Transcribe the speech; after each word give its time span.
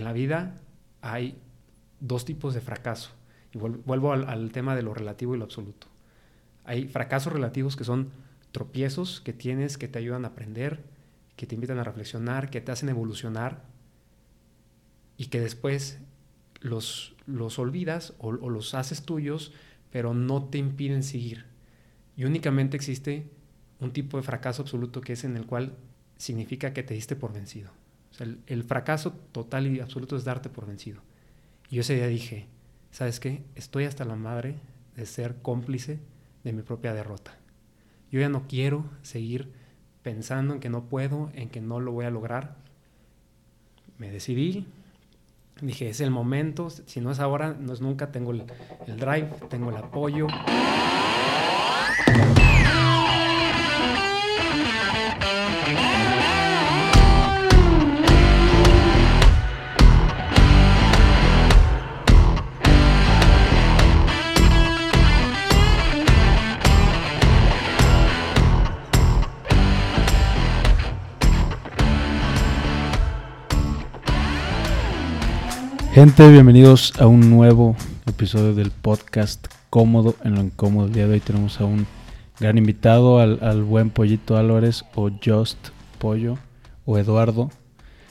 en 0.00 0.04
la 0.04 0.12
vida 0.12 0.56
hay 1.02 1.38
dos 2.00 2.24
tipos 2.24 2.54
de 2.54 2.60
fracaso. 2.60 3.10
Y 3.52 3.58
vuelvo 3.58 4.12
al, 4.12 4.52
tema 4.52 4.74
de 4.74 4.82
lo 4.82 4.94
relativo 4.94 5.34
y 5.34 5.38
lo 5.38 5.44
absoluto. 5.44 5.86
Hay 6.64 6.88
fracasos 6.88 7.32
relativos 7.32 7.76
que 7.76 7.84
son 7.84 8.10
tropiezos 8.52 9.20
que 9.20 9.32
tienes 9.32 9.78
que 9.78 9.88
te 9.88 9.98
ayudan 9.98 10.24
a 10.24 10.28
aprender, 10.28 10.82
que 11.36 11.46
te 11.46 11.54
invitan 11.54 11.78
a 11.78 11.84
reflexionar, 11.84 12.50
que 12.50 12.60
te 12.60 12.72
hacen 12.72 12.88
evolucionar 12.88 13.62
y 15.16 15.26
que 15.26 15.40
después 15.40 15.98
los, 16.60 17.14
los 17.26 17.58
olvidas 17.58 18.14
o, 18.18 18.32
los 18.32 18.74
haces 18.74 19.02
tuyos, 19.02 19.52
pero 19.90 20.14
no 20.14 20.44
te 20.44 20.58
impiden 20.58 21.02
seguir. 21.02 21.46
Y 22.16 22.24
únicamente 22.24 22.76
existe 22.76 23.30
un 23.80 23.92
tipo 23.92 24.16
de 24.16 24.22
fracaso 24.22 24.62
absoluto 24.62 25.00
que 25.00 25.14
es 25.14 25.24
en 25.24 25.36
el 25.36 25.46
cual 25.46 25.76
significa 26.16 26.72
que 26.72 26.82
te 26.82 26.94
diste 26.94 27.16
por 27.16 27.32
vencido. 27.32 27.70
El, 28.18 28.64
fracaso 28.64 29.12
total 29.32 29.66
y 29.66 29.80
absoluto 29.80 30.16
es 30.16 30.24
darte 30.24 30.48
por 30.48 30.66
vencido. 30.66 31.00
Y 31.70 31.76
yo 31.76 31.80
ese 31.82 31.94
día 31.94 32.06
dije, 32.06 32.46
¿sabes 32.90 33.20
qué? 33.20 33.42
Estoy 33.54 33.84
hasta 33.84 34.04
la 34.04 34.16
madre 34.16 34.56
de 34.96 35.06
ser 35.06 35.36
cómplice 35.40 36.00
de 36.44 36.52
mi 36.52 36.62
propia 36.62 36.92
derrota. 36.92 37.32
Yo 38.10 38.20
ya 38.20 38.28
no 38.28 38.46
quiero 38.48 38.84
seguir 39.02 39.52
pensando 40.02 40.54
en 40.54 40.60
que 40.60 40.68
no 40.68 40.84
puedo, 40.84 41.30
en 41.34 41.48
que 41.48 41.60
no 41.60 41.80
lo 41.80 41.92
voy 41.92 42.04
a 42.04 42.10
lograr. 42.10 42.56
Me 43.98 44.10
decidí, 44.10 44.66
dije, 45.60 45.88
es 45.88 46.00
el 46.00 46.10
momento, 46.10 46.70
si 46.70 47.00
no 47.00 47.10
es 47.12 47.20
ahora, 47.20 47.56
no 47.58 47.72
es 47.72 47.80
nunca, 47.80 48.10
tengo 48.10 48.32
el, 48.32 48.44
el 48.86 48.96
drive, 48.98 49.30
tengo 49.48 49.70
el 49.70 49.76
apoyo. 49.76 50.26
Gente, 76.00 76.30
bienvenidos 76.30 76.98
a 76.98 77.06
un 77.06 77.28
nuevo 77.28 77.76
episodio 78.06 78.54
del 78.54 78.70
podcast 78.70 79.48
Cómodo 79.68 80.16
en 80.24 80.34
lo 80.34 80.40
incómodo. 80.40 80.86
El 80.86 80.94
día 80.94 81.06
de 81.06 81.12
hoy 81.12 81.20
tenemos 81.20 81.60
a 81.60 81.66
un 81.66 81.86
gran 82.38 82.56
invitado, 82.56 83.18
al, 83.18 83.62
buen 83.64 83.90
Pollito 83.90 84.38
Álvarez 84.38 84.82
o 84.94 85.10
Just 85.22 85.58
Pollo 85.98 86.38
o 86.86 86.96
Eduardo. 86.96 87.50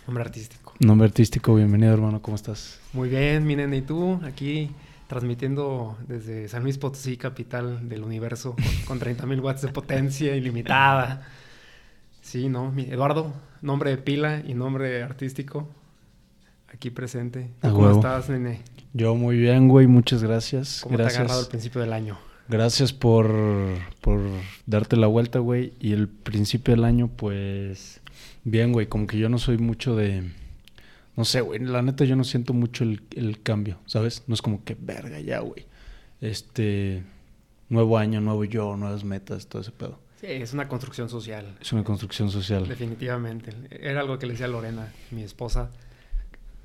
Nombre 0.05 0.23
artístico. 0.23 0.75
Nombre 0.79 1.07
artístico, 1.07 1.55
bienvenido 1.55 1.91
hermano, 1.91 2.21
¿cómo 2.21 2.35
estás? 2.35 2.79
Muy 2.93 3.09
bien, 3.09 3.47
mi 3.47 3.53
¿y 3.53 3.81
tú? 3.81 4.21
Aquí 4.23 4.69
transmitiendo 5.07 5.97
desde 6.07 6.47
San 6.47 6.61
Luis 6.61 6.77
Potosí, 6.77 7.17
capital 7.17 7.89
del 7.89 8.03
universo, 8.03 8.55
con 8.85 8.99
30.000 8.99 9.41
watts 9.41 9.63
de 9.63 9.69
potencia 9.69 10.35
ilimitada. 10.35 11.23
Sí, 12.21 12.49
¿no? 12.49 12.71
Eduardo, 12.77 13.33
nombre 13.63 13.89
de 13.89 13.97
pila 13.97 14.43
y 14.45 14.53
nombre 14.53 15.01
artístico 15.01 15.67
aquí 16.73 16.89
presente. 16.89 17.49
¿Cómo 17.61 17.91
estás, 17.91 18.29
nene? 18.29 18.61
Yo 18.93 19.15
muy 19.15 19.37
bien, 19.37 19.67
güey, 19.67 19.87
muchas 19.87 20.23
gracias. 20.23 20.81
¿Cómo 20.83 20.97
gracias. 20.97 21.13
te 21.13 21.19
ha 21.19 21.21
agarrado 21.21 21.41
el 21.41 21.47
principio 21.47 21.81
del 21.81 21.93
año? 21.93 22.17
Gracias 22.47 22.93
por, 22.93 23.31
por 24.01 24.19
darte 24.65 24.97
la 24.97 25.07
vuelta, 25.07 25.39
güey. 25.39 25.73
Y 25.79 25.93
el 25.93 26.07
principio 26.07 26.73
del 26.73 26.83
año, 26.83 27.07
pues, 27.07 28.01
bien, 28.43 28.71
güey, 28.71 28.87
como 28.87 29.05
que 29.05 29.17
yo 29.17 29.29
no 29.29 29.37
soy 29.37 29.57
mucho 29.57 29.95
de... 29.95 30.31
No 31.15 31.25
sé, 31.25 31.41
güey, 31.41 31.59
la 31.59 31.81
neta 31.81 32.05
yo 32.05 32.15
no 32.15 32.23
siento 32.23 32.53
mucho 32.53 32.83
el, 32.83 33.01
el 33.15 33.41
cambio, 33.41 33.77
¿sabes? 33.85 34.23
No 34.27 34.33
es 34.33 34.41
como 34.41 34.63
que, 34.63 34.75
verga, 34.79 35.19
ya, 35.19 35.39
güey. 35.39 35.65
Este, 36.21 37.03
nuevo 37.67 37.97
año, 37.97 38.21
nuevo 38.21 38.45
yo, 38.45 38.77
nuevas 38.77 39.03
metas, 39.03 39.47
todo 39.47 39.61
ese 39.61 39.71
pedo. 39.71 39.99
Sí, 40.21 40.27
es 40.27 40.53
una 40.53 40.67
construcción 40.67 41.09
social. 41.09 41.57
Es 41.61 41.71
una 41.73 41.83
construcción 41.83 42.31
social. 42.31 42.67
Definitivamente. 42.67 43.53
Era 43.69 43.99
algo 43.99 44.17
que 44.17 44.25
le 44.25 44.33
decía 44.33 44.47
a 44.47 44.49
Lorena, 44.49 44.91
mi 45.11 45.23
esposa 45.23 45.69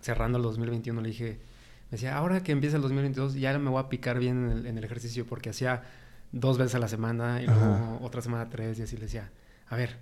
cerrando 0.05 0.37
el 0.37 0.45
2021, 0.45 1.01
le 1.01 1.09
dije, 1.09 1.39
me 1.85 1.93
decía, 1.93 2.17
ahora 2.17 2.43
que 2.43 2.53
empieza 2.53 2.77
el 2.77 2.83
2022, 2.83 3.35
ya 3.35 3.59
me 3.59 3.71
voy 3.71 3.81
a 3.81 3.89
picar 3.89 4.19
bien 4.19 4.67
en 4.67 4.79
el, 4.79 4.85
ejercicio, 4.85 5.25
porque 5.27 5.51
hacía 5.51 5.83
dos 6.31 6.59
veces 6.59 6.75
a 6.75 6.79
la 6.79 6.89
semana 6.89 7.43
y 7.43 7.47
luego 7.47 8.01
otra 8.03 8.21
semana 8.21 8.51
tres, 8.51 8.79
y 8.79 8.83
así 8.83 8.97
le 8.97 9.05
decía, 9.05 9.31
a 9.67 9.77
ver, 9.77 9.97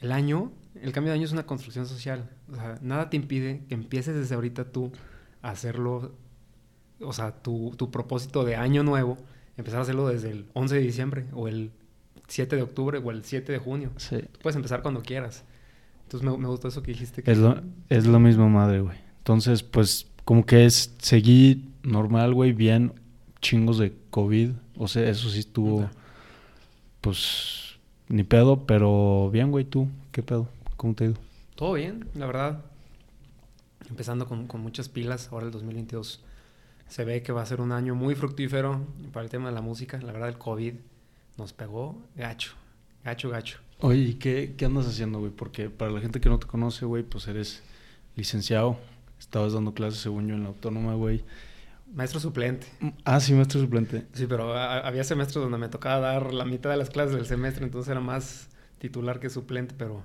el 0.00 0.12
año, 0.12 0.52
el 0.80 0.92
cambio 0.92 1.12
de 1.12 1.18
año 1.18 1.26
es 1.26 1.32
una 1.32 1.44
construcción 1.44 1.86
social. 1.86 2.30
O 2.52 2.54
sea, 2.54 2.78
nada 2.82 3.10
te 3.10 3.16
impide 3.16 3.64
que 3.68 3.74
empieces 3.74 4.14
desde 4.14 4.36
ahorita 4.36 4.70
tú 4.70 4.92
a 5.42 5.50
hacerlo, 5.50 6.14
o 7.00 7.12
sea, 7.12 7.32
tu, 7.32 7.74
tu 7.76 7.90
propósito 7.90 8.44
de 8.44 8.54
año 8.54 8.84
nuevo, 8.84 9.18
empezar 9.56 9.80
a 9.80 9.82
hacerlo 9.82 10.06
desde 10.06 10.30
el 10.30 10.46
11 10.52 10.76
de 10.76 10.80
diciembre 10.80 11.24
o 11.32 11.48
el 11.48 11.72
7 12.28 12.54
de 12.54 12.62
octubre 12.62 12.98
o 12.98 13.10
el 13.10 13.24
7 13.24 13.50
de 13.50 13.58
junio. 13.58 13.90
Sí. 13.96 14.20
puedes 14.40 14.54
empezar 14.54 14.82
cuando 14.82 15.02
quieras. 15.02 15.44
Entonces 16.04 16.30
me, 16.30 16.38
me 16.38 16.46
gustó 16.46 16.68
eso 16.68 16.80
que 16.80 16.92
dijiste. 16.92 17.24
Que 17.24 17.32
es, 17.32 17.38
lo, 17.38 17.60
es 17.88 18.06
lo 18.06 18.20
mismo, 18.20 18.48
madre, 18.48 18.80
güey. 18.80 19.07
Entonces, 19.28 19.62
pues 19.62 20.06
como 20.24 20.46
que 20.46 20.64
es, 20.64 20.94
seguí 21.02 21.68
normal, 21.82 22.32
güey, 22.32 22.54
bien, 22.54 22.94
chingos 23.42 23.76
de 23.76 23.94
COVID. 24.08 24.52
O 24.78 24.88
sea, 24.88 25.06
eso 25.06 25.28
sí 25.28 25.40
estuvo, 25.40 25.90
pues, 27.02 27.78
ni 28.08 28.24
pedo, 28.24 28.64
pero 28.64 29.28
bien, 29.30 29.50
güey, 29.50 29.66
tú, 29.66 29.86
¿qué 30.12 30.22
pedo? 30.22 30.48
¿Cómo 30.78 30.94
te 30.94 31.04
ha 31.04 31.06
ido? 31.08 31.18
Todo 31.56 31.74
bien, 31.74 32.08
la 32.14 32.24
verdad. 32.24 32.64
Empezando 33.90 34.26
con, 34.26 34.46
con 34.46 34.62
muchas 34.62 34.88
pilas, 34.88 35.28
ahora 35.30 35.44
el 35.44 35.52
2022 35.52 36.24
se 36.88 37.04
ve 37.04 37.22
que 37.22 37.32
va 37.32 37.42
a 37.42 37.46
ser 37.46 37.60
un 37.60 37.72
año 37.72 37.94
muy 37.94 38.14
fructífero 38.14 38.80
para 39.12 39.24
el 39.24 39.30
tema 39.30 39.50
de 39.50 39.54
la 39.54 39.60
música. 39.60 40.00
La 40.00 40.12
verdad, 40.12 40.30
el 40.30 40.38
COVID 40.38 40.72
nos 41.36 41.52
pegó 41.52 42.00
gacho, 42.16 42.52
gacho, 43.04 43.28
gacho. 43.28 43.58
Oye, 43.80 44.00
¿y 44.00 44.14
qué, 44.14 44.54
qué 44.56 44.64
andas 44.64 44.86
haciendo, 44.86 45.18
güey? 45.18 45.32
Porque 45.32 45.68
para 45.68 45.90
la 45.90 46.00
gente 46.00 46.18
que 46.18 46.30
no 46.30 46.38
te 46.38 46.46
conoce, 46.46 46.86
güey, 46.86 47.02
pues 47.02 47.28
eres 47.28 47.62
licenciado 48.16 48.78
Estabas 49.18 49.52
dando 49.52 49.74
clases, 49.74 50.00
según 50.00 50.28
yo, 50.28 50.34
en 50.34 50.42
la 50.42 50.48
autónoma, 50.48 50.94
güey. 50.94 51.24
Maestro 51.94 52.20
suplente. 52.20 52.66
Ah, 53.04 53.18
sí, 53.20 53.32
maestro 53.32 53.60
suplente. 53.60 54.06
Sí, 54.12 54.26
pero 54.28 54.54
había 54.56 55.04
semestres 55.04 55.42
donde 55.42 55.58
me 55.58 55.68
tocaba 55.68 56.00
dar 56.00 56.34
la 56.34 56.44
mitad 56.44 56.70
de 56.70 56.76
las 56.76 56.90
clases 56.90 57.14
del 57.14 57.26
semestre, 57.26 57.64
entonces 57.64 57.90
era 57.90 58.00
más 58.00 58.48
titular 58.78 59.20
que 59.20 59.30
suplente, 59.30 59.74
pero 59.76 60.02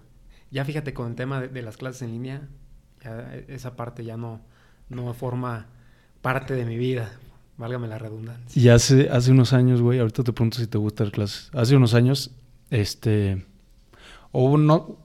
ya 0.49 0.63
fíjate 0.65 0.93
con 0.93 1.09
el 1.09 1.15
tema 1.15 1.41
de, 1.41 1.61
las 1.61 1.77
clases 1.77 2.03
en 2.03 2.11
línea, 2.11 2.47
ya 3.03 3.35
esa 3.47 3.75
parte 3.75 4.05
ya 4.05 4.17
no, 4.17 4.41
no 4.89 5.13
forma 5.13 5.67
parte 6.21 6.55
de 6.55 6.65
mi 6.65 6.77
vida, 6.77 7.11
válgame 7.57 7.87
la 7.87 7.99
redundancia. 7.99 8.61
Y 8.61 8.69
hace, 8.69 9.09
hace 9.09 9.31
unos 9.31 9.51
años, 9.51 9.81
güey, 9.81 9.99
ahorita 9.99 10.23
te 10.23 10.31
pregunto 10.31 10.59
si 10.59 10.67
te 10.67 10.77
gusta 10.77 11.03
dar 11.03 11.11
clases. 11.11 11.49
Hace 11.53 11.75
unos 11.75 11.93
años, 11.93 12.31
este, 12.69 13.45
o 14.31 14.57
no, 14.57 14.97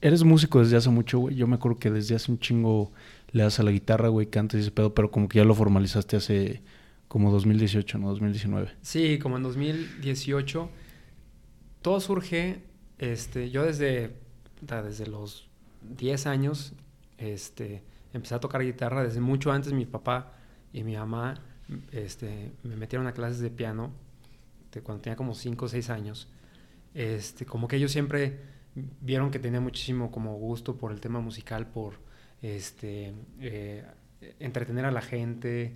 eres 0.00 0.24
músico 0.24 0.60
desde 0.60 0.76
hace 0.76 0.90
mucho, 0.90 1.18
güey. 1.18 1.34
Yo 1.34 1.46
me 1.46 1.56
acuerdo 1.56 1.78
que 1.78 1.90
desde 1.90 2.14
hace 2.14 2.30
un 2.30 2.38
chingo 2.38 2.92
le 3.30 3.42
das 3.42 3.60
a 3.60 3.62
la 3.62 3.70
guitarra, 3.70 4.08
güey, 4.08 4.26
cantas 4.28 4.58
y 4.58 4.62
ese 4.62 4.70
pedo, 4.70 4.94
pero 4.94 5.10
como 5.10 5.28
que 5.28 5.38
ya 5.38 5.44
lo 5.44 5.54
formalizaste 5.54 6.16
hace 6.16 6.62
como 7.08 7.30
2018, 7.30 7.98
¿no? 7.98 8.08
2019. 8.08 8.72
Sí, 8.82 9.18
como 9.18 9.36
en 9.36 9.42
2018. 9.42 10.70
Todo 11.82 12.00
surge, 12.00 12.62
este, 12.98 13.50
yo 13.50 13.64
desde, 13.64 14.16
desde 14.60 15.06
los 15.06 15.48
10 15.96 16.26
años, 16.26 16.72
este, 17.18 17.82
empecé 18.12 18.34
a 18.34 18.40
tocar 18.40 18.62
guitarra. 18.62 19.02
Desde 19.02 19.20
mucho 19.20 19.52
antes 19.52 19.72
mi 19.72 19.86
papá 19.86 20.32
y 20.72 20.82
mi 20.84 20.96
mamá 20.96 21.40
este, 21.92 22.52
me 22.62 22.76
metieron 22.76 23.06
a 23.06 23.12
clases 23.12 23.40
de 23.40 23.50
piano 23.50 23.92
de 24.72 24.80
cuando 24.82 25.02
tenía 25.02 25.16
como 25.16 25.34
5 25.34 25.64
o 25.64 25.68
6 25.68 25.90
años. 25.90 26.28
Este, 26.94 27.46
como 27.46 27.68
que 27.68 27.76
ellos 27.76 27.92
siempre 27.92 28.40
vieron 29.00 29.30
que 29.30 29.38
tenía 29.38 29.60
muchísimo 29.60 30.10
como 30.10 30.34
gusto 30.36 30.76
por 30.76 30.92
el 30.92 31.00
tema 31.00 31.20
musical, 31.20 31.66
por 31.66 32.07
este, 32.42 33.12
eh, 33.40 33.84
entretener 34.40 34.84
a 34.84 34.90
la 34.90 35.02
gente, 35.02 35.74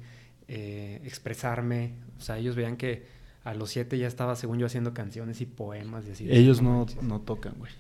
eh, 0.49 1.01
expresarme. 1.05 1.95
O 2.19 2.21
sea, 2.21 2.39
ellos 2.39 2.57
veían 2.57 2.77
que 2.77 3.07
a 3.45 3.55
los 3.55 3.71
siete 3.71 3.99
ya 3.99 4.07
estaba, 4.07 4.37
según 4.37 4.59
yo, 4.59 4.67
haciendo 4.67 4.95
canciones 4.95 5.41
y 5.41 5.47
poemas 5.47 6.07
y 6.07 6.13
así. 6.13 6.27
Ellos 6.31 6.63
no, 6.63 6.87
no 7.01 7.21
tocan, 7.21 7.55
güey. 7.59 7.73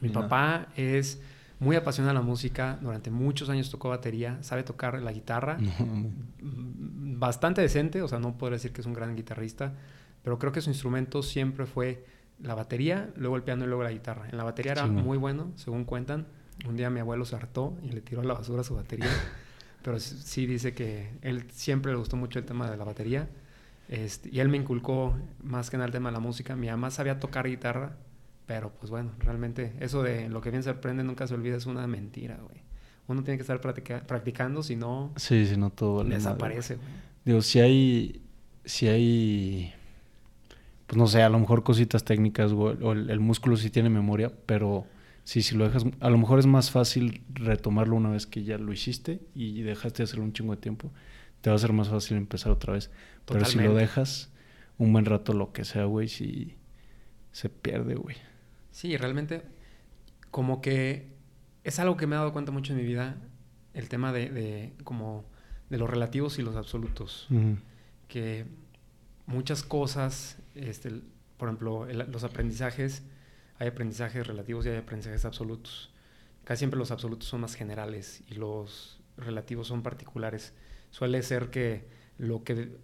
Mi 0.00 0.08
papá 0.08 0.68
es 0.76 1.20
muy 1.60 1.76
apasionado 1.76 2.10
a 2.10 2.20
la 2.20 2.26
música, 2.26 2.76
durante 2.82 3.10
muchos 3.10 3.48
años 3.48 3.70
tocó 3.70 3.88
batería, 3.88 4.42
sabe 4.42 4.64
tocar 4.64 5.00
la 5.00 5.12
guitarra, 5.12 5.58
bastante 6.40 7.60
decente, 7.60 8.02
o 8.02 8.08
sea, 8.08 8.18
no 8.18 8.36
puedo 8.36 8.52
decir 8.52 8.72
que 8.72 8.80
es 8.80 8.86
un 8.86 8.94
gran 8.94 9.14
guitarrista, 9.14 9.74
pero 10.24 10.40
creo 10.40 10.50
que 10.50 10.60
su 10.60 10.70
instrumento 10.70 11.22
siempre 11.22 11.66
fue 11.66 12.04
la 12.40 12.56
batería, 12.56 13.10
luego 13.14 13.36
el 13.36 13.44
piano 13.44 13.64
y 13.64 13.68
luego 13.68 13.84
la 13.84 13.92
guitarra. 13.92 14.28
En 14.28 14.38
la 14.38 14.42
batería 14.42 14.72
era 14.72 14.86
muy 14.88 15.18
bueno, 15.18 15.52
según 15.54 15.84
cuentan, 15.84 16.26
un 16.66 16.76
día 16.76 16.90
mi 16.90 17.00
abuelo 17.00 17.24
se 17.24 17.36
hartó 17.36 17.76
y 17.82 17.90
le 17.90 18.00
tiró 18.00 18.20
a 18.20 18.24
la 18.24 18.34
basura 18.34 18.62
su 18.62 18.74
batería. 18.74 19.06
Pero 19.82 19.98
sí 19.98 20.46
dice 20.46 20.74
que 20.74 21.10
él 21.22 21.44
siempre 21.50 21.92
le 21.92 21.98
gustó 21.98 22.16
mucho 22.16 22.38
el 22.38 22.44
tema 22.44 22.70
de 22.70 22.76
la 22.76 22.84
batería. 22.84 23.28
Este, 23.88 24.30
y 24.30 24.40
él 24.40 24.48
me 24.48 24.56
inculcó 24.56 25.16
más 25.42 25.70
que 25.70 25.76
nada 25.76 25.86
el 25.86 25.92
tema 25.92 26.10
de 26.10 26.14
la 26.14 26.20
música. 26.20 26.54
Mi 26.54 26.68
mamá 26.68 26.90
sabía 26.90 27.18
tocar 27.18 27.48
guitarra, 27.48 27.96
pero 28.46 28.70
pues 28.70 28.90
bueno, 28.90 29.10
realmente 29.18 29.72
eso 29.80 30.02
de 30.02 30.28
lo 30.28 30.40
que 30.40 30.50
bien 30.50 30.62
se 30.62 30.70
aprende 30.70 31.02
nunca 31.02 31.26
se 31.26 31.34
olvida 31.34 31.56
es 31.56 31.66
una 31.66 31.86
mentira, 31.86 32.36
güey. 32.36 32.62
Uno 33.08 33.22
tiene 33.24 33.36
que 33.36 33.42
estar 33.42 33.60
practicando, 33.60 34.62
si 34.62 34.76
no... 34.76 35.12
Sí, 35.16 35.46
si 35.46 35.56
no 35.56 35.70
todo... 35.70 36.04
Desaparece, 36.04 36.78
Digo, 37.24 37.42
si 37.42 37.60
hay... 37.60 38.22
Si 38.64 38.86
hay... 38.86 39.74
Pues 40.86 40.96
no 40.96 41.06
sé, 41.08 41.22
a 41.22 41.28
lo 41.28 41.38
mejor 41.38 41.64
cositas 41.64 42.04
técnicas, 42.04 42.52
o 42.52 42.92
el, 42.92 43.20
músculo 43.20 43.56
sí 43.56 43.70
tiene 43.70 43.90
memoria, 43.90 44.30
pero 44.46 44.86
sí, 45.24 45.42
si 45.42 45.56
lo 45.56 45.64
dejas... 45.64 45.84
A 46.00 46.10
lo 46.10 46.18
mejor 46.18 46.38
es 46.38 46.46
más 46.46 46.70
fácil 46.70 47.22
retomarlo 47.34 47.96
una 47.96 48.10
vez 48.10 48.26
que 48.26 48.44
ya 48.44 48.58
lo 48.58 48.72
hiciste 48.72 49.20
y 49.34 49.62
dejaste 49.62 49.98
de 49.98 50.04
hacerlo 50.04 50.24
un 50.24 50.32
chingo 50.32 50.54
de 50.54 50.60
tiempo. 50.60 50.92
Te 51.40 51.50
va 51.50 51.56
a 51.56 51.58
ser 51.58 51.72
más 51.72 51.88
fácil 51.88 52.16
empezar 52.16 52.52
otra 52.52 52.72
vez. 52.74 52.90
Pero 53.26 53.44
si 53.44 53.58
lo 53.58 53.74
dejas 53.74 54.32
un 54.78 54.92
buen 54.92 55.04
rato, 55.04 55.32
lo 55.32 55.52
que 55.52 55.64
sea, 55.64 55.84
güey, 55.84 56.08
si 56.08 56.56
se 57.32 57.48
pierde, 57.48 57.94
güey. 57.94 58.16
Sí, 58.70 58.96
realmente 58.96 59.42
como 60.32 60.62
que 60.62 61.12
es 61.62 61.78
algo 61.78 61.96
que 61.96 62.08
me 62.08 62.16
he 62.16 62.18
dado 62.18 62.32
cuenta 62.32 62.50
mucho 62.50 62.72
en 62.72 62.78
mi 62.78 62.84
vida, 62.84 63.16
el 63.74 63.88
tema 63.88 64.12
de, 64.12 64.72
como 64.82 65.24
de 65.70 65.78
los 65.78 65.88
relativos 65.88 66.38
y 66.40 66.42
los 66.42 66.56
absolutos. 66.56 67.28
Que 68.08 68.46
muchas 69.26 69.62
cosas, 69.62 70.38
este, 70.54 70.90
por 71.36 71.48
ejemplo, 71.48 71.86
los 71.86 72.24
aprendizajes, 72.24 73.04
hay 73.62 73.68
aprendizajes 73.68 74.26
relativos 74.26 74.66
y 74.66 74.70
hay 74.70 74.76
aprendizajes 74.76 75.24
absolutos. 75.24 75.92
Casi 76.42 76.58
siempre 76.60 76.78
los 76.78 76.90
absolutos 76.90 77.28
son 77.28 77.42
más 77.42 77.54
generales 77.54 78.24
y 78.28 78.34
los 78.34 79.00
relativos 79.16 79.68
son 79.68 79.84
particulares. 79.84 80.52
Suele 80.90 81.22
ser 81.22 81.50
que 81.50 81.86
lo 82.18 82.42
que 82.42 82.76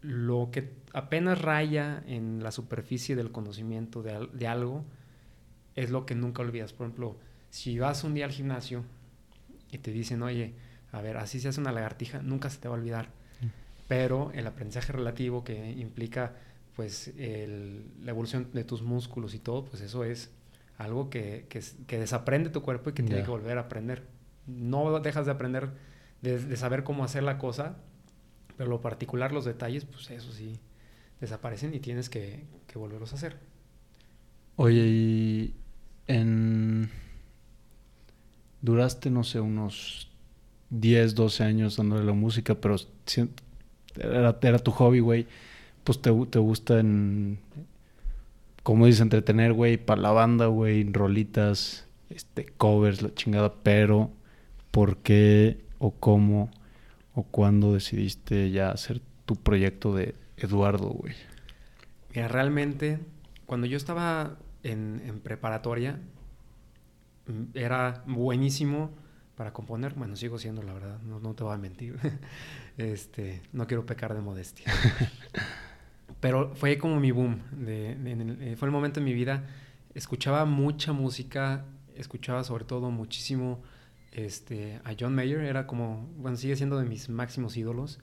lo 0.00 0.50
que 0.50 0.72
apenas 0.94 1.42
raya 1.42 2.02
en 2.06 2.42
la 2.42 2.50
superficie 2.50 3.14
del 3.14 3.30
conocimiento 3.30 4.02
de, 4.02 4.28
de, 4.32 4.46
algo 4.46 4.84
es 5.74 5.90
lo 5.90 6.06
que 6.06 6.14
nunca 6.14 6.40
olvidas. 6.40 6.72
Por 6.72 6.86
ejemplo, 6.86 7.18
si 7.50 7.78
vas 7.78 8.02
un 8.02 8.14
día 8.14 8.24
al 8.24 8.32
gimnasio 8.32 8.84
y 9.70 9.78
te 9.78 9.90
dicen, 9.90 10.22
oye, 10.22 10.54
a 10.92 11.02
ver, 11.02 11.18
así 11.18 11.40
se 11.40 11.48
hace 11.48 11.60
una 11.60 11.72
lagartija, 11.72 12.22
nunca 12.22 12.48
se 12.48 12.58
te 12.58 12.68
va 12.68 12.74
a 12.74 12.78
olvidar. 12.78 13.08
Mm. 13.40 13.46
Pero 13.88 14.30
el 14.32 14.46
aprendizaje 14.46 14.92
relativo 14.92 15.44
que 15.44 15.72
implica 15.72 16.36
pues 16.80 17.12
la 17.14 18.10
evolución 18.10 18.48
de 18.54 18.64
tus 18.64 18.80
músculos 18.80 19.34
y 19.34 19.38
todo, 19.38 19.66
pues 19.66 19.82
eso 19.82 20.02
es 20.02 20.30
algo 20.78 21.10
que, 21.10 21.44
que, 21.50 21.98
desaprende 21.98 22.48
tu 22.48 22.62
cuerpo 22.62 22.88
y 22.88 22.94
que 22.94 23.02
tiene 23.02 23.22
que 23.22 23.28
volver 23.28 23.58
a 23.58 23.60
aprender. 23.60 24.06
No 24.46 24.98
dejas 25.00 25.26
de 25.26 25.32
aprender, 25.32 25.72
de, 26.22 26.38
de 26.38 26.56
saber 26.56 26.82
cómo 26.82 27.04
hacer 27.04 27.22
la 27.22 27.36
cosa, 27.36 27.76
pero 28.56 28.70
lo 28.70 28.80
particular, 28.80 29.30
los 29.30 29.44
detalles, 29.44 29.84
pues 29.84 30.10
eso 30.10 30.32
sí, 30.32 30.58
desaparecen 31.20 31.74
y 31.74 31.80
tienes 31.80 32.08
que, 32.08 32.46
volverlos 32.74 33.12
a 33.12 33.16
hacer. 33.16 33.36
Oye, 34.56 34.86
y 34.86 35.54
en... 36.06 36.88
Duraste, 38.62 39.10
no 39.10 39.22
sé, 39.22 39.38
unos 39.38 40.10
10, 40.70 41.14
12 41.14 41.44
años 41.44 41.76
dándole 41.76 42.06
la 42.06 42.14
música, 42.14 42.54
pero 42.54 42.76
era, 43.96 44.38
era 44.40 44.58
tu 44.58 44.70
hobby, 44.70 45.00
güey. 45.00 45.26
Pues 45.84 46.00
te, 46.00 46.10
te 46.30 46.38
gusta 46.38 46.78
en, 46.78 47.38
como 48.62 48.86
dices, 48.86 49.00
entretener, 49.00 49.52
güey, 49.52 49.76
para 49.76 50.00
la 50.00 50.10
banda, 50.10 50.46
güey, 50.46 50.84
rolitas, 50.92 51.86
este, 52.10 52.46
covers, 52.46 53.02
la 53.02 53.14
chingada, 53.14 53.54
pero 53.62 54.10
¿por 54.70 54.98
qué 54.98 55.64
o 55.78 55.92
cómo 55.92 56.50
o 57.14 57.22
cuándo 57.24 57.72
decidiste 57.72 58.50
ya 58.50 58.70
hacer 58.70 59.00
tu 59.26 59.36
proyecto 59.36 59.94
de 59.94 60.14
Eduardo, 60.36 60.88
güey? 60.88 61.14
Mira, 62.14 62.28
realmente, 62.28 62.98
cuando 63.46 63.66
yo 63.66 63.76
estaba 63.76 64.36
en, 64.62 65.20
preparatoria, 65.22 65.98
mm, 67.26 67.56
era 67.56 68.02
buenísimo 68.06 68.90
para 69.36 69.52
componer. 69.52 69.94
Bueno, 69.94 70.16
sigo 70.16 70.38
siendo, 70.38 70.62
la 70.62 70.74
verdad, 70.74 71.00
no, 71.00 71.34
te 71.34 71.44
voy 71.44 71.54
a 71.54 71.58
mentir. 71.58 71.96
este, 72.76 73.42
no 73.52 73.66
quiero 73.66 73.86
pecar 73.86 74.14
de 74.14 74.20
modestia. 74.20 74.66
Pero 76.20 76.54
fue 76.54 76.78
como 76.78 77.00
mi 77.00 77.10
boom. 77.10 77.40
Eh, 77.66 78.54
fue 78.58 78.68
el 78.68 78.72
momento 78.72 79.00
en 79.00 79.04
mi 79.04 79.14
vida. 79.14 79.48
Escuchaba 79.94 80.44
mucha 80.44 80.92
música, 80.92 81.64
escuchaba 81.96 82.44
sobre 82.44 82.64
todo 82.64 82.90
muchísimo 82.90 83.62
este, 84.12 84.80
a 84.84 84.92
John 84.98 85.14
Mayer, 85.14 85.40
era 85.40 85.66
como, 85.66 86.08
bueno, 86.16 86.36
sigue 86.36 86.56
siendo 86.56 86.78
de 86.78 86.84
mis 86.84 87.08
máximos 87.08 87.56
ídolos. 87.56 87.98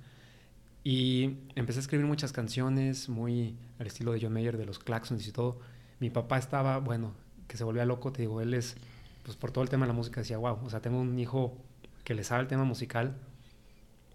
Y 0.83 1.37
empecé 1.55 1.79
a 1.79 1.81
escribir 1.81 2.05
muchas 2.05 2.31
canciones, 2.31 3.09
muy 3.09 3.55
al 3.77 3.87
estilo 3.87 4.13
de 4.13 4.19
John 4.21 4.33
Mayer, 4.33 4.57
de 4.57 4.65
los 4.65 4.79
Claxons 4.79 5.27
y 5.27 5.31
todo. 5.31 5.59
Mi 5.99 6.09
papá 6.09 6.37
estaba, 6.37 6.79
bueno, 6.79 7.13
que 7.47 7.57
se 7.57 7.63
volvía 7.63 7.85
loco, 7.85 8.11
te 8.11 8.21
digo, 8.21 8.41
él 8.41 8.53
es, 8.53 8.77
pues 9.23 9.37
por 9.37 9.51
todo 9.51 9.63
el 9.63 9.69
tema 9.69 9.85
de 9.85 9.89
la 9.89 9.93
música, 9.93 10.21
decía, 10.21 10.37
wow, 10.37 10.59
o 10.63 10.69
sea, 10.69 10.81
tengo 10.81 10.99
un 10.99 11.19
hijo 11.19 11.57
que 12.03 12.13
le 12.13 12.23
sabe 12.23 12.41
el 12.41 12.47
tema 12.47 12.63
musical. 12.63 13.15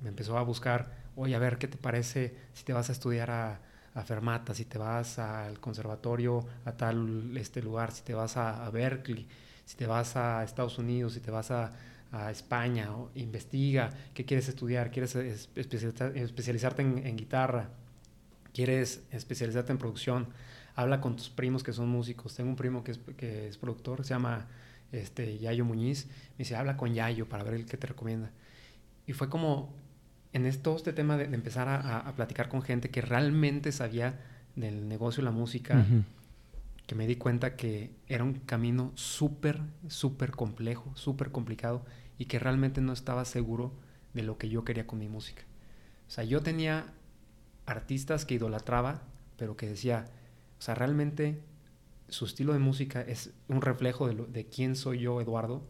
Me 0.01 0.09
empezó 0.09 0.39
a 0.39 0.43
buscar, 0.43 0.93
oye, 1.15 1.35
a 1.35 1.39
ver, 1.39 1.59
¿qué 1.59 1.69
te 1.69 1.77
parece 1.77 2.35
si 2.55 2.65
te 2.65 2.73
vas 2.73 2.89
a 2.89 2.93
estudiar 2.93 3.31
a, 3.31 3.61
a 3.95 4.03
Fermata, 4.03 4.55
si 4.55 4.65
te 4.65 4.79
vas 4.79 5.19
al 5.19 5.61
conservatorio 5.61 6.45
a 6.65 6.73
tal 6.73 7.37
este 7.37 7.63
lugar, 7.63 7.93
si 7.93 8.03
te 8.03 8.15
vas 8.15 8.37
a, 8.37 8.65
a 8.65 8.71
Berkeley? 8.71 9.27
si 9.65 9.77
te 9.77 9.87
vas 9.87 10.17
a 10.17 10.45
Estados 10.45 10.79
Unidos, 10.79 11.15
si 11.15 11.21
te 11.21 11.31
vas 11.31 11.51
a, 11.51 11.73
España, 12.31 12.91
investiga 13.15 13.89
qué 14.13 14.27
quieres 14.27 14.47
estudiar, 14.47 14.91
quieres 14.91 15.17
especializarte 15.17 16.83
en, 16.83 17.17
guitarra, 17.17 17.71
quieres 18.53 19.03
especializarte 19.11 19.73
en 19.73 19.79
producción, 19.79 20.29
habla 20.75 21.01
con 21.01 21.17
tus 21.17 21.31
primos 21.31 21.63
que 21.63 21.73
son 21.73 21.89
músicos. 21.89 22.37
Tengo 22.37 22.51
un 22.51 22.57
primo 22.57 22.85
que 22.85 22.91
es, 22.91 23.01
que 23.17 23.49
es 23.49 23.57
productor, 23.57 24.05
se 24.05 24.11
llama 24.11 24.47
este, 24.93 25.39
Yayo 25.39 25.65
Muñiz, 25.65 26.05
me 26.37 26.45
dice, 26.45 26.55
habla 26.55 26.77
con 26.77 26.93
Yayo 26.93 27.27
para 27.31 27.45
ver 27.45 27.55
el 27.55 27.65
que 27.65 27.79
te 27.79 27.87
recomienda. 27.87 28.31
Y 29.07 29.15
fue 29.15 29.31
como 29.31 29.73
en 30.33 30.63
todo 30.63 30.77
este 30.77 30.93
tema 30.93 31.17
de, 31.17 31.25
empezar 31.25 31.69
a, 31.69 32.13
platicar 32.15 32.49
con 32.49 32.63
gente 32.63 32.91
que 32.91 33.03
realmente 33.03 33.73
sabía 33.73 34.21
del 34.57 34.89
negocio 34.89 35.23
de 35.23 35.25
la 35.27 35.31
música, 35.31 35.85
que 36.87 36.95
me 36.95 37.07
di 37.07 37.17
cuenta 37.17 37.57
que 37.57 37.95
era 38.07 38.25
un 38.25 38.35
camino 38.35 38.93
súper, 38.95 39.61
súper 39.89 40.33
complejo, 40.33 40.91
súper 40.95 41.31
complicado 41.31 41.85
y 42.19 42.27
que 42.27 42.39
realmente 42.39 42.81
no 42.81 42.93
estaba 42.93 43.25
seguro 43.25 43.73
de 44.15 44.23
lo 44.23 44.39
que 44.39 44.49
yo 44.49 44.65
quería 44.65 44.87
con 44.87 44.99
mi 44.99 45.09
música. 45.09 45.43
O 46.09 46.11
sea, 46.11 46.25
yo 46.25 46.43
tenía 46.43 46.93
artistas 47.67 48.25
que 48.25 48.35
idolatraba, 48.35 49.03
pero 49.37 49.57
que 49.57 49.69
decía, 49.69 50.07
o 50.59 50.63
sea, 50.63 50.75
realmente 50.75 51.41
su 52.09 52.27
estilo 52.27 52.53
de 52.53 52.59
música 52.59 53.01
es 53.01 53.33
un 53.49 53.63
reflejo 53.63 54.09
de, 54.09 54.27
de 54.27 54.47
quién 54.47 54.77
soy 54.77 55.01
yo, 55.01 55.21
Eduardo. 55.21 55.67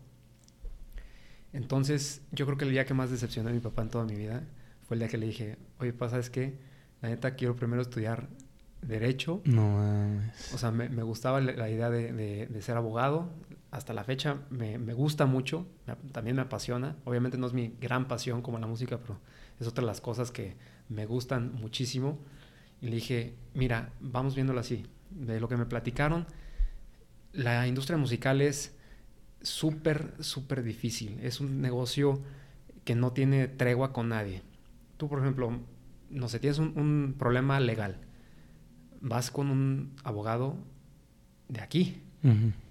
Entonces, 1.52 2.22
yo 2.32 2.46
creo 2.46 2.56
que 2.56 2.64
el 2.64 2.70
día 2.70 2.84
que 2.84 2.94
más 2.94 3.10
decepcionó 3.10 3.50
a 3.50 3.52
mi 3.52 3.60
papá 3.60 3.82
en 3.82 3.90
toda 3.90 4.04
mi 4.04 4.14
vida 4.14 4.44
fue 4.82 4.94
el 4.94 5.00
día 5.00 5.08
que 5.08 5.18
le 5.18 5.26
dije, 5.26 5.58
oye, 5.78 5.92
papá, 5.92 6.10
¿sabes 6.10 6.30
qué? 6.30 6.58
La 7.02 7.08
neta, 7.08 7.34
quiero 7.34 7.56
primero 7.56 7.82
estudiar 7.82 8.28
derecho. 8.82 9.40
No 9.44 9.78
O 10.54 10.58
sea, 10.58 10.70
me, 10.70 11.02
gustaba 11.02 11.40
la 11.40 11.70
idea 11.70 11.90
de, 11.90 12.60
ser 12.60 12.76
abogado. 12.76 13.30
Hasta 13.70 13.94
la 13.94 14.04
fecha 14.04 14.42
me, 14.50 14.76
gusta 14.92 15.24
mucho, 15.26 15.66
también 16.12 16.36
me 16.36 16.42
apasiona. 16.42 16.96
Obviamente 17.04 17.38
no 17.38 17.46
es 17.46 17.52
mi 17.52 17.74
gran 17.80 18.06
pasión 18.08 18.42
como 18.42 18.58
la 18.58 18.66
música, 18.66 18.98
pero 18.98 19.18
es 19.58 19.66
otra 19.66 19.82
de 19.82 19.86
las 19.86 20.00
cosas 20.00 20.30
que 20.30 20.56
me 20.88 21.06
gustan 21.06 21.54
muchísimo. 21.54 22.18
Y 22.80 22.86
le 22.86 22.96
dije, 22.96 23.36
mira, 23.54 23.92
vamos 24.00 24.34
viéndolo 24.34 24.60
así. 24.60 24.86
De 25.10 25.40
lo 25.40 25.48
que 25.48 25.56
me 25.56 25.66
platicaron, 25.66 26.26
la 27.32 27.66
industria 27.66 27.96
musical 27.96 28.40
es 28.40 28.74
súper, 29.42 30.14
súper 30.20 30.62
difícil. 30.62 31.18
Es 31.22 31.40
un 31.40 31.60
negocio 31.60 32.20
que 32.84 32.94
no 32.94 33.12
tiene 33.12 33.48
tregua 33.48 33.92
con 33.92 34.08
nadie. 34.08 34.42
Tú, 34.96 35.08
por 35.08 35.20
ejemplo, 35.20 35.60
no 36.10 36.28
sé, 36.28 36.38
tienes 36.40 36.58
un 36.58 37.14
problema 37.18 37.60
legal 37.60 37.98
vas 39.02 39.30
con 39.30 39.50
un 39.50 39.92
abogado 40.04 40.56
de 41.48 41.60
aquí. 41.60 42.00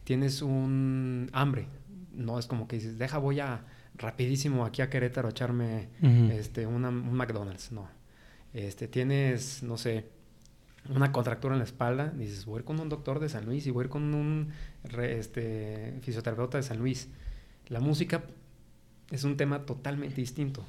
Tienes 0.05 0.41
un 0.41 1.29
hambre. 1.33 1.67
No 2.13 2.39
es 2.39 2.47
como 2.47 2.67
que 2.67 2.77
dices, 2.77 2.97
deja, 2.97 3.17
voy 3.17 3.41
a 3.41 3.65
rapidísimo 3.95 4.65
aquí 4.65 4.81
a 4.81 4.89
Querétaro 4.89 5.27
a 5.27 5.31
echarme 5.31 5.89
este, 6.01 6.65
un 6.65 7.13
McDonald's. 7.13 7.71
No. 7.71 7.87
Este, 8.53 8.87
tienes, 8.87 9.61
no 9.61 9.77
sé, 9.77 10.09
una 10.89 11.11
contractura 11.11 11.53
en 11.53 11.59
la 11.59 11.65
espalda. 11.65 12.09
Dices, 12.09 12.45
voy 12.45 12.57
a 12.57 12.59
ir 12.59 12.65
con 12.65 12.79
un 12.79 12.89
doctor 12.89 13.19
de 13.19 13.29
San 13.29 13.45
Luis 13.45 13.65
y 13.67 13.71
voy 13.71 13.83
a 13.83 13.85
ir 13.85 13.89
con 13.89 14.13
un 14.13 14.49
este, 15.01 15.99
fisioterapeuta 16.01 16.57
de 16.57 16.63
San 16.63 16.77
Luis. 16.77 17.09
La 17.67 17.79
música 17.79 18.23
es 19.11 19.23
un 19.23 19.37
tema 19.37 19.65
totalmente 19.65 20.15
distinto. 20.15 20.65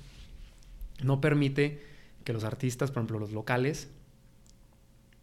No 1.02 1.20
permite 1.20 1.82
que 2.24 2.32
los 2.32 2.44
artistas, 2.44 2.90
por 2.90 3.00
ejemplo, 3.00 3.18
los 3.18 3.32
locales, 3.32 3.90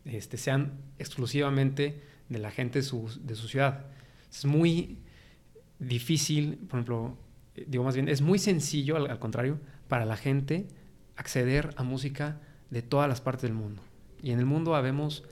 este, 0.06 0.38
sean 0.38 0.74
exclusivamente 0.98 2.02
de 2.30 2.40
la 2.40 2.52
gente 2.52 2.80
de 2.80 2.84
su, 2.84 3.10
ciudad. 3.48 3.86
Es 4.32 4.46
muy 4.46 4.98
difícil, 5.80 6.58
por 6.70 6.80
ejemplo, 6.80 7.18
eh, 7.56 7.66
digo 7.68 7.84
más 7.84 7.96
bien, 7.96 8.08
es 8.08 8.22
muy 8.22 8.40
sencillo, 8.40 8.96
al, 8.96 9.20
contrario, 9.20 9.60
para 9.88 10.06
la 10.06 10.18
gente 10.18 10.68
acceder 11.16 11.74
a 11.78 11.84
música 11.84 12.40
de 12.70 12.82
todas 12.82 13.10
las 13.10 13.22
partes 13.22 13.44
del 13.44 13.54
mundo. 13.54 13.82
Y 14.22 14.32
en 14.32 14.40
el 14.40 14.46
mundo 14.46 14.76
habemos 14.76 15.24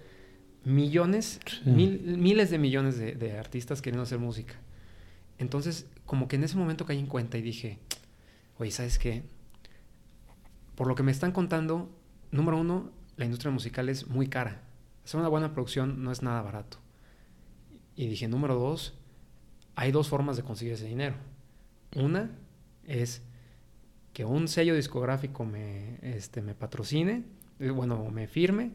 millones, 0.63 1.39
miles 1.65 2.49
de 2.49 2.57
millones 2.57 2.97
de, 2.97 3.37
artistas 3.37 3.81
queriendo 3.81 4.03
hacer 4.03 4.19
música. 4.19 4.55
Entonces, 5.37 5.87
como 6.05 6.27
que 6.27 6.35
en 6.35 6.43
ese 6.43 6.57
momento 6.57 6.85
caí 6.85 6.99
en 6.99 7.07
cuenta 7.07 7.37
y 7.37 7.41
dije, 7.41 7.79
oye, 8.57 8.71
¿sabes 8.71 8.99
qué? 8.99 9.23
Por 10.75 10.87
lo 10.87 10.95
que 10.95 11.03
me 11.03 11.11
están 11.11 11.31
contando, 11.31 11.89
número 12.31 12.59
uno, 12.59 12.91
la 13.15 13.25
industria 13.25 13.51
musical 13.51 13.89
es 13.89 14.07
muy 14.07 14.27
cara. 14.27 14.61
Hacer 15.05 15.19
una 15.19 15.29
buena 15.29 15.53
producción 15.53 16.03
no 16.03 16.11
es 16.11 16.21
nada 16.21 16.41
barato. 16.41 16.79
Y 17.95 18.07
dije, 18.07 18.27
número 18.27 18.55
dos, 18.55 18.93
hay 19.75 19.91
dos 19.91 20.09
formas 20.09 20.37
de 20.37 20.43
conseguir 20.43 20.73
ese 20.73 20.85
dinero. 20.85 21.15
Una 21.95 22.31
es 22.83 23.21
que 24.11 24.25
un 24.25 24.47
sello 24.47 24.75
discográfico 24.75 25.45
me, 25.45 25.99
este, 26.01 26.41
me 26.41 26.55
patrocine, 26.55 27.23
bueno, 27.59 28.09
me 28.11 28.27
firme, 28.27 28.71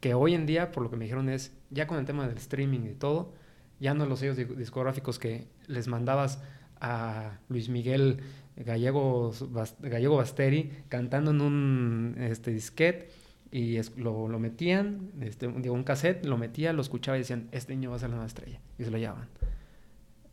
que 0.00 0.14
hoy 0.14 0.34
en 0.34 0.46
día, 0.46 0.72
por 0.72 0.82
lo 0.82 0.90
que 0.90 0.96
me 0.96 1.04
dijeron, 1.04 1.28
es 1.28 1.52
ya 1.70 1.86
con 1.86 1.98
el 1.98 2.04
tema 2.04 2.26
del 2.28 2.36
streaming 2.38 2.80
y 2.80 2.94
todo, 2.94 3.32
ya 3.80 3.94
no 3.94 4.06
los 4.06 4.20
sellos 4.20 4.36
discográficos 4.56 5.18
que 5.18 5.46
les 5.66 5.88
mandabas 5.88 6.42
a 6.80 7.38
Luis 7.48 7.68
Miguel 7.68 8.20
Gallego, 8.56 9.32
Gallego 9.80 10.16
Basteri 10.16 10.70
cantando 10.88 11.30
en 11.30 11.40
un 11.40 12.16
este, 12.18 12.52
disquete 12.52 13.08
y 13.50 13.80
lo, 13.96 14.28
lo, 14.28 14.38
metían, 14.38 15.10
este, 15.20 15.48
digo, 15.48 15.74
un 15.74 15.84
cassette, 15.84 16.24
lo 16.26 16.36
metía, 16.36 16.72
lo 16.72 16.82
escuchaba 16.82 17.16
y 17.16 17.20
decían, 17.20 17.48
este 17.52 17.74
niño 17.74 17.90
va 17.90 17.96
a 17.96 17.98
ser 18.00 18.10
la 18.10 18.16
nueva 18.16 18.26
estrella. 18.26 18.60
Y 18.78 18.84
se 18.84 18.90
lo 18.90 18.98
llevaban. 18.98 19.28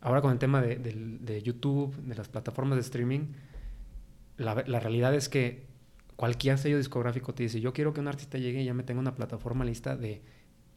Ahora 0.00 0.20
con 0.20 0.32
el 0.32 0.38
tema 0.38 0.60
de, 0.60 1.42
YouTube, 1.44 1.94
de 2.02 2.16
las 2.16 2.28
plataformas 2.28 2.76
de 2.76 2.80
streaming, 2.80 3.28
la, 4.36 4.54
realidad 4.54 5.14
es 5.14 5.28
que 5.28 5.62
cualquier 6.22 6.56
sello 6.56 6.76
discográfico 6.76 7.34
te 7.34 7.42
dice, 7.42 7.60
yo 7.60 7.72
quiero 7.72 7.92
que 7.92 7.98
un 7.98 8.06
artista 8.06 8.38
llegue 8.38 8.62
y 8.62 8.64
ya 8.64 8.74
me 8.74 8.84
tenga 8.84 9.00
una 9.00 9.16
plataforma 9.16 9.64
lista 9.64 9.96
de 9.96 10.22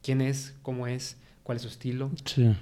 quién 0.01 0.21
es, 0.21 0.55
cómo 0.63 0.87
es, 0.87 1.17
cuál 1.43 1.57
es 1.57 1.61
su 1.61 1.67
estilo, 1.67 2.09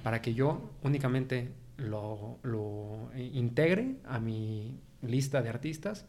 para 0.02 0.20
que 0.20 0.34
yo 0.34 0.70
únicamente 0.82 1.50
lo, 1.78 2.38
lo, 2.42 3.08
integre 3.16 3.96
a 4.04 4.20
mi 4.20 4.78
lista 5.00 5.40
de 5.40 5.48
artistas 5.48 6.04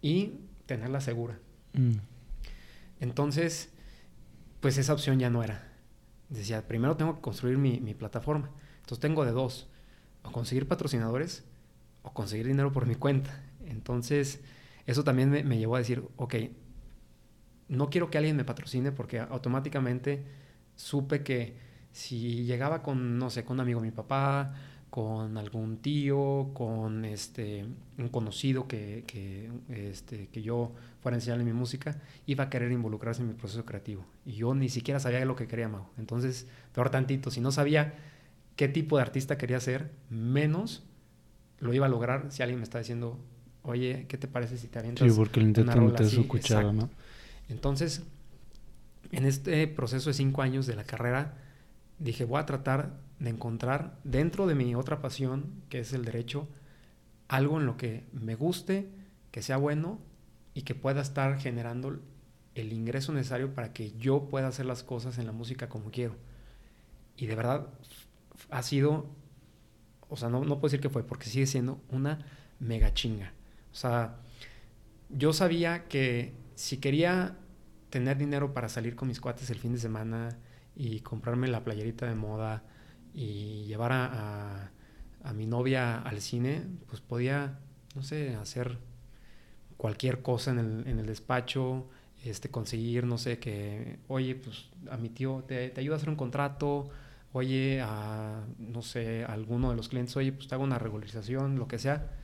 y 0.00 0.34
tenerla 0.66 1.00
segura. 1.00 1.40
Mm. 1.72 1.96
Entonces, 3.00 3.70
pues 4.60 4.78
esa 4.78 4.92
opción 4.92 5.18
ya 5.18 5.28
no 5.28 5.42
era. 5.42 5.72
Decía, 6.28 6.68
primero 6.68 6.96
tengo 6.96 7.16
que 7.16 7.20
construir 7.20 7.58
mi, 7.58 7.80
mi 7.80 7.94
plataforma. 7.94 8.48
Entonces 8.76 9.00
tengo 9.00 9.24
de 9.24 9.32
dos, 9.32 9.66
o 10.22 10.30
conseguir 10.30 10.68
patrocinadores 10.68 11.42
o 12.02 12.12
conseguir 12.12 12.46
dinero 12.46 12.70
por 12.70 12.86
mi 12.86 12.94
cuenta. 12.94 13.42
Entonces, 13.64 14.40
eso 14.86 15.04
también 15.04 15.30
me, 15.30 15.58
llevó 15.58 15.76
a 15.76 15.80
decir, 15.80 16.04
ok, 16.16 16.34
no 17.68 17.90
quiero 17.90 18.10
que 18.10 18.18
alguien 18.18 18.36
me 18.36 18.44
patrocine 18.44 18.92
porque 18.92 19.18
automáticamente 19.18 20.24
supe 20.76 21.22
que 21.22 21.56
si 21.92 22.44
llegaba 22.44 22.82
con, 22.82 23.18
no 23.18 23.30
sé, 23.30 23.44
con 23.44 23.56
un 23.56 23.60
amigo 23.60 23.80
de 23.80 23.86
mi 23.86 23.92
papá, 23.92 24.54
con 24.90 25.36
algún 25.36 25.78
tío, 25.78 26.50
con 26.54 27.04
este, 27.04 27.66
un 27.98 28.08
conocido 28.08 28.68
que, 28.68 29.04
que, 29.06 29.50
este, 29.68 30.28
que 30.28 30.42
yo 30.42 30.72
fuera 31.00 31.16
a 31.16 31.18
enseñarle 31.18 31.44
mi 31.44 31.52
música, 31.52 32.00
iba 32.26 32.44
a 32.44 32.50
querer 32.50 32.70
involucrarse 32.70 33.22
en 33.22 33.28
mi 33.28 33.34
proceso 33.34 33.64
creativo. 33.64 34.06
Y 34.24 34.32
yo 34.34 34.54
ni 34.54 34.68
siquiera 34.68 35.00
sabía 35.00 35.24
lo 35.24 35.36
que 35.36 35.48
quería, 35.48 35.68
Mago. 35.68 35.90
Entonces, 35.98 36.46
peor 36.72 36.90
tantito, 36.90 37.30
si 37.30 37.40
no 37.40 37.50
sabía 37.50 37.94
qué 38.54 38.68
tipo 38.68 38.96
de 38.96 39.02
artista 39.02 39.36
quería 39.36 39.60
ser, 39.60 39.90
menos 40.08 40.84
lo 41.58 41.74
iba 41.74 41.86
a 41.86 41.88
lograr 41.88 42.26
si 42.30 42.42
alguien 42.42 42.60
me 42.60 42.64
está 42.64 42.78
diciendo, 42.78 43.18
oye, 43.66 44.06
¿qué 44.08 44.16
te 44.16 44.28
parece 44.28 44.56
si 44.58 44.68
te 44.68 44.78
avientas? 44.78 45.08
Sí, 45.08 45.14
porque 45.16 45.40
el 45.40 45.46
intento 45.46 45.74
no 45.80 45.92
te. 45.92 46.04
Entonces, 47.48 48.02
en 49.12 49.24
este 49.24 49.66
proceso 49.68 50.10
de 50.10 50.14
cinco 50.14 50.42
años 50.42 50.66
de 50.66 50.76
la 50.76 50.84
carrera, 50.84 51.34
dije, 51.98 52.24
voy 52.24 52.40
a 52.40 52.46
tratar 52.46 52.94
de 53.18 53.30
encontrar 53.30 53.98
dentro 54.04 54.46
de 54.46 54.54
mi 54.54 54.74
otra 54.74 55.00
pasión, 55.00 55.62
que 55.68 55.80
es 55.80 55.92
el 55.92 56.04
derecho, 56.04 56.48
algo 57.28 57.58
en 57.60 57.66
lo 57.66 57.76
que 57.76 58.04
me 58.12 58.34
guste, 58.34 58.88
que 59.30 59.42
sea 59.42 59.56
bueno 59.56 59.98
y 60.54 60.62
que 60.62 60.74
pueda 60.74 61.00
estar 61.00 61.38
generando 61.38 61.98
el 62.54 62.72
ingreso 62.72 63.12
necesario 63.12 63.54
para 63.54 63.72
que 63.72 63.92
yo 63.98 64.28
pueda 64.28 64.48
hacer 64.48 64.66
las 64.66 64.82
cosas 64.82 65.18
en 65.18 65.26
la 65.26 65.32
música 65.32 65.68
como 65.68 65.90
quiero. 65.90 66.14
Y 67.16 67.26
de 67.26 67.34
verdad 67.34 67.66
ha 68.50 68.62
sido, 68.62 69.06
o 70.08 70.16
sea, 70.16 70.28
no, 70.28 70.40
no 70.40 70.58
puedo 70.58 70.70
decir 70.70 70.80
que 70.80 70.88
fue, 70.88 71.02
porque 71.02 71.26
sigue 71.26 71.46
siendo 71.46 71.80
una 71.90 72.26
mega 72.58 72.92
chinga. 72.94 73.32
O 73.76 73.78
sea, 73.78 74.16
yo 75.10 75.34
sabía 75.34 75.86
que 75.86 76.32
si 76.54 76.78
quería 76.78 77.36
tener 77.90 78.16
dinero 78.16 78.54
para 78.54 78.70
salir 78.70 78.96
con 78.96 79.06
mis 79.06 79.20
cuates 79.20 79.50
el 79.50 79.58
fin 79.58 79.74
de 79.74 79.78
semana 79.78 80.38
y 80.74 81.00
comprarme 81.00 81.46
la 81.48 81.62
playerita 81.62 82.06
de 82.06 82.14
moda 82.14 82.64
y 83.12 83.66
llevar 83.66 83.92
a, 83.92 84.70
a, 85.22 85.32
mi 85.34 85.46
novia 85.46 85.98
al 85.98 86.22
cine, 86.22 86.62
pues 86.86 87.02
podía, 87.02 87.58
no 87.94 88.02
sé, 88.02 88.34
hacer 88.36 88.78
cualquier 89.76 90.22
cosa 90.22 90.52
en 90.52 90.58
el, 90.58 90.88
en 90.88 90.98
el 90.98 91.04
despacho, 91.04 91.86
este, 92.24 92.48
conseguir, 92.48 93.04
no 93.04 93.18
sé, 93.18 93.38
que, 93.38 93.98
oye, 94.08 94.36
pues 94.36 94.70
a 94.90 94.96
mi 94.96 95.10
tío 95.10 95.44
te, 95.46 95.68
te 95.68 95.82
ayuda 95.82 95.96
a 95.96 95.98
hacer 95.98 96.08
un 96.08 96.16
contrato, 96.16 96.88
oye, 97.34 97.82
a, 97.82 98.42
no 98.58 98.80
sé, 98.80 99.24
a 99.24 99.34
alguno 99.34 99.68
de 99.68 99.76
los 99.76 99.90
clientes, 99.90 100.16
oye, 100.16 100.32
pues 100.32 100.48
te 100.48 100.54
hago 100.54 100.64
una 100.64 100.78
regularización, 100.78 101.56
lo 101.58 101.68
que 101.68 101.78
sea. 101.78 102.15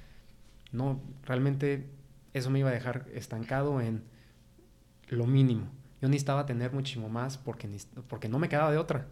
No, 0.73 1.01
realmente 1.25 1.91
eso 2.33 2.51
me 2.51 2.59
iba 2.59 2.71
a 2.71 2.73
dejar 2.73 3.07
estancado 3.15 3.81
en 3.81 4.03
lo 5.09 5.27
mínimo. 5.27 5.69
Yo 6.01 6.09
necesitaba 6.09 6.47
tener 6.47 6.73
muchísimo 6.73 7.09
más 7.09 7.39
porque, 7.39 7.69
porque 8.09 8.29
no 8.29 8.39
me 8.39 8.49
quedaba 8.49 8.73
de 8.73 8.79
otra. 8.79 9.07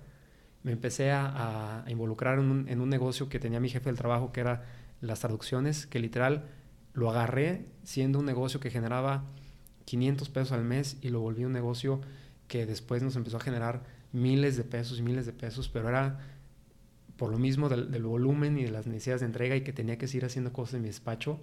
Me 0.62 0.72
empecé 0.72 1.12
a, 1.12 1.84
involucrar 1.88 2.38
en 2.38 2.50
un, 2.50 2.68
en 2.68 2.80
un, 2.80 2.88
negocio 2.88 3.28
que 3.28 3.38
tenía 3.38 3.60
mi 3.60 3.68
jefe 3.68 3.88
del 3.88 3.96
trabajo, 3.96 4.32
que 4.32 4.40
era 4.40 4.64
las 5.00 5.20
traducciones, 5.20 5.86
que 5.86 5.98
literal 5.98 6.46
lo 6.92 7.10
agarré 7.10 7.66
siendo 7.84 8.18
un 8.18 8.26
negocio 8.26 8.60
que 8.60 8.70
generaba 8.70 9.24
500 9.84 10.28
pesos 10.28 10.52
al 10.52 10.64
mes 10.64 10.98
y 11.00 11.10
lo 11.10 11.20
volví 11.20 11.44
un 11.44 11.52
negocio 11.52 12.00
que 12.48 12.66
después 12.66 13.02
nos 13.02 13.16
empezó 13.16 13.36
a 13.36 13.40
generar 13.40 13.82
miles 14.12 14.56
de 14.56 14.64
pesos 14.64 14.98
y 14.98 15.02
miles 15.02 15.26
de 15.26 15.32
pesos, 15.32 15.68
pero 15.68 15.88
era 15.88 16.18
por 17.20 17.30
lo 17.30 17.36
mismo 17.36 17.68
del, 17.68 18.02
volumen 18.02 18.58
y 18.58 18.64
de 18.64 18.70
las 18.70 18.86
necesidades 18.86 19.20
de 19.20 19.26
entrega 19.26 19.54
y 19.54 19.60
que 19.60 19.74
tenía 19.74 19.98
que 19.98 20.06
seguir 20.06 20.24
haciendo 20.24 20.54
cosas 20.54 20.76
en 20.76 20.80
mi 20.80 20.88
despacho, 20.88 21.38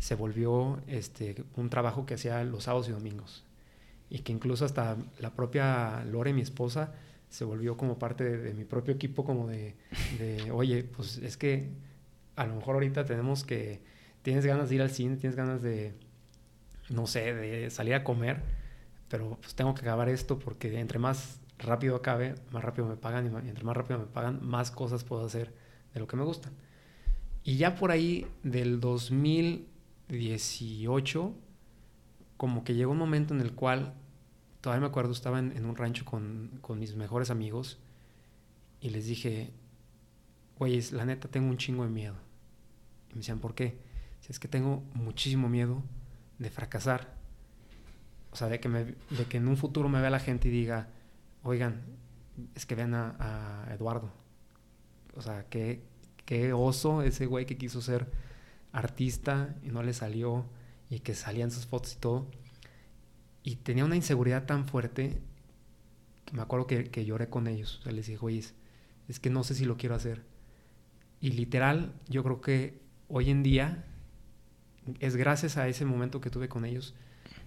se 0.00 0.16
volvió 0.16 0.82
este, 0.88 1.36
un 1.54 1.70
trabajo 1.70 2.04
que 2.04 2.14
hacía 2.14 2.42
los 2.42 2.64
sábados 2.64 2.88
y 2.88 2.90
domingos. 2.90 3.44
Y 4.10 4.18
que 4.18 4.32
incluso 4.32 4.64
hasta 4.64 4.96
la 5.20 5.30
propia 5.30 6.04
Lore, 6.04 6.32
mi 6.32 6.42
esposa, 6.42 6.94
se 7.28 7.44
volvió 7.44 7.76
como 7.76 7.96
parte 7.96 8.24
de, 8.24 8.54
mi 8.54 8.64
propio 8.64 8.92
equipo, 8.92 9.24
como 9.24 9.46
de, 9.46 9.76
de, 10.18 10.50
oye, 10.50 10.82
pues 10.82 11.18
es 11.18 11.36
que 11.36 11.68
a 12.34 12.44
lo 12.46 12.56
mejor 12.56 12.74
ahorita 12.74 13.04
tenemos 13.04 13.44
que, 13.44 13.82
tienes 14.22 14.44
ganas 14.44 14.68
de 14.68 14.74
ir 14.74 14.82
al 14.82 14.90
cine, 14.90 15.14
tienes 15.14 15.36
ganas 15.36 15.62
de, 15.62 15.94
no 16.88 17.06
sé, 17.06 17.32
de 17.32 17.70
salir 17.70 17.94
a 17.94 18.02
comer, 18.02 18.42
pero 19.08 19.38
pues 19.40 19.54
tengo 19.54 19.76
que 19.76 19.82
acabar 19.82 20.08
esto 20.08 20.40
porque 20.40 20.76
entre 20.80 20.98
más 20.98 21.38
rápido 21.58 21.96
acabe, 21.96 22.36
más 22.50 22.64
rápido 22.64 22.86
me 22.86 22.96
pagan 22.96 23.26
y 23.26 23.28
entre 23.48 23.64
más 23.64 23.76
rápido 23.76 23.98
me 23.98 24.06
pagan, 24.06 24.46
más 24.46 24.70
cosas 24.70 25.04
puedo 25.04 25.24
hacer 25.24 25.54
de 25.92 26.00
lo 26.00 26.06
que 26.06 26.16
me 26.16 26.24
gustan. 26.24 26.52
Y 27.42 27.56
ya 27.56 27.74
por 27.74 27.90
ahí 27.90 28.26
del 28.42 28.80
2018 28.80 31.34
como 32.36 32.64
que 32.64 32.74
llegó 32.74 32.92
un 32.92 32.98
momento 32.98 33.34
en 33.34 33.40
el 33.40 33.52
cual, 33.52 33.94
todavía 34.60 34.80
me 34.80 34.88
acuerdo, 34.88 35.12
estaba 35.12 35.38
en, 35.38 35.64
un 35.64 35.76
rancho 35.76 36.04
con, 36.04 36.58
con, 36.60 36.78
mis 36.78 36.96
mejores 36.96 37.30
amigos 37.30 37.78
y 38.80 38.90
les 38.90 39.06
dije, 39.06 39.52
güey, 40.58 40.80
la 40.92 41.04
neta 41.04 41.28
tengo 41.28 41.48
un 41.48 41.56
chingo 41.56 41.84
de 41.84 41.90
miedo. 41.90 42.16
Y 43.10 43.14
me 43.14 43.20
decían, 43.20 43.38
¿por 43.38 43.54
qué? 43.54 43.78
Si 44.20 44.32
es 44.32 44.38
que 44.38 44.48
tengo 44.48 44.82
muchísimo 44.94 45.48
miedo 45.48 45.82
de 46.38 46.50
fracasar. 46.50 47.14
O 48.32 48.36
sea, 48.36 48.48
de 48.48 48.58
que, 48.58 48.68
me, 48.68 48.84
de 48.84 49.24
que 49.28 49.36
en 49.36 49.46
un 49.46 49.56
futuro 49.56 49.88
me 49.88 50.00
vea 50.00 50.10
la 50.10 50.18
gente 50.18 50.48
y 50.48 50.50
diga, 50.50 50.88
oigan, 51.44 51.82
es 52.54 52.66
que 52.66 52.74
vean 52.74 52.94
a, 52.94 53.68
Eduardo. 53.72 54.10
O 55.14 55.22
sea, 55.22 55.46
qué, 55.48 55.84
qué 56.24 56.52
oso 56.52 57.02
ese 57.02 57.26
güey 57.26 57.46
que 57.46 57.56
quiso 57.56 57.80
ser 57.80 58.10
artista 58.72 59.54
y 59.62 59.68
no 59.68 59.82
le 59.82 59.92
salió 59.94 60.46
y 60.90 61.00
que 61.00 61.14
salían 61.14 61.52
sus 61.52 61.66
fotos 61.66 61.94
y 61.94 61.98
todo. 61.98 62.26
Y 63.44 63.56
tenía 63.56 63.84
una 63.84 63.96
inseguridad 63.96 64.46
tan 64.46 64.66
fuerte 64.66 65.20
que 66.24 66.34
me 66.34 66.42
acuerdo 66.42 66.66
que, 66.66 66.90
que 66.90 67.04
lloré 67.04 67.28
con 67.28 67.46
ellos. 67.46 67.78
O 67.80 67.82
sea, 67.82 67.92
les 67.92 68.06
dije, 68.06 68.18
oye, 68.20 68.42
es, 69.08 69.20
que 69.20 69.30
no 69.30 69.44
sé 69.44 69.54
si 69.54 69.64
lo 69.64 69.76
quiero 69.76 69.94
hacer. 69.94 70.24
Y 71.20 71.32
literal, 71.32 71.92
yo 72.08 72.22
creo 72.24 72.40
que 72.40 72.80
hoy 73.08 73.30
en 73.30 73.42
día 73.42 73.84
es 74.98 75.16
gracias 75.16 75.56
a 75.56 75.68
ese 75.68 75.84
momento 75.84 76.20
que 76.20 76.30
tuve 76.30 76.48
con 76.48 76.64
ellos 76.64 76.94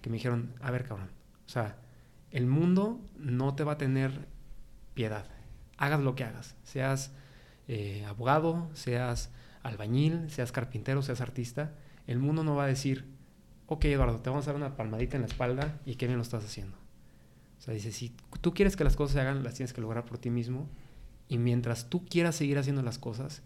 que 0.02 0.10
me 0.10 0.16
dijeron, 0.16 0.54
a 0.60 0.70
ver, 0.70 0.84
cabrón, 0.84 1.10
o 1.46 1.48
sea, 1.48 1.76
el 2.30 2.46
mundo 2.46 3.00
no 3.16 3.54
te 3.54 3.64
va 3.64 3.72
a 3.72 3.78
tener 3.78 4.26
piedad. 4.94 5.26
Hagas 5.76 6.00
lo 6.00 6.14
que 6.14 6.24
hagas, 6.24 6.56
seas 6.64 7.12
eh, 7.68 8.04
abogado, 8.06 8.68
seas 8.74 9.30
albañil, 9.62 10.30
seas 10.30 10.52
carpintero, 10.52 11.02
seas 11.02 11.20
artista, 11.20 11.74
el 12.06 12.18
mundo 12.18 12.42
no 12.42 12.56
va 12.56 12.64
a 12.64 12.68
decir, 12.68 13.06
ok 13.66 13.84
Eduardo, 13.86 14.20
te 14.20 14.30
vamos 14.30 14.46
a 14.46 14.52
dar 14.52 14.56
una 14.56 14.76
palmadita 14.76 15.16
en 15.16 15.22
la 15.22 15.28
espalda 15.28 15.80
y 15.84 15.96
qué 15.96 16.06
bien 16.06 16.16
lo 16.16 16.22
estás 16.22 16.44
haciendo. 16.44 16.76
O 17.58 17.60
sea, 17.60 17.74
dice, 17.74 17.92
si 17.92 18.14
tú 18.40 18.54
quieres 18.54 18.76
que 18.76 18.84
las 18.84 18.96
cosas 18.96 19.14
se 19.14 19.20
hagan, 19.20 19.42
las 19.42 19.54
tienes 19.54 19.72
que 19.72 19.80
lograr 19.80 20.04
por 20.04 20.18
ti 20.18 20.30
mismo. 20.30 20.68
Y 21.28 21.38
mientras 21.38 21.90
tú 21.90 22.04
quieras 22.06 22.36
seguir 22.36 22.58
haciendo 22.58 22.82
las 22.82 22.98
cosas, 22.98 23.42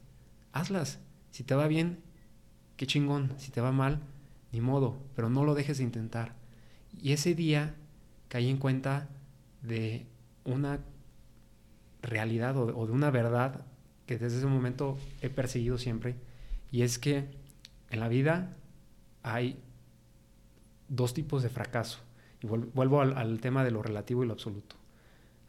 hazlas. 0.53 1.01
Si 1.31 1.43
te 1.43 1.55
va 1.55 1.67
bien, 1.67 1.99
qué 2.77 2.87
chingón. 2.87 3.33
Si 3.39 3.51
te 3.51 3.61
va 3.61 3.73
mal, 3.73 4.01
ni 4.53 4.61
modo, 4.61 5.03
pero 5.17 5.31
no 5.31 5.45
lo 5.45 5.55
dejes 5.55 5.79
de 5.79 5.85
intentar. 5.85 6.35
Y 6.93 7.13
ese 7.13 7.35
día 7.35 7.75
caí 8.33 8.49
en 8.49 8.57
cuenta 8.57 9.11
de 9.61 10.07
una 10.47 10.81
realidad 12.01 12.57
o 12.57 12.87
de, 12.87 12.93
una 12.93 13.11
verdad 13.11 13.67
que 14.07 14.17
desde 14.17 14.39
ese 14.39 14.47
momento 14.47 14.97
he 15.21 15.29
perseguido 15.29 15.77
siempre, 15.77 16.15
y 16.71 16.81
es 16.81 16.99
que 16.99 17.29
en 17.91 18.01
la 18.01 18.09
vida 18.09 18.57
hay 19.23 19.59
dos 20.89 21.13
tipos 21.13 21.43
de 21.43 21.51
fracaso. 21.51 21.99
Y 22.41 22.47
vuelvo 22.47 23.03
al, 23.03 23.19
al 23.19 23.39
tema 23.39 23.65
de 23.65 23.71
lo 23.71 23.83
relativo 23.83 24.25
y 24.25 24.27
lo 24.27 24.33
absoluto. 24.33 24.77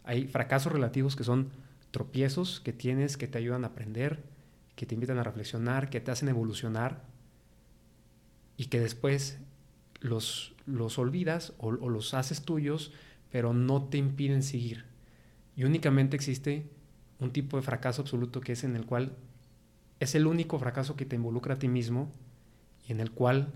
Hay 0.04 0.28
fracasos 0.28 0.74
relativos 0.74 1.16
que 1.16 1.24
son 1.24 1.52
tropiezos 1.92 2.60
que 2.60 2.74
tienes 2.74 3.16
que 3.16 3.30
te 3.30 3.38
ayudan 3.38 3.64
a 3.64 3.68
aprender, 3.68 4.24
que 4.76 4.86
te 4.86 4.94
invitan 4.94 5.20
a 5.20 5.24
reflexionar, 5.24 5.90
que 5.90 6.02
te 6.02 6.12
hacen 6.12 6.28
evolucionar 6.28 7.02
y 8.58 8.66
que 8.66 8.82
después 8.82 9.40
los, 10.02 10.53
los 10.66 10.98
olvidas 10.98 11.54
o, 11.58 11.72
los 11.72 12.14
haces 12.14 12.44
tuyos, 12.44 12.92
pero 13.32 13.54
no 13.54 13.84
te 13.86 13.98
impiden 13.98 14.44
seguir. 14.44 14.86
Y 15.56 15.64
únicamente 15.64 16.16
existe 16.16 16.70
un 17.20 17.32
tipo 17.32 17.58
de 17.58 17.64
fracaso 17.64 18.02
absoluto 18.02 18.42
que 18.42 18.54
es 18.54 18.64
en 18.64 18.76
el 18.76 18.86
cual 18.86 19.16
es 20.00 20.16
el 20.16 20.28
único 20.28 20.60
fracaso 20.60 20.96
que 20.96 21.06
te 21.06 21.16
involucra 21.16 21.56
a 21.56 21.60
ti 21.60 21.68
mismo 21.68 22.12
y 22.88 22.92
en 22.92 23.00
el 23.00 23.12
cual 23.12 23.54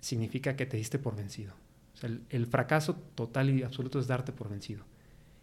significa 0.00 0.56
que 0.56 0.66
te 0.66 0.76
diste 0.76 0.98
por 0.98 1.16
vencido. 1.16 1.54
el, 2.02 2.22
el, 2.30 2.46
fracaso 2.46 2.94
total 3.14 3.50
y 3.50 3.62
absoluto 3.62 3.98
es 3.98 4.06
darte 4.06 4.32
por 4.32 4.48
vencido. 4.48 4.84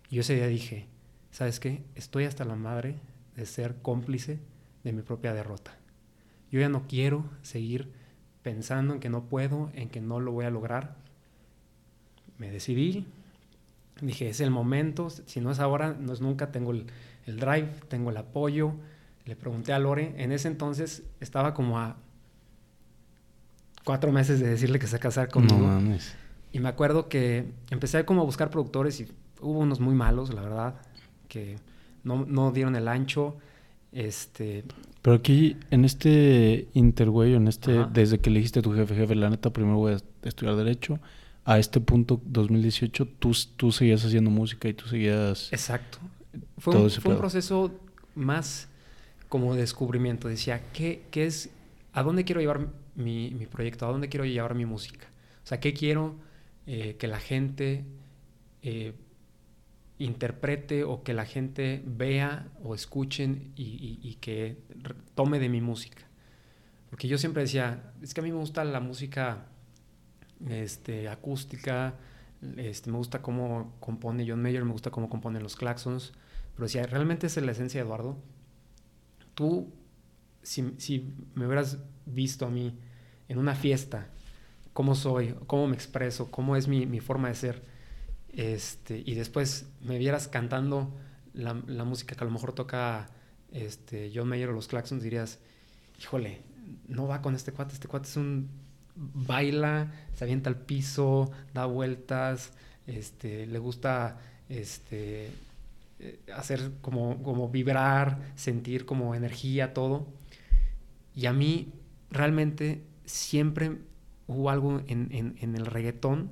Y 0.09 0.15
yo 0.15 0.21
ese 0.21 0.35
día 0.35 0.47
dije, 0.47 0.87
¿sabes 1.31 1.59
qué? 1.59 1.83
Estoy 1.95 2.23
hasta 2.23 2.45
la 2.45 2.55
madre 2.55 2.95
de 3.35 3.45
ser 3.45 3.75
cómplice 3.81 4.39
de 4.83 4.93
mi 4.93 5.01
propia 5.01 5.33
derrota. 5.33 5.77
Yo 6.51 6.59
ya 6.59 6.69
no 6.69 6.87
quiero 6.87 7.25
seguir 7.41 7.91
pensando 8.45 8.93
en 8.93 8.99
que 8.99 9.09
no 9.09 9.23
puedo, 9.23 9.71
en 9.73 9.89
que 9.89 10.01
no 10.01 10.19
lo 10.19 10.31
voy 10.31 10.45
a 10.45 10.51
lograr. 10.51 10.93
Me 12.37 12.51
decidí, 12.51 13.07
dije, 14.01 14.29
es 14.29 14.39
el 14.39 14.51
momento, 14.51 15.09
si 15.09 15.41
no 15.41 15.49
es 15.49 15.59
ahora, 15.59 15.97
no 15.99 16.13
es 16.13 16.21
nunca, 16.21 16.51
tengo 16.51 16.69
el, 16.69 16.85
drive, 17.25 17.71
tengo 17.87 18.11
el 18.11 18.17
apoyo. 18.17 18.73
Le 19.25 19.35
pregunté 19.35 19.73
a 19.73 19.79
Lore, 19.79 20.13
en 20.17 20.31
ese 20.31 20.47
entonces 20.47 21.01
estaba 21.19 21.55
como 21.55 21.79
a 21.79 21.95
cuatro 23.83 24.11
meses 24.11 24.39
de 24.39 24.47
decirle 24.47 24.77
que 24.77 24.85
se 24.85 24.99
casar 24.99 25.29
conmigo. 25.29 25.57
No 25.57 25.65
mames. 25.65 26.13
Y 26.53 26.59
me 26.59 26.69
acuerdo 26.69 27.09
que 27.09 27.51
empecé 27.71 28.05
como 28.05 28.21
a 28.21 28.25
buscar 28.25 28.51
productores 28.51 28.99
y 28.99 29.07
hubo 29.41 29.57
unos 29.57 29.79
muy 29.79 29.95
malos, 29.95 30.31
la 30.31 30.41
verdad, 30.41 30.75
que 31.29 31.57
no, 32.03 32.27
no 32.27 32.51
dieron 32.51 32.75
el 32.75 32.89
ancho. 32.89 33.37
Este, 33.91 34.65
pero 35.05 35.17
aquí, 35.17 35.55
en 35.69 35.85
este 35.85 36.67
intergüey, 36.73 37.35
en 37.35 37.47
este, 37.47 37.85
desde 37.93 38.17
que 38.17 38.31
elegiste 38.31 38.57
a 38.57 38.61
tu 38.63 38.73
jefe, 38.73 38.95
jefe, 38.95 39.13
la 39.13 39.29
neta, 39.29 39.53
primero 39.53 39.77
voy 39.77 39.93
a 39.93 39.97
estudiar 40.23 40.55
Derecho. 40.55 40.99
A 41.43 41.59
este 41.59 41.79
punto, 41.79 42.19
2018, 42.25 43.07
tú, 43.19 43.31
tú 43.55 43.71
seguías 43.71 44.03
haciendo 44.03 44.31
música 44.31 44.67
y 44.67 44.73
tú 44.73 44.87
seguías. 44.87 45.53
Exacto. 45.53 45.99
Fue, 46.57 46.75
un, 46.75 46.89
fue 46.89 47.13
un, 47.13 47.19
proceso 47.19 47.71
más 48.15 48.67
como 49.29 49.53
descubrimiento. 49.53 50.27
Decía, 50.27 50.63
¿qué, 50.73 51.03
qué 51.11 51.27
es, 51.27 51.51
a 51.93 52.01
dónde 52.01 52.23
quiero 52.23 52.41
llevar 52.41 52.69
mi, 52.95 53.29
mi, 53.29 53.45
proyecto? 53.45 53.85
¿A 53.85 53.91
dónde 53.91 54.09
quiero 54.09 54.25
llevar 54.25 54.55
mi 54.55 54.65
música? 54.65 55.05
O 55.43 55.47
sea, 55.47 55.59
¿qué 55.59 55.75
quiero 55.75 56.15
eh, 56.65 56.95
que 56.97 57.07
la 57.07 57.19
gente 57.19 57.85
eh, 58.63 58.93
interprete 59.97 60.83
o 60.83 61.03
que 61.03 61.13
la 61.13 61.25
gente 61.25 61.81
vea 61.85 62.49
o 62.63 62.75
escuchen 62.75 63.53
y, 63.55 64.17
que 64.21 64.57
tome 65.13 65.39
de 65.39 65.49
mi 65.49 65.61
música. 65.61 66.03
Porque 66.89 67.07
yo 67.07 67.17
siempre 67.17 67.43
decía, 67.43 67.93
es 68.01 68.13
que 68.13 68.21
a 68.21 68.23
mí 68.23 68.31
me 68.31 68.37
gusta 68.37 68.63
la 68.63 68.79
música 68.79 69.47
este, 70.47 71.07
acústica, 71.07 71.95
este, 72.57 72.91
me 72.91 72.97
gusta 72.97 73.21
cómo 73.21 73.75
compone 73.79 74.25
John 74.27 74.41
Mayer, 74.41 74.63
me 74.65 74.71
gusta 74.71 74.91
cómo 74.91 75.09
compone 75.09 75.39
los 75.39 75.55
Claxons, 75.55 76.13
pero 76.53 76.65
decía, 76.65 76.83
realmente 76.83 77.27
es 77.27 77.37
la 77.37 77.51
esencia 77.51 77.81
Eduardo. 77.81 78.17
Tú, 79.33 79.73
si, 80.41 80.61
me 81.33 81.45
hubieras 81.47 81.79
visto 82.05 82.45
a 82.45 82.49
mí 82.49 82.77
en 83.27 83.37
una 83.37 83.55
fiesta, 83.55 84.09
cómo 84.73 84.95
soy, 84.95 85.35
cómo 85.47 85.67
me 85.67 85.75
expreso, 85.75 86.29
cómo 86.31 86.55
es 86.55 86.67
mi 86.67 86.99
forma 86.99 87.29
de 87.29 87.35
ser, 87.35 87.74
este, 88.35 89.01
y 89.05 89.15
después 89.15 89.67
me 89.81 89.97
vieras 89.97 90.27
cantando 90.27 90.93
la, 91.33 91.53
música 91.53 92.15
que 92.15 92.23
a 92.23 92.27
lo 92.27 92.31
mejor 92.31 92.53
toca 92.53 93.09
este, 93.51 94.11
John 94.13 94.27
Mayer 94.27 94.49
o 94.49 94.53
los 94.53 94.67
Claxons, 94.67 95.03
dirías, 95.03 95.39
híjole, 95.99 96.41
no 96.87 97.07
va 97.07 97.21
con 97.21 97.35
este 97.35 97.51
cuate, 97.53 97.73
este 97.73 97.87
cuate 97.87 98.07
es 98.07 98.17
un 98.17 98.49
baila, 98.95 99.91
se 100.13 100.23
avienta 100.23 100.49
al 100.49 100.57
piso, 100.57 101.31
da 101.53 101.65
vueltas, 101.65 102.51
este, 102.87 103.45
le 103.47 103.59
gusta 103.59 104.19
eh, 104.49 105.31
hacer 106.33 106.71
como, 106.81 107.21
como 107.23 107.49
vibrar, 107.49 108.33
sentir 108.35 108.85
como 108.85 109.15
energía, 109.15 109.73
todo. 109.73 110.07
Y 111.15 111.27
a 111.27 111.33
mí 111.33 111.71
realmente 112.11 112.83
siempre 113.05 113.77
hubo 114.27 114.49
algo 114.49 114.81
en, 114.87 115.35
en 115.39 115.55
el 115.55 115.65
reggaetón 115.65 116.31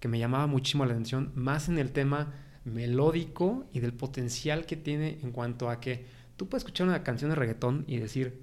que 0.00 0.08
me 0.08 0.18
llamaba 0.18 0.46
muchísimo 0.46 0.84
la 0.84 0.92
atención, 0.92 1.30
más 1.34 1.68
en 1.68 1.78
el 1.78 1.92
tema 1.92 2.32
melódico 2.64 3.66
y 3.72 3.80
del 3.80 3.92
potencial 3.92 4.66
que 4.66 4.76
tiene 4.76 5.18
en 5.22 5.32
cuanto 5.32 5.70
a 5.70 5.80
que 5.80 6.04
tú 6.36 6.48
puedes 6.48 6.62
escuchar 6.62 6.88
una 6.88 7.02
canción 7.02 7.30
de 7.30 7.36
reggaetón 7.36 7.84
y 7.86 7.98
decir, 7.98 8.42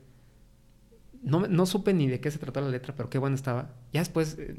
no, 1.23 1.47
no 1.47 1.65
supe 1.65 1.93
ni 1.93 2.07
de 2.07 2.19
qué 2.19 2.31
se 2.31 2.37
trató 2.37 2.61
la 2.61 2.69
letra, 2.69 2.93
pero 2.95 3.09
qué 3.09 3.17
buena 3.17 3.35
estaba. 3.35 3.71
Ya 3.91 4.01
después 4.01 4.37
eh, 4.39 4.55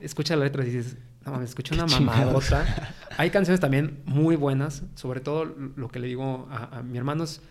escucha 0.00 0.34
la 0.36 0.44
letra 0.44 0.62
y 0.62 0.70
dices, 0.70 0.96
no 1.24 1.32
mames, 1.32 1.50
escuché 1.50 1.74
una 1.80 1.86
mamadota. 1.86 2.94
Hay 3.16 3.30
canciones 3.30 3.60
también 3.60 4.00
muy 4.06 4.36
buenas, 4.36 4.82
sobre 4.94 5.20
todo 5.20 5.44
lo 5.44 5.88
que 5.88 5.98
le 5.98 6.08
digo 6.08 6.48
a, 6.50 6.82
mi 6.82 6.98
hermano 6.98 7.24
es 7.24 7.42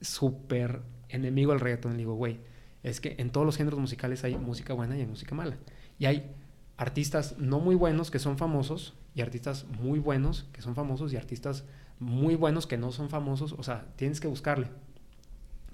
súper 0.00 0.82
enemigo 1.08 1.52
del 1.52 1.60
reggaetón. 1.60 1.92
Le 1.92 1.98
digo, 1.98 2.14
güey, 2.14 2.40
es 2.82 3.00
que 3.00 3.16
en 3.18 3.30
todos 3.30 3.46
los 3.46 3.56
géneros 3.56 3.80
musicales 3.80 4.22
hay 4.24 4.36
música 4.36 4.74
buena 4.74 4.96
y 4.96 5.00
hay 5.00 5.06
música 5.06 5.34
mala. 5.34 5.56
Y 5.98 6.06
hay 6.06 6.30
artistas 6.76 7.36
no 7.38 7.60
muy 7.60 7.74
buenos 7.74 8.10
que 8.10 8.18
son 8.18 8.36
famosos 8.38 8.94
y 9.14 9.20
artistas 9.20 9.66
muy 9.80 9.98
buenos 9.98 10.48
que 10.52 10.60
son 10.62 10.74
famosos 10.74 11.12
y 11.12 11.16
artistas 11.16 11.64
muy 12.00 12.34
buenos 12.34 12.66
que 12.66 12.76
no 12.76 12.92
son 12.92 13.08
famosos. 13.08 13.52
O 13.52 13.62
sea, 13.62 13.86
tienes 13.96 14.20
que 14.20 14.28
buscarle. 14.28 14.68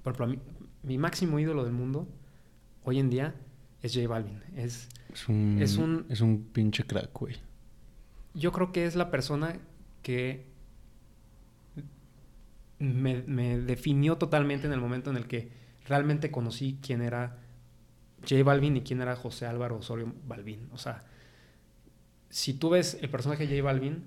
Por 0.02 0.14
ejemplo, 0.14 0.42
mi 0.82 0.98
máximo 0.98 1.38
ídolo 1.38 1.64
del 1.64 1.72
mundo 1.72 2.08
hoy 2.84 2.98
en 2.98 3.10
día 3.10 3.34
es 3.82 3.94
J 3.94 4.06
Balvin. 4.08 4.42
Es, 4.56 4.88
es, 5.12 5.28
un, 5.28 5.58
es, 5.60 5.76
un, 5.76 6.06
es 6.08 6.20
un 6.20 6.44
pinche 6.52 6.84
crack, 6.84 7.10
güey. 7.18 7.36
Yo 8.34 8.52
creo 8.52 8.72
que 8.72 8.86
es 8.86 8.94
la 8.96 9.10
persona 9.10 9.58
que 10.02 10.46
me, 12.78 13.22
me 13.22 13.58
definió 13.58 14.16
totalmente 14.16 14.66
en 14.66 14.72
el 14.72 14.80
momento 14.80 15.10
en 15.10 15.16
el 15.16 15.26
que 15.26 15.50
realmente 15.86 16.30
conocí 16.30 16.78
quién 16.80 17.02
era 17.02 17.38
J 18.28 18.42
Balvin 18.42 18.76
y 18.76 18.82
quién 18.82 19.00
era 19.00 19.16
José 19.16 19.46
Álvaro 19.46 19.76
Osorio 19.76 20.12
Balvin. 20.26 20.68
O 20.72 20.78
sea, 20.78 21.04
si 22.28 22.54
tú 22.54 22.70
ves 22.70 22.98
el 23.00 23.10
personaje 23.10 23.46
de 23.46 23.56
J 23.56 23.64
Balvin, 23.64 24.04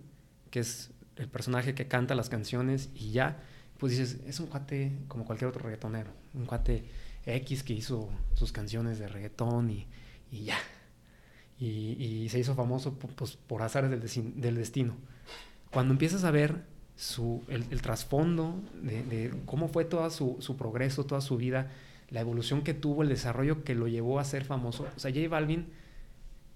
que 0.50 0.60
es 0.60 0.92
el 1.16 1.28
personaje 1.28 1.76
que 1.76 1.88
canta 1.88 2.16
las 2.16 2.30
canciones 2.30 2.90
y 2.96 3.12
ya, 3.12 3.42
pues 3.78 3.98
dices, 3.98 4.20
es 4.26 4.40
un 4.40 4.48
cuate 4.48 4.94
como 5.08 5.26
cualquier 5.26 5.50
otro 5.50 5.64
reggaetonero, 5.64 6.12
un 6.34 6.46
cuate 6.46 6.86
X 7.26 7.64
que 7.64 7.74
hizo 7.74 8.10
sus 8.34 8.52
canciones 8.52 9.00
de 9.00 9.08
reggaetón 9.08 9.70
y, 9.70 9.88
ya. 10.32 10.58
Y, 11.60 12.28
se 12.30 12.40
hizo 12.40 12.56
famoso 12.56 12.94
pues, 12.98 13.36
por 13.36 13.62
azares 13.62 13.90
del, 13.90 14.56
destino. 14.56 14.96
Cuando 15.72 15.94
empiezas 15.94 16.24
a 16.24 16.32
ver 16.32 16.66
su, 16.96 17.44
el, 17.48 17.82
trasfondo 17.82 18.62
de, 18.82 19.34
cómo 19.46 19.70
fue 19.70 19.86
todo 19.86 20.10
su, 20.10 20.38
su 20.40 20.58
progreso, 20.58 21.06
toda 21.06 21.22
su 21.22 21.38
vida, 21.38 21.72
la 22.14 22.22
evolución 22.22 22.62
que 22.62 22.76
tuvo, 22.76 23.02
el 23.02 23.10
desarrollo 23.10 23.64
que 23.64 23.74
lo 23.74 23.88
llevó 23.88 24.20
a 24.20 24.24
ser 24.24 24.46
famoso. 24.46 24.88
O 24.96 25.00
sea, 25.00 25.12
J 25.12 25.28
Balvin 25.28 25.74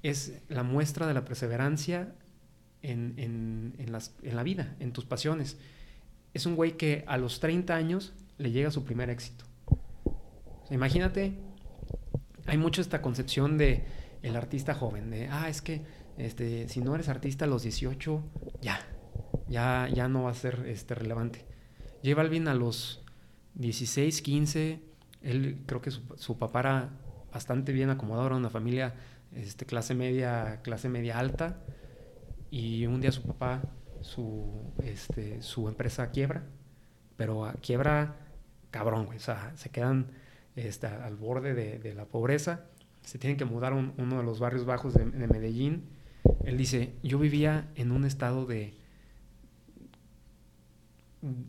es 0.04 0.40
la 0.50 0.62
muestra 0.62 1.08
de 1.08 1.16
la 1.16 1.26
perseverancia 1.26 2.14
en, 2.84 3.74
la 4.22 4.44
vida, 4.44 4.76
en 4.80 4.94
tus 4.94 5.06
pasiones. 5.06 5.58
Es 6.36 6.46
un 6.46 6.56
güey 6.56 6.78
que 6.78 7.04
a 7.08 7.18
los 7.18 7.40
30 7.40 7.76
años 7.76 8.14
le 8.38 8.52
llega 8.52 8.70
su 8.70 8.84
primer 8.84 9.10
éxito. 9.10 9.46
imagínate, 10.70 11.40
hay 12.46 12.60
mucho 12.60 12.80
esta 12.80 13.02
concepción 13.02 13.58
de 13.58 13.84
el 14.22 14.36
artista 14.36 14.76
joven, 14.76 15.10
de, 15.10 15.28
ah, 15.28 15.50
es 15.50 15.64
que 15.64 15.82
este, 16.20 16.70
si 16.70 16.82
no 16.82 16.94
eres 16.94 17.10
artista 17.10 17.46
a 17.46 17.48
los 17.48 17.64
18, 17.64 18.24
ya, 18.62 18.80
ya, 19.48 19.90
ya 19.92 20.08
no 20.08 20.24
va 20.24 20.32
a 20.32 20.36
ser 20.36 20.66
este, 20.68 20.94
relevante. 20.94 21.46
J 22.04 22.14
Balvin 22.14 22.48
a 22.48 22.54
los 22.54 23.04
16, 23.56 24.22
15, 24.22 24.87
él 25.28 25.64
creo 25.66 25.82
que 25.82 25.92
su, 25.92 26.38
papá 26.38 26.60
era 26.62 26.90
bastante 27.34 27.74
bien 27.74 27.90
acomodado, 27.90 28.28
era 28.28 28.36
una 28.36 28.50
familia 28.50 28.96
este, 29.36 29.66
clase 29.66 29.94
media, 29.94 30.62
clase 30.64 30.90
media 30.90 31.20
alta, 31.20 31.60
y 32.50 32.86
un 32.86 33.02
día 33.02 33.12
su 33.12 33.24
papá, 33.24 33.62
su, 34.02 34.72
este, 34.84 35.42
su 35.42 35.68
empresa 35.68 36.12
quiebra, 36.12 36.44
pero 37.18 37.52
quiebra 37.62 38.16
cabrón, 38.72 39.06
güey, 39.06 39.18
o 39.18 39.22
sea, 39.22 39.52
se 39.56 39.70
quedan 39.70 40.12
este, 40.56 40.88
al 40.88 41.16
borde 41.16 41.54
de, 41.54 41.94
la 41.94 42.06
pobreza, 42.06 42.66
se 43.04 43.18
tienen 43.18 43.38
que 43.38 43.46
mudar 43.46 43.74
a 43.74 43.76
uno 43.76 44.18
de 44.18 44.24
los 44.24 44.40
barrios 44.40 44.66
bajos 44.66 44.94
de, 44.94 45.06
Medellín. 45.06 45.90
Él 46.44 46.58
dice, 46.58 46.94
yo 47.04 47.20
vivía 47.20 47.70
en 47.76 47.92
un 47.92 48.06
estado 48.06 48.46
de 48.46 48.74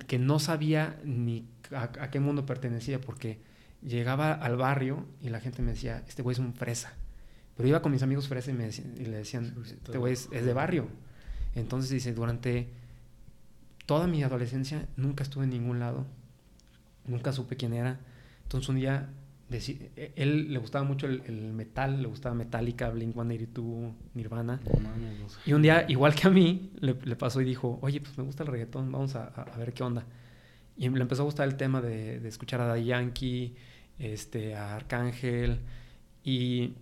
que 0.07 0.19
no 0.19 0.39
sabía 0.39 0.99
ni 1.05 1.47
a, 1.73 2.11
qué 2.11 2.21
mundo 2.21 2.47
pertenecía, 2.47 3.01
porque 3.01 3.41
llegaba 3.83 4.33
al 4.33 4.57
barrio 4.57 5.07
y 5.23 5.29
la 5.29 5.41
gente 5.41 5.63
me 5.63 5.73
decía, 5.73 6.03
este 6.09 6.23
güey 6.23 6.35
es 6.35 6.39
un 6.39 6.55
fresa. 6.55 6.93
Pero 7.57 7.69
iba 7.69 7.83
con 7.83 7.91
mis 7.91 8.03
amigos 8.03 8.29
fresa 8.29 8.51
y, 8.51 8.55
me 8.55 8.69
y 8.69 9.05
le 9.05 9.19
decían, 9.19 9.55
este 9.65 9.99
güey 9.99 10.13
es, 10.13 10.31
de 10.31 10.53
barrio. 10.53 10.89
Entonces 11.55 11.91
dice, 11.91 12.15
durante 12.15 12.69
toda 13.85 14.07
mi 14.07 14.23
adolescencia 14.23 14.87
nunca 14.97 15.25
estuve 15.25 15.45
en 15.45 15.51
ningún 15.51 15.81
lado, 15.81 16.07
nunca 17.05 17.33
supe 17.33 17.57
quién 17.57 17.73
era. 17.73 17.99
Entonces 18.45 18.69
un 18.69 18.77
día, 18.77 19.09
e, 19.51 20.13
él 20.15 20.53
le 20.53 20.59
gustaba 20.61 20.85
mucho 20.85 21.09
el, 21.09 21.53
metal, 21.53 22.01
le 22.01 22.07
gustaba 22.07 22.35
Metallica, 22.35 22.93
Blink-182, 22.93 23.93
Nirvana. 24.15 24.61
Y 25.45 25.53
un 25.53 25.63
día, 25.63 25.85
igual 25.89 26.15
que 26.15 26.29
a 26.29 26.31
mí, 26.31 26.71
le, 26.81 26.95
pasó 27.17 27.41
y 27.41 27.45
dijo, 27.45 27.81
oye, 27.83 28.01
pues 28.01 28.17
me 28.19 28.23
gusta 28.23 28.45
el 28.45 28.51
reggaetón, 28.51 28.93
vamos 28.93 29.17
a, 29.17 29.31
ver 29.59 29.73
qué 29.73 29.83
onda. 29.83 30.05
Y 30.79 30.89
le 30.89 31.03
empezó 31.03 31.23
a 31.23 31.25
gustar 31.25 31.49
el 31.49 31.57
tema 31.57 31.83
de, 31.83 32.27
escuchar 32.29 32.61
a 32.61 32.67
Daddy 32.67 32.85
Yankee, 32.85 33.57
este, 33.99 34.55
a 34.55 34.77
Arcángel, 34.77 35.59
y 36.23 36.75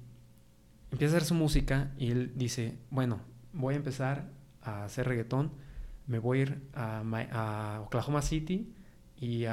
empieza 0.93 1.15
a 1.15 1.17
hacer 1.17 1.27
su 1.27 1.35
música 1.35 1.93
y 1.99 2.11
él 2.11 2.33
dice, 2.37 2.77
bueno, 2.91 3.21
voy 3.55 3.73
a 3.73 3.79
empezar 3.79 4.29
a 4.61 4.85
hacer 4.85 5.09
reggaetón, 5.09 5.51
me 6.07 6.19
voy 6.19 6.39
a 6.39 6.43
ir 6.43 6.63
a, 6.75 7.81
Oklahoma 7.87 8.21
City 8.21 8.71
y 9.19 9.45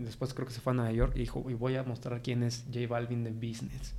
después 0.00 0.34
creo 0.34 0.48
que 0.48 0.52
se 0.52 0.60
fue 0.60 0.72
a 0.72 0.76
Nueva 0.76 0.92
York 0.92 1.12
y 1.14 1.20
dijo, 1.20 1.48
y 1.48 1.54
voy 1.54 1.76
a 1.76 1.84
mostrar 1.84 2.20
quién 2.20 2.42
es 2.42 2.64
J 2.72 2.88
Balvin 2.88 3.22
de 3.22 3.30
Business. 3.30 3.94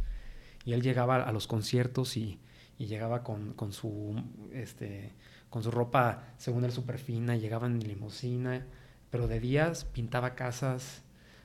Y 0.65 0.73
él 0.73 0.81
llegaba 0.81 1.23
a 1.23 1.31
los 1.31 1.47
conciertos 1.47 2.17
y, 2.17 2.39
llegaba 2.77 3.23
con, 3.23 3.53
con, 3.53 3.71
su, 3.71 4.21
este, 4.51 5.13
con 5.49 5.63
su 5.63 5.71
ropa, 5.71 6.33
según 6.37 6.65
él, 6.65 6.73
súper 6.73 6.97
fina, 6.97 7.37
llegaba 7.37 7.67
en 7.67 7.79
limusina, 7.79 8.65
pero 9.15 9.29
de 9.29 9.39
días 9.39 9.85
pintaba 9.85 10.35
casas, 10.35 11.01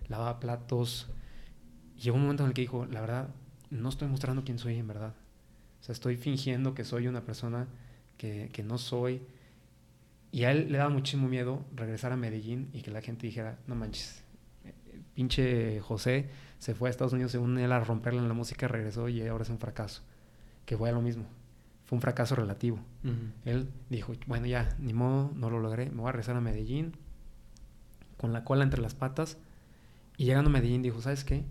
lavaba 0.08 0.40
platos. 0.40 1.08
Llegó 2.02 2.16
un 2.16 2.22
momento 2.22 2.42
en 2.42 2.48
el 2.48 2.52
que 2.52 2.62
dijo, 2.62 2.84
la 2.86 3.00
verdad, 3.00 3.28
no 3.70 3.88
estoy 3.90 4.08
mostrando 4.08 4.42
quién 4.42 4.58
soy 4.58 4.76
en 4.76 4.88
verdad. 4.88 5.14
O 5.80 5.84
sea, 5.84 5.92
estoy 5.92 6.16
fingiendo 6.16 6.74
que 6.74 6.82
soy 6.82 7.06
una 7.06 7.20
persona 7.24 7.68
que, 8.16 8.50
que 8.52 8.64
no 8.64 8.76
soy. 8.76 9.22
Y 10.32 10.42
a 10.42 10.50
él 10.50 10.72
le 10.72 10.78
daba 10.78 10.90
muchísimo 10.90 11.28
miedo 11.28 11.64
regresar 11.72 12.10
a 12.10 12.16
Medellín 12.16 12.70
y 12.72 12.82
que 12.82 12.90
la 12.90 13.02
gente 13.02 13.28
dijera, 13.28 13.60
no 13.68 13.76
manches, 13.76 14.24
pinche 15.14 15.78
José 15.78 16.28
se 16.58 16.74
fue 16.74 16.88
a 16.88 16.90
Estados 16.90 17.12
Unidos 17.12 17.30
según 17.30 17.56
él 17.56 17.70
a 17.70 17.78
romperle 17.78 18.18
en 18.18 18.26
la 18.26 18.34
música, 18.34 18.66
regresó 18.66 19.08
y 19.08 19.24
ahora 19.24 19.44
es 19.44 19.50
un 19.50 19.60
fracaso. 19.60 20.02
Que 20.66 20.76
fue 20.76 20.90
lo 20.90 21.02
mismo. 21.02 21.24
Fue 21.84 21.94
un 21.94 22.02
fracaso 22.02 22.34
relativo. 22.34 22.80
Él 23.44 23.70
dijo, 23.90 24.12
bueno, 24.26 24.46
ya, 24.46 24.74
ni 24.80 24.92
modo, 24.92 25.30
no 25.36 25.50
lo 25.50 25.60
logré, 25.60 25.88
me 25.88 26.00
voy 26.00 26.08
a 26.08 26.12
regresar 26.12 26.34
a 26.34 26.40
Medellín 26.40 26.96
con 28.20 28.34
la 28.34 28.44
cola 28.44 28.64
entre 28.64 28.82
las 28.82 28.94
patas. 28.94 29.38
Y 30.18 30.26
llegando 30.26 30.50
a 30.50 30.52
Medellín 30.52 30.82
dijo, 30.82 31.00
¿sabes 31.00 31.24
qué? 31.24 31.46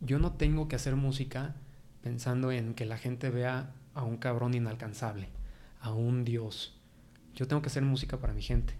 Yo 0.00 0.18
no 0.18 0.32
tengo 0.32 0.66
que 0.66 0.74
hacer 0.74 0.96
música 0.96 1.54
pensando 2.02 2.50
en 2.50 2.74
que 2.74 2.86
la 2.86 2.98
gente 2.98 3.30
vea 3.30 3.72
a 3.94 4.02
un 4.02 4.16
cabrón 4.16 4.54
inalcanzable, 4.54 5.28
a 5.80 5.92
un 5.92 6.24
dios. 6.24 6.76
Yo 7.36 7.46
tengo 7.46 7.62
que 7.62 7.68
hacer 7.68 7.84
música 7.84 8.18
para 8.18 8.32
mi 8.32 8.42
gente. 8.42 8.74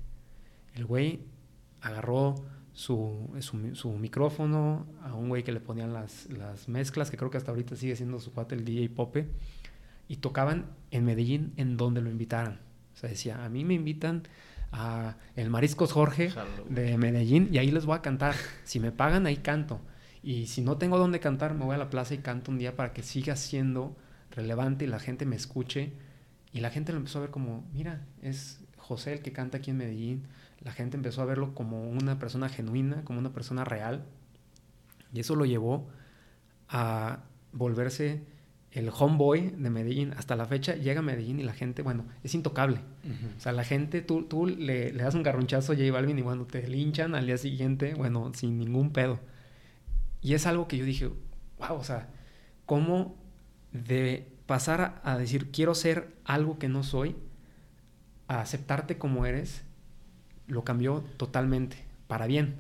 El 0.74 0.84
güey 0.84 1.20
agarró 1.80 2.34
su, 2.72 3.30
su, 3.40 3.90
micrófono 3.92 4.84
a 5.04 5.14
un 5.14 5.28
güey 5.28 5.44
que 5.44 5.52
le 5.52 5.60
ponían 5.60 5.92
las, 5.92 6.28
las, 6.30 6.68
mezclas, 6.68 7.08
que 7.08 7.16
creo 7.16 7.30
que 7.30 7.36
hasta 7.36 7.52
ahorita 7.52 7.76
sigue 7.76 7.94
siendo 7.94 8.18
su 8.18 8.32
cuate, 8.32 8.56
el 8.56 8.64
DJ 8.64 8.88
Pope, 8.88 9.28
y 10.08 10.16
tocaban 10.16 10.66
en 10.90 11.04
Medellín 11.04 11.52
en 11.56 11.76
donde 11.76 12.00
lo 12.00 12.10
invitaran. 12.10 12.58
O 12.94 12.96
sea, 12.96 13.08
decía, 13.08 13.44
a 13.44 13.48
mí 13.48 13.64
me 13.64 13.74
invitan 13.74 14.24
a 14.72 15.16
el 15.36 15.50
Mariscos 15.50 15.92
Jorge 15.92 16.32
de 16.68 16.98
Medellín 16.98 17.48
y 17.52 17.58
ahí 17.58 17.70
les 17.70 17.86
voy 17.86 17.96
a 17.96 18.02
cantar. 18.02 18.34
Si 18.64 18.80
me 18.80 18.92
pagan, 18.92 19.26
ahí 19.26 19.36
canto. 19.36 19.80
Y 20.22 20.46
si 20.46 20.62
no 20.62 20.76
tengo 20.76 20.98
dónde 20.98 21.20
cantar, 21.20 21.54
me 21.54 21.64
voy 21.64 21.74
a 21.74 21.78
la 21.78 21.90
plaza 21.90 22.14
y 22.14 22.18
canto 22.18 22.50
un 22.50 22.58
día 22.58 22.76
para 22.76 22.92
que 22.92 23.02
siga 23.02 23.36
siendo 23.36 23.96
relevante 24.30 24.84
y 24.84 24.88
la 24.88 24.98
gente 24.98 25.26
me 25.26 25.36
escuche. 25.36 25.92
Y 26.52 26.60
la 26.60 26.70
gente 26.70 26.92
lo 26.92 26.98
empezó 26.98 27.18
a 27.18 27.22
ver 27.22 27.30
como, 27.30 27.64
mira, 27.72 28.06
es 28.22 28.60
José 28.76 29.14
el 29.14 29.22
que 29.22 29.32
canta 29.32 29.58
aquí 29.58 29.70
en 29.70 29.78
Medellín. 29.78 30.24
La 30.60 30.72
gente 30.72 30.96
empezó 30.96 31.22
a 31.22 31.24
verlo 31.24 31.54
como 31.54 31.88
una 31.88 32.18
persona 32.18 32.48
genuina, 32.48 33.04
como 33.04 33.18
una 33.18 33.32
persona 33.32 33.64
real. 33.64 34.04
Y 35.12 35.20
eso 35.20 35.34
lo 35.36 35.44
llevó 35.44 35.88
a 36.68 37.20
volverse 37.52 38.22
el 38.78 38.90
homeboy 38.96 39.50
de 39.56 39.70
Medellín. 39.70 40.14
Hasta 40.16 40.36
la 40.36 40.46
fecha 40.46 40.74
llega 40.74 41.00
a 41.00 41.02
Medellín 41.02 41.40
y 41.40 41.42
la 41.42 41.52
gente, 41.52 41.82
bueno, 41.82 42.06
es 42.22 42.34
intocable. 42.34 42.80
O 43.36 43.40
sea, 43.40 43.52
la 43.52 43.64
gente, 43.64 44.02
tú, 44.02 44.24
tú 44.24 44.46
le, 44.46 44.92
le 44.92 45.02
das 45.02 45.14
un 45.14 45.22
garronchazo 45.22 45.72
a 45.72 45.76
J 45.76 45.90
Balvin 45.90 46.18
y 46.18 46.22
bueno, 46.22 46.46
te 46.46 46.66
linchan 46.66 47.14
al 47.14 47.26
día 47.26 47.38
siguiente, 47.38 47.94
bueno, 47.94 48.32
sin 48.34 48.58
ningún 48.58 48.92
pedo. 48.92 49.20
Y 50.20 50.34
es 50.34 50.46
algo 50.46 50.68
que 50.68 50.76
yo 50.76 50.84
dije, 50.84 51.08
wow, 51.58 51.76
o 51.76 51.84
sea, 51.84 52.08
¿cómo 52.66 53.16
de 53.72 54.32
pasar 54.46 55.00
a, 55.04 55.18
decir 55.18 55.50
quiero 55.50 55.74
ser 55.74 56.14
algo 56.24 56.58
que 56.58 56.68
no 56.68 56.82
soy, 56.82 57.16
a 58.28 58.40
aceptarte 58.40 58.98
como 58.98 59.26
eres, 59.26 59.62
lo 60.46 60.64
cambió 60.64 61.04
totalmente, 61.16 61.84
para 62.06 62.26
bien. 62.26 62.56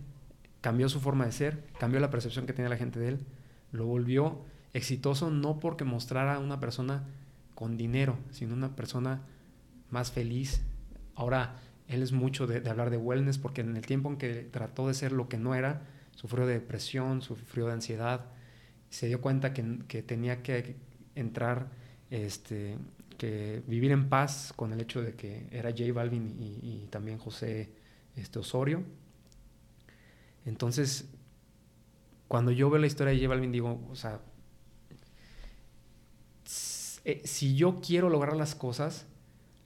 Cambió 0.60 0.88
su 0.88 1.00
forma 1.00 1.24
de 1.24 1.32
ser, 1.32 1.64
cambió 1.78 2.00
la 2.00 2.10
percepción 2.10 2.46
que 2.46 2.52
tenía 2.52 2.68
la 2.68 2.76
gente 2.76 2.98
de 2.98 3.08
él, 3.08 3.26
lo 3.72 3.86
volvió 3.86 4.42
exitoso 4.78 5.30
no 5.30 5.60
porque 5.60 5.84
mostrara 5.84 6.34
a 6.34 6.38
una 6.38 6.60
persona 6.60 7.04
con 7.54 7.76
dinero, 7.76 8.18
sino 8.30 8.54
una 8.54 8.76
persona 8.76 9.22
más 9.90 10.12
feliz. 10.12 10.62
Ahora, 11.14 11.56
él 11.88 12.02
es 12.02 12.12
mucho 12.12 12.46
de, 12.46 12.68
hablar 12.68 12.90
de 12.90 12.96
wellness 12.98 13.38
porque 13.38 13.62
en 13.62 13.76
el 13.76 13.84
tiempo 13.86 14.10
en 14.10 14.16
que 14.16 14.48
trató 14.50 14.88
de 14.88 14.94
ser 14.94 15.12
lo 15.12 15.28
que 15.28 15.38
no 15.38 15.54
era, 15.54 15.82
sufrió 16.14 16.46
de 16.46 16.54
depresión, 16.54 17.22
sufrió 17.22 17.66
de 17.66 17.72
ansiedad, 17.72 18.26
se 18.90 19.06
dio 19.06 19.20
cuenta 19.20 19.52
que, 19.52 20.02
tenía 20.02 20.42
que 20.42 20.76
entrar, 21.14 21.68
este, 22.10 22.76
que 23.16 23.62
vivir 23.66 23.90
en 23.90 24.08
paz 24.08 24.52
con 24.54 24.72
el 24.72 24.80
hecho 24.80 25.02
de 25.02 25.14
que 25.14 25.46
era 25.50 25.70
J 25.70 25.92
Balvin 25.92 26.36
y, 26.38 26.86
también 26.90 27.18
José 27.18 27.70
este, 28.16 28.38
Osorio. 28.38 28.82
Entonces, 30.44 31.08
cuando 32.28 32.52
yo 32.52 32.70
veo 32.70 32.80
la 32.80 32.86
historia 32.86 33.12
de 33.12 33.18
J 33.18 33.28
Balvin, 33.28 33.52
digo, 33.52 33.80
o 33.90 33.96
sea, 33.96 34.20
eh, 37.04 37.22
si 37.24 37.54
yo 37.56 37.80
quiero 37.80 38.08
lograr 38.08 38.36
las 38.36 38.54
cosas, 38.54 39.06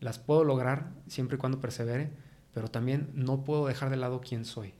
las 0.01 0.19
puedo 0.19 0.45
lograr 0.45 0.91
siempre 1.07 1.37
y 1.37 1.39
cuando 1.39 1.61
persevere, 1.61 2.11
pero 2.53 2.69
también 2.69 3.11
no 3.15 3.45
puedo 3.45 3.67
dejar 3.67 3.91
de 3.91 3.97
lado 3.97 4.21
quién 4.21 4.45
soy. 4.45 4.75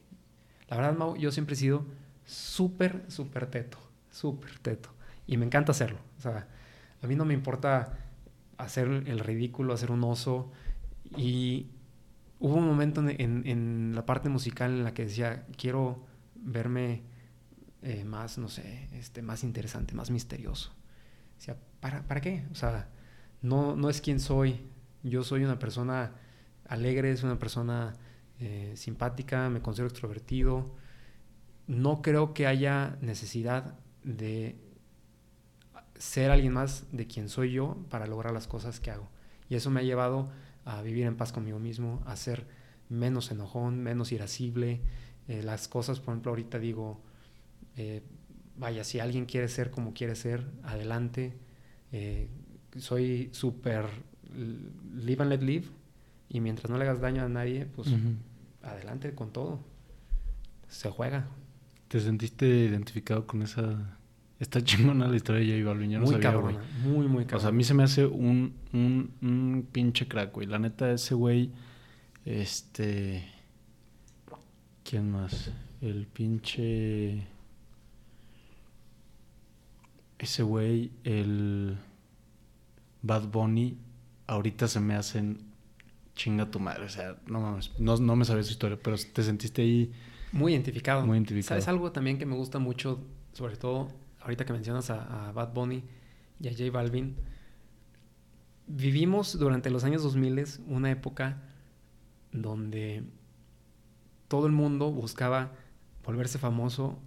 La 0.67 0.77
verdad, 0.77 0.95
Mau, 0.95 1.15
yo 1.15 1.31
siempre 1.31 1.53
he 1.53 1.57
sido 1.57 1.85
súper, 2.25 3.03
súper 3.07 3.47
teto, 3.47 3.77
súper 4.11 4.59
teto. 4.59 4.89
Y 5.27 5.37
me 5.37 5.45
encanta 5.45 5.71
hacerlo. 5.71 5.99
O 6.17 6.21
sea, 6.21 6.47
a 7.01 7.07
mí 7.07 7.15
no 7.15 7.25
me 7.25 7.33
importa 7.33 7.97
hacer 8.57 8.87
el 8.87 9.19
ridículo, 9.19 9.73
hacer 9.73 9.91
un 9.91 10.03
oso. 10.03 10.51
Y 11.15 11.67
hubo 12.39 12.55
un 12.55 12.67
momento 12.67 13.03
en, 13.07 13.93
la 13.95 14.05
parte 14.05 14.29
musical 14.29 14.71
en 14.71 14.83
la 14.83 14.93
que 14.93 15.05
decía, 15.05 15.45
quiero 15.57 16.05
verme 16.35 17.03
eh, 17.81 18.03
más, 18.03 18.37
no 18.37 18.49
sé, 18.49 18.89
este, 18.93 19.21
más 19.21 19.43
interesante, 19.43 19.95
más 19.95 20.11
misterioso. 20.11 20.73
Decía, 21.37 21.57
¿para, 21.79 22.07
¿para 22.07 22.21
qué? 22.21 22.45
O 22.51 22.55
sea, 22.55 22.89
no, 23.41 23.75
no 23.75 23.89
es 23.89 24.01
quien 24.01 24.19
soy. 24.19 24.67
Yo 25.03 25.23
soy 25.23 25.43
una 25.43 25.59
persona 25.59 26.13
alegre, 26.65 27.11
es 27.11 27.23
una 27.23 27.37
persona 27.37 27.93
eh, 28.39 28.73
simpática, 28.75 29.49
me 29.49 29.61
considero 29.61 29.89
extrovertido. 29.89 30.75
No 31.67 32.01
creo 32.01 32.33
que 32.33 32.47
haya 32.47 32.97
necesidad 33.01 33.75
de 34.03 34.57
ser 35.97 36.31
alguien 36.31 36.53
más 36.53 36.85
de 36.91 37.07
quien 37.07 37.29
soy 37.29 37.53
yo 37.53 37.77
para 37.89 38.07
lograr 38.07 38.33
las 38.33 38.47
cosas 38.47 38.79
que 38.79 38.91
hago. 38.91 39.09
Y 39.49 39.55
eso 39.55 39.69
me 39.69 39.81
ha 39.81 39.83
llevado 39.83 40.29
a 40.65 40.81
vivir 40.81 41.05
en 41.05 41.15
paz 41.15 41.31
conmigo 41.31 41.59
mismo, 41.59 42.01
a 42.05 42.15
ser 42.15 42.47
menos 42.89 43.31
enojón, 43.31 43.81
menos 43.81 44.11
irascible. 44.11 44.81
Eh, 45.27 45.43
las 45.43 45.67
cosas, 45.67 45.99
por 45.99 46.13
ejemplo, 46.13 46.31
ahorita 46.31 46.59
digo, 46.59 47.01
eh, 47.77 48.03
vaya, 48.57 48.83
si 48.83 48.99
alguien 48.99 49.25
quiere 49.25 49.47
ser 49.47 49.71
como 49.71 49.93
quiere 49.93 50.15
ser, 50.15 50.45
adelante. 50.63 51.33
soy 52.77 53.29
súper 53.31 53.85
live 54.95 55.21
and 55.21 55.31
let 55.31 55.41
live. 55.41 55.67
Y 56.29 56.39
mientras 56.39 56.69
no 56.69 56.77
le 56.77 56.85
hagas 56.85 56.99
daño 56.99 57.23
a 57.23 57.29
nadie, 57.29 57.65
pues 57.65 57.89
adelante 58.63 59.13
con 59.13 59.31
todo. 59.31 59.59
Se 60.67 60.89
juega. 60.89 61.27
¿Te 61.87 61.99
sentiste 61.99 62.47
identificado 62.47 63.27
con 63.27 63.43
esa... 63.43 63.97
Está 64.39 64.61
chingona 64.63 65.07
la 65.07 65.15
historia 65.15 65.41
de 65.41 65.61
J 65.61 65.69
Balvin, 65.69 65.99
muy 66.01 66.19
cabrona, 66.19 66.59
muy, 66.83 67.07
muy 67.07 67.25
cabrona. 67.25 67.37
O 67.37 67.39
sea, 67.39 67.49
a 67.49 67.51
mí 67.51 67.63
se 67.63 67.73
me 67.75 67.83
hace 67.83 68.05
un, 68.05 68.55
un, 68.73 69.11
un 69.21 69.67
pinche 69.71 70.07
crack, 70.07 70.33
güey. 70.33 70.47
La 70.47 70.57
neta, 70.59 70.91
ese 70.91 71.13
güey, 71.13 71.51
este... 72.25 73.29
¿Quién 74.83 75.11
más? 75.11 75.51
El 75.81 76.07
pinche... 76.07 77.27
Ese 80.23 80.41
güey, 80.41 80.89
el 81.03 81.77
Bad 83.01 83.27
Bunny, 83.27 83.77
ahorita 84.25 84.69
se 84.69 84.79
me 84.79 84.95
hacen 84.95 85.51
chinga 86.15 86.49
tu 86.49 86.61
madre. 86.61 86.85
O 86.85 86.89
sea, 86.89 87.17
no 87.27 87.41
mames, 87.41 87.71
no, 87.77 87.97
no 87.97 88.15
me 88.15 88.23
sabía 88.23 88.41
su 88.43 88.51
historia, 88.51 88.79
pero 88.81 88.95
te 88.97 89.21
sentiste 89.21 89.63
ahí. 89.63 89.91
Muy 90.31 90.53
identificado. 90.53 91.05
Muy 91.05 91.17
identificado. 91.17 91.49
¿Sabes 91.49 91.67
algo 91.67 91.91
también 91.91 92.17
que 92.17 92.25
me 92.25 92.35
gusta 92.35 92.57
mucho? 92.57 93.03
Sobre 93.33 93.57
todo 93.57 93.89
ahorita 94.21 94.45
que 94.45 94.53
mencionas 94.53 94.89
a, 94.91 95.27
a 95.27 95.31
Bad 95.33 95.53
Bunny 95.53 95.83
y 96.39 96.47
a 96.47 96.51
J 96.51 96.71
Balvin. 96.71 97.17
Vivimos 98.67 99.37
durante 99.37 99.69
los 99.71 99.83
años 99.83 100.03
2000 100.03 100.45
una 100.67 100.89
época 100.89 101.41
donde 102.31 103.03
todo 104.29 104.47
el 104.47 104.53
mundo 104.53 104.89
buscaba 104.89 105.51
volverse 106.05 106.39
famoso 106.39 106.97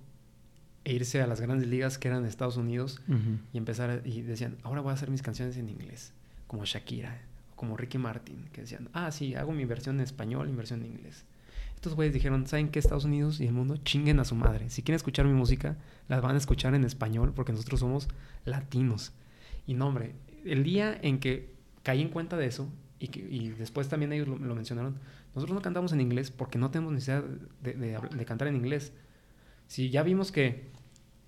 e 0.86 0.92
irse 0.92 1.20
a 1.20 1.26
las 1.26 1.40
grandes 1.40 1.66
ligas 1.68 1.98
que 1.98 2.06
eran 2.06 2.24
Estados 2.24 2.56
Unidos 2.56 3.02
y 3.52 3.58
empezar 3.58 4.02
y 4.04 4.22
decían, 4.22 4.56
ahora 4.62 4.82
voy 4.82 4.92
a 4.92 4.94
hacer 4.94 5.10
mis 5.10 5.20
canciones 5.20 5.56
en 5.56 5.68
inglés, 5.68 6.12
como 6.46 6.64
Shakira, 6.64 7.22
como 7.56 7.76
Ricky 7.76 7.98
Martin, 7.98 8.48
que 8.52 8.60
decían, 8.60 8.88
ah, 8.92 9.10
sí, 9.10 9.34
hago 9.34 9.50
mi 9.50 9.64
versión 9.64 9.96
en 9.96 10.02
español 10.02 10.46
y 10.46 10.52
mi 10.52 10.56
versión 10.56 10.84
en 10.84 10.92
inglés. 10.92 11.24
Estos 11.74 11.94
güeyes 11.96 12.14
dijeron, 12.14 12.46
¿saben 12.46 12.68
qué? 12.68 12.78
Estados 12.78 13.04
Unidos 13.04 13.40
y 13.40 13.48
el 13.48 13.52
mundo 13.52 13.78
chinguen 13.78 14.20
a 14.20 14.24
su 14.24 14.36
madre. 14.36 14.70
Si 14.70 14.82
quieren 14.82 14.94
escuchar 14.94 15.26
mi 15.26 15.32
música, 15.32 15.76
las 16.06 16.22
van 16.22 16.36
a 16.36 16.38
escuchar 16.38 16.72
en 16.76 16.84
español 16.84 17.32
porque 17.34 17.50
nosotros 17.50 17.80
somos 17.80 18.06
latinos. 18.44 19.12
Y 19.66 19.74
no, 19.74 19.88
hombre, 19.88 20.14
el 20.44 20.62
día 20.62 20.96
en 21.02 21.18
que 21.18 21.50
caí 21.82 22.00
en 22.00 22.10
cuenta 22.10 22.36
de 22.36 22.46
eso 22.46 22.68
y, 23.00 23.08
que, 23.08 23.26
y 23.28 23.48
después 23.48 23.88
también 23.88 24.12
ellos 24.12 24.28
lo, 24.28 24.38
lo 24.38 24.54
mencionaron, 24.54 25.00
nosotros 25.34 25.52
no 25.52 25.62
cantamos 25.62 25.92
en 25.92 26.00
inglés 26.00 26.30
porque 26.30 26.58
no 26.58 26.70
tenemos 26.70 26.92
necesidad 26.92 27.24
de, 27.60 27.72
de 27.72 27.98
de 27.98 28.24
cantar 28.24 28.46
en 28.46 28.54
inglés. 28.54 28.92
Si 29.66 29.90
ya 29.90 30.04
vimos 30.04 30.30
que 30.30 30.75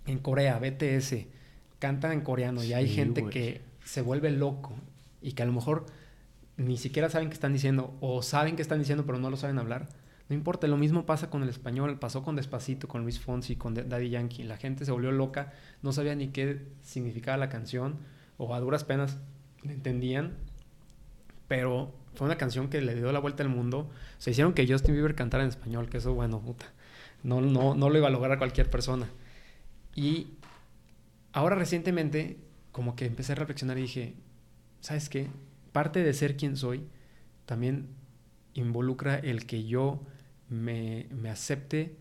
en 0.09 0.19
Corea, 0.19 0.59
BTS, 0.59 1.27
canta 1.79 2.13
en 2.13 2.21
coreano 2.23 2.65
y 2.65 2.73
hay 2.73 2.89
gente 2.89 3.21
que 3.31 3.61
se 3.85 4.03
vuelve 4.03 4.31
loco 4.31 4.75
y 5.23 5.33
que 5.33 5.43
a 5.43 5.47
lo 5.47 5.53
mejor 5.53 5.87
ni 6.57 6.77
siquiera 6.77 7.09
saben 7.09 7.29
qué 7.29 7.35
están 7.35 7.53
diciendo 7.53 7.97
o 8.01 8.23
saben 8.23 8.57
qué 8.57 8.63
están 8.63 8.79
diciendo 8.81 9.05
pero 9.07 9.19
no 9.19 9.31
lo 9.31 9.37
saben 9.37 9.59
hablar. 9.59 9.89
No 10.29 10.35
importa, 10.35 10.67
lo 10.67 10.77
mismo 10.77 11.07
pasa 11.07 11.31
con 11.31 11.43
el 11.43 11.49
español, 11.49 11.99
pasó 11.99 12.23
con 12.23 12.37
Despacito, 12.37 12.87
con 12.89 13.03
Luis 13.03 13.19
Fonsi, 13.19 13.57
con 13.57 13.73
Da- 13.75 13.85
Daddy 13.85 14.11
Yankee. 14.11 14.43
La 14.43 14.59
gente 14.59 14.85
se 14.85 14.93
volvió 14.93 15.11
loca, 15.13 15.53
no 15.83 15.93
sabía 15.93 16.15
ni 16.15 16.29
qué 16.29 16.67
significaba 16.83 17.39
la 17.39 17.49
canción 17.49 17.97
o 18.37 18.55
a 18.55 18.61
duras 18.61 18.85
penas 18.85 19.17
le 19.63 19.73
entendían, 19.73 20.33
pero 21.47 21.93
fue 22.15 22.27
una 22.27 22.37
canción 22.37 22.69
que 22.69 22.81
le 22.81 22.95
dio 22.95 23.11
la 23.13 23.21
vuelta 23.21 23.43
al 23.43 23.49
mundo. 23.49 23.89
Se 24.19 24.31
hicieron 24.33 24.53
que 24.53 24.67
Justin 24.71 24.95
Bieber 24.95 25.15
cantara 25.15 25.43
en 25.45 25.49
español, 25.49 25.89
que 25.89 25.99
eso, 25.99 26.13
bueno, 26.15 26.41
puta, 26.41 26.67
no, 27.23 27.41
no, 27.41 27.75
no 27.75 27.89
lo 27.91 27.99
iba 27.99 28.09
a 28.09 28.11
lograr 28.11 28.39
cualquier 28.39 28.69
persona. 28.71 29.09
Y 29.99 30.29
ahora 31.33 31.57
recientemente, 31.57 32.39
como 32.71 32.95
que 32.95 33.05
empecé 33.05 33.33
a 33.33 33.35
reflexionar 33.35 33.79
y 33.79 33.83
dije, 33.83 34.15
¿sabes 34.81 35.09
qué? 35.09 35.27
Parte 35.73 36.05
de 36.05 36.13
ser 36.15 36.37
quien 36.37 36.57
soy 36.57 36.87
también 37.47 37.89
involucra 38.55 39.17
el 39.17 39.45
que 39.45 39.65
yo 39.65 40.01
me, 40.49 41.09
me 41.11 41.31
acepte 41.31 41.97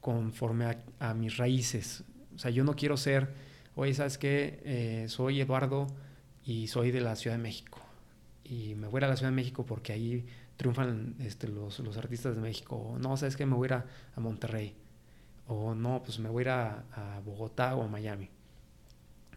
conforme 0.00 0.78
a, 0.98 1.12
mis 1.12 1.36
raíces. 1.36 2.04
O 2.34 2.38
sea, 2.38 2.50
yo 2.50 2.64
no 2.64 2.76
quiero 2.76 2.96
ser, 2.96 3.34
oye, 3.74 3.92
¿sabes 3.92 4.16
qué? 4.16 4.62
Eh, 4.64 5.04
soy 5.10 5.42
Eduardo 5.42 5.86
y 6.46 6.68
soy 6.68 6.92
de 6.92 7.02
la 7.02 7.14
Ciudad 7.14 7.36
de 7.36 7.42
México. 7.42 7.78
Y 8.42 8.74
me 8.74 8.86
voy 8.86 9.02
a 9.04 9.08
la 9.08 9.16
Ciudad 9.16 9.32
de 9.32 9.36
México 9.36 9.66
porque 9.66 9.92
ahí 9.92 10.24
triunfan 10.56 11.14
este, 11.18 11.46
los, 11.46 11.78
los 11.80 11.98
artistas 11.98 12.34
de 12.34 12.40
México. 12.40 12.96
No, 12.98 13.18
¿sabes 13.18 13.36
qué? 13.36 13.44
Me 13.44 13.54
voy 13.54 13.68
a, 13.68 13.84
a 14.16 14.20
Monterrey. 14.20 14.87
O 15.48 15.74
no, 15.74 16.02
pues 16.04 16.18
me 16.18 16.28
voy 16.28 16.42
a 16.42 16.44
ir 16.44 16.48
a, 16.50 17.20
Bogotá 17.24 17.74
o 17.74 17.82
a 17.82 17.88
Miami. 17.88 18.30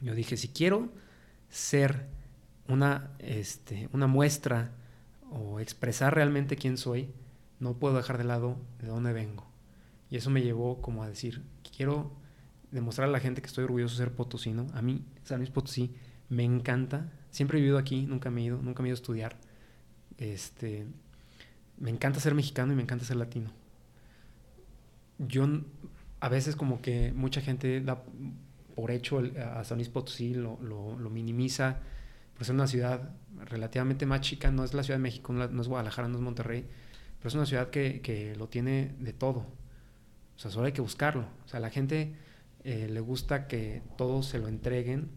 Yo 0.02 0.14
dije, 0.14 0.38
si 0.38 0.50
quiero 0.50 0.90
ser 1.50 2.06
una, 2.68 3.12
este, 3.20 3.90
una 3.94 4.08
muestra 4.08 4.72
o 5.32 5.60
expresar 5.60 6.14
realmente 6.14 6.56
quién 6.56 6.78
soy, 6.78 7.10
no 7.60 7.74
puedo 7.76 7.96
dejar 7.96 8.18
de 8.18 8.26
lado 8.26 8.58
de 8.80 8.88
dónde 8.88 9.14
vengo. 9.14 9.46
Y 10.10 10.18
eso 10.18 10.30
me 10.30 10.42
llevó 10.42 10.82
como 10.82 11.04
a 11.04 11.08
decir, 11.08 11.42
quiero 11.76 12.12
demostrar 12.72 13.08
a 13.08 13.12
la 13.12 13.20
gente 13.20 13.42
que 13.42 13.48
estoy 13.48 13.64
orgulloso 13.64 13.96
de 13.96 14.06
ser 14.06 14.14
potosino. 14.14 14.68
A 14.74 14.82
mí, 14.82 15.06
San 15.24 15.40
Luis 15.40 15.50
Potosí, 15.50 15.96
me 16.30 16.44
encanta. 16.44 17.12
Siempre 17.30 17.58
he 17.58 17.62
vivido 17.62 17.78
aquí, 17.78 18.06
nunca 18.06 18.30
me 18.30 18.42
he 18.42 18.46
ido, 18.46 18.62
nunca 18.62 18.82
me 18.82 18.88
he 18.88 18.90
ido 18.90 18.96
a 18.96 19.02
estudiar. 19.02 19.38
Este, 20.18 20.86
me 21.78 21.90
encanta 21.90 22.20
ser 22.20 22.34
mexicano 22.36 22.74
y 22.74 22.76
me 22.76 22.84
encanta 22.84 23.06
ser 23.06 23.18
latino. 23.18 23.52
Yo 25.18 25.48
a 26.22 26.30
veces 26.30 26.56
como 26.58 26.82
que 26.82 27.14
mucha 27.14 27.42
gente 27.42 27.82
da 27.82 28.04
por 28.76 28.92
hecho 28.92 29.22
a 29.56 29.64
San 29.66 29.78
Luis 29.80 29.90
Potosí, 29.90 30.34
lo, 30.36 30.60
lo- 30.62 31.10
minimiza, 31.10 31.80
por 32.36 32.46
ser 32.46 32.56
una 32.56 32.68
ciudad 32.68 33.12
relativamente 33.50 34.06
más 34.06 34.22
chica, 34.22 34.52
no 34.52 34.64
es 34.64 34.74
la 34.74 34.84
Ciudad 34.84 34.98
de 35.00 35.04
México, 35.04 35.34
no 35.34 35.62
es 35.62 35.68
Guadalajara, 35.68 36.08
no 36.08 36.16
es 36.18 36.22
Monterrey, 36.24 36.66
pero 37.20 37.30
es 37.30 37.36
una 37.36 37.46
ciudad 37.46 37.70
que, 37.70 38.02
que 38.02 38.36
lo 38.36 38.48
tiene 38.50 38.96
de 39.00 39.14
todo. 39.14 39.40
O 39.42 40.40
sea, 40.40 40.52
solo 40.52 40.66
hay 40.68 40.74
que 40.74 40.82
buscarlo. 40.82 41.26
O 41.46 41.48
sea, 41.50 41.60
la 41.60 41.70
gente 41.70 42.16
eh, 42.64 42.88
le 42.90 43.00
gusta 43.02 43.48
que 43.48 43.84
todo 43.98 44.24
se 44.24 44.40
lo 44.40 44.48
entreguen 44.48 45.10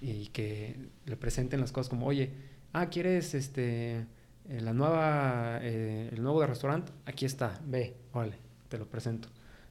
y 0.00 0.28
que 0.28 0.76
le 1.06 1.16
presenten 1.16 1.60
las 1.60 1.72
cosas 1.72 1.88
como, 1.90 2.06
oye, 2.06 2.32
ah, 2.72 2.88
¿quieres 2.90 3.34
este, 3.34 4.06
eh, 4.48 4.60
la 4.60 4.72
nueva, 4.72 5.58
eh, 5.62 6.10
el 6.12 6.22
nuevo 6.22 6.44
restaurante? 6.46 6.92
Aquí 7.06 7.24
está, 7.24 7.60
ve, 7.64 7.96
órale, 8.12 8.36
te 8.68 8.78
lo 8.78 8.86
presento. 8.88 9.28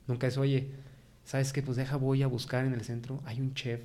Nunca 0.07 0.27
es, 0.27 0.37
oye, 0.37 0.71
¿sabes 1.23 1.53
qué? 1.53 1.61
Pues 1.61 1.77
deja, 1.77 1.97
voy 1.97 2.23
a 2.23 2.27
buscar 2.27 2.65
en 2.65 2.73
el 2.73 2.83
centro. 2.83 3.21
Hay 3.25 3.41
un 3.41 3.53
chef 3.53 3.81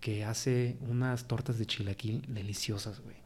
que 0.00 0.24
hace 0.24 0.78
unas 0.88 1.26
tortas 1.26 1.58
de 1.58 1.66
chilaquil 1.66 2.24
deliciosas, 2.28 3.00
güey. 3.00 3.16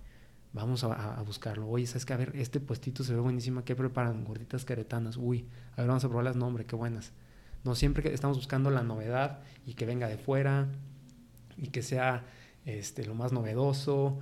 Vamos 0.53 0.85
a, 0.85 1.21
buscarlo. 1.27 1.69
Oye, 1.69 1.87
¿sabes 1.87 2.07
qué? 2.07 2.13
A 2.13 2.17
ver, 2.17 2.33
este 2.37 2.61
puestito 2.61 3.03
se 3.03 3.13
ve 3.13 3.21
buenísima. 3.21 3.65
¿Qué 3.65 3.75
preparan? 3.75 4.25
Gorditas 4.25 4.65
caretanas. 4.65 5.17
Uy, 5.17 5.47
a 5.73 5.79
ver, 5.79 5.89
vamos 5.89 6.05
a 6.05 6.09
probarlas. 6.09 6.37
No, 6.37 6.47
hombre, 6.47 6.65
qué 6.65 6.77
buenas. 6.77 7.13
No, 7.65 7.75
siempre 7.75 8.03
que 8.03 8.15
estamos 8.15 8.37
buscando 8.37 8.71
la 8.71 8.85
novedad 8.85 9.41
y 9.67 9.75
que 9.75 9.85
venga 9.85 10.07
de 10.07 10.17
fuera 10.17 10.69
y 11.57 11.69
que 11.69 11.83
sea 11.83 12.25
este, 12.67 13.05
lo 13.05 13.15
más 13.15 13.33
novedoso. 13.33 14.21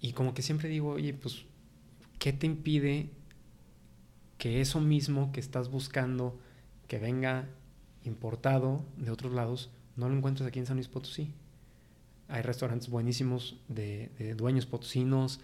Y 0.00 0.12
como 0.12 0.34
que 0.34 0.42
siempre 0.42 0.68
digo, 0.68 0.90
oye, 0.90 1.14
pues, 1.14 1.44
¿qué 2.18 2.32
te 2.32 2.46
impide 2.46 3.10
que 4.38 4.60
eso 4.60 4.80
mismo 4.80 5.30
que 5.30 5.40
estás 5.40 5.70
buscando 5.70 6.38
que 6.86 6.98
venga 6.98 7.46
importado 8.04 8.84
de 8.96 9.10
otros 9.10 9.32
lados 9.32 9.70
no 9.96 10.08
lo 10.08 10.16
encuentres 10.16 10.46
aquí 10.46 10.58
en 10.58 10.66
San 10.66 10.76
Luis 10.76 10.88
Potosí? 10.88 11.32
Hay 12.28 12.42
restaurantes 12.42 12.88
buenísimos 12.88 13.56
de, 13.68 14.34
dueños 14.36 14.66
potosinos. 14.66 15.40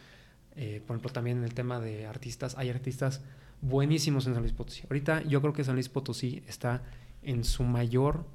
eh, 0.56 0.82
por 0.86 0.96
ejemplo, 0.96 1.12
también 1.12 1.38
en 1.38 1.44
el 1.44 1.54
tema 1.54 1.80
de 1.80 2.06
artistas, 2.06 2.56
hay 2.58 2.70
artistas 2.70 3.22
buenísimos 3.62 4.26
en 4.26 4.34
San 4.34 4.42
Luis 4.42 4.52
Potosí. 4.52 4.82
Ahorita 4.90 5.22
yo 5.22 5.40
creo 5.40 5.52
que 5.52 5.64
San 5.64 5.74
Luis 5.74 5.88
Potosí 5.88 6.42
está 6.46 6.82
en 7.22 7.44
su 7.44 7.62
mayor 7.62 8.26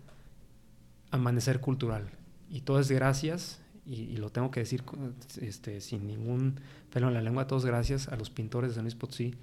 amanecer 1.12 1.60
cultural. 1.60 2.10
Y 2.50 2.62
todo 2.62 2.80
es 2.80 2.90
gracias, 2.90 3.62
y, 3.86 3.96
y 3.96 4.18
lo 4.18 4.32
tengo 4.32 4.52
que 4.52 4.62
decir 4.62 4.84
este, 5.42 5.82
sin 5.82 6.08
ningún 6.08 6.60
pelo 6.92 7.10
en 7.10 7.14
la 7.14 7.22
lengua, 7.22 7.48
todos 7.48 7.66
gracias 7.66 8.08
a 8.08 8.16
los 8.16 8.30
pintores 8.30 8.72
de 8.72 8.76
San 8.76 8.86
Luis 8.86 8.96
Potosí, 8.96 9.36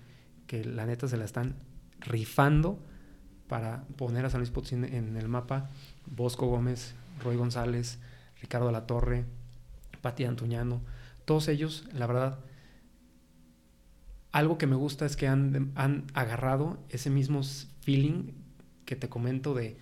que 0.46 0.64
la 0.64 0.86
neta 0.86 1.06
se 1.06 1.16
la 1.16 1.24
están 1.26 1.54
rifando 2.00 2.78
para 3.48 3.84
poner 3.96 4.24
a 4.24 4.30
San 4.30 4.40
Luis 4.40 4.50
Potosí 4.50 4.74
en, 4.74 5.16
el 5.16 5.28
mapa. 5.28 5.70
Bosco 6.06 6.46
Gómez, 6.46 6.94
Roy 7.22 7.36
González, 7.36 7.98
Ricardo 8.40 8.70
La 8.70 8.86
Torre, 8.86 9.24
Pati 10.00 10.24
Antuñano, 10.24 10.82
todos 11.24 11.48
ellos, 11.48 11.86
la 11.92 12.06
verdad, 12.06 12.38
algo 14.32 14.58
que 14.58 14.66
me 14.66 14.76
gusta 14.76 15.06
es 15.06 15.16
que 15.16 15.28
han, 15.28 15.72
han 15.76 16.04
agarrado 16.12 16.78
ese 16.90 17.08
mismo 17.08 17.42
feeling 17.80 18.32
que 18.84 18.96
te 18.96 19.08
comento 19.08 19.54
de, 19.54 19.78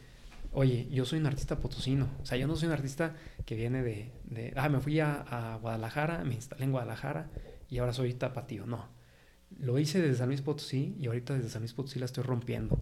oye, 0.52 0.88
yo 0.90 1.04
soy 1.04 1.18
un 1.18 1.26
artista 1.26 1.58
potosino, 1.58 2.08
o 2.22 2.26
sea, 2.26 2.38
yo 2.38 2.46
no 2.46 2.54
soy 2.54 2.68
un 2.68 2.74
artista 2.74 3.14
que 3.44 3.56
viene 3.56 3.82
de, 3.82 4.52
ah, 4.56 4.68
me 4.68 4.80
fui 4.80 5.00
a, 5.00 5.22
a 5.22 5.56
Guadalajara, 5.56 6.22
me 6.24 6.34
instalé 6.34 6.64
en 6.64 6.70
Guadalajara 6.70 7.30
y 7.68 7.78
ahora 7.78 7.92
soy 7.92 8.14
tapatío, 8.14 8.66
no. 8.66 8.86
Lo 9.58 9.78
hice 9.78 10.00
desde 10.00 10.18
San 10.18 10.28
Luis 10.28 10.42
Potosí 10.42 10.94
y 10.98 11.06
ahorita 11.06 11.34
desde 11.34 11.50
San 11.50 11.62
Luis 11.62 11.72
Potosí 11.72 11.98
la 11.98 12.04
estoy 12.04 12.22
rompiendo. 12.24 12.80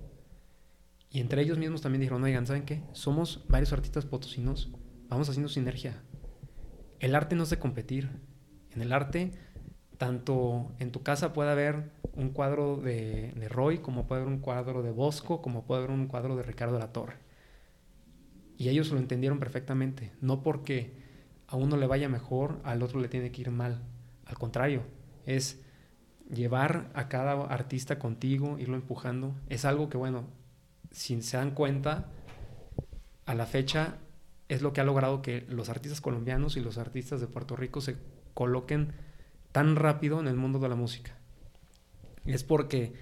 Y 1.11 1.21
entre 1.21 1.43
ellos 1.43 1.59
mismos 1.59 1.83
también 1.83 2.01
dijeron, 2.01 2.23
oigan, 2.23 2.47
¿saben 2.47 2.65
qué? 2.65 2.83
Somos 2.93 3.45
varios 3.49 3.73
artistas 3.73 4.07
potosinos, 4.07 4.71
vamos 5.09 5.29
haciendo 5.29 5.49
sinergia. 5.49 6.03
El 7.01 7.15
arte 7.15 7.35
no 7.35 7.43
es 7.43 7.51
de 7.51 7.59
competir. 7.59 8.11
En 8.71 8.81
el 8.81 8.93
arte, 8.93 9.33
tanto 9.99 10.73
en 10.79 10.93
tu 10.93 11.03
casa 11.03 11.33
puede 11.33 11.51
haber 11.51 11.91
un 12.15 12.31
cuadro 12.31 12.77
de, 12.77 13.33
de 13.35 13.49
Roy, 13.49 13.79
como 13.79 14.07
puede 14.07 14.23
haber 14.23 14.33
un 14.33 14.41
cuadro 14.41 14.83
de 14.83 14.93
Bosco, 14.93 15.43
como 15.43 15.65
puede 15.65 15.83
haber 15.83 15.91
un 15.91 16.07
cuadro 16.07 16.37
de 16.37 16.45
Ricardo 16.45 16.75
de 16.75 16.81
la 16.81 16.93
Torre. 16.93 17.17
Y 18.57 18.69
ellos 18.69 18.91
lo 18.93 18.99
entendieron 18.99 19.41
perfectamente. 19.41 20.13
No 20.21 20.43
porque 20.43 20.95
a 21.49 21.57
uno 21.57 21.77
le 21.77 21.89
vaya 21.89 22.09
mejor, 22.09 22.61
al 22.63 22.83
otro 22.83 23.01
le 23.01 23.09
tiene 23.09 23.33
que 23.33 23.41
ir 23.41 23.51
mal. 23.51 23.83
Al 24.27 24.39
contrario, 24.39 24.83
es 25.27 25.61
llevar 26.33 26.91
a 26.95 27.09
cada 27.09 27.33
artista 27.47 27.99
contigo, 27.99 28.59
irlo 28.59 28.77
empujando. 28.77 29.35
Es 29.49 29.65
algo 29.65 29.89
que, 29.89 29.97
bueno, 29.97 30.29
si 30.91 31.21
se 31.23 31.37
dan 31.37 31.53
cuenta, 31.53 32.09
a 33.27 33.35
la 33.35 33.47
fecha 33.47 33.99
es 34.49 34.63
lo 34.63 34.73
que 34.73 34.81
ha 34.81 34.85
logrado 34.85 35.23
que 35.23 35.47
los 35.49 35.69
artistas 35.69 36.01
colombianos 36.01 36.57
y 36.57 36.61
los 36.61 36.79
artistas 36.79 37.21
de 37.21 37.29
Puerto 37.29 37.55
Rico 37.55 37.81
se 37.81 37.97
coloquen 38.35 38.93
tan 39.53 39.77
rápido 39.77 40.21
en 40.21 40.27
el 40.27 40.37
mundo 40.37 40.59
de 40.59 40.69
la 40.69 40.75
música. 40.75 41.17
Es 42.27 42.43
porque 42.43 42.93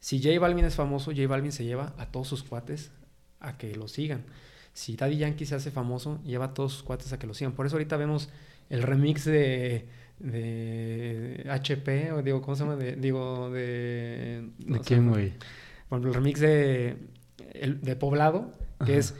si 0.00 0.22
J 0.22 0.38
Balvin 0.38 0.64
es 0.64 0.74
famoso, 0.74 1.10
J 1.10 1.26
Balvin 1.26 1.52
se 1.52 1.64
lleva 1.64 1.94
a 1.98 2.06
todos 2.06 2.28
sus 2.28 2.42
cuates 2.42 2.92
a 3.40 3.56
que 3.56 3.74
lo 3.74 3.88
sigan. 3.88 4.24
Si 4.72 4.96
Daddy 4.96 5.18
Yankee 5.18 5.46
se 5.46 5.54
hace 5.54 5.70
famoso, 5.70 6.20
lleva 6.24 6.46
a 6.46 6.54
todos 6.54 6.72
sus 6.72 6.82
cuates 6.82 7.12
a 7.12 7.18
que 7.18 7.26
lo 7.26 7.34
sigan. 7.34 7.52
Por 7.52 7.66
eso 7.66 7.76
ahorita 7.76 7.96
vemos 7.96 8.28
el 8.70 8.82
remix 8.82 9.24
de, 9.24 9.88
de 10.18 11.46
HP, 11.50 12.12
o 12.12 12.22
digo, 12.22 12.42
¿cómo 12.42 12.56
se 12.56 12.64
llama? 12.64 12.76
digo, 12.76 13.50
de... 13.50 14.50
¿De 14.58 14.80
quién, 14.80 15.08
güey? 15.10 15.32
Bueno, 15.90 16.08
el 16.08 16.14
remix 16.14 16.40
de, 16.40 16.96
de 17.82 17.96
Poblado, 17.96 18.52
que 18.84 18.98
es 18.98 19.14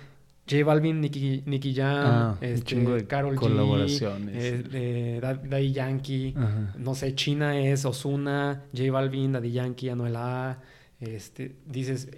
J 0.49 0.65
Balvin, 0.65 1.01
Nicky, 1.01 1.43
Nicky 1.47 1.75
Jam, 1.75 2.07
Ah, 2.07 2.39
este, 2.41 2.77
de 2.77 3.07
Karol 3.07 3.35
G, 3.37 3.39
colaboraciones. 3.39 4.35
eh, 4.37 4.65
eh, 4.73 5.19
Da- 5.23 5.35
Daddy 5.35 5.73
Yankee, 5.73 6.35
Ajá. 6.37 6.75
no 6.79 6.95
sé, 6.95 7.15
China 7.15 7.59
es 7.59 7.85
Osuna, 7.85 8.65
J 8.77 8.91
Balvin, 8.93 9.33
Daddy 9.33 9.53
Yankee, 9.53 9.89
Anuel 9.89 10.17
A. 10.17 10.59
Este, 11.01 11.57
dices, 11.67 12.09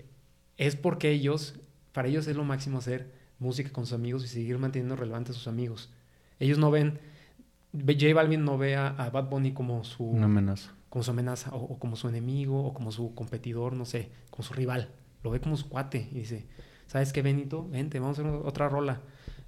es 0.57 0.77
porque 0.77 1.11
ellos, 1.11 1.55
para 1.93 2.09
ellos 2.09 2.27
es 2.27 2.37
lo 2.37 2.45
máximo 2.45 2.79
hacer 2.79 3.13
música 3.39 3.71
con 3.71 3.85
sus 3.87 3.95
amigos 3.95 4.25
y 4.25 4.29
seguir 4.29 4.59
manteniendo 4.59 4.97
relevantes 4.97 5.37
a 5.37 5.39
sus 5.39 5.49
amigos. 5.49 5.91
Ellos 6.41 6.59
no 6.59 6.71
ven, 6.71 6.99
ve- 7.73 7.97
J 8.01 8.13
Balvin 8.15 8.45
no 8.45 8.59
ve 8.59 8.77
a, 8.77 8.89
a 8.89 9.11
Bad 9.11 9.29
Bunny 9.29 9.53
como 9.53 9.85
su, 9.85 10.05
Una 10.05 10.25
amenaza. 10.27 10.73
como 10.89 11.03
su 11.05 11.11
amenaza, 11.11 11.55
o, 11.55 11.59
o 11.75 11.79
como 11.79 11.95
su 11.97 12.09
enemigo, 12.09 12.65
o 12.65 12.75
como 12.75 12.91
su 12.93 13.15
competidor, 13.15 13.75
no 13.75 13.85
sé, 13.85 14.11
como 14.31 14.43
su 14.45 14.53
rival. 14.55 14.89
Lo 15.27 15.33
ve 15.33 15.41
como 15.41 15.57
su 15.57 15.69
cuate 15.69 16.09
y 16.13 16.21
dice, 16.21 16.47
¿sabes 16.87 17.13
qué, 17.13 17.21
Benito? 17.21 17.69
Vente, 17.69 17.99
vamos 17.99 18.17
a 18.17 18.23
hacer 18.23 18.33
otra 18.33 18.69
rola. 18.69 19.01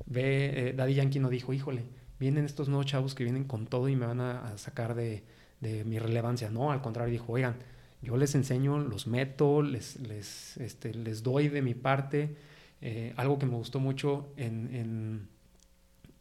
Ve, 0.06 0.70
eh, 0.70 0.72
Daddy 0.72 0.94
Yankee 0.94 1.20
no 1.20 1.28
dijo, 1.28 1.52
híjole, 1.52 1.84
vienen 2.18 2.44
estos 2.44 2.68
nuevos 2.68 2.86
chavos 2.86 3.14
que 3.14 3.22
vienen 3.22 3.44
con 3.44 3.68
todo 3.68 3.88
y 3.88 3.94
me 3.94 4.04
van 4.04 4.20
a, 4.20 4.58
sacar 4.58 4.96
de, 4.96 5.22
de 5.60 5.84
mi 5.84 6.00
relevancia. 6.00 6.50
No, 6.50 6.72
al 6.72 6.82
contrario, 6.82 7.12
dijo, 7.12 7.32
oigan, 7.32 7.54
yo 8.02 8.16
les 8.16 8.34
enseño, 8.34 8.80
los 8.80 9.06
meto, 9.06 9.62
les, 9.62 10.00
les, 10.00 10.56
este, 10.56 10.92
les 10.94 11.22
doy 11.22 11.46
de 11.46 11.62
mi 11.62 11.74
parte. 11.74 12.34
Eh, 12.80 13.14
algo 13.16 13.38
que 13.38 13.46
me 13.46 13.54
gustó 13.54 13.78
mucho 13.78 14.32
en... 14.36 15.28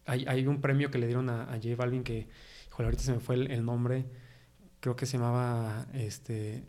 hay, 0.05 0.23
hay 0.27 0.45
un 0.45 0.61
premio 0.61 0.91
que 0.91 0.99
le 0.99 1.07
dieron 1.07 1.31
a, 1.31 1.51
a 1.51 1.55
J 1.55 1.75
Balvin 1.75 2.03
que, 2.03 2.27
híjole, 2.67 2.85
ahorita 2.85 3.01
se 3.01 3.11
me 3.11 3.19
fue 3.21 3.33
el, 3.33 3.49
el 3.49 3.65
nombre, 3.65 4.05
creo 4.81 4.95
que 4.95 5.07
se 5.07 5.17
llamaba 5.17 5.87
este 5.95 6.63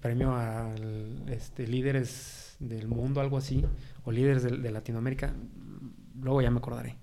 premio 0.00 0.34
al 0.36 1.24
este, 1.28 1.66
líderes 1.66 2.56
del 2.58 2.88
mundo, 2.88 3.20
algo 3.20 3.36
así, 3.36 3.64
o 4.04 4.12
líderes 4.12 4.42
de, 4.42 4.70
Latinoamérica, 4.70 5.32
luego 6.20 6.42
ya 6.42 6.50
me 6.50 6.58
acordaré. 6.58 6.96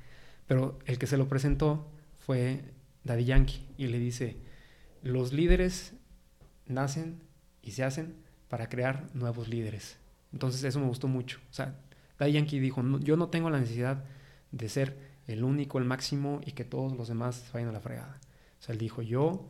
Pero 0.48 0.80
el 0.86 0.98
que 0.98 1.08
se 1.08 1.18
lo 1.18 1.28
presentó 1.28 1.88
fue 2.26 2.62
Daddy 3.04 3.26
Yankee 3.26 3.68
y 3.78 3.88
le 3.88 4.00
dice, 4.00 4.38
los 5.02 5.34
líderes 5.34 5.94
nacen 6.68 7.22
y 7.62 7.72
se 7.72 7.84
hacen 7.84 8.16
para 8.50 8.70
crear 8.70 9.08
nuevos 9.14 9.48
líderes. 9.50 9.98
Entonces 10.32 10.64
eso 10.64 10.80
me 10.80 10.88
gustó 10.88 11.08
mucho. 11.08 11.40
O 11.50 11.54
sea, 11.54 11.76
Daddy 12.20 12.34
Yankee 12.34 12.60
dijo, 12.60 12.84
"No- 12.84 13.00
yo 13.00 13.18
no 13.18 13.30
tengo 13.30 13.50
la 13.50 13.60
necesidad 13.60 14.04
de 14.52 14.70
ser 14.70 14.98
el 15.28 15.44
único, 15.44 15.78
el 15.78 15.86
máximo 15.86 16.42
y 16.46 16.54
que 16.54 16.64
todos 16.64 16.96
los 16.98 17.08
demás 17.08 17.50
vayan 17.54 17.70
a 17.70 17.74
la 17.74 17.82
fregada. 17.82 18.20
O 18.60 18.64
sea, 18.64 18.74
él 18.74 18.80
dijo, 18.80 19.02
yo 19.02 19.46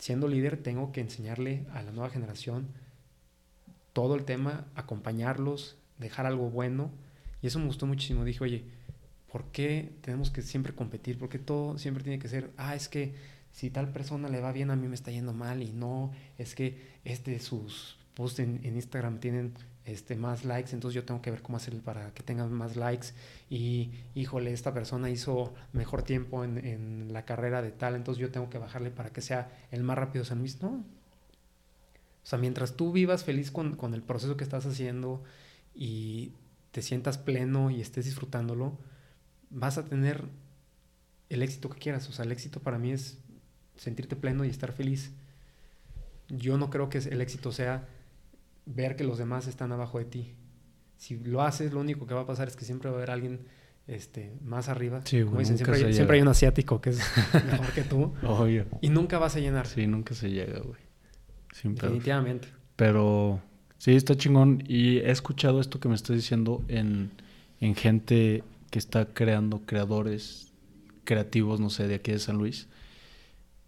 siendo 0.00 0.28
líder 0.28 0.56
tengo 0.56 0.92
que 0.92 1.02
enseñarle 1.02 1.66
a 1.72 1.82
la 1.82 1.92
nueva 1.92 2.10
generación 2.10 2.68
todo 3.92 4.14
el 4.14 4.24
tema, 4.24 4.66
acompañarlos, 4.74 5.76
dejar 5.98 6.24
algo 6.26 6.48
bueno. 6.50 6.90
Y 7.42 7.46
eso 7.46 7.58
me 7.58 7.66
gustó 7.66 7.86
muchísimo. 7.86 8.24
Dije, 8.24 8.42
oye, 8.42 8.64
¿por 9.30 9.44
qué 9.52 9.92
tenemos 10.00 10.30
que 10.30 10.42
siempre 10.42 10.74
competir? 10.74 11.18
¿Por 11.18 11.28
qué 11.28 11.38
todo 11.38 11.78
siempre 11.78 12.02
tiene 12.02 12.18
que 12.18 12.28
ser, 12.28 12.50
ah, 12.56 12.74
es 12.74 12.88
que 12.88 13.14
si 13.52 13.68
tal 13.68 13.92
persona 13.92 14.28
le 14.28 14.40
va 14.40 14.52
bien, 14.52 14.70
a 14.70 14.76
mí 14.76 14.88
me 14.88 14.94
está 14.94 15.10
yendo 15.10 15.34
mal? 15.34 15.62
Y 15.62 15.72
no, 15.72 16.12
es 16.38 16.54
que 16.54 16.78
este, 17.04 17.38
sus 17.38 17.98
posts 18.14 18.40
en, 18.40 18.60
en 18.64 18.76
Instagram 18.76 19.20
tienen 19.20 19.52
este, 19.92 20.16
más 20.16 20.44
likes, 20.44 20.72
entonces 20.72 20.94
yo 20.94 21.04
tengo 21.04 21.22
que 21.22 21.30
ver 21.30 21.42
cómo 21.42 21.56
hacer 21.56 21.78
para 21.80 22.12
que 22.14 22.22
tengan 22.22 22.52
más 22.52 22.76
likes. 22.76 23.08
Y, 23.48 23.90
híjole, 24.14 24.52
esta 24.52 24.72
persona 24.72 25.10
hizo 25.10 25.54
mejor 25.72 26.02
tiempo 26.02 26.44
en, 26.44 27.12
la 27.12 27.24
carrera 27.24 27.62
de 27.62 27.72
tal, 27.72 27.96
entonces 27.96 28.20
yo 28.20 28.30
tengo 28.30 28.50
que 28.50 28.58
bajarle 28.58 28.90
para 28.90 29.10
que 29.10 29.20
sea 29.20 29.50
el 29.70 29.82
más 29.82 29.98
rápido 29.98 30.24
San 30.24 30.38
Luis. 30.38 30.60
No. 30.62 30.68
O 30.68 32.26
sea, 32.26 32.38
mientras 32.38 32.76
tú 32.76 32.92
vivas 32.92 33.24
feliz 33.24 33.50
con, 33.50 33.76
con 33.76 33.94
el 33.94 34.02
proceso 34.02 34.36
que 34.36 34.44
estás 34.44 34.66
haciendo 34.66 35.22
y 35.74 36.32
te 36.70 36.82
sientas 36.82 37.18
pleno 37.18 37.70
y 37.70 37.80
estés 37.80 38.04
disfrutándolo, 38.04 38.78
vas 39.50 39.78
a 39.78 39.84
tener 39.84 40.24
el 41.28 41.42
éxito 41.42 41.70
que 41.70 41.78
quieras. 41.78 42.08
O 42.08 42.12
sea, 42.12 42.24
el 42.24 42.32
éxito 42.32 42.60
para 42.60 42.78
mí 42.78 42.92
es 42.92 43.18
sentirte 43.76 44.16
pleno 44.16 44.44
y 44.44 44.48
estar 44.48 44.72
feliz. 44.72 45.12
Yo 46.28 46.58
no 46.58 46.70
creo 46.70 46.88
que 46.90 46.98
el 46.98 47.20
éxito 47.20 47.50
sea 47.50 47.88
ver 48.74 48.96
que 48.96 49.04
los 49.04 49.18
demás 49.18 49.46
están 49.46 49.72
abajo 49.72 49.98
de 49.98 50.04
ti. 50.04 50.34
Si 50.96 51.18
lo 51.18 51.42
haces, 51.42 51.72
lo 51.72 51.80
único 51.80 52.06
que 52.06 52.14
va 52.14 52.22
a 52.22 52.26
pasar 52.26 52.48
es 52.48 52.56
que 52.56 52.64
siempre 52.64 52.90
va 52.90 52.96
a 52.96 52.98
haber 52.98 53.10
alguien 53.10 53.46
este, 53.86 54.32
más 54.42 54.68
arriba. 54.68 55.00
Sí, 55.04 55.22
Como 55.24 55.38
dicen, 55.40 55.56
siempre, 55.56 55.76
hay, 55.76 55.82
llega. 55.82 55.94
siempre 55.94 56.16
hay 56.16 56.22
un 56.22 56.28
asiático 56.28 56.80
que 56.80 56.90
es 56.90 56.98
mejor 57.50 57.72
que 57.72 57.82
tú 57.82 58.14
Obvio. 58.22 58.66
y 58.80 58.88
nunca 58.88 59.18
vas 59.18 59.36
a 59.36 59.40
llenar. 59.40 59.66
Sí, 59.66 59.86
nunca 59.86 60.14
se 60.14 60.30
llega, 60.30 60.60
güey. 60.60 60.80
Definitivamente. 61.52 62.48
Pero 62.76 63.40
sí, 63.78 63.92
está 63.92 64.16
chingón. 64.16 64.62
Y 64.66 64.98
he 64.98 65.10
escuchado 65.10 65.60
esto 65.60 65.80
que 65.80 65.88
me 65.88 65.94
estás 65.94 66.16
diciendo 66.16 66.64
en, 66.68 67.10
en 67.60 67.74
gente 67.74 68.44
que 68.70 68.78
está 68.78 69.06
creando 69.06 69.62
creadores 69.66 70.52
creativos, 71.04 71.58
no 71.60 71.70
sé, 71.70 71.88
de 71.88 71.96
aquí 71.96 72.12
de 72.12 72.18
San 72.18 72.36
Luis. 72.38 72.68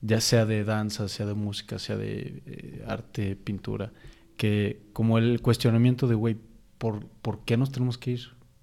Ya 0.00 0.20
sea 0.20 0.46
de 0.46 0.64
danza, 0.64 1.08
sea 1.08 1.26
de 1.26 1.34
música, 1.34 1.78
sea 1.78 1.96
de 1.96 2.42
eh, 2.46 2.84
arte, 2.86 3.36
pintura. 3.36 3.92
Que 4.36 4.82
como 4.92 5.18
el 5.18 5.40
cuestionamiento 5.40 6.06
de, 6.08 6.14
güey, 6.14 6.36
¿por, 6.78 7.06
¿por 7.06 7.44
qué 7.44 7.56
nos 7.56 7.70
tenemos 7.70 7.98
que 7.98 8.12
ir? 8.12 8.20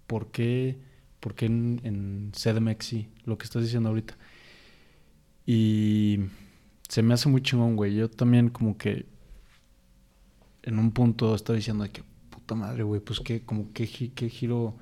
¿Por 0.08 0.32
qué, 0.32 0.78
por 1.20 1.36
qué 1.36 1.46
en, 1.46 1.82
en 1.84 2.32
CDMX 2.32 2.86
sí? 2.86 3.10
Lo 3.26 3.38
que 3.38 3.46
estás 3.46 3.64
diciendo 3.64 3.90
ahorita. 3.90 4.18
Y 5.46 6.20
se 6.88 7.02
me 7.02 7.14
hace 7.14 7.30
muy 7.30 7.42
chingón, 7.42 7.76
güey. 7.76 7.96
Yo 7.96 8.10
también 8.10 8.50
como 8.50 8.78
que 8.78 9.06
en 10.64 10.80
un 10.80 10.92
punto 10.92 11.36
estaba 11.36 11.56
diciendo 11.56 11.84
de 11.84 11.92
que 11.92 12.04
puta 12.30 12.56
madre, 12.56 12.84
güey, 12.84 13.02
pues 13.02 13.20
qué, 13.20 13.42
como 13.42 13.72
qué, 13.74 13.88
qué 13.88 14.30
giro 14.30 14.76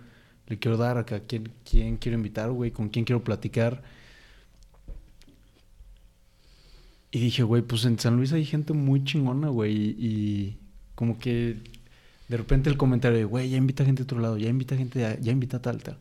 le 0.47 0.59
quiero 0.59 0.77
dar 0.77 0.97
acá, 0.97 1.21
quién, 1.21 1.51
quién 1.69 1.97
quiero 1.97 2.17
invitar, 2.17 2.51
güey, 2.51 2.71
con 2.71 2.89
quién 2.89 3.05
quiero 3.05 3.23
platicar. 3.23 3.83
Y 7.11 7.19
dije, 7.19 7.43
güey, 7.43 7.61
pues 7.61 7.85
en 7.85 7.99
San 7.99 8.15
Luis 8.17 8.33
hay 8.33 8.45
gente 8.45 8.73
muy 8.73 9.03
chingona, 9.03 9.49
güey, 9.49 9.73
y 9.97 10.57
como 10.97 11.19
que 11.19 11.63
de 12.29 12.37
repente 12.37 12.69
el 12.69 12.77
comentario 12.77 13.17
de, 13.19 13.25
güey, 13.25 13.49
ya 13.51 13.57
invita 13.57 13.85
gente 13.85 14.03
a 14.03 14.05
otro 14.05 14.19
lado, 14.21 14.37
ya 14.37 14.49
invita 14.49 14.77
gente, 14.77 15.05
a- 15.05 15.19
ya 15.19 15.31
invita 15.33 15.57
a 15.57 15.61
tal, 15.63 15.83
tal. 15.83 15.97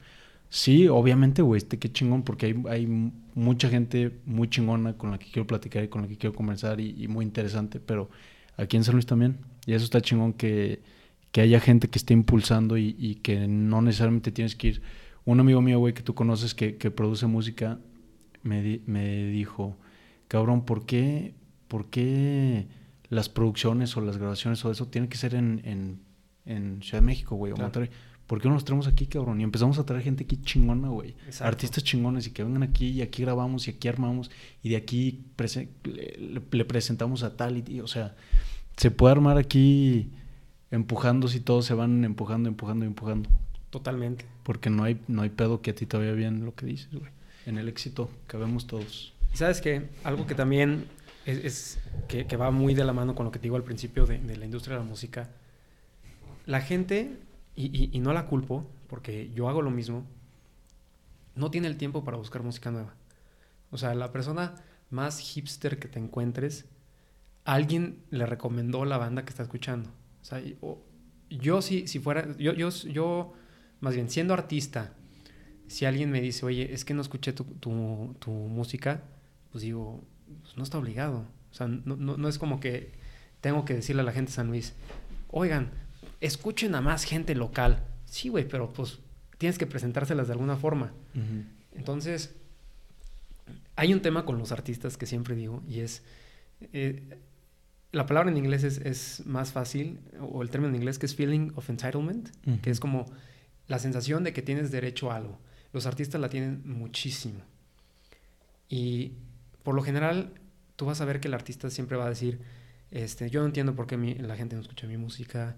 Sí, 0.49 0.89
obviamente, 0.89 1.43
güey, 1.43 1.59
este 1.59 1.79
qué 1.79 1.93
chingón, 1.93 2.23
porque 2.25 2.47
hay, 2.47 2.55
hay 2.69 2.87
mucha 3.35 3.69
gente 3.69 4.13
muy 4.27 4.49
chingona 4.49 4.97
con 4.97 5.11
la 5.11 5.19
que 5.19 5.27
quiero 5.31 5.47
platicar 5.47 5.85
y 5.85 5.89
con 5.89 6.03
la 6.03 6.09
que 6.09 6.17
quiero 6.19 6.35
conversar 6.35 6.81
y, 6.81 6.95
y 7.03 7.09
muy 7.09 7.25
interesante, 7.25 7.81
pero 7.81 8.11
aquí 8.57 8.77
en 8.77 8.85
San 8.85 8.95
Luis 8.95 9.07
también. 9.07 9.39
Y 9.67 9.75
eso 9.75 9.85
está 9.85 10.01
chingón 10.01 10.33
que, 10.35 10.83
que 11.33 11.41
haya 11.43 11.61
gente 11.61 11.89
que 11.89 11.99
esté 11.99 12.15
impulsando 12.15 12.79
y, 12.79 12.97
y 12.99 13.17
que 13.17 13.49
no 13.49 13.83
necesariamente 13.83 14.33
tienes 14.33 14.55
que 14.57 14.69
ir. 14.69 14.83
Un 15.25 15.41
amigo 15.41 15.61
mío, 15.63 15.79
güey, 15.81 15.95
que 15.95 16.03
tú 16.03 16.15
conoces 16.15 16.55
que, 16.55 16.77
que 16.77 16.91
produce 16.91 17.27
música, 17.27 17.79
me, 18.43 18.63
di- 18.63 18.83
me 18.87 19.27
dijo, 19.27 19.77
cabrón, 20.29 20.65
¿por 20.65 20.87
qué, 20.87 21.35
¿por 21.69 21.87
qué 21.91 22.67
las 23.09 23.29
producciones 23.29 23.97
o 23.97 24.01
las 24.01 24.17
grabaciones 24.17 24.65
o 24.65 24.71
eso 24.71 24.87
tiene 24.87 25.09
que 25.09 25.17
ser 25.17 25.35
en, 25.35 25.61
en, 25.65 26.01
en 26.45 26.83
Ciudad 26.83 26.99
de 27.01 27.07
México, 27.07 27.37
güey, 27.37 27.53
o 27.53 27.55
Claro. 27.55 27.67
Monterrey? 27.69 27.91
¿Por 28.27 28.41
qué 28.41 28.49
no 28.49 28.55
los 28.55 28.65
traemos 28.65 28.89
aquí, 28.89 29.07
cabrón? 29.07 29.41
Y 29.41 29.45
empezamos 29.45 29.79
a 29.79 29.87
traer 29.87 30.03
gente 30.03 30.25
aquí 30.25 30.39
chingona, 30.43 30.89
güey. 30.89 31.15
Artistas 31.41 31.85
chingones 31.85 32.27
y 32.27 32.33
que 32.33 32.43
vengan 32.43 32.65
aquí 32.65 32.89
y 32.89 33.03
aquí 33.03 33.23
grabamos 33.23 33.69
y 33.69 33.71
aquí 33.71 33.87
armamos 33.87 34.33
y 34.65 34.71
de 34.71 34.77
aquí 34.77 35.25
le, 35.85 36.65
presentamos 36.65 37.23
a 37.23 37.37
tal 37.37 37.59
y, 37.59 37.65
y, 37.69 37.81
o 37.81 37.87
sea, 37.87 38.17
se 38.77 38.91
puede 38.91 39.13
armar 39.13 39.39
aquí 39.39 40.11
empujando 40.73 41.29
si 41.29 41.39
todos 41.39 41.67
se 41.67 41.75
van 41.75 42.05
empujando, 42.05 42.49
empujando, 42.49 42.85
empujando. 42.85 43.31
Totalmente. 43.71 44.25
Porque 44.43 44.71
no 44.71 44.83
hay, 44.83 45.01
no 45.07 45.23
hay 45.23 45.31
pedo 45.31 45.63
que 45.63 45.71
a 45.71 45.75
ti 45.77 45.87
te 45.87 45.97
vaya 45.97 46.13
bien 46.13 46.45
lo 46.45 46.55
que 46.55 46.67
dices, 46.67 46.91
güey. 46.93 47.11
En 47.47 47.59
el 47.59 47.69
éxito 47.69 48.11
cabemos 48.27 48.67
todos. 48.67 49.13
Y 49.33 49.37
sabes 49.37 49.61
que 49.61 49.89
algo 50.03 50.27
que 50.27 50.35
también 50.35 50.87
es, 51.27 51.45
es 51.45 51.79
que, 52.09 52.27
que 52.27 52.37
va 52.37 52.51
muy 52.51 52.75
de 52.75 52.85
la 52.85 52.93
mano 52.93 53.15
con 53.15 53.27
lo 53.27 53.33
que 53.33 53.39
te 53.39 53.45
digo 53.45 53.57
al 53.57 53.65
principio 53.65 54.07
de, 54.07 54.19
de 54.19 54.37
la 54.37 54.45
industria 54.47 54.77
de 54.77 54.85
la 54.85 54.89
música, 54.89 55.31
la 56.47 56.61
gente, 56.61 57.19
y, 57.55 57.91
y- 57.97 58.01
no 58.01 58.13
la 58.13 58.27
culpo, 58.27 58.67
porque 58.89 59.31
yo 59.35 59.49
hago 59.49 59.63
lo 59.63 59.71
mismo, 59.71 60.05
no 61.35 61.51
tiene 61.51 61.69
el 61.69 61.77
tiempo 61.77 62.05
para 62.05 62.17
buscar 62.17 62.43
música 62.43 62.71
nueva. 62.71 62.95
O 63.71 63.79
sea, 63.79 63.95
la 63.95 64.13
persona 64.13 64.55
más 64.91 65.19
hipster 65.21 65.79
que 65.79 65.89
te 65.89 65.99
encuentres, 65.99 66.67
alguien 67.45 68.03
le 68.11 68.27
recomendó 68.27 68.85
la 68.85 68.99
banda 68.99 69.25
que 69.25 69.31
está 69.31 69.45
escuchando. 69.45 69.91
O 70.23 70.25
sea, 70.25 70.41
y- 70.41 70.59
o- 70.63 70.81
yo 71.31 71.63
si, 71.63 71.89
si 71.89 72.01
fuera, 72.01 72.37
yo, 72.39 72.55
yo, 72.55 72.71
yo, 72.71 73.35
más 73.81 73.95
bien, 73.95 74.11
siendo 74.11 74.35
artista, 74.35 74.95
si 75.69 75.87
alguien 75.87 76.11
me 76.11 76.21
dice, 76.21 76.47
oye, 76.47 76.73
es 76.75 76.85
que 76.85 76.95
no 76.95 77.03
escuché 77.03 77.33
tu, 77.33 77.45
tu, 77.45 78.17
tu 78.21 78.31
música, 78.33 79.03
pues 79.53 79.63
digo, 79.63 80.03
pues 80.43 80.57
no 80.57 80.63
está 80.63 80.79
obligado. 80.79 81.27
O 81.51 81.55
sea, 81.55 81.67
no, 81.69 81.97
no, 81.97 82.17
no, 82.17 82.29
es 82.29 82.39
como 82.39 82.61
que 82.61 82.93
tengo 83.41 83.65
que 83.65 83.75
decirle 83.75 84.03
a 84.03 84.05
la 84.05 84.13
gente 84.13 84.31
de 84.31 84.37
San 84.37 84.49
Luis, 84.49 84.75
oigan, 85.29 85.71
escuchen 86.21 86.75
a 86.75 86.81
más 86.81 87.05
gente 87.05 87.35
local. 87.35 87.85
Sí, 88.05 88.29
güey, 88.29 88.47
pero 88.47 88.73
pues 88.73 88.99
tienes 89.39 89.59
que 89.59 89.67
presentárselas 89.67 90.27
de 90.27 90.33
alguna 90.33 90.57
forma. 90.57 90.93
Uh 91.15 91.19
-huh. 91.19 91.45
Entonces, 91.73 92.35
hay 93.77 93.93
un 93.93 94.01
tema 94.01 94.25
con 94.25 94.39
los 94.39 94.53
artistas 94.53 94.97
que 94.97 95.07
siempre 95.07 95.35
digo 95.35 95.63
y 95.69 95.81
es, 95.81 96.03
eh, 96.73 97.19
la 97.93 98.07
palabra 98.07 98.31
en 98.31 98.37
inglés 98.37 98.65
es, 98.65 98.79
es, 98.79 99.25
más 99.27 99.53
fácil, 99.53 100.01
o 100.21 100.43
el 100.43 100.51
término 100.51 100.71
en 100.71 100.77
inglés 100.77 100.99
que 100.99 101.07
es 101.07 101.15
feeling 101.15 101.53
of 101.55 101.71
entitlement, 101.71 102.29
uh 102.47 102.51
-huh. 102.51 102.61
que 102.61 102.71
es 102.71 102.81
como 102.81 103.07
la 103.69 103.79
sensación 103.79 104.25
de 104.25 104.33
que 104.33 104.43
tienes 104.43 104.71
derecho 104.71 105.11
a 105.11 105.17
algo. 105.17 105.39
Los 105.73 105.87
artistas 105.87 106.21
la 106.21 106.29
tienen 106.29 106.63
muchísimo. 106.65 107.41
Y 108.69 109.13
por 109.67 109.75
lo 109.75 109.83
general, 109.83 110.33
tú 110.77 110.87
vas 110.87 111.01
a 111.01 111.05
ver 111.05 111.19
que 111.19 111.27
el 111.27 111.35
artista 111.35 111.71
siempre 111.71 111.97
va 111.97 112.07
a 112.07 112.09
decir, 112.09 112.41
este, 112.93 113.31
yo 113.31 113.41
no 113.41 113.47
entiendo 113.47 113.75
por 113.75 113.89
qué 113.89 113.97
la 113.97 114.37
gente 114.37 114.55
no 114.55 114.63
escucha 114.63 114.87
mi 114.87 114.97
música, 114.97 115.57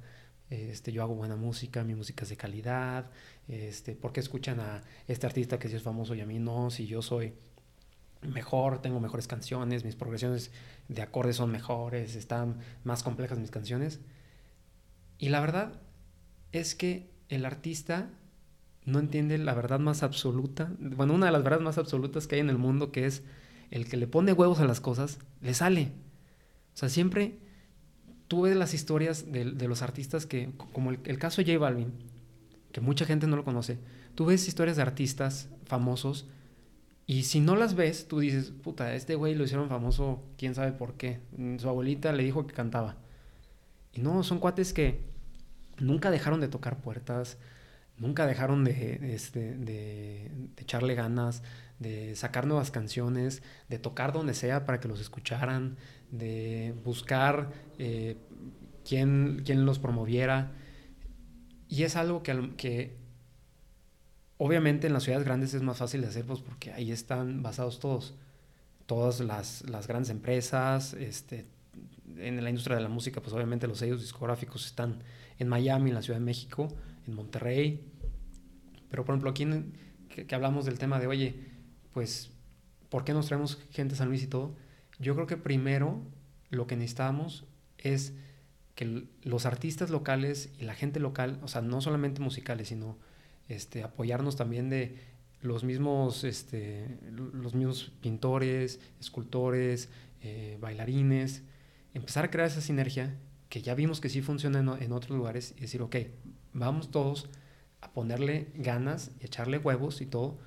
este, 0.49 0.93
yo 0.93 1.03
hago 1.03 1.15
buena 1.15 1.37
música, 1.37 1.85
mi 1.85 1.95
música 1.95 2.23
es 2.23 2.31
de 2.31 2.39
calidad, 2.39 3.11
este, 3.49 3.95
¿por 3.95 4.15
qué 4.15 4.21
escuchan 4.21 4.61
a 4.61 4.81
este 5.09 5.27
artista 5.27 5.59
que 5.59 5.69
sí 5.69 5.77
es 5.77 5.83
famoso 5.83 6.15
y 6.15 6.23
a 6.23 6.25
mí 6.25 6.39
no? 6.39 6.71
Si 6.71 6.87
yo 6.87 7.03
soy 7.03 7.35
mejor, 8.23 8.81
tengo 8.81 8.99
mejores 8.99 9.29
canciones, 9.29 9.85
mis 9.85 9.95
progresiones 9.95 10.53
de 10.89 11.03
acordes 11.03 11.37
son 11.37 11.51
mejores, 11.51 12.17
están 12.17 12.61
más 12.85 13.03
complejas 13.03 13.39
mis 13.39 13.51
canciones. 13.51 14.01
Y 15.19 15.29
la 15.29 15.41
verdad 15.41 15.83
es 16.53 16.75
que 16.75 17.11
el 17.29 17.45
artista 17.45 18.09
no 18.87 19.01
entiende 19.01 19.37
la 19.37 19.53
verdad 19.53 19.81
más 19.81 20.03
absoluta, 20.03 20.73
bueno, 20.79 21.13
una 21.13 21.27
de 21.27 21.33
las 21.33 21.43
verdades 21.43 21.63
más 21.63 21.77
absolutas 21.77 22.27
que 22.27 22.37
hay 22.37 22.41
en 22.41 22.49
el 22.49 22.57
mundo, 22.57 22.91
que 22.91 23.05
es 23.05 23.23
el 23.71 23.89
que 23.89 23.97
le 23.97 24.07
pone 24.07 24.33
huevos 24.33 24.61
a 24.61 24.65
las 24.65 24.81
cosas, 24.81 25.19
le 25.41 25.55
sale. 25.55 25.93
O 26.75 26.77
sea, 26.79 26.89
siempre 26.89 27.39
tú 28.29 28.43
ves 28.43 28.57
las 28.57 28.75
historias 28.75 29.33
de, 29.33 29.45
los 29.45 29.83
artistas 29.83 30.27
que, 30.27 30.51
como 30.73 30.91
el, 30.91 31.19
caso 31.19 31.43
de 31.43 31.53
J 31.53 31.59
Balvin, 31.59 31.93
que 32.73 32.81
mucha 32.81 33.07
gente 33.07 33.27
no 33.27 33.37
lo 33.37 33.45
conoce, 33.45 33.79
tú 34.15 34.27
ves 34.27 34.47
historias 34.47 34.77
de 34.77 34.83
artistas 34.83 35.49
famosos 35.65 36.27
y 37.07 37.23
si 37.23 37.41
no 37.41 37.57
las 37.57 37.75
ves, 37.75 38.07
tú 38.07 38.21
dices, 38.21 38.51
puta, 38.51 38.95
este 38.95 39.15
güey 39.15 39.35
lo 39.35 39.45
hicieron 39.45 39.71
famoso, 39.71 40.23
quién 40.37 40.55
sabe 40.55 40.73
por 40.73 40.95
qué. 40.95 41.21
Su 41.59 41.67
abuelita 41.67 42.13
le 42.13 42.23
dijo 42.23 42.47
que 42.47 42.53
cantaba. 42.53 42.97
Y 43.95 44.03
no, 44.03 44.23
son 44.23 44.39
cuates 44.39 44.75
que 44.75 45.01
nunca 45.79 46.11
dejaron 46.11 46.39
de 46.41 46.49
tocar 46.49 46.83
puertas, 46.83 47.39
nunca 47.97 48.27
dejaron 48.27 48.63
de, 48.63 49.15
este, 49.15 49.57
de 49.57 50.31
echarle 50.59 50.95
ganas, 50.95 51.43
de 51.79 52.17
sacar 52.17 52.47
nuevas 52.47 52.71
canciones, 52.71 53.43
de 53.69 53.79
tocar 53.79 54.13
donde 54.13 54.35
sea 54.35 54.65
para 54.65 54.81
que 54.81 54.89
los 54.89 55.01
escucharan, 55.01 55.77
de 56.11 56.75
buscar 56.85 57.53
eh, 57.79 58.17
quién, 58.85 59.43
quién, 59.45 59.65
los 59.65 59.79
promoviera. 59.79 60.53
Y 61.69 61.85
es 61.85 61.97
algo 61.97 62.23
que, 62.23 62.53
que, 62.57 62.97
obviamente 64.39 64.87
en 64.87 64.93
las 64.93 65.05
ciudades 65.05 65.25
grandes 65.25 65.55
es 65.55 65.63
más 65.63 65.79
fácil 65.79 66.01
de 66.01 66.09
hacer, 66.09 66.25
pues 66.25 66.41
porque 66.41 66.73
ahí 66.73 66.91
están 66.91 67.43
basados 67.43 67.79
todos. 67.79 68.15
Todas 68.87 69.21
las, 69.21 69.69
las 69.69 69.87
grandes 69.87 70.09
empresas, 70.09 70.95
este, 70.95 71.47
en 72.17 72.43
la 72.43 72.49
industria 72.49 72.77
de 72.77 72.83
la 72.83 72.89
música, 72.89 73.21
pues 73.21 73.35
obviamente 73.35 73.67
los 73.67 73.79
sellos 73.79 74.01
discográficos 74.01 74.65
están 74.65 75.03
en 75.39 75.47
Miami, 75.47 75.91
en 75.91 75.95
la 75.95 76.03
Ciudad 76.03 76.19
de 76.19 76.25
México, 76.25 76.69
en 77.07 77.15
Monterrey. 77.15 77.85
Pero 78.91 79.05
por 79.05 79.15
ejemplo, 79.15 79.31
aquí 79.31 79.47
que, 80.09 80.27
que 80.27 80.35
hablamos 80.35 80.65
del 80.65 80.79
tema 80.79 80.99
de, 80.99 81.07
oye, 81.07 81.58
pues, 81.93 82.31
¿por 82.89 83.05
qué 83.05 83.13
nos 83.13 83.27
traemos 83.27 83.59
gente 83.71 83.95
a 83.95 83.99
San 83.99 84.09
Luis 84.09 84.23
y 84.23 84.27
todo? 84.27 84.55
Yo 84.99 85.15
creo 85.15 85.27
que 85.27 85.37
primero 85.37 86.01
lo 86.51 86.67
que 86.67 86.77
necesitamos 86.77 87.45
es 87.79 88.15
que 88.75 89.09
los 89.23 89.47
artistas 89.47 89.91
locales 89.91 90.53
y 90.59 90.65
la 90.65 90.75
gente 90.75 91.01
local, 91.01 91.41
o 91.43 91.49
sea, 91.49 91.63
no 91.63 91.81
solamente 91.81 92.21
musicales, 92.21 92.69
sino 92.69 92.97
este, 93.49 93.83
apoyarnos 93.83 94.37
también 94.37 94.71
de 94.71 94.97
los 95.41 95.65
mismos, 95.65 96.25
este, 96.25 96.99
los 97.11 97.55
mismos 97.55 97.93
pintores, 98.01 98.81
escultores, 99.01 99.89
eh, 100.23 100.59
bailarines, 100.61 101.43
empezar 101.95 102.25
a 102.25 102.31
crear 102.31 102.49
esa 102.49 102.61
sinergia 102.61 103.17
que 103.49 103.63
ya 103.63 103.75
vimos 103.75 104.01
que 104.01 104.09
sí 104.09 104.21
funciona 104.21 104.61
en, 104.61 104.69
en, 104.69 104.93
otros 104.93 105.17
lugares 105.17 105.55
y 105.57 105.63
decir, 105.63 105.81
ok, 105.83 105.97
vamos 106.53 106.91
todos 106.91 107.29
a 107.81 107.93
ponerle 107.93 108.49
ganas 108.55 109.13
y 109.21 109.27
echarle 109.27 109.59
huevos 109.59 110.01
y 110.01 110.07
todo 110.07 110.39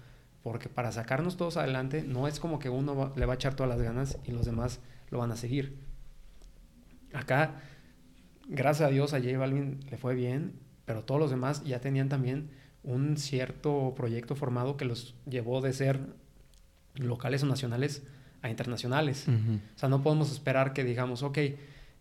porque 0.43 0.69
para 0.69 0.91
sacarnos 0.91 1.37
todos 1.37 1.57
adelante 1.57 2.03
no 2.03 2.27
es 2.27 2.39
como 2.39 2.59
que 2.59 2.69
uno 2.69 2.95
va, 2.95 3.13
le 3.15 3.25
va 3.25 3.33
a 3.33 3.35
echar 3.35 3.55
todas 3.55 3.69
las 3.69 3.81
ganas 3.81 4.17
y 4.25 4.31
los 4.31 4.45
demás 4.45 4.79
lo 5.09 5.19
van 5.19 5.31
a 5.31 5.35
seguir. 5.35 5.77
Acá, 7.13 7.61
gracias 8.47 8.87
a 8.87 8.91
Dios, 8.91 9.13
a 9.13 9.19
J 9.19 9.37
Balvin 9.37 9.79
le 9.89 9.97
fue 9.97 10.15
bien, 10.15 10.53
pero 10.85 11.03
todos 11.03 11.19
los 11.19 11.29
demás 11.29 11.63
ya 11.63 11.79
tenían 11.79 12.09
también 12.09 12.49
un 12.83 13.17
cierto 13.17 13.93
proyecto 13.95 14.35
formado 14.35 14.77
que 14.77 14.85
los 14.85 15.15
llevó 15.29 15.61
de 15.61 15.73
ser 15.73 15.99
locales 16.95 17.43
o 17.43 17.45
nacionales 17.45 18.03
a 18.41 18.49
internacionales. 18.49 19.27
Uh 19.27 19.31
-huh. 19.31 19.59
O 19.75 19.79
sea, 19.79 19.89
no 19.89 20.01
podemos 20.01 20.31
esperar 20.31 20.73
que 20.73 20.83
digamos, 20.83 21.21
ok, 21.21 21.37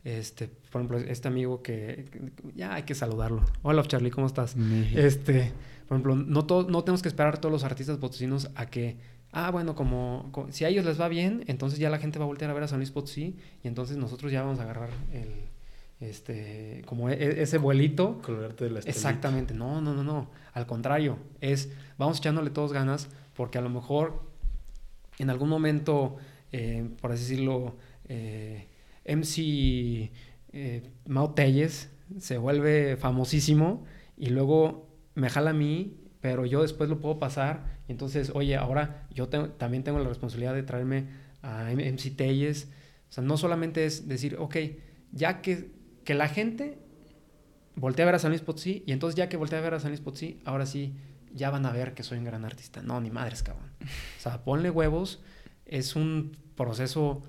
este, 0.05 0.49
por 0.49 0.81
ejemplo, 0.81 0.99
este 0.99 1.29
amigo 1.29 1.63
que, 1.63 2.07
que 2.11 2.33
ya 2.55 2.75
hay 2.75 2.85
que 2.85 2.95
saludarlo. 2.95 3.45
Hola, 3.63 3.83
Charlie, 3.83 4.11
¿cómo 4.11 4.27
estás? 4.27 4.57
Este, 4.95 5.53
por 5.89 5.97
ejemplo, 5.97 6.17
no, 6.17 6.47
todo, 6.47 6.71
no 6.71 6.83
tenemos 6.85 7.03
que 7.03 7.09
esperar 7.09 7.35
a 7.35 7.41
todos 7.41 7.53
los 7.53 7.65
artistas 7.65 7.99
potosinos 7.99 8.51
a 8.55 8.67
que, 8.67 8.97
ah, 9.33 9.51
bueno, 9.51 9.75
como, 9.75 10.29
como, 10.33 10.51
si 10.53 10.65
a 10.65 10.69
ellos 10.69 10.85
les 10.85 11.01
va 11.01 11.09
bien, 11.09 11.45
entonces 11.49 11.79
ya 11.79 11.91
la 11.91 11.99
gente 11.99 12.19
va 12.19 12.25
a 12.25 12.29
voltear 12.29 12.51
a 12.51 12.55
ver 12.55 12.63
a 12.63 12.69
San 12.69 12.79
Luis 12.79 12.91
Potosí 12.91 13.37
y 13.63 13.69
entonces 13.69 13.97
nosotros 13.97 14.33
ya 14.33 14.43
vamos 14.43 14.59
a 14.61 14.63
agarrar 14.63 14.91
el, 15.13 15.29
este, 16.01 16.83
como 16.87 17.11
e, 17.11 17.43
ese 17.43 17.59
vuelito. 17.59 18.23
Colgarte 18.23 18.65
de 18.65 18.71
la 18.71 18.81
Exactamente, 18.81 19.53
no, 19.53 19.83
no, 19.83 19.95
no, 19.95 20.03
no, 20.03 20.31
al 20.55 20.67
contrario, 20.67 21.19
es, 21.41 21.71
vamos 21.99 22.19
echándole 22.19 22.51
todos 22.51 22.73
ganas 22.73 23.09
porque 23.35 23.59
a 23.59 23.61
lo 23.61 23.69
mejor 23.69 24.23
en 25.19 25.29
algún 25.29 25.51
momento, 25.51 26.17
eh, 26.53 26.89
por 27.03 27.13
así 27.13 27.23
decirlo, 27.25 27.77
eh, 28.09 28.70
MC 29.05 30.11
eh, 30.53 30.83
Mau 31.07 31.35
Telles 31.35 31.91
se 32.19 32.39
vuelve 32.39 32.97
famosísimo 32.97 33.85
y 34.17 34.31
luego 34.31 34.89
me 35.15 35.31
jala 35.31 35.51
a 35.51 35.55
mí, 35.55 35.97
pero 36.21 36.45
yo 36.47 36.63
después 36.63 36.91
lo 36.91 37.01
puedo 37.01 37.19
pasar. 37.19 37.81
Entonces, 37.89 38.33
oye, 38.35 38.57
ahora 38.57 39.07
yo 39.13 39.29
también 39.29 39.85
tengo 39.85 39.99
la 39.99 40.09
responsabilidad 40.09 40.55
de 40.55 40.63
traerme 40.63 41.09
a 41.43 41.71
MC 41.71 42.17
Telles. 42.17 42.69
O 43.09 43.13
sea, 43.13 43.25
no 43.25 43.37
solamente 43.37 43.85
es 43.85 44.09
decir, 44.09 44.37
ok, 44.39 44.57
ya 45.13 45.41
que, 45.41 45.73
que 46.05 46.15
la 46.15 46.29
gente 46.29 46.79
voltea 47.77 48.05
a 48.05 48.07
ver 48.07 48.15
a 48.17 48.19
San 48.19 48.31
Luis 48.31 48.43
Potosí, 48.43 48.85
y 48.87 48.93
entonces 48.93 49.17
ya 49.17 49.29
que 49.29 49.37
voltea 49.37 49.59
a 49.59 49.63
ver 49.63 49.75
a 49.75 49.81
San 49.81 49.91
Luis 49.91 50.01
Potosí, 50.01 50.41
ahora 50.45 50.67
sí, 50.67 50.95
ya 51.33 51.51
van 51.51 51.67
a 51.67 51.73
ver 51.73 51.95
que 51.95 52.03
soy 52.03 52.19
un 52.19 52.25
gran 52.25 52.45
artista. 52.45 52.83
No, 52.83 53.01
ni 53.01 53.11
madres, 53.11 53.43
cabrón. 53.43 53.71
O 53.83 54.21
sea, 54.21 54.45
ponle 54.45 54.71
huevos. 54.71 55.23
Es 55.65 55.97
un 55.97 56.37
proceso 56.57 57.23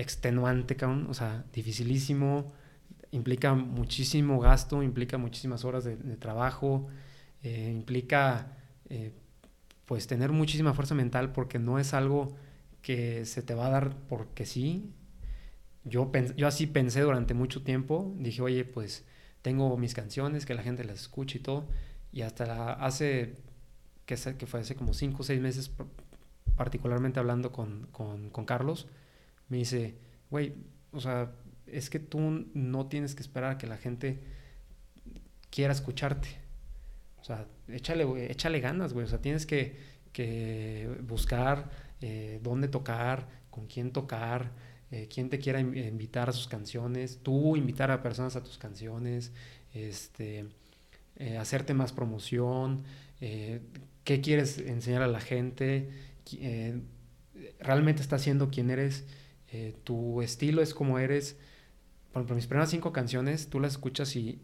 extenuante, 0.00 0.76
cabrón. 0.76 1.06
O 1.10 1.14
sea, 1.14 1.44
dificilísimo. 1.52 2.52
Implica 3.12 3.54
muchísimo 3.54 4.38
gasto, 4.40 4.82
implica 4.82 5.18
muchísimas 5.18 5.64
horas 5.64 5.84
de, 5.84 5.96
trabajo 6.16 6.88
eh, 7.42 7.70
implica 7.74 8.56
eh, 8.90 9.12
pues 9.86 10.06
tener 10.06 10.30
muchísima 10.30 10.74
fuerza 10.74 10.94
mental 10.94 11.32
porque 11.32 11.58
no 11.58 11.78
es 11.78 11.94
algo 11.94 12.36
que 12.82 13.24
se 13.24 13.42
te 13.42 13.54
va 13.54 13.66
a 13.66 13.70
dar 13.70 13.96
porque 14.08 14.46
sí. 14.46 14.92
Yo, 15.84 16.12
yo 16.36 16.46
así 16.46 16.66
pensé 16.66 17.00
durante 17.00 17.34
mucho 17.34 17.62
tiempo, 17.62 18.14
dije, 18.18 18.42
oye, 18.42 18.64
pues 18.64 19.04
tengo 19.42 19.76
mis 19.78 19.94
canciones, 19.94 20.44
que 20.44 20.54
la 20.54 20.62
gente 20.62 20.84
las 20.84 21.00
escuche 21.00 21.38
y 21.38 21.42
todo, 21.42 21.66
y 22.12 22.22
hasta 22.22 22.44
la, 22.44 22.72
hace, 22.72 23.36
que, 24.04 24.16
fue 24.16 24.60
hace 24.60 24.76
como 24.76 24.92
cinco 24.92 25.22
o 25.22 25.24
seis 25.24 25.40
meses, 25.40 25.70
particularmente 26.54 27.18
hablando 27.18 27.50
con, 27.50 27.88
con 27.92 28.44
Carlos, 28.44 28.88
me 29.50 29.58
dice, 29.58 29.96
güey, 30.30 30.54
o 30.92 31.00
sea, 31.00 31.32
es 31.66 31.90
que 31.90 31.98
tú 31.98 32.46
no 32.54 32.86
tienes 32.86 33.14
que 33.14 33.22
esperar 33.22 33.52
a 33.52 33.58
que 33.58 33.66
la 33.66 33.76
gente 33.76 34.20
quiera 35.50 35.72
escucharte. 35.72 36.28
O 37.20 37.24
sea, 37.24 37.46
échale, 37.68 38.30
échale 38.30 38.60
ganas, 38.60 38.94
güey. 38.94 39.04
O 39.04 39.08
sea, 39.08 39.20
tienes 39.20 39.44
que, 39.44 39.76
que 40.12 40.88
buscar 41.02 41.70
eh, 42.00 42.40
dónde 42.42 42.68
tocar, 42.68 43.28
con 43.50 43.66
quién 43.66 43.92
tocar, 43.92 44.52
eh, 44.90 45.08
quién 45.12 45.28
te 45.28 45.38
quiera 45.38 45.60
invitar 45.60 46.30
a 46.30 46.32
sus 46.32 46.48
canciones, 46.48 47.20
tú 47.22 47.56
invitar 47.56 47.90
a 47.90 48.02
personas 48.02 48.36
a 48.36 48.42
tus 48.42 48.58
canciones, 48.58 49.32
este, 49.74 50.46
eh, 51.16 51.36
hacerte 51.36 51.74
más 51.74 51.92
promoción, 51.92 52.84
qué 53.20 54.20
quieres 54.22 54.58
enseñar 54.58 55.02
a 55.02 55.06
la 55.06 55.20
gente, 55.20 55.90
realmente 57.58 58.00
estás 58.00 58.22
siendo 58.22 58.48
quien 58.48 58.70
eres, 58.70 59.04
eh, 59.52 59.74
tu 59.84 60.22
estilo 60.22 60.62
es 60.62 60.74
como 60.74 60.98
eres. 60.98 61.36
Por 62.12 62.20
ejemplo, 62.20 62.36
mis 62.36 62.46
primeras 62.46 62.70
cinco 62.70 62.92
canciones, 62.92 63.48
tú 63.48 63.60
las 63.60 63.72
escuchas 63.72 64.14
y 64.16 64.40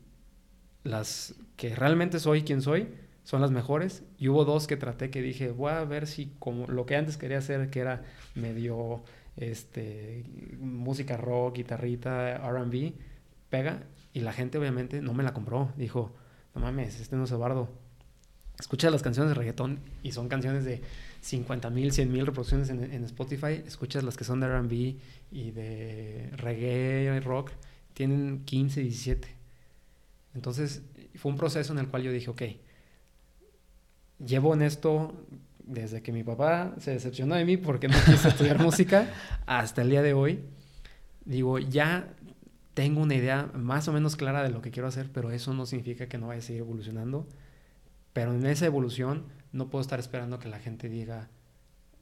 las 0.85 1.35
que 1.57 1.75
realmente 1.75 2.21
soy 2.21 2.43
quien 2.43 2.63
soy, 2.63 2.89
son 3.25 3.41
las 3.41 3.51
mejores. 3.51 4.05
Y 4.19 4.29
hubo 4.29 4.45
dos 4.45 4.67
que 4.67 4.77
traté 4.77 5.11
que 5.11 5.23
dije, 5.23 5.51
voy 5.51 5.73
a 5.73 5.85
ver 5.85 6.07
si 6.07 6.33
como 6.39 6.67
lo 6.67 6.87
que 6.87 6.97
antes 6.97 7.17
quería 7.17 7.39
hacer, 7.39 7.71
que 7.71 7.81
era 7.81 8.05
medio 8.35 9.03
este, 9.37 10.25
música 10.59 11.17
rock, 11.17 11.57
guitarrita, 11.57 12.39
RB, 12.39 12.93
pega. 13.51 13.83
Y 14.13 14.21
la 14.21 14.33
gente 14.33 14.59
obviamente 14.59 15.03
no 15.03 15.13
me 15.13 15.23
la 15.23 15.35
compró. 15.35 15.73
Dijo, 15.77 16.15
no 16.55 16.61
mames, 16.61 17.01
este 17.01 17.17
no 17.17 17.25
es 17.25 17.31
Eduardo. 17.31 17.69
Escucha 18.59 18.91
las 18.91 19.03
canciones 19.03 19.31
de 19.31 19.35
reggaetón 19.35 19.81
y 20.03 20.13
son 20.13 20.29
canciones 20.29 20.65
de 20.65 20.81
50 21.27 21.71
mil, 21.71 21.93
100 21.93 22.13
mil 22.13 22.25
reproducciones 22.25 22.71
en, 22.71 22.85
en, 22.85 23.05
Spotify. 23.05 23.63
Escuchas 23.67 24.05
las 24.05 24.17
que 24.17 24.23
son 24.23 24.39
de 24.39 24.47
RB 24.47 24.73
y 25.33 25.51
de 25.51 26.31
reggae 26.37 27.17
y 27.17 27.21
rock. 27.21 27.51
Tienen 27.95 28.45
15, 28.45 28.83
17. 28.83 29.29
Entonces 30.37 30.83
fue 31.17 31.33
un 31.33 31.37
proceso 31.37 31.73
en 31.73 31.81
el 31.81 31.89
cual 31.89 32.05
yo 32.05 32.13
dije, 32.13 32.31
ok, 32.31 32.43
llevo 34.25 34.55
en 34.55 34.63
esto 34.63 35.27
desde 35.65 36.01
que 36.01 36.13
mi 36.13 36.23
papá 36.23 36.75
se 36.79 36.93
decepcionó 36.93 37.35
de 37.35 37.45
mí 37.45 37.57
porque 37.57 37.89
no 37.89 37.97
quise 38.05 38.29
estudiar 38.29 38.59
música 38.63 39.13
hasta 39.47 39.83
el 39.83 39.91
día 39.91 40.03
de 40.03 40.15
hoy. 40.15 40.45
Digo, 41.25 41.59
ya 41.59 42.15
tengo 42.75 43.03
una 43.03 43.17
idea 43.17 43.51
más 43.53 43.89
o 43.89 43.93
menos 43.93 44.15
clara 44.15 44.45
de 44.45 44.51
lo 44.51 44.63
que 44.63 44.71
quiero 44.71 44.87
hacer, 44.87 45.11
pero 45.13 45.33
eso 45.33 45.53
no 45.55 45.67
significa 45.67 46.07
que 46.07 46.19
no 46.19 46.29
vaya 46.29 46.39
a 46.39 46.43
seguir 46.43 46.61
evolucionando. 46.61 47.27
Pero 48.13 48.33
en 48.33 48.47
esa 48.47 48.67
evolución 48.67 49.25
no 49.53 49.69
puedo 49.69 49.83
estar 49.83 49.99
esperando 49.99 50.39
que 50.39 50.49
la 50.49 50.59
gente 50.59 50.89
diga, 50.89 51.29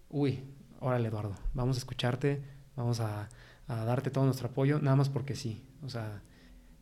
uy, 0.08 0.44
órale 0.80 1.08
Eduardo, 1.08 1.34
vamos 1.54 1.76
a 1.76 1.78
escucharte, 1.78 2.42
vamos 2.76 3.00
a, 3.00 3.28
darte 3.66 4.10
todo 4.10 4.24
nuestro 4.24 4.48
apoyo, 4.48 4.78
nada 4.80 4.96
más 4.96 5.08
porque 5.08 5.34
sí. 5.34 5.64
O 5.82 5.88
sea, 5.88 6.22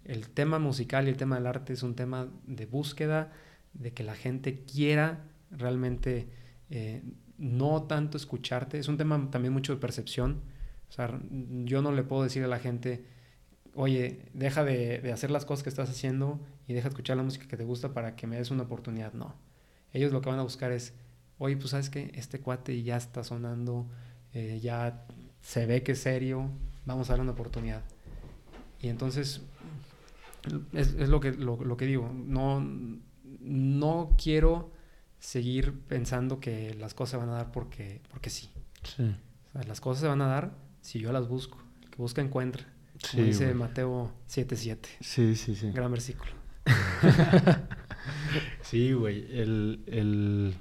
el 0.05 0.29
tema 0.31 0.59
musical 0.59 1.07
y 1.07 1.11
el 1.11 1.17
tema 1.17 1.37
del 1.37 1.47
arte 1.47 1.73
es 1.73 1.83
un 1.83 1.95
tema 1.95 2.29
de 2.47 2.67
búsqueda, 2.67 3.33
de 3.73 3.93
que 3.93 4.03
la 4.03 4.15
gente 4.15 4.65
quiera 4.65 5.25
realmente 5.51 6.29
eh, 6.71 7.03
no 7.39 7.85
tanto 7.85 8.17
escucharte, 8.17 8.79
es 8.79 8.89
un 8.89 8.97
tema 8.97 9.31
también 9.31 9.53
mucho 9.53 9.75
de 9.75 9.81
percepción. 9.81 10.43
O 10.89 10.93
sea, 10.93 11.19
yo 11.65 11.81
no 11.81 11.93
le 11.93 12.03
puedo 12.03 12.23
decir 12.23 12.45
a 12.45 12.49
la 12.49 12.59
gente, 12.59 13.07
oye, 13.75 14.29
deja 14.35 14.65
de, 14.65 15.11
hacer 15.13 15.31
las 15.31 15.45
cosas 15.45 15.63
que 15.63 15.71
estás 15.71 15.89
haciendo 15.89 16.41
y 16.67 16.75
deja 16.75 16.89
de 16.89 16.91
escuchar 16.91 17.17
la 17.17 17.23
música 17.23 17.49
que 17.49 17.57
te 17.57 17.65
gusta 17.65 17.95
para 17.95 18.15
que 18.17 18.27
me 18.27 18.37
des 18.37 18.51
una 18.51 18.65
oportunidad. 18.65 19.13
No. 19.13 19.35
Ellos 19.93 20.13
lo 20.13 20.21
que 20.21 20.31
van 20.31 20.39
a 20.39 20.43
buscar 20.43 20.73
es, 20.73 20.95
oye, 21.39 21.57
pues 21.57 21.71
sabes 21.71 21.91
que 21.91 22.13
este 22.15 22.41
cuate 22.41 22.83
ya 22.83 22.97
está 22.97 23.25
sonando, 23.25 23.87
eh, 24.33 24.61
ya 24.63 25.07
se 25.41 25.67
ve 25.67 25.83
que 25.83 25.93
es 25.93 26.01
serio, 26.01 26.51
vamos 26.87 27.09
a 27.09 27.13
darle 27.13 27.25
una 27.25 27.33
oportunidad. 27.33 27.83
Y 28.81 28.89
entonces, 28.89 29.43
es, 30.73 30.95
lo, 31.09 31.21
que, 31.21 31.33
lo 31.33 31.77
que 31.77 31.87
digo, 31.87 32.13
no, 32.13 32.61
no 33.41 34.15
quiero 34.21 34.71
seguir 35.23 35.79
pensando 35.87 36.41
que 36.41 36.75
las 36.75 36.95
cosas 36.95 37.13
se 37.13 37.17
van 37.19 37.29
a 37.29 37.35
dar 37.35 37.53
porque, 37.53 38.01
porque 38.11 38.29
sí. 38.29 38.51
sí. 38.83 39.15
las 39.55 39.81
cosas 39.81 40.03
se 40.03 40.09
van 40.09 40.21
a 40.21 40.27
dar 40.27 40.53
si 40.81 40.99
yo 40.99 41.13
las 41.13 41.29
busco. 41.29 41.63
El 41.83 41.91
que 41.91 41.97
busca 41.97 42.21
encuentra. 42.21 42.67
Como 43.11 43.23
dice 43.25 43.55
Mateo 43.55 44.13
7.7. 44.29 44.79
Sí, 45.01 45.37
sí, 45.37 45.55
sí. 45.55 45.71
Gran 45.71 45.91
versículo. 45.91 46.33
sí, 48.73 48.93
güey. 48.95 49.27
El, 49.31 49.81
el... 49.87 50.55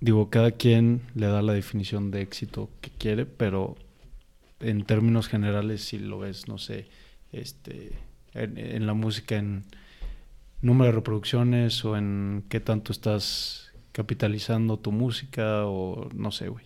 Digo, 0.00 0.30
cada 0.30 0.52
quien 0.52 1.02
le 1.14 1.26
da 1.26 1.42
la 1.42 1.52
definición 1.52 2.10
de 2.10 2.22
éxito 2.22 2.70
que 2.80 2.90
quiere, 2.90 3.26
pero 3.26 3.76
en 4.60 4.84
términos 4.84 5.28
generales, 5.28 5.84
si 5.84 5.98
lo 5.98 6.20
ves, 6.20 6.48
no 6.48 6.56
sé, 6.56 6.86
este, 7.30 7.92
en 8.32 8.86
la 8.86 8.94
música, 8.94 9.36
en 9.36 9.64
número 10.62 10.86
de 10.86 10.96
reproducciones 10.96 11.84
o 11.84 11.96
en 11.96 12.44
qué 12.48 12.58
tanto 12.58 12.92
estás 12.92 13.70
capitalizando 13.92 14.78
tu 14.78 14.90
música 14.90 15.66
o 15.66 16.08
no 16.14 16.30
sé, 16.30 16.48
güey. 16.48 16.64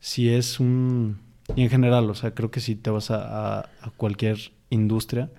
Si 0.00 0.30
es 0.30 0.58
un... 0.58 1.18
Y 1.54 1.64
en 1.64 1.70
general, 1.70 2.08
o 2.08 2.14
sea, 2.14 2.32
creo 2.32 2.50
que 2.50 2.60
si 2.60 2.76
te 2.76 2.88
vas 2.88 3.10
a, 3.10 3.60
a, 3.60 3.90
cualquier 3.98 4.38
industria, 4.70 5.30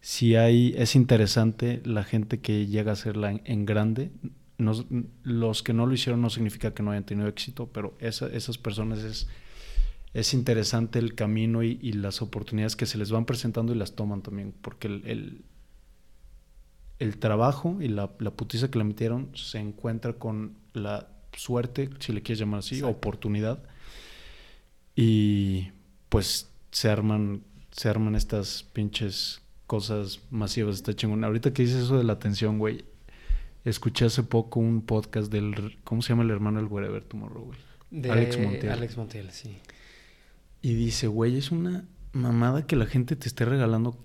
si 0.00 0.36
hay, 0.36 0.74
es 0.76 0.94
interesante 0.94 1.82
la 1.84 2.04
gente 2.04 2.40
que 2.40 2.66
llega 2.66 2.92
a 2.92 2.94
hacerla 2.94 3.40
en, 3.44 3.66
grande. 3.66 4.10
los 4.58 5.62
que 5.62 5.72
no 5.72 5.86
lo 5.86 5.94
hicieron 5.94 6.20
no 6.20 6.30
significa 6.30 6.74
que 6.74 6.82
no 6.82 6.92
hayan 6.92 7.04
tenido 7.04 7.28
éxito, 7.28 7.68
pero 7.72 7.96
esa, 8.00 8.26
esas 8.28 8.58
personas 8.58 9.00
es, 9.00 9.28
es 10.14 10.34
interesante 10.34 10.98
el 10.98 11.14
camino 11.14 11.62
y, 11.62 11.78
y, 11.82 11.92
las 11.92 12.22
oportunidades 12.22 12.76
que 12.76 12.86
se 12.86 12.98
les 12.98 13.10
van 13.10 13.24
presentando 13.24 13.72
y 13.72 13.76
las 13.76 13.94
toman 13.94 14.22
también, 14.22 14.54
porque 14.60 14.88
el 14.88 15.44
el 16.98 17.18
trabajo 17.18 17.76
y 17.80 17.88
la, 17.88 18.10
la 18.18 18.32
putiza 18.32 18.70
que 18.70 18.78
le 18.78 18.84
metieron 18.84 19.30
se 19.34 19.58
encuentra 19.58 20.14
con 20.14 20.56
la 20.72 21.08
suerte, 21.32 21.90
si 22.00 22.12
le 22.12 22.22
quieres 22.22 22.40
llamar 22.40 22.60
así, 22.60 22.82
oportunidad. 22.82 23.62
Y 24.96 25.68
pues 26.08 26.50
se 26.72 26.90
arman, 26.90 27.42
se 27.70 27.88
arman 27.88 28.16
estas 28.16 28.64
pinches 28.64 29.40
cosas 29.68 30.20
masivas. 30.30 30.76
Está 30.76 30.96
chingón. 30.96 31.22
Ahorita 31.22 31.52
que 31.52 31.62
dices 31.62 31.84
eso 31.84 31.98
de 31.98 32.02
la 32.02 32.14
atención, 32.14 32.58
güey. 32.58 32.84
Escuché 33.64 34.06
hace 34.06 34.24
poco 34.24 34.58
un 34.58 34.82
podcast 34.82 35.30
del. 35.30 35.78
¿Cómo 35.84 36.02
se 36.02 36.08
llama 36.08 36.24
el 36.24 36.30
hermano 36.30 36.58
del 36.58 36.68
Wherever 36.68 37.04
Tomorrow, 37.04 37.44
güey? 37.44 37.58
De 37.90 38.10
Alex 38.10 38.38
Montiel. 38.40 38.72
Alex 38.72 38.96
Montiel, 38.96 39.30
sí. 39.30 39.58
Y 40.62 40.74
dice, 40.74 41.06
güey, 41.06 41.36
es 41.36 41.52
una 41.52 41.84
mamada 42.12 42.66
que 42.66 42.76
la 42.76 42.86
gente 42.86 43.14
te 43.14 43.28
esté 43.28 43.44
regalando 43.44 43.96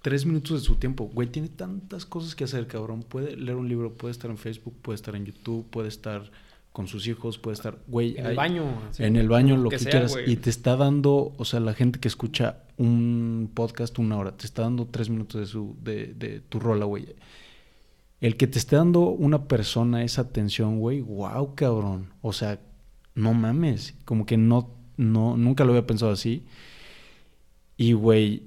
tres 0.00 0.24
minutos 0.24 0.62
de 0.62 0.66
su 0.66 0.76
tiempo. 0.76 1.10
Güey, 1.12 1.28
tiene 1.28 1.48
tantas 1.48 2.06
cosas 2.06 2.34
que 2.34 2.44
hacer, 2.44 2.66
cabrón. 2.66 3.02
Puede 3.02 3.36
leer 3.36 3.56
un 3.56 3.68
libro, 3.68 3.92
puede 3.92 4.12
estar 4.12 4.30
en 4.30 4.38
Facebook, 4.38 4.74
puede 4.80 4.96
estar 4.96 5.14
en 5.14 5.26
YouTube, 5.26 5.68
puede 5.68 5.88
estar 5.88 6.30
con 6.72 6.86
sus 6.88 7.06
hijos, 7.06 7.38
puede 7.38 7.54
estar, 7.54 7.78
güey. 7.86 8.16
En 8.16 8.26
el 8.26 8.36
baño. 8.36 8.64
en 8.98 9.16
el 9.16 9.28
baño, 9.28 9.56
lo 9.56 9.68
que, 9.68 9.76
quieras. 9.76 10.16
Y 10.26 10.36
te 10.36 10.50
está 10.50 10.76
dando, 10.76 11.34
o 11.36 11.44
sea, 11.44 11.60
la 11.60 11.74
gente 11.74 12.00
que 12.00 12.08
escucha 12.08 12.64
un 12.78 13.50
podcast 13.52 13.98
una 13.98 14.16
hora, 14.16 14.36
te 14.36 14.46
está 14.46 14.62
dando 14.62 14.86
tres 14.86 15.10
minutos 15.10 15.40
de, 15.40 15.46
su, 15.46 15.76
de, 15.82 16.14
de 16.14 16.40
tu 16.40 16.58
rola, 16.58 16.86
güey. 16.86 17.14
El 18.20 18.36
que 18.36 18.46
te 18.46 18.58
esté 18.58 18.76
dando 18.76 19.00
una 19.00 19.48
persona 19.48 20.04
esa 20.04 20.22
atención, 20.22 20.78
güey, 20.78 21.00
wow, 21.00 21.54
cabrón. 21.54 22.10
O 22.22 22.32
sea, 22.32 22.58
no 23.14 23.34
mames. 23.34 23.94
Como 24.04 24.24
que 24.24 24.36
no, 24.36 24.70
no, 24.96 25.36
nunca 25.36 25.64
lo 25.64 25.72
había 25.72 25.86
pensado 25.86 26.12
así. 26.12 26.46
Y, 27.76 27.92
güey, 27.92 28.44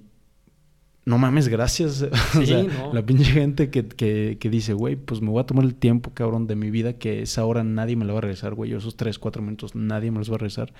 no 1.06 1.20
mames, 1.20 1.47
gracias. 1.47 2.01
o 2.38 2.45
sea, 2.45 2.64
la 2.91 3.06
pinche 3.06 3.32
gente 3.32 3.70
que, 3.70 3.88
que, 3.88 4.38
que 4.39 4.49
dice, 4.49 4.74
güey, 4.74 4.95
pues 4.95 5.22
me 5.22 5.30
voy 5.30 5.41
a 5.41 5.45
tomar 5.45 5.64
el 5.64 5.76
tiempo, 5.76 6.12
cabrón, 6.14 6.47
de 6.47 6.56
mi 6.56 6.72
vida, 6.72 6.93
que 6.93 7.22
esa 7.22 7.45
hora 7.45 7.64
nadie 7.64 7.95
me 7.95 8.06
la 8.06 8.14
va 8.14 8.20
a 8.20 8.22
regresar, 8.24 8.56
güey. 8.56 8.74
Esos 8.74 8.97
tres, 8.97 9.20
cuatro 9.20 9.43
minutos 9.43 9.76
nadie 9.76 10.10
me 10.10 10.18
los 10.18 10.32
va 10.32 10.36
a 10.36 10.39
regresar. 10.39 10.74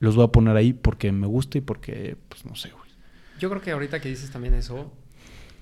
Los 0.00 0.16
voy 0.16 0.26
a 0.26 0.28
poner 0.28 0.54
ahí 0.56 0.74
porque 0.74 1.10
me 1.12 1.26
gusta 1.26 1.58
y 1.58 1.60
porque, 1.62 2.16
pues 2.28 2.44
no 2.44 2.54
sé, 2.54 2.70
güey. 2.70 2.90
Yo 3.40 3.48
creo 3.48 3.62
que 3.62 3.70
ahorita 3.70 4.00
que 4.00 4.10
dices 4.10 4.30
también 4.30 4.52
eso, 4.52 4.92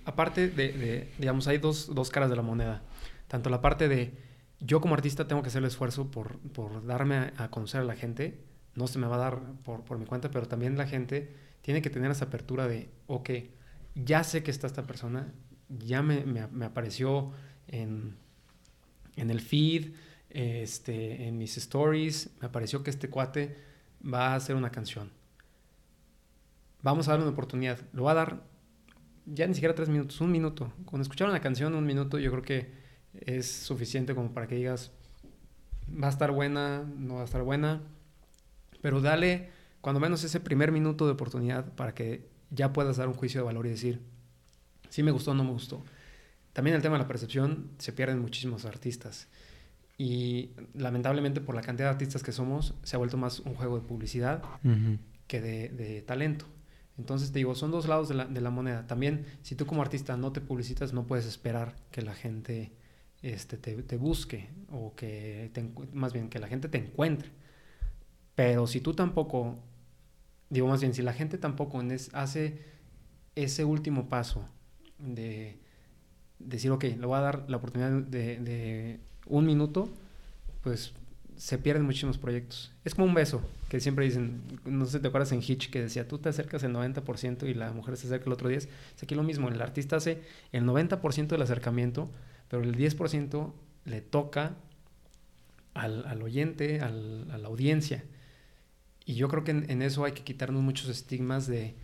aparte 0.04 0.48
de, 0.48 0.72
de 0.72 1.12
digamos, 1.18 1.46
hay 1.46 1.58
dos, 1.58 1.94
dos, 1.94 2.10
caras 2.10 2.28
de 2.28 2.36
la 2.36 2.42
moneda. 2.42 2.82
Tanto 3.28 3.50
la 3.50 3.60
parte 3.60 3.88
de 3.88 4.14
yo 4.60 4.80
como 4.80 4.94
artista 4.94 5.28
tengo 5.28 5.42
que 5.42 5.48
hacer 5.48 5.60
el 5.60 5.68
esfuerzo 5.68 6.10
por, 6.10 6.38
por 6.38 6.84
darme 6.86 7.16
a, 7.16 7.32
a, 7.36 7.50
conocer 7.50 7.82
a 7.82 7.84
la 7.84 7.94
gente. 7.94 8.40
No 8.74 8.88
se 8.88 8.98
me 8.98 9.06
va 9.06 9.16
a 9.16 9.18
dar 9.18 9.40
por, 9.64 9.84
por 9.84 9.98
mi 9.98 10.06
cuenta, 10.06 10.30
pero 10.30 10.48
también 10.48 10.76
la 10.76 10.86
gente 10.86 11.32
tiene 11.62 11.82
que 11.82 11.90
tener 11.90 12.10
esa 12.10 12.26
apertura 12.26 12.66
de, 12.66 12.88
ok, 13.06 13.30
ya 13.96 14.22
sé 14.22 14.42
que 14.42 14.50
está 14.50 14.66
esta 14.66 14.86
persona, 14.86 15.32
ya 15.68 16.02
me, 16.02 16.40
apareció 16.64 17.32
en, 17.66 18.14
en, 19.16 19.30
el 19.30 19.40
feed, 19.40 19.94
este, 20.30 21.26
en 21.26 21.38
mis 21.38 21.56
stories, 21.56 22.30
me 22.40 22.46
apareció 22.46 22.82
que 22.82 22.90
este 22.90 23.08
cuate 23.08 23.56
va 24.04 24.28
a 24.28 24.34
hacer 24.36 24.54
una 24.54 24.70
canción. 24.70 25.10
Vamos 26.82 27.08
a 27.08 27.12
darle 27.12 27.24
una 27.24 27.32
oportunidad. 27.32 27.80
Lo 27.92 28.04
va 28.04 28.12
a 28.12 28.14
dar 28.14 28.42
ya 29.24 29.46
ni 29.46 29.54
siquiera 29.54 29.74
tres 29.74 29.88
minutos, 29.88 30.20
un 30.20 30.30
minuto. 30.30 30.72
Cuando 30.84 31.02
escuchar 31.02 31.28
una 31.28 31.40
canción, 31.40 31.74
un 31.74 31.84
minuto, 31.84 32.18
yo 32.18 32.30
creo 32.30 32.42
que 32.42 32.70
es 33.14 33.50
suficiente 33.50 34.14
como 34.14 34.32
para 34.32 34.46
que 34.46 34.56
digas, 34.56 34.92
va 35.90 36.06
a 36.08 36.10
estar 36.10 36.30
buena, 36.30 36.84
no 36.84 37.14
va 37.14 37.22
a 37.22 37.24
estar 37.24 37.42
buena. 37.42 37.82
Pero 38.82 39.00
dale, 39.00 39.50
cuando 39.80 40.00
menos 40.00 40.22
ese 40.22 40.38
primer 40.38 40.70
minuto 40.70 41.06
de 41.06 41.12
oportunidad 41.12 41.72
para 41.74 41.94
que 41.94 42.28
ya 42.50 42.72
puedas 42.72 42.96
dar 42.96 43.08
un 43.08 43.14
juicio 43.14 43.40
de 43.40 43.46
valor 43.46 43.66
y 43.66 43.70
decir, 43.70 44.00
si 44.88 45.02
me 45.02 45.10
gustó 45.10 45.32
o 45.32 45.34
no 45.34 45.44
me 45.44 45.50
gustó. 45.50 45.82
También 46.52 46.74
el 46.74 46.82
tema 46.82 46.96
de 46.96 47.02
la 47.02 47.08
percepción, 47.08 47.70
se 47.78 47.92
pierden 47.92 48.20
muchísimos 48.20 48.64
artistas. 48.64 49.28
Y 49.98 50.50
lamentablemente 50.74 51.40
por 51.40 51.54
la 51.54 51.62
cantidad 51.62 51.88
de 51.88 51.92
artistas 51.92 52.22
que 52.22 52.32
somos, 52.32 52.74
se 52.82 52.96
ha 52.96 52.98
vuelto 52.98 53.16
más 53.16 53.40
un 53.40 53.54
juego 53.54 53.78
de 53.78 53.86
publicidad 53.86 54.42
que 55.26 55.40
de, 55.40 56.02
talento. 56.06 56.46
Entonces 56.98 57.32
te 57.32 57.38
digo, 57.38 57.54
son 57.54 57.70
dos 57.70 57.88
lados 57.88 58.08
de 58.08 58.40
la, 58.40 58.50
moneda. 58.50 58.86
También, 58.86 59.26
si 59.42 59.54
tú 59.54 59.66
como 59.66 59.82
artista 59.82 60.16
no 60.16 60.32
te 60.32 60.40
publicitas, 60.40 60.92
no 60.92 61.06
puedes 61.06 61.26
esperar 61.26 61.74
que 61.90 62.02
la 62.02 62.14
gente 62.14 62.72
este, 63.22 63.58
te, 63.58 63.96
busque 63.96 64.48
o 64.70 64.94
que, 64.94 65.50
más 65.92 66.12
bien, 66.12 66.30
que 66.30 66.38
la 66.38 66.48
gente 66.48 66.68
te 66.68 66.78
encuentre. 66.78 67.30
Pero 68.34 68.66
si 68.66 68.80
tú 68.80 68.94
tampoco 68.94 69.58
digo 70.50 70.68
más 70.68 70.80
bien, 70.80 70.94
si 70.94 71.02
la 71.02 71.12
gente 71.12 71.38
tampoco 71.38 71.82
hace 72.12 72.58
ese 73.34 73.64
último 73.64 74.08
paso 74.08 74.44
de 74.98 75.58
decir, 76.38 76.70
ok, 76.70 76.84
le 76.84 77.06
voy 77.06 77.18
a 77.18 77.20
dar 77.20 77.44
la 77.48 77.56
oportunidad 77.56 77.90
de, 77.90 78.38
de 78.38 79.00
un 79.26 79.46
minuto, 79.46 79.88
pues 80.62 80.92
se 81.36 81.58
pierden 81.58 81.84
muchísimos 81.84 82.18
proyectos. 82.18 82.72
Es 82.84 82.94
como 82.94 83.06
un 83.06 83.14
beso, 83.14 83.42
que 83.68 83.80
siempre 83.80 84.04
dicen, 84.04 84.40
no 84.64 84.86
sé 84.86 84.92
si 84.92 85.02
te 85.02 85.08
acuerdas 85.08 85.32
en 85.32 85.42
Hitch, 85.42 85.70
que 85.70 85.82
decía, 85.82 86.08
tú 86.08 86.18
te 86.18 86.28
acercas 86.28 86.62
el 86.62 86.72
90% 86.72 87.48
y 87.48 87.54
la 87.54 87.72
mujer 87.72 87.96
se 87.96 88.06
acerca 88.06 88.26
el 88.26 88.32
otro 88.32 88.50
10%. 88.50 88.56
Es 88.56 89.02
aquí 89.02 89.14
lo 89.14 89.22
mismo, 89.22 89.48
el 89.48 89.60
artista 89.60 89.96
hace 89.96 90.22
el 90.52 90.64
90% 90.64 91.28
del 91.28 91.42
acercamiento, 91.42 92.10
pero 92.48 92.62
el 92.62 92.74
10% 92.74 93.52
le 93.84 94.00
toca 94.00 94.56
al, 95.74 96.06
al 96.06 96.22
oyente, 96.22 96.80
al, 96.80 97.30
a 97.30 97.38
la 97.38 97.48
audiencia. 97.48 98.04
Y 99.06 99.14
yo 99.14 99.28
creo 99.28 99.44
que 99.44 99.52
en, 99.52 99.70
en, 99.70 99.80
eso 99.80 100.04
hay 100.04 100.12
que 100.12 100.24
quitarnos 100.24 100.62
muchos 100.62 100.88
estigmas 100.88 101.46
de, 101.46 101.74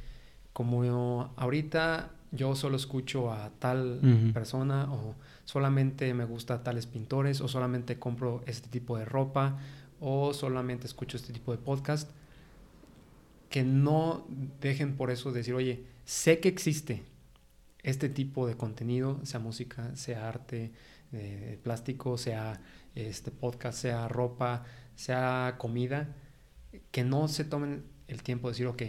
como 0.52 1.32
ahorita 1.36 2.10
yo 2.32 2.54
solo 2.56 2.76
escucho 2.76 3.32
a 3.32 3.50
tal 3.58 4.00
uh 4.02 4.06
-huh. 4.06 4.32
persona 4.32 4.92
o 4.92 5.14
solamente 5.44 6.12
me 6.14 6.24
gusta 6.24 6.62
tales 6.62 6.86
pintores 6.86 7.40
o 7.40 7.48
solamente 7.48 7.98
compro 7.98 8.42
este 8.46 8.68
tipo 8.68 8.96
de 8.98 9.04
ropa 9.04 9.58
o 10.00 10.32
solamente 10.34 10.86
escucho 10.86 11.16
este 11.16 11.32
tipo 11.32 11.52
de 11.52 11.58
podcast, 11.58 12.10
que 13.50 13.62
no 13.62 14.26
dejen 14.60 14.96
por 14.96 15.10
eso 15.10 15.30
decir, 15.30 15.54
oye, 15.54 15.84
sé 16.04 16.40
que 16.40 16.48
existe 16.48 17.04
este 17.82 18.08
tipo 18.08 18.46
de 18.46 18.56
contenido, 18.56 19.20
sea 19.24 19.38
música, 19.38 19.94
sea 19.94 20.28
arte, 20.28 20.72
eh, 21.12 21.58
plástico, 21.62 22.18
sea 22.18 22.60
este 22.94 23.30
podcast, 23.30 23.78
sea 23.78 24.08
ropa, 24.08 24.64
sea 24.96 25.56
comida, 25.58 26.16
que 26.93 27.03
no 27.03 27.26
se 27.26 27.45
tomen 27.45 27.84
el 28.07 28.22
tiempo 28.22 28.49
de 28.49 28.53
decir, 28.53 28.66
ok, 28.68 28.82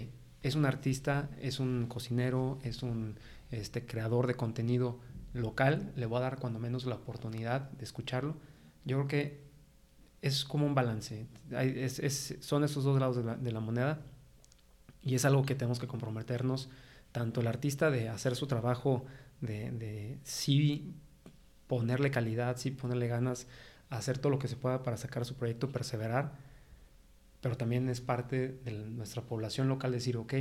es 0.44 0.56
un 0.56 0.66
artista, 0.66 1.30
es 1.42 1.60
un 1.60 1.88
cocinero, 1.88 2.60
es 2.64 2.84
un 2.84 3.16
este, 3.50 3.86
creador 3.86 4.28
de 4.28 4.36
contenido 4.36 5.00
local, 5.34 5.92
le 5.96 6.06
voy 6.06 6.18
a 6.18 6.22
dar 6.22 6.38
cuando 6.38 6.60
menos 6.60 6.86
la 6.86 6.96
oportunidad 6.96 7.72
de 7.72 7.84
escucharlo. 7.86 8.36
Yo 8.86 8.98
creo 8.98 9.08
que 9.08 9.44
es 10.22 10.44
como 10.44 10.66
un 10.66 10.76
balance. 10.76 11.28
Son 12.42 12.64
esos 12.64 12.84
dos 12.84 13.00
lados 13.00 13.16
de 13.16 13.24
la, 13.24 13.36
de 13.36 13.52
la, 13.52 13.60
moneda 13.62 14.02
y 15.02 15.16
es 15.16 15.26
algo 15.26 15.44
que 15.46 15.56
tenemos 15.56 15.80
que 15.80 15.88
comprometernos, 15.88 16.70
tanto 17.12 17.42
el 17.42 17.48
artista 17.48 17.90
de 17.90 18.10
hacer 18.10 18.36
su 18.36 18.48
trabajo, 18.48 19.06
de, 19.42 19.72
de 19.72 20.20
sí 20.24 20.94
ponerle 21.68 22.12
calidad, 22.12 22.58
sí 22.58 22.72
ponerle 22.72 23.08
ganas, 23.08 23.48
hacer 23.90 24.18
todo 24.18 24.32
lo 24.32 24.40
que 24.40 24.48
se 24.48 24.58
pueda 24.58 24.84
para 24.84 24.98
sacar 24.98 25.26
su 25.26 25.36
proyecto, 25.36 25.70
perseverar, 25.70 26.34
pero 27.44 27.58
también 27.58 27.90
es 27.90 28.00
parte 28.00 28.58
de 28.64 28.72
nuestra 28.72 29.24
población 29.24 29.68
local 29.68 29.92
decir, 29.92 30.16
ok, 30.16 30.34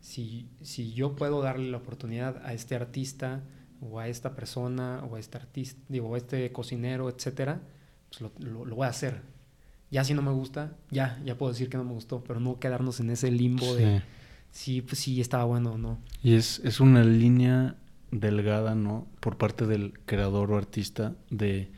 si, 0.00 0.48
si 0.62 0.94
yo 0.94 1.14
puedo 1.14 1.42
darle 1.42 1.70
la 1.70 1.76
oportunidad 1.76 2.40
a 2.46 2.54
este 2.54 2.74
artista 2.74 3.42
o 3.82 4.00
a 4.00 4.08
esta 4.08 4.34
persona 4.34 5.04
o 5.04 5.16
a 5.16 5.20
este 5.20 5.36
artista, 5.36 5.78
digo, 5.90 6.14
a 6.14 6.16
este 6.16 6.50
cocinero, 6.50 7.10
etcétera, 7.10 7.60
pues 8.08 8.22
lo, 8.22 8.32
lo, 8.38 8.64
lo, 8.64 8.74
voy 8.74 8.86
a 8.86 8.88
hacer. 8.88 9.20
Ya 9.90 10.02
si 10.02 10.14
no 10.14 10.22
me 10.22 10.30
gusta, 10.30 10.78
ya, 10.90 11.20
ya 11.26 11.36
puedo 11.36 11.52
decir 11.52 11.68
que 11.68 11.76
no 11.76 11.84
me 11.84 11.92
gustó, 11.92 12.24
pero 12.24 12.40
no 12.40 12.58
quedarnos 12.58 13.00
en 13.00 13.10
ese 13.10 13.30
limbo 13.30 13.66
sí. 13.76 13.82
de 13.82 14.02
si 14.50 14.80
pues, 14.80 14.98
sí 14.98 15.20
estaba 15.20 15.44
bueno 15.44 15.72
o 15.72 15.78
no. 15.78 15.98
Y 16.22 16.36
es, 16.36 16.62
es 16.64 16.80
una 16.80 17.04
línea 17.04 17.76
delgada, 18.12 18.74
¿no? 18.74 19.06
Por 19.20 19.36
parte 19.36 19.66
del 19.66 19.92
creador 20.06 20.52
o 20.52 20.56
artista 20.56 21.14
de, 21.28 21.70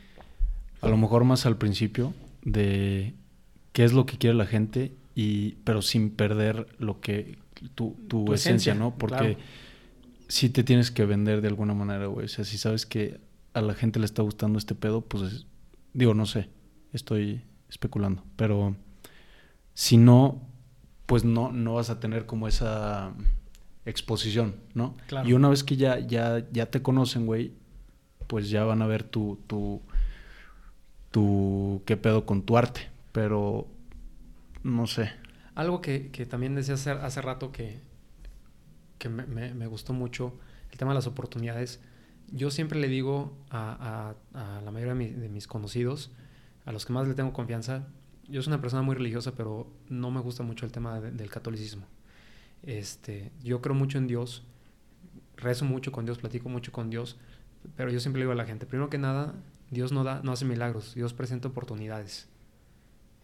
a 0.79 0.87
lo 0.87 0.95
mejor 0.95 1.25
más 1.25 1.45
al 1.45 1.57
principio, 1.57 2.13
de 2.43 3.13
qué 3.73 3.83
es 3.83 3.93
lo 3.93 4.05
que 4.05 4.17
quiere 4.17 4.35
la 4.35 4.45
gente, 4.45 4.95
y, 5.15 5.55
pero 5.63 5.81
sin 5.81 6.09
perder 6.09 6.67
lo 6.79 7.01
que 7.01 7.37
tu, 7.53 7.67
tu, 7.67 8.07
tu 8.07 8.33
esencia, 8.33 8.51
esencia, 8.51 8.75
¿no? 8.75 8.95
Porque 8.97 9.35
claro. 9.35 9.37
sí 10.27 10.49
te 10.49 10.63
tienes 10.63 10.91
que 10.91 11.05
vender 11.05 11.41
de 11.41 11.49
alguna 11.49 11.73
manera, 11.73 12.05
güey. 12.07 12.25
O 12.25 12.29
sea, 12.29 12.45
si 12.45 12.57
sabes 12.57 12.85
que 12.85 13.19
a 13.53 13.61
la 13.61 13.73
gente 13.73 13.99
le 13.99 14.05
está 14.05 14.21
gustando 14.21 14.57
este 14.57 14.75
pedo, 14.75 15.01
pues 15.01 15.23
es, 15.23 15.45
digo, 15.93 16.13
no 16.13 16.25
sé, 16.25 16.49
estoy 16.91 17.41
especulando, 17.69 18.23
pero 18.35 18.75
si 19.73 19.97
no, 19.97 20.41
pues 21.05 21.23
no, 21.23 21.51
no 21.51 21.75
vas 21.75 21.89
a 21.89 21.99
tener 21.99 22.25
como 22.25 22.47
esa 22.47 23.13
exposición, 23.85 24.55
¿no? 24.73 24.95
Claro. 25.07 25.27
Y 25.27 25.33
una 25.33 25.49
vez 25.49 25.63
que 25.63 25.75
ya, 25.75 25.99
ya, 25.99 26.45
ya 26.51 26.67
te 26.67 26.81
conocen, 26.81 27.25
güey, 27.25 27.53
pues 28.27 28.49
ya 28.49 28.63
van 28.63 28.81
a 28.81 28.87
ver 28.87 29.03
tu, 29.03 29.39
tu, 29.47 29.81
tu, 31.11 31.81
qué 31.85 31.97
pedo 31.97 32.25
con 32.25 32.43
tu 32.43 32.57
arte, 32.57 32.89
pero 33.13 33.67
no 34.63 34.85
sé. 34.87 35.11
Algo 35.55 35.79
que, 35.79 36.11
que 36.11 36.25
también 36.25 36.55
decía 36.55 36.73
hace, 36.73 36.91
hace 36.91 37.21
rato 37.21 37.53
que, 37.53 37.79
que 38.97 39.07
me, 39.07 39.53
me, 39.53 39.67
gustó 39.67 39.93
mucho, 39.93 40.37
el 40.71 40.77
tema 40.77 40.91
de 40.91 40.95
las 40.95 41.07
oportunidades. 41.07 41.79
Yo 42.31 42.51
siempre 42.51 42.79
le 42.79 42.87
digo 42.87 43.37
a, 43.49 44.15
a, 44.33 44.57
a 44.57 44.61
la 44.61 44.71
mayoría 44.71 44.95
de, 44.95 44.99
mi, 44.99 45.09
de, 45.09 45.29
mis 45.29 45.47
conocidos, 45.47 46.11
a 46.65 46.71
los 46.71 46.85
que 46.85 46.93
más 46.93 47.07
le 47.07 47.13
tengo 47.13 47.31
confianza, 47.31 47.87
yo 48.27 48.41
soy 48.41 48.51
una 48.51 48.61
persona 48.61 48.81
muy 48.81 48.95
religiosa, 48.95 49.33
pero 49.35 49.71
no 49.89 50.09
me 50.09 50.19
gusta 50.21 50.43
mucho 50.43 50.65
el 50.65 50.71
tema 50.71 50.99
de, 50.99 51.11
del 51.11 51.29
catolicismo. 51.29 51.85
Este, 52.63 53.31
yo 53.43 53.61
creo 53.61 53.75
mucho 53.75 53.97
en 53.97 54.07
Dios, 54.07 54.43
rezo 55.35 55.65
mucho 55.65 55.91
con 55.91 56.05
Dios, 56.05 56.17
platico 56.17 56.49
mucho 56.49 56.71
con 56.71 56.89
Dios, 56.89 57.17
pero 57.75 57.91
yo 57.91 57.99
siempre 57.99 58.19
le 58.19 58.25
digo 58.25 58.31
a 58.31 58.35
la 58.35 58.45
gente, 58.45 58.65
primero 58.65 58.89
que 58.89 58.97
nada, 58.97 59.35
Dios 59.69 59.91
no, 59.91 60.03
da, 60.03 60.21
no 60.23 60.31
hace 60.31 60.45
milagros, 60.45 60.95
Dios 60.95 61.13
presenta 61.13 61.49
oportunidades. 61.49 62.29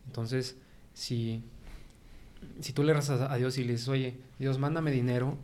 Entonces, 0.07 0.57
si 0.93 1.43
si 2.61 2.73
tú 2.73 2.83
le 2.83 2.93
rezas 2.93 3.21
a 3.21 3.35
Dios 3.35 3.57
y 3.57 3.63
le 3.63 3.73
dices, 3.73 3.87
oye, 3.87 4.17
Dios, 4.37 4.59
mándame 4.59 4.91
dinero, 4.91 5.37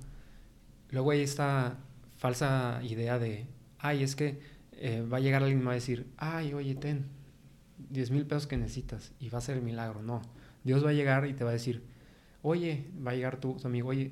luego 0.91 1.11
hay 1.11 1.21
esta 1.21 1.77
falsa 2.17 2.81
idea 2.83 3.19
de, 3.19 3.45
ay, 3.79 4.03
es 4.03 4.15
que 4.15 4.39
eh, 4.73 5.01
va 5.01 5.17
a 5.17 5.19
llegar 5.19 5.43
alguien 5.43 5.61
y 5.61 5.65
va 5.65 5.71
a 5.71 5.75
decir, 5.75 6.07
ay, 6.17 6.53
oye, 6.53 6.75
ten 6.75 7.05
10 7.89 8.11
mil 8.11 8.25
pesos 8.25 8.47
que 8.47 8.57
necesitas 8.57 9.13
y 9.19 9.29
va 9.29 9.39
a 9.39 9.41
ser 9.41 9.57
el 9.57 9.63
milagro. 9.63 10.01
No, 10.01 10.21
Dios 10.63 10.85
va 10.85 10.89
a 10.89 10.93
llegar 10.93 11.27
y 11.27 11.33
te 11.33 11.43
va 11.43 11.51
a 11.51 11.53
decir, 11.53 11.83
oye, 12.41 12.85
va 13.05 13.11
a 13.11 13.15
llegar 13.15 13.39
tu, 13.39 13.57
amigo, 13.63 13.89
oye, 13.89 14.11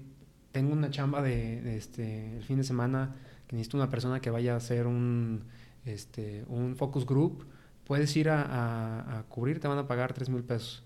tengo 0.51 0.73
una 0.73 0.89
chamba 0.89 1.21
de, 1.21 1.61
de, 1.61 1.77
este, 1.77 2.37
el 2.37 2.43
fin 2.43 2.57
de 2.57 2.63
semana 2.63 3.15
que 3.47 3.55
necesito 3.55 3.77
una 3.77 3.89
persona 3.89 4.19
que 4.19 4.29
vaya 4.29 4.53
a 4.53 4.57
hacer 4.57 4.87
un, 4.87 5.43
este, 5.85 6.45
un 6.47 6.75
focus 6.75 7.05
group, 7.05 7.45
puedes 7.85 8.15
ir 8.15 8.29
a, 8.29 9.19
a, 9.19 9.23
cubrir, 9.23 9.59
te 9.59 9.67
van 9.67 9.77
a 9.77 9.87
pagar 9.87 10.13
3 10.13 10.29
mil 10.29 10.43
pesos 10.43 10.83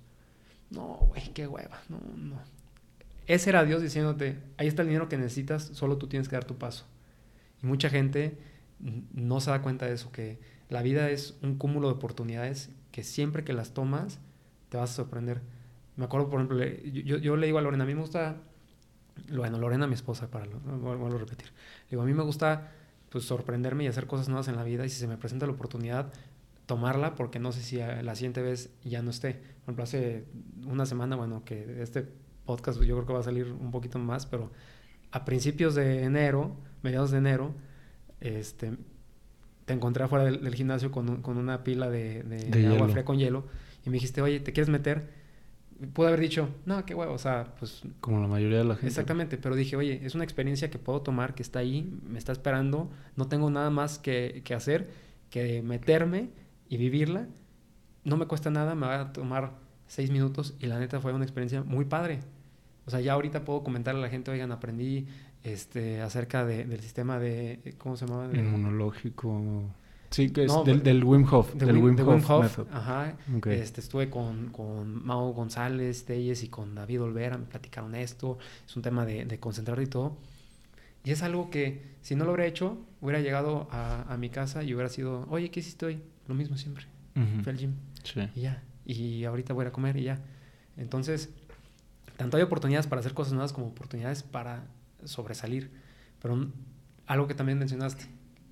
no, 0.70 1.00
güey, 1.08 1.34
qué 1.34 1.48
hueva. 1.48 1.82
No, 1.90 2.00
no. 2.16 2.40
Ese 3.26 3.50
era 3.50 3.64
Dios 3.66 3.82
diciéndote, 3.82 4.40
ahí 4.58 4.68
está 4.68 4.82
el 4.82 4.90
dinero 4.90 5.10
que 5.10 5.18
necesitas, 5.18 5.64
solo 5.74 5.98
tú 5.98 6.08
tienes 6.08 6.30
que 6.30 6.36
dar 6.36 6.46
tu 6.46 6.58
paso. 6.58 6.86
Y 7.62 7.66
mucha 7.66 7.90
gente 7.90 8.38
no 9.14 9.42
se 9.42 9.52
da 9.52 9.62
cuenta 9.62 9.86
de 9.86 9.94
eso, 9.94 10.12
que 10.12 10.40
la 10.70 10.82
vida 10.82 11.10
es 11.10 11.38
un 11.42 11.58
cúmulo 11.58 11.88
de 11.88 11.96
oportunidades 11.96 12.70
que 12.92 13.04
siempre 13.04 13.44
que 13.44 13.54
las 13.54 13.74
tomas 13.74 14.20
te 14.70 14.78
vas 14.78 14.92
a 14.92 14.94
sorprender. 14.94 15.42
Me 15.96 16.06
acuerdo, 16.06 16.30
por 16.30 16.40
ejemplo, 16.40 16.64
yo, 17.04 17.18
yo 17.18 17.36
le 17.36 17.48
digo 17.48 17.58
a 17.58 17.62
Lorena, 17.62 17.84
a 17.84 17.88
mí 17.88 17.96
me 17.96 18.02
gusta, 18.02 18.38
bueno, 19.34 19.58
Lorena, 19.58 19.88
mi 19.88 19.96
esposa, 19.96 20.30
para 20.30 20.46
lo, 20.46 20.60
vuelvo 20.60 21.08
a 21.08 21.18
repetir. 21.18 21.48
Le 21.48 21.92
digo, 21.92 22.04
a 22.04 22.06
mí 22.06 22.14
me 22.14 22.24
gusta 22.24 22.72
pues 23.10 23.24
sorprenderme 23.24 23.86
y 23.86 23.88
hacer 23.88 24.06
cosas 24.06 24.28
nuevas 24.28 24.48
en 24.50 24.58
la 24.58 24.64
vida 24.64 24.86
y 24.86 24.90
si 24.90 25.00
se 25.00 25.08
me 25.08 25.18
presenta 25.18 25.48
la 25.48 25.54
oportunidad, 25.54 26.12
tomarla 26.68 27.16
porque 27.16 27.40
no 27.40 27.52
sé 27.52 27.64
si 27.64 27.78
la 27.78 28.14
siguiente 28.14 28.44
vez 28.44 28.70
ya 28.84 29.02
no 29.02 29.10
esté. 29.10 29.34
Por 29.34 29.64
ejemplo, 29.64 29.84
hace 29.84 30.26
una 30.68 30.86
semana, 30.86 31.16
bueno, 31.16 31.44
que 31.44 31.82
este 31.82 32.08
podcast 32.46 32.80
yo 32.82 32.96
creo 32.96 33.08
que 33.08 33.14
va 33.14 33.20
a 33.20 33.24
salir 33.24 33.52
un 33.52 33.72
poquito 33.72 33.98
más, 33.98 34.26
pero 34.26 34.52
a 35.12 35.26
principios 35.26 35.74
de 35.76 36.04
enero, 36.04 36.56
mediados 36.84 37.12
de 37.12 37.18
enero, 37.18 37.56
este, 38.20 38.78
te 39.66 39.74
encontré 39.74 40.04
afuera 40.04 40.26
del, 40.26 40.44
del 40.44 40.56
gimnasio 40.56 40.92
con, 40.92 41.10
un, 41.10 41.22
con, 41.22 41.38
una 41.38 41.64
pila 41.64 41.90
de, 41.90 42.24
de, 42.24 42.38
de 42.38 42.68
agua 42.68 42.90
fría 42.90 43.06
con 43.06 43.18
hielo 43.18 43.46
y 43.86 43.90
me 43.90 43.96
dijiste, 43.96 44.22
oye, 44.22 44.40
¿te 44.42 44.52
quieres 44.52 44.70
meter? 44.70 45.10
Pude 45.94 46.08
haber 46.08 46.20
dicho, 46.20 46.50
no, 46.66 46.86
qué 46.86 46.96
huevo, 46.96 47.14
o 47.14 47.20
sea, 47.20 47.54
pues... 47.60 47.84
Como 48.02 48.20
la 48.20 48.28
mayoría 48.28 48.58
de 48.58 48.64
la 48.64 48.76
gente. 48.76 48.88
Exactamente, 48.88 49.38
pero 49.38 49.56
dije, 49.56 49.76
oye, 49.76 50.02
es 50.04 50.16
una 50.16 50.24
experiencia 50.24 50.70
que 50.70 50.80
puedo 50.80 51.02
tomar, 51.02 51.36
que 51.36 51.44
está 51.44 51.60
ahí, 51.60 51.98
me 52.04 52.18
está 52.18 52.32
esperando, 52.32 52.90
no 53.16 53.28
tengo 53.28 53.50
nada 53.50 53.70
más 53.70 54.00
que, 54.00 54.42
que 54.44 54.54
hacer 54.54 54.90
que 55.30 55.62
meterme 55.62 56.30
y 56.70 56.78
vivirla, 56.78 57.28
no 58.04 58.18
me 58.18 58.26
cuesta 58.26 58.50
nada, 58.50 58.76
me 58.76 58.88
va 58.88 59.02
a 59.02 59.14
tomar 59.14 59.52
seis 59.88 60.12
minutos 60.12 60.56
y 60.60 60.68
la 60.68 60.80
neta 60.80 61.00
fue 61.00 61.14
una 61.14 61.26
experiencia 61.26 61.64
muy 61.64 61.86
padre. 61.86 62.20
O 62.86 62.92
sea, 62.92 63.02
ya 63.02 63.14
ahorita 63.14 63.44
puedo 63.44 63.64
comentarle 63.64 64.00
a 64.00 64.04
la 64.04 64.10
gente, 64.10 64.32
oigan, 64.32 64.52
aprendí 64.52 65.08
este, 65.44 66.02
acerca 66.02 66.46
de, 66.46 66.66
del 66.66 66.80
sistema 66.80 67.20
de, 67.20 67.76
¿cómo 67.78 67.98
se 67.98 68.06
llama? 68.06 68.28
De, 68.28 68.40
Inmunológico. 68.40 69.64
Sí, 70.10 70.30
que 70.30 70.46
es 70.46 70.54
no, 70.54 70.64
del, 70.64 70.84
del, 70.84 71.04
Wim 71.04 71.26
Hof. 71.30 71.54
Del, 71.54 71.68
del 71.68 71.78
Wim, 71.78 71.96
Wim, 72.00 72.24
Hof. 72.26 72.30
Hof 72.30 72.60
ajá. 72.72 73.18
Okay. 73.38 73.60
Este, 73.60 73.82
estuve 73.82 74.10
con, 74.10 74.52
con 74.52 75.06
Mao 75.06 75.34
González, 75.34 76.06
Telles 76.06 76.44
y 76.44 76.48
con 76.48 76.76
David 76.76 77.02
Olvera, 77.02 77.38
me 77.38 77.46
platicaron 77.46 77.94
esto. 77.94 78.38
Es 78.66 78.76
un 78.78 78.84
tema 78.84 79.06
de, 79.06 79.26
de 79.26 79.40
concentrar 79.40 79.82
y 79.82 79.88
todo. 79.88 80.16
Y 81.04 81.12
es 81.12 81.24
algo 81.24 81.50
que, 81.50 81.82
si 82.02 82.16
no 82.16 82.24
lo 82.24 82.32
hubiera 82.32 82.48
hecho, 82.48 82.78
hubiera 83.02 83.20
llegado 83.20 83.68
a, 83.72 84.04
a 84.12 84.18
mi 84.18 84.30
casa 84.30 84.64
y 84.64 84.74
hubiera 84.74 84.90
sido, 84.90 85.26
oye, 85.30 85.52
¿qué 85.52 85.60
hiciste 85.60 85.86
hoy? 85.86 86.02
Lo 86.28 86.36
mismo 86.36 86.58
siempre. 86.58 86.86
Uh 87.16 87.20
-huh. 87.20 87.44
Fui 87.44 87.52
al 87.52 87.58
gym. 87.58 87.74
Sí. 88.04 88.30
Y 88.36 88.42
ya. 88.42 88.64
Y 88.86 89.24
ahorita 89.26 89.54
voy 89.54 89.66
a 89.66 89.72
comer 89.72 89.98
y 89.98 90.04
ya. 90.04 90.22
Entonces, 90.78 91.34
tanto 92.16 92.38
hay 92.38 92.44
oportunidades 92.44 92.88
para 92.88 93.00
hacer 93.00 93.14
cosas 93.14 93.34
nuevas 93.34 93.54
como 93.54 93.68
oportunidades 93.68 94.24
para 94.24 94.68
sobresalir. 95.04 95.72
Pero 96.22 96.48
algo 97.06 97.28
que 97.28 97.34
también 97.34 97.60
mencionaste, 97.60 98.06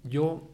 yo 0.04 0.52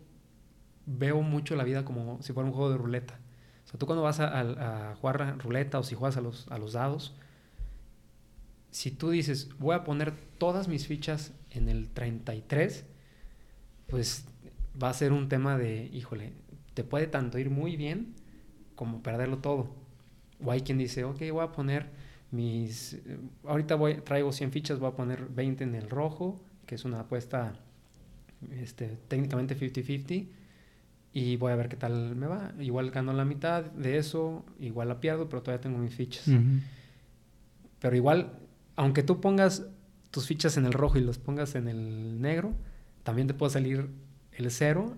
veo 0.85 1.21
mucho 1.21 1.55
la 1.55 1.63
vida 1.63 1.85
como 1.85 2.21
si 2.21 2.33
fuera 2.33 2.47
un 2.47 2.53
juego 2.53 2.71
de 2.71 2.77
ruleta. 2.77 3.19
O 3.65 3.67
sea, 3.67 3.79
tú 3.79 3.85
cuando 3.85 4.03
vas 4.03 4.19
a, 4.19 4.91
a 4.91 4.95
jugar 4.95 5.37
ruleta 5.39 5.79
o 5.79 5.83
si 5.83 5.95
juegas 5.95 6.17
a 6.17 6.21
los, 6.21 6.47
a 6.49 6.57
los 6.57 6.73
dados, 6.73 7.15
si 8.71 8.91
tú 8.91 9.09
dices, 9.09 9.49
voy 9.59 9.75
a 9.75 9.83
poner 9.83 10.13
todas 10.37 10.67
mis 10.67 10.87
fichas 10.87 11.33
en 11.51 11.69
el 11.69 11.89
33, 11.89 12.85
pues 13.87 14.25
va 14.81 14.89
a 14.89 14.93
ser 14.93 15.11
un 15.11 15.27
tema 15.27 15.57
de, 15.57 15.89
híjole, 15.93 16.33
te 16.73 16.83
puede 16.83 17.07
tanto 17.07 17.37
ir 17.37 17.49
muy 17.49 17.75
bien 17.75 18.13
como 18.75 19.03
perderlo 19.03 19.39
todo. 19.39 19.75
O 20.43 20.51
hay 20.51 20.61
quien 20.61 20.77
dice, 20.77 21.03
ok, 21.03 21.19
voy 21.31 21.43
a 21.43 21.51
poner 21.51 21.89
mis... 22.31 22.99
Ahorita 23.45 23.75
voy, 23.75 23.95
traigo 23.95 24.31
100 24.31 24.51
fichas, 24.51 24.79
voy 24.79 24.89
a 24.89 24.95
poner 24.95 25.27
20 25.27 25.63
en 25.63 25.75
el 25.75 25.89
rojo, 25.89 26.41
que 26.65 26.75
es 26.75 26.85
una 26.85 27.01
apuesta 27.01 27.53
este, 28.51 28.97
técnicamente 29.07 29.57
50-50, 29.57 30.27
y 31.13 31.35
voy 31.35 31.51
a 31.51 31.55
ver 31.55 31.69
qué 31.69 31.75
tal 31.75 32.15
me 32.15 32.27
va. 32.27 32.53
Igual 32.59 32.89
gano 32.91 33.13
la 33.13 33.25
mitad 33.25 33.65
de 33.65 33.97
eso, 33.97 34.45
igual 34.59 34.87
la 34.87 34.99
pierdo, 34.99 35.27
pero 35.29 35.43
todavía 35.43 35.61
tengo 35.61 35.77
mis 35.77 35.93
fichas. 35.93 36.25
Pero 37.79 37.95
igual, 37.95 38.39
aunque 38.75 39.03
tú 39.03 39.19
pongas 39.19 39.65
tus 40.09 40.27
fichas 40.27 40.57
en 40.57 40.65
el 40.65 40.73
rojo 40.73 40.97
y 40.97 41.01
los 41.01 41.17
pongas 41.17 41.55
en 41.55 41.67
el 41.67 42.21
negro, 42.21 42.53
también 43.03 43.27
te 43.27 43.33
puede 43.33 43.51
salir 43.51 43.89
el 44.31 44.51
cero. 44.51 44.95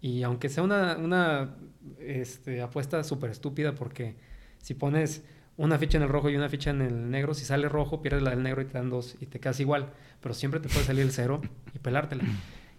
Y 0.00 0.22
aunque 0.22 0.48
sea 0.48 0.62
una, 0.62 0.96
una 0.96 1.56
este, 1.98 2.62
apuesta 2.62 3.02
súper 3.04 3.30
estúpida, 3.30 3.74
porque 3.74 4.16
si 4.58 4.74
pones 4.74 5.24
una 5.56 5.78
ficha 5.78 5.98
en 5.98 6.04
el 6.04 6.08
rojo 6.08 6.30
y 6.30 6.36
una 6.36 6.48
ficha 6.48 6.70
en 6.70 6.82
el 6.82 7.10
negro, 7.10 7.34
si 7.34 7.44
sale 7.44 7.68
rojo, 7.68 8.00
pierdes 8.00 8.22
la 8.22 8.30
del 8.30 8.42
negro 8.42 8.62
y 8.62 8.66
te 8.66 8.74
dan 8.74 8.90
dos 8.90 9.16
y 9.20 9.26
te 9.26 9.40
quedas 9.40 9.58
igual. 9.60 9.92
Pero 10.20 10.34
siempre 10.34 10.60
te 10.60 10.68
puede 10.68 10.84
salir 10.84 11.02
el 11.02 11.10
cero 11.10 11.40
y 11.74 11.78
pelártela. 11.78 12.24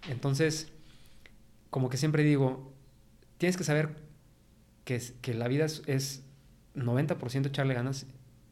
Entonces, 0.10 0.72
como 1.70 1.90
que 1.90 1.98
siempre 1.98 2.24
digo, 2.24 2.74
tienes 3.38 3.58
que 3.58 3.64
saber 3.64 3.96
que, 4.86 5.02
que 5.22 5.34
la 5.34 5.48
vida 5.48 5.66
es, 5.66 5.84
es 5.88 6.24
90% 6.76 7.48
echarle 7.48 7.74
ganas 7.74 8.08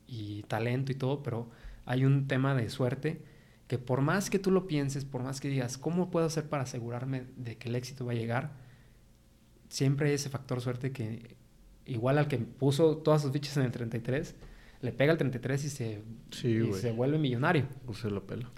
y 0.07 0.43
talento 0.43 0.91
y 0.91 0.95
todo, 0.95 1.23
pero 1.23 1.49
hay 1.85 2.03
un 2.03 2.27
tema 2.27 2.53
de 2.53 2.69
suerte 2.69 3.21
que 3.67 3.77
por 3.77 4.01
más 4.01 4.29
que 4.29 4.39
tú 4.39 4.51
lo 4.51 4.67
pienses, 4.67 5.05
por 5.05 5.23
más 5.23 5.41
que 5.41 5.49
digas, 5.49 5.77
¿cómo 5.77 6.09
puedo 6.09 6.25
hacer 6.25 6.47
para 6.47 6.63
asegurarme 6.63 7.25
de 7.35 7.57
que 7.57 7.69
el 7.69 7.75
éxito 7.75 8.05
va 8.05 8.13
a 8.13 8.15
llegar? 8.15 8.51
Siempre 9.69 10.09
hay 10.09 10.15
ese 10.15 10.29
factor 10.29 10.61
suerte 10.61 10.91
que 10.91 11.35
igual 11.85 12.17
al 12.17 12.27
que 12.27 12.37
puso 12.37 12.97
todas 12.97 13.21
sus 13.21 13.31
fichas 13.31 13.57
en 13.57 13.63
el 13.63 13.71
33, 13.71 14.35
le 14.81 14.91
pega 14.91 15.11
el 15.11 15.17
33 15.17 15.65
y 15.65 15.69
se, 15.69 16.01
se 16.31 16.91
vuelve 16.91 17.17
millonario. 17.17 17.65
O 17.87 17.93
se 17.93 18.09
la 18.09 18.21
pela. 18.21 18.49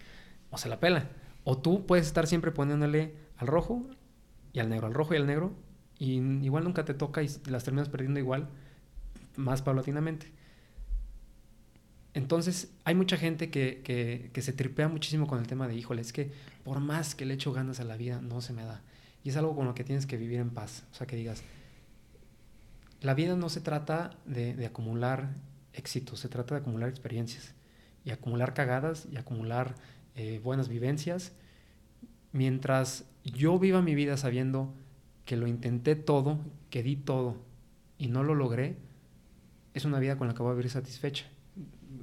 O 0.52 0.58
se 0.58 0.70
la 0.70 0.80
pela. 0.80 1.10
O 1.44 1.58
tú 1.58 1.86
puedes 1.86 2.06
estar 2.06 2.28
siempre 2.28 2.52
poniéndole 2.52 3.14
al 3.38 3.48
rojo 3.48 3.88
y 4.54 4.60
al 4.60 4.70
negro, 4.70 4.88
al 4.88 4.94
rojo 4.94 5.14
y 5.14 5.18
al 5.18 5.26
negro, 5.26 5.54
y 5.98 6.18
igual 6.44 6.64
nunca 6.64 6.86
te 6.86 6.94
toca 6.94 7.24
y 7.24 7.30
las 7.50 7.64
terminas 7.64 7.90
perdiendo 7.90 8.20
igual, 8.20 8.50
más 9.36 9.62
paulatinamente. 9.62 10.32
Entonces, 12.20 12.70
hay 12.84 12.96
mucha 12.96 13.16
gente 13.16 13.50
que, 13.50 14.30
se 14.42 14.52
tripea 14.52 14.90
muchísimo 14.90 15.26
con 15.26 15.40
el 15.40 15.48
tema 15.48 15.70
de, 15.70 15.76
híjole, 15.76 16.02
es 16.02 16.12
que 16.12 16.34
por 16.66 16.82
más 16.82 17.16
que 17.16 17.24
le 17.26 17.36
echo 17.36 17.54
ganas 17.54 17.80
a 17.80 17.86
la 17.86 17.96
vida, 17.96 18.20
no 18.20 18.42
se 18.42 18.52
me 18.52 18.66
da. 18.66 18.82
Y 19.24 19.30
es 19.30 19.38
algo 19.38 19.56
con 19.56 19.66
lo 19.66 19.74
que 19.74 19.86
tienes 19.86 20.06
que 20.06 20.18
vivir 20.18 20.40
en 20.40 20.50
paz. 20.50 20.84
O 20.92 20.96
sea, 20.96 21.08
que 21.08 21.16
digas, 21.16 21.44
la 23.00 23.14
vida 23.14 23.38
no 23.38 23.48
se 23.48 23.62
trata 23.62 24.18
de, 24.26 24.66
acumular 24.66 25.30
éxitos, 25.72 26.20
se 26.20 26.28
trata 26.28 26.56
de 26.56 26.62
acumular 26.62 26.90
experiencias 26.90 27.54
y 28.04 28.12
acumular 28.12 28.54
cagadas 28.54 29.08
y 29.10 29.16
acumular 29.16 29.76
eh, 30.16 30.42
buenas 30.44 30.68
vivencias. 30.68 31.32
Mientras 32.34 33.06
yo 33.24 33.58
viva 33.60 33.82
mi 33.82 33.96
vida 33.96 34.18
sabiendo 34.18 34.74
que 35.24 35.38
lo 35.38 35.48
intenté 35.48 35.96
todo, 35.96 36.38
que 36.70 36.84
di 36.84 36.98
todo 36.98 37.38
y 37.98 38.10
no 38.10 38.24
lo 38.24 38.36
logré, 38.36 38.76
es 39.74 39.86
una 39.86 40.00
vida 40.00 40.18
con 40.18 40.28
la 40.28 40.34
que 40.34 40.44
voy 40.44 40.52
a 40.52 40.56
vivir 40.56 40.70
satisfecha 40.70 41.26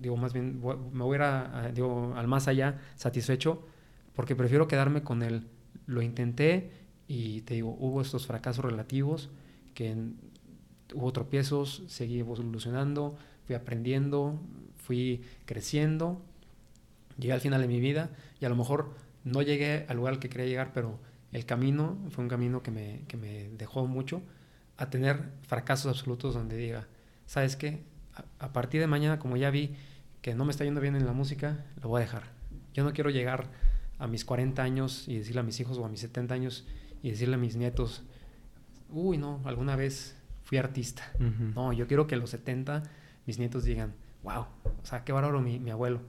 digo, 0.01 0.17
más 0.17 0.33
bien, 0.33 0.61
me 0.61 1.05
voy 1.05 1.15
a 1.15 1.17
ir 1.17 1.23
a, 1.23 1.71
digo, 1.75 2.15
al 2.17 2.27
más 2.27 2.49
allá 2.49 2.81
satisfecho, 2.97 3.67
porque 4.15 4.35
prefiero 4.35 4.69
quedarme 4.69 5.03
con 5.03 5.23
el, 5.23 5.47
lo 5.87 6.03
intenté 6.03 6.71
y 7.09 7.43
te 7.43 7.55
digo, 7.55 7.77
hubo 7.79 8.01
estos 8.01 8.27
fracasos 8.27 8.65
relativos, 8.65 9.31
que 9.75 9.97
hubo 10.95 11.13
tropiezos, 11.13 11.83
seguí 11.87 12.21
evolucionando, 12.21 13.17
fui 13.45 13.55
aprendiendo, 13.55 14.41
fui 14.77 15.23
creciendo, 15.45 16.23
llegué 17.19 17.33
al 17.33 17.41
final 17.41 17.61
de 17.61 17.69
mi 17.69 17.81
vida 17.81 18.11
y 18.41 18.45
a 18.45 18.49
lo 18.49 18.57
mejor 18.57 18.95
no 19.25 19.43
llegué 19.43 19.87
al 19.89 19.97
lugar 19.97 20.15
al 20.15 20.21
que 20.21 20.29
quería 20.29 20.47
llegar, 20.47 20.73
pero 20.73 20.99
el 21.33 21.45
camino 21.45 21.99
fue 22.11 22.25
un 22.25 22.31
camino 22.31 22.63
que 22.63 22.71
me, 22.71 23.03
que 23.09 23.17
me 23.17 23.51
dejó 23.51 23.87
mucho 23.87 24.23
a 24.77 24.91
tener 24.91 25.31
fracasos 25.43 25.87
absolutos 25.87 26.35
donde 26.35 26.57
diga, 26.57 26.87
¿sabes 27.27 27.57
qué? 27.57 27.83
A, 28.39 28.53
partir 28.53 28.81
de 28.81 28.87
mañana, 28.87 29.19
como 29.19 29.37
ya 29.37 29.51
vi 29.51 29.75
que 30.23 30.35
no 30.35 30.45
me 30.45 30.51
está 30.51 30.65
yendo 30.65 30.81
bien 30.81 30.97
en 30.97 31.07
la 31.07 31.13
música, 31.13 31.65
lo 31.83 31.89
voy 31.89 32.01
a 32.01 32.05
dejar. 32.05 32.25
Yo 32.75 32.85
no 32.85 32.93
quiero 32.93 33.11
llegar 33.11 33.47
a 33.99 34.07
mis 34.07 34.25
40 34.25 34.63
años 34.63 35.09
y 35.09 35.19
decirle 35.19 35.41
a 35.41 35.45
mis 35.45 35.59
hijos 35.61 35.79
o 35.79 35.85
a 35.85 35.89
mis 35.89 36.01
70 36.01 36.35
años 36.35 36.67
y 37.03 37.11
decirle 37.11 37.37
a 37.37 37.39
mis 37.39 37.57
nietos, 37.57 38.03
uy, 38.91 39.19
no, 39.19 39.41
alguna 39.45 39.77
vez 39.77 40.17
fui 40.45 40.59
artista. 40.59 41.11
No, 41.55 41.73
yo 41.73 41.87
quiero 41.87 42.07
que 42.07 42.15
a 42.15 42.19
los 42.19 42.31
70 42.31 42.83
mis 43.27 43.39
nietos 43.39 43.65
digan, 43.65 43.95
wow, 44.23 44.47
o 44.83 44.87
sea, 44.87 45.05
qué 45.05 45.13
bárbaro 45.13 45.41
mi, 45.41 45.59
mi 45.59 45.71
abuelo. 45.71 46.01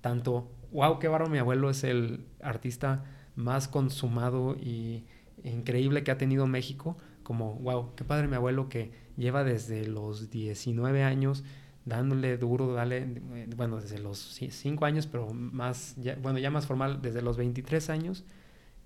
Tanto, 0.00 0.50
wow, 0.72 0.98
qué 0.98 1.08
bárbaro 1.08 1.30
mi 1.30 1.38
abuelo 1.38 1.70
es 1.70 1.84
el 1.84 2.26
artista 2.42 3.04
más 3.36 3.68
consumado 3.68 4.56
y 4.56 5.04
increíble 5.42 6.04
que 6.04 6.10
ha 6.10 6.18
tenido 6.18 6.46
México, 6.46 6.96
como, 7.22 7.54
wow, 7.56 7.94
qué 7.96 8.04
padre 8.04 8.28
mi 8.28 8.36
abuelo 8.36 8.68
que 8.68 9.03
lleva 9.16 9.44
desde 9.44 9.86
los 9.86 10.30
19 10.30 11.02
años 11.02 11.44
dándole 11.84 12.38
duro, 12.38 12.72
dale, 12.72 12.98
eh, 13.34 13.48
bueno, 13.56 13.80
desde 13.80 13.98
los 13.98 14.18
5 14.18 14.84
años, 14.84 15.06
pero 15.06 15.32
más, 15.32 15.96
bueno, 16.22 16.38
ya 16.38 16.50
más 16.50 16.66
formal, 16.66 17.02
desde 17.02 17.22
los 17.22 17.36
23 17.36 17.90
años, 17.90 18.24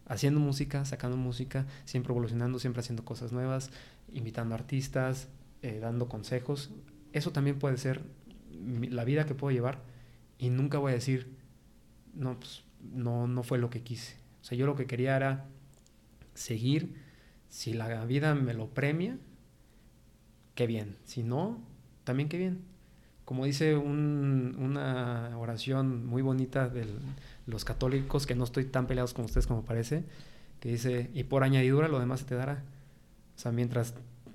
haciendo 0.07 0.41
música, 0.41 0.85
sacando 0.85 1.17
música, 1.17 1.67
siempre 1.85 2.13
evolucionando, 2.13 2.59
siempre 2.59 2.81
haciendo 2.81 3.05
cosas 3.05 3.33
nuevas, 3.33 3.71
invitando 4.13 4.55
artistas, 4.55 5.29
eh, 5.63 5.79
dando 5.81 6.09
consejos. 6.09 6.71
Eso 7.13 7.31
también 7.31 7.59
puede 7.59 7.77
ser 7.77 8.03
la 8.91 9.05
vida 9.05 9.27
que 9.27 9.35
puedo 9.35 9.53
llevar 9.53 9.83
y 10.39 10.51
nunca 10.51 10.79
voy 10.79 10.93
a 10.93 10.95
decir, 10.95 11.37
no, 12.15 12.39
pues, 12.39 12.65
no, 12.81 13.29
no 13.29 13.43
fue 13.43 13.59
lo 13.59 13.71
que 13.71 13.83
quise. 13.83 14.17
O 14.41 14.45
sea, 14.45 14.59
yo 14.59 14.67
lo 14.67 14.75
que 14.75 14.87
quería 14.87 15.17
era 15.17 15.47
seguir 16.35 16.95
si 17.49 17.73
la 17.73 18.05
vida 18.05 18.35
me 18.35 18.55
lo 18.55 18.71
premia, 18.71 19.19
qué 20.59 20.67
bien. 20.67 20.97
Si 21.05 21.23
no, 21.23 21.57
también 22.03 22.29
qué 22.29 22.37
bien. 22.37 22.65
Como 23.25 23.45
dice 23.45 23.77
una 23.77 25.39
oración 25.39 26.05
muy 26.05 26.21
bonita 26.21 26.69
de 26.69 26.85
los 27.47 27.65
católicos, 27.65 28.27
que 28.27 28.35
no 28.35 28.43
estoy 28.43 28.65
tan 28.65 28.89
peleados 28.89 29.15
con 29.15 29.25
ustedes 29.25 29.47
como 29.47 29.65
parece, 29.65 30.03
que 30.59 30.71
dice, 30.71 31.11
y 31.15 31.23
por 31.23 31.45
añadidura 31.45 31.87
lo 31.87 32.01
demás 32.01 32.21
se 32.21 32.27
te 32.27 32.35
dará. 32.35 32.65
O 33.37 33.39
sea, 33.39 33.53
mientras 33.53 33.95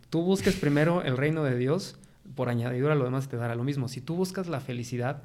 tú 0.09 0.21
busques 0.21 0.55
primero 0.55 1.01
el 1.01 1.17
reino 1.17 1.43
de 1.43 1.57
Dios, 1.57 1.97
por 2.35 2.47
añadidura 2.47 2.95
lo 2.95 3.03
demás 3.03 3.27
te 3.27 3.35
dará 3.35 3.55
lo 3.55 3.65
mismo. 3.65 3.89
Si 3.89 3.99
tú 3.99 4.15
buscas 4.15 4.47
la 4.47 4.61
felicidad, 4.61 5.23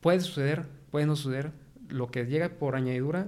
puede 0.00 0.20
suceder, 0.20 0.66
puede 0.92 1.06
no 1.06 1.16
suceder. 1.16 1.50
Lo 1.88 2.12
que 2.12 2.26
llega 2.26 2.48
por 2.48 2.76
añadidura, 2.76 3.26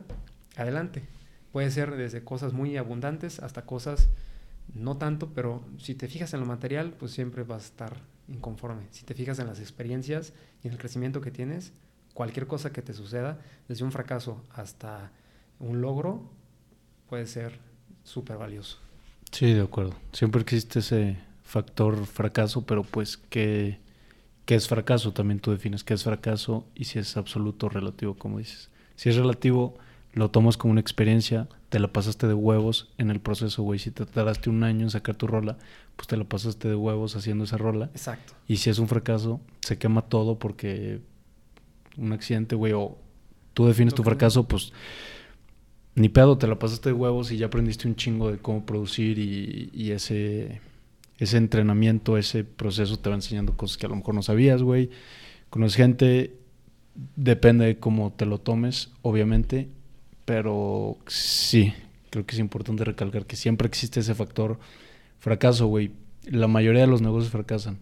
adelante. 0.57 1.03
Puede 1.51 1.72
ser 1.72 1.96
desde 1.96 2.22
cosas 2.22 2.53
muy 2.53 2.76
abundantes 2.76 3.40
hasta 3.40 3.62
cosas 3.62 4.09
no 4.75 4.97
tanto, 4.97 5.31
pero 5.35 5.62
si 5.79 5.95
te 5.95 6.09
fijas 6.09 6.35
en 6.35 6.41
lo 6.41 6.47
material, 6.47 6.95
pues 6.99 7.12
siempre 7.12 7.43
vas 7.43 7.64
a 7.64 7.66
estar 7.66 8.01
inconforme. 8.29 8.85
Si 8.91 9.05
te 9.05 9.14
fijas 9.14 9.39
en 9.39 9.47
las 9.47 9.61
experiencias 9.61 10.33
y 10.62 10.69
en 10.69 10.75
el 10.75 10.79
crecimiento 10.79 11.21
que 11.21 11.31
tienes, 11.31 11.73
cualquier 12.14 12.47
cosa 12.47 12.73
que 12.73 12.83
te 12.83 12.95
suceda, 12.95 13.41
desde 13.69 13.85
un 13.85 13.93
fracaso 13.93 14.43
hasta 14.53 15.12
un 15.59 15.81
logro, 15.81 16.31
puede 17.09 17.27
ser 17.27 17.59
súper 18.05 18.37
valioso. 18.37 18.79
Sí, 19.33 19.53
de 19.53 19.62
acuerdo. 19.62 19.95
Siempre 20.12 20.43
existe 20.43 20.81
ese 20.81 21.16
factor 21.43 22.07
fracaso, 22.07 22.64
pero 22.66 22.83
pues 22.83 23.16
que, 23.16 23.79
¿qué 24.45 24.55
es 24.55 24.69
fracaso? 24.69 25.12
También 25.12 25.41
tú 25.41 25.51
defines 25.51 25.85
qué 25.85 25.95
es 25.95 26.05
fracaso 26.05 26.66
y 26.75 26.85
si 26.85 26.99
es 26.99 27.16
absoluto 27.16 27.66
o 27.66 27.69
relativo, 27.69 28.14
como 28.14 28.39
dices. 28.39 28.71
Si 28.97 29.09
es 29.09 29.16
relativo, 29.16 29.79
lo 30.13 30.31
tomas 30.31 30.57
como 30.57 30.73
una 30.73 30.81
experiencia, 30.81 31.49
te 31.69 31.79
la 31.79 31.93
pasaste 31.93 32.27
de 32.27 32.35
huevos 32.35 32.91
en 32.99 33.11
el 33.11 33.21
proceso, 33.21 33.63
güey. 33.63 33.79
Si 33.79 33.91
te 33.91 34.07
tardaste 34.07 34.51
un 34.51 34.65
año 34.65 34.83
en 34.83 34.91
sacar 34.91 35.17
tu 35.17 35.27
rola, 35.27 35.59
pues 35.97 36.09
te 36.09 36.17
la 36.17 36.25
pasaste 36.25 36.69
de 36.69 36.75
huevos 36.75 37.15
haciendo 37.17 37.45
esa 37.45 37.59
rola. 37.59 37.91
Exacto. 37.93 38.35
Y 38.47 38.57
si 38.57 38.71
es 38.71 38.79
un 38.79 38.89
fracaso, 38.89 39.41
se 39.61 39.79
quema 39.79 40.03
todo 40.03 40.39
porque 40.39 41.01
un 41.97 42.13
accidente, 42.13 42.55
güey, 42.55 42.73
o 42.73 42.97
tú 43.55 43.67
defines 43.67 43.95
tu 43.95 44.03
fracaso, 44.03 44.49
pues 44.49 44.73
ni 45.95 46.09
pedo, 46.09 46.39
te 46.39 46.47
la 46.47 46.59
pasaste 46.59 46.91
de 46.91 46.95
huevos 46.95 47.31
y 47.33 47.37
ya 47.37 47.47
aprendiste 47.47 47.89
un 47.89 47.97
chingo 47.97 48.31
de 48.31 48.39
cómo 48.39 48.65
producir 48.65 49.19
y, 49.19 49.71
y 49.75 49.91
ese, 49.91 50.61
ese 51.19 51.37
entrenamiento, 51.37 52.17
ese 52.17 52.45
proceso 52.45 52.99
te 52.99 53.11
va 53.11 53.17
enseñando 53.17 53.57
cosas 53.57 53.77
que 53.77 53.87
a 53.87 53.89
lo 53.89 53.97
mejor 53.97 54.15
no 54.15 54.23
sabías, 54.23 54.63
güey. 54.63 54.91
Conoces 55.51 55.77
gente, 55.77 56.37
depende 57.17 57.67
de 57.67 57.79
cómo 57.79 58.13
te 58.13 58.27
lo 58.27 58.39
tomes, 58.39 58.91
obviamente 59.03 59.69
pero 60.29 60.99
sí, 61.07 61.72
creo 62.11 62.26
que 62.26 62.35
es 62.35 62.39
importante 62.39 62.85
recalcar 62.85 63.24
que 63.24 63.35
siempre 63.35 63.66
existe 63.66 64.01
ese 64.01 64.14
factor 64.14 64.59
fracaso, 65.18 65.68
güey. 65.68 65.93
La 66.24 66.49
mayoría 66.49 66.83
de 66.83 66.87
los 66.87 67.01
negocios 67.01 67.33
fracasan. 67.33 67.79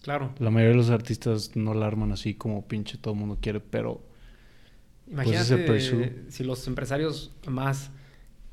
Claro. 0.00 0.32
La 0.38 0.48
mayoría 0.48 0.70
de 0.70 0.78
los 0.78 0.88
artistas 0.88 1.56
no 1.56 1.74
la 1.74 1.86
arman 1.86 2.10
así 2.10 2.36
como 2.36 2.66
pinche 2.66 2.96
todo 2.96 3.12
el 3.12 3.20
mundo 3.20 3.36
quiere, 3.38 3.60
pero... 3.60 4.00
Pues, 5.12 5.28
Imagínate 5.28 6.30
si 6.30 6.42
los 6.42 6.66
empresarios 6.66 7.36
más 7.46 7.90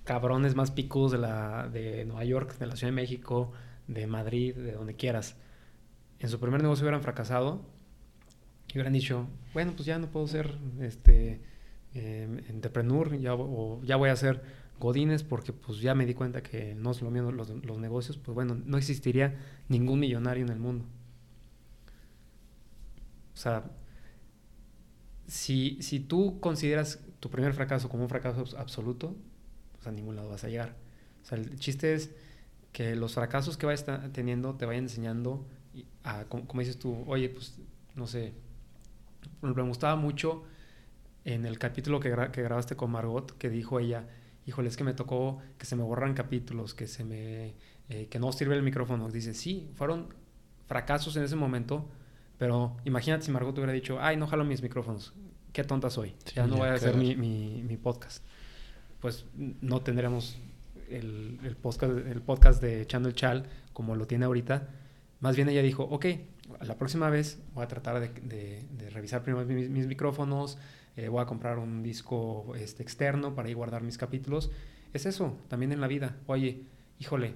cabrones, 0.04 0.56
más 0.56 0.72
picudos 0.72 1.14
de, 1.14 1.20
la, 1.20 1.70
de 1.70 2.04
Nueva 2.04 2.26
York, 2.26 2.58
de 2.58 2.66
la 2.66 2.76
Ciudad 2.76 2.92
de 2.92 2.98
México, 2.98 3.54
de 3.88 4.08
Madrid, 4.08 4.56
de 4.56 4.74
donde 4.74 4.98
quieras, 4.98 5.38
en 6.20 6.28
su 6.28 6.38
primer 6.38 6.62
negocio 6.62 6.84
hubieran 6.84 7.02
fracasado 7.02 7.62
y 8.68 8.74
hubieran 8.74 8.92
dicho, 8.92 9.26
bueno, 9.54 9.72
pues 9.74 9.86
ya 9.86 9.98
no 10.00 10.08
puedo 10.08 10.28
ser 10.28 10.58
este 10.82 11.40
eh, 11.94 12.44
entrepreneur, 12.48 13.18
ya, 13.18 13.34
o 13.34 13.82
ya 13.84 13.96
voy 13.98 14.10
a 14.10 14.16
ser 14.16 14.42
godines 14.80 15.24
porque 15.24 15.54
pues 15.54 15.80
ya 15.80 15.94
me 15.94 16.06
di 16.06 16.14
cuenta 16.14 16.42
que 16.42 16.74
no 16.76 16.92
es 16.92 17.02
lo 17.02 17.12
mío 17.12 17.32
los, 17.32 17.50
negocios, 17.78 18.18
pues 18.18 18.34
bueno, 18.34 18.58
no 18.66 18.78
existiría 18.78 19.38
ningún 19.70 20.00
millonario 20.00 20.44
en 20.44 20.52
el 20.52 20.60
mundo. 20.60 20.86
O 23.34 23.38
sea, 23.38 23.64
si, 25.28 25.78
si 25.82 26.00
tú 26.00 26.40
consideras 26.40 27.00
tu 27.20 27.30
primer 27.30 27.54
fracaso 27.54 27.90
como 27.90 28.04
un 28.04 28.10
fracaso 28.10 28.44
absoluto, 28.58 29.16
pues 29.74 29.88
a 29.88 29.92
ningún 29.92 30.16
lado 30.16 30.30
vas 30.30 30.44
a 30.44 30.50
llegar. 30.50 30.76
O 31.24 31.26
sea, 31.26 31.38
el 31.38 31.58
chiste 31.60 31.94
es 31.94 32.12
que 32.72 32.96
los 32.96 33.14
fracasos 33.14 33.58
que 33.58 33.66
vayas 33.66 33.86
teniendo 34.14 34.56
te 34.56 34.66
vayan 34.66 34.86
enseñando, 34.86 35.46
a, 36.04 36.26
como, 36.26 36.60
dices 36.60 36.80
tú, 36.80 37.04
oye, 37.08 37.30
pues, 37.30 37.60
no 37.96 38.08
sé, 38.08 38.34
me 39.42 39.62
gustaba 39.64 39.96
mucho 39.96 40.44
en 41.26 41.46
el 41.46 41.60
capítulo 41.60 42.00
que, 42.00 42.10
que 42.32 42.42
grabaste 42.42 42.76
con 42.76 42.92
Margot, 42.92 43.38
que 43.38 43.50
dijo 43.50 43.80
ella, 43.80 44.08
híjole, 44.46 44.70
es 44.70 44.78
que 44.78 44.84
me 44.84 44.94
tocó 44.94 45.40
que 45.58 45.66
se 45.66 45.76
me 45.76 45.84
borran 45.84 46.14
capítulos, 46.14 46.74
que 46.74 46.88
se 46.88 47.04
me, 47.04 47.56
eh, 47.90 48.08
que 48.10 48.20
no 48.20 48.32
sirve 48.32 48.56
el 48.56 48.64
micrófono. 48.64 49.10
Dice, 49.10 49.34
sí, 49.34 49.70
fueron 49.76 50.14
fracasos 50.68 51.16
en 51.18 51.24
ese 51.24 51.36
momento, 51.36 51.90
pero 52.38 52.78
imagínate 52.86 53.26
si 53.26 53.32
Margot 53.32 53.56
hubiera 53.58 53.74
dicho, 53.74 54.00
ay, 54.02 54.18
no 54.18 54.28
jalo 54.28 54.44
mis 54.44 54.62
micrófonos, 54.62 55.14
qué 55.54 55.64
tonta 55.64 55.90
soy, 55.90 56.16
ya 56.34 56.48
no 56.48 56.58
voy 56.58 56.70
a 56.70 56.74
hacer 56.74 56.96
mi, 56.96 57.16
mi, 57.16 57.64
mi 57.64 57.78
podcast. 57.78 58.24
Pues 59.00 59.26
no 59.34 59.82
tendríamos 59.82 60.38
el, 60.90 61.40
el, 61.44 61.56
podcast, 61.56 61.92
el 61.92 62.22
podcast 62.22 62.62
de 62.62 62.86
Channel 62.86 63.14
Chal 63.14 63.46
como 63.74 63.96
lo 63.96 64.06
tiene 64.06 64.26
ahorita. 64.26 64.70
Más 65.20 65.36
bien 65.36 65.50
ella 65.50 65.62
dijo, 65.62 65.84
ok, 65.84 66.06
la 66.62 66.78
próxima 66.78 67.10
vez 67.10 67.40
voy 67.54 67.64
a 67.64 67.68
tratar 67.68 68.00
de, 68.00 68.66
de, 68.72 68.90
revisar 68.90 69.24
primero 69.24 69.46
mis, 69.46 69.70
mis 69.70 69.88
micrófonos, 69.88 70.58
eh, 70.96 71.08
voy 71.08 71.22
a 71.22 71.26
comprar 71.26 71.60
un 71.60 71.84
disco 71.84 72.54
este, 72.56 72.84
externo 72.84 73.36
para 73.36 73.50
ir 73.50 73.56
guardar 73.56 73.84
mis 73.84 73.98
capítulos. 73.98 74.52
Es 74.94 75.06
eso, 75.06 75.38
también 75.48 75.72
en 75.72 75.82
la 75.82 75.88
vida. 75.88 76.18
Oye, 76.28 76.64
híjole, 77.00 77.34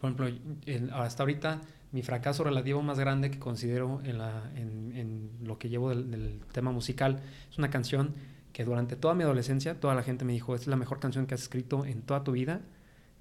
por 0.00 0.10
ejemplo, 0.10 0.94
hasta 0.94 1.22
ahorita 1.22 1.60
mi 1.92 2.02
fracaso 2.02 2.44
relativo 2.44 2.82
más 2.82 2.98
grande 2.98 3.30
que 3.30 3.38
considero 3.38 4.00
en, 4.04 4.20
en, 4.56 4.96
en 4.96 5.30
lo 5.42 5.58
que 5.58 5.68
llevo 5.68 5.90
del, 5.90 6.10
del, 6.10 6.40
tema 6.52 6.72
musical 6.72 7.20
es 7.50 7.58
una 7.58 7.70
canción 7.70 8.14
que 8.52 8.64
durante 8.64 8.96
toda 8.96 9.14
mi 9.14 9.24
adolescencia 9.24 9.78
toda 9.78 9.94
la 9.94 10.02
gente 10.02 10.24
me 10.24 10.32
dijo, 10.32 10.54
es 10.54 10.66
la 10.66 10.76
mejor 10.76 11.00
canción 11.00 11.26
que 11.26 11.34
has 11.34 11.42
escrito 11.42 11.84
en 11.84 12.02
toda 12.02 12.24
tu 12.24 12.32
vida, 12.32 12.62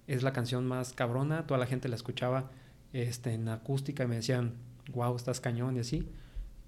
es 0.07 0.23
la 0.23 0.33
canción 0.33 0.67
más 0.67 0.93
cabrona, 0.93 1.45
toda 1.47 1.59
la 1.59 1.65
gente 1.65 1.89
la 1.89 1.95
escuchaba 1.95 2.49
este, 2.93 3.33
en 3.33 3.47
acústica 3.49 4.03
y 4.03 4.07
me 4.07 4.15
decían, 4.15 4.55
wow, 4.93 5.15
estás 5.15 5.39
cañón 5.39 5.77
y 5.77 5.79
así. 5.79 6.09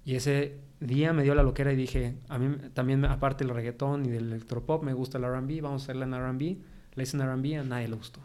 Y 0.05 0.15
ese 0.15 0.59
día 0.79 1.13
me 1.13 1.23
dio 1.23 1.33
la 1.35 1.43
loquera 1.43 1.71
y 1.71 1.75
dije, 1.75 2.15
a 2.27 2.37
mí 2.37 2.57
también, 2.73 3.05
aparte 3.05 3.45
del 3.45 3.55
reggaetón 3.55 4.05
y 4.05 4.09
del 4.09 4.27
electropop, 4.27 4.83
me 4.83 4.93
gusta 4.93 5.17
el 5.17 5.25
RB, 5.25 5.61
vamos 5.61 5.83
a 5.83 5.85
hacerla 5.85 6.05
en 6.05 6.13
RB. 6.13 6.57
Le 6.95 7.03
hice 7.03 7.17
en 7.17 7.23
RB, 7.23 7.59
a 7.59 7.63
nadie 7.63 7.87
le 7.87 7.95
gustó. 7.95 8.19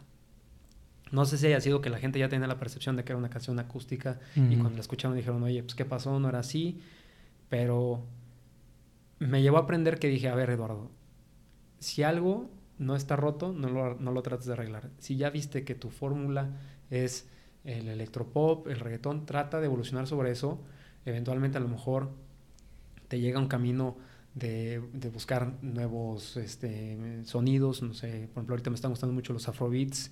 No 1.11 1.25
sé 1.25 1.37
si 1.37 1.47
haya 1.47 1.59
sido 1.59 1.81
que 1.81 1.89
la 1.89 1.97
gente 1.97 2.19
ya 2.19 2.29
tenía 2.29 2.47
la 2.47 2.59
percepción 2.59 2.95
de 2.95 3.03
que 3.03 3.13
era 3.13 3.17
una 3.17 3.29
canción 3.29 3.57
acústica 3.57 4.19
y 4.35 4.57
cuando 4.57 4.75
la 4.75 4.81
escucharon 4.81 5.17
dijeron, 5.17 5.41
oye, 5.41 5.63
pues 5.63 5.73
qué 5.73 5.85
pasó, 5.85 6.19
no 6.19 6.29
era 6.29 6.39
así. 6.39 6.79
Pero 7.49 8.03
me 9.17 9.41
llevó 9.41 9.57
a 9.57 9.61
aprender 9.61 9.97
que 9.97 10.07
dije, 10.07 10.29
a 10.29 10.35
ver, 10.35 10.51
Eduardo, 10.51 10.91
si 11.79 12.03
algo 12.03 12.51
no 12.77 12.95
está 12.95 13.15
roto, 13.15 13.53
no 13.53 13.69
lo, 13.69 13.95
no 13.95 14.11
lo 14.11 14.21
trates 14.21 14.45
de 14.45 14.53
arreglar. 14.53 14.91
Si 14.99 15.17
ya 15.17 15.31
viste 15.31 15.63
que 15.63 15.73
tu 15.73 15.89
fórmula 15.89 16.51
es 16.91 17.27
el 17.63 17.87
electropop, 17.87 18.67
el 18.67 18.79
reggaetón, 18.79 19.25
trata 19.25 19.59
de 19.59 19.65
evolucionar 19.65 20.05
sobre 20.05 20.29
eso 20.29 20.61
eventualmente 21.05 21.57
a 21.57 21.61
lo 21.61 21.67
mejor 21.67 22.11
te 23.07 23.19
llega 23.19 23.39
un 23.39 23.47
camino 23.47 23.97
de, 24.35 24.81
de 24.93 25.09
buscar 25.09 25.53
nuevos 25.61 26.37
este, 26.37 27.25
sonidos, 27.25 27.81
no 27.81 27.93
sé, 27.93 28.29
por 28.33 28.41
ejemplo 28.41 28.53
ahorita 28.53 28.69
me 28.69 28.75
están 28.75 28.91
gustando 28.91 29.13
mucho 29.13 29.33
los 29.33 29.47
afrobeats, 29.47 30.11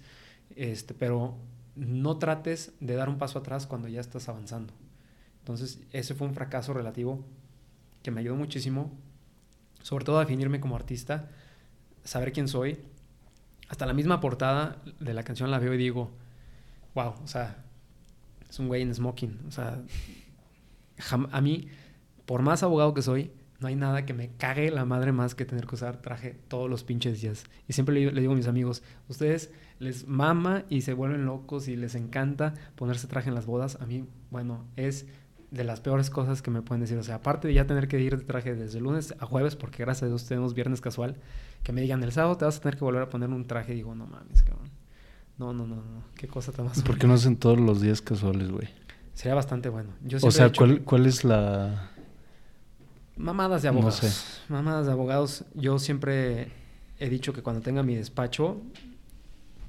este, 0.55 0.93
pero 0.93 1.37
no 1.75 2.17
trates 2.17 2.73
de 2.79 2.95
dar 2.95 3.09
un 3.09 3.17
paso 3.17 3.39
atrás 3.39 3.67
cuando 3.67 3.87
ya 3.87 4.01
estás 4.01 4.27
avanzando. 4.29 4.73
Entonces 5.39 5.79
ese 5.91 6.15
fue 6.15 6.27
un 6.27 6.33
fracaso 6.33 6.73
relativo 6.73 7.23
que 8.03 8.11
me 8.11 8.21
ayudó 8.21 8.35
muchísimo, 8.35 8.91
sobre 9.81 10.05
todo 10.05 10.17
a 10.17 10.21
definirme 10.21 10.59
como 10.59 10.75
artista, 10.75 11.29
saber 12.03 12.33
quién 12.33 12.47
soy. 12.47 12.79
Hasta 13.69 13.85
la 13.85 13.93
misma 13.93 14.19
portada 14.19 14.81
de 14.99 15.13
la 15.13 15.23
canción 15.23 15.51
la 15.51 15.59
veo 15.59 15.73
y 15.73 15.77
digo, 15.77 16.11
wow, 16.95 17.13
o 17.23 17.27
sea, 17.27 17.63
es 18.49 18.59
un 18.59 18.67
güey 18.67 18.81
en 18.81 18.95
smoking, 18.95 19.41
o 19.47 19.51
sea, 19.51 19.81
a 21.31 21.41
mí, 21.41 21.67
por 22.25 22.41
más 22.41 22.63
abogado 22.63 22.93
que 22.93 23.01
soy, 23.01 23.31
no 23.59 23.67
hay 23.67 23.75
nada 23.75 24.05
que 24.05 24.13
me 24.13 24.29
cague 24.37 24.69
la 24.69 24.85
madre 24.85 25.11
más 25.11 25.33
que 25.33 25.45
tener 25.45 25.65
que 25.65 25.75
usar 25.75 25.97
traje 26.01 26.37
todos 26.47 26.69
los 26.69 26.83
pinches 26.83 27.21
días. 27.21 27.45
Y 27.67 27.73
siempre 27.73 27.95
le, 27.95 28.21
digo 28.21 28.33
a 28.33 28.35
mis 28.35 28.47
amigos, 28.47 28.83
ustedes 29.07 29.51
les 29.79 30.07
mama 30.07 30.63
y 30.69 30.81
se 30.81 30.93
vuelven 30.93 31.25
locos 31.25 31.67
y 31.67 31.75
les 31.75 31.95
encanta 31.95 32.53
ponerse 32.75 33.07
traje 33.07 33.29
en 33.29 33.35
las 33.35 33.45
bodas. 33.45 33.77
A 33.81 33.85
mí, 33.85 34.05
bueno, 34.29 34.65
es 34.75 35.07
de 35.49 35.63
las 35.63 35.81
peores 35.81 36.09
cosas 36.09 36.41
que 36.41 36.51
me 36.51 36.61
pueden 36.61 36.81
decir. 36.81 36.97
O 36.97 37.03
sea, 37.03 37.15
aparte 37.15 37.47
de 37.47 37.55
ya 37.55 37.65
tener 37.65 37.87
que 37.87 37.99
ir 37.99 38.17
de 38.17 38.23
traje 38.23 38.53
desde 38.53 38.79
lunes 38.79 39.15
a 39.19 39.25
jueves, 39.25 39.55
porque 39.55 39.83
gracias 39.83 40.03
a 40.03 40.07
Dios 40.07 40.25
tenemos 40.25 40.53
viernes 40.53 40.81
casual, 40.81 41.15
que 41.63 41.71
me 41.71 41.81
digan 41.81 42.03
el 42.03 42.11
sábado 42.11 42.37
te 42.37 42.45
vas 42.45 42.57
a 42.57 42.61
tener 42.61 42.77
que 42.77 42.85
volver 42.85 43.01
a 43.01 43.09
poner 43.09 43.29
un 43.29 43.47
traje. 43.47 43.73
Y 43.73 43.77
digo, 43.77 43.95
no 43.95 44.05
mames, 44.05 44.43
cabrón. 44.43 44.69
No, 45.39 45.53
no, 45.53 45.65
no, 45.65 45.75
no. 45.77 46.03
Qué 46.15 46.27
cosa 46.27 46.51
tan 46.51 46.65
más. 46.65 46.81
¿Por 46.83 46.97
qué 46.97 47.07
no 47.07 47.13
hacen 47.13 47.37
todos 47.37 47.59
los 47.59 47.81
días 47.81 48.01
casuales, 48.01 48.51
güey? 48.51 48.67
Sería 49.17 49.33
bastante 49.33 49.69
bueno. 49.69 49.89
o 50.21 50.29
sea, 50.29 50.51
¿cuál, 50.51 50.83
¿cuál 50.83 51.07
es 51.07 51.23
la...? 51.23 51.89
Mamadas 53.15 53.63
de 53.63 53.67
abogados. 53.67 54.03
No 54.03 54.09
sé. 54.09 54.43
Mamadas 54.47 54.85
de 54.85 54.91
abogados. 54.91 55.43
Yo 55.55 55.79
siempre 55.79 56.51
he 56.99 57.09
dicho 57.09 57.33
que 57.33 57.41
cuando 57.41 57.63
tenga 57.63 57.81
mi 57.81 57.95
despacho, 57.95 58.61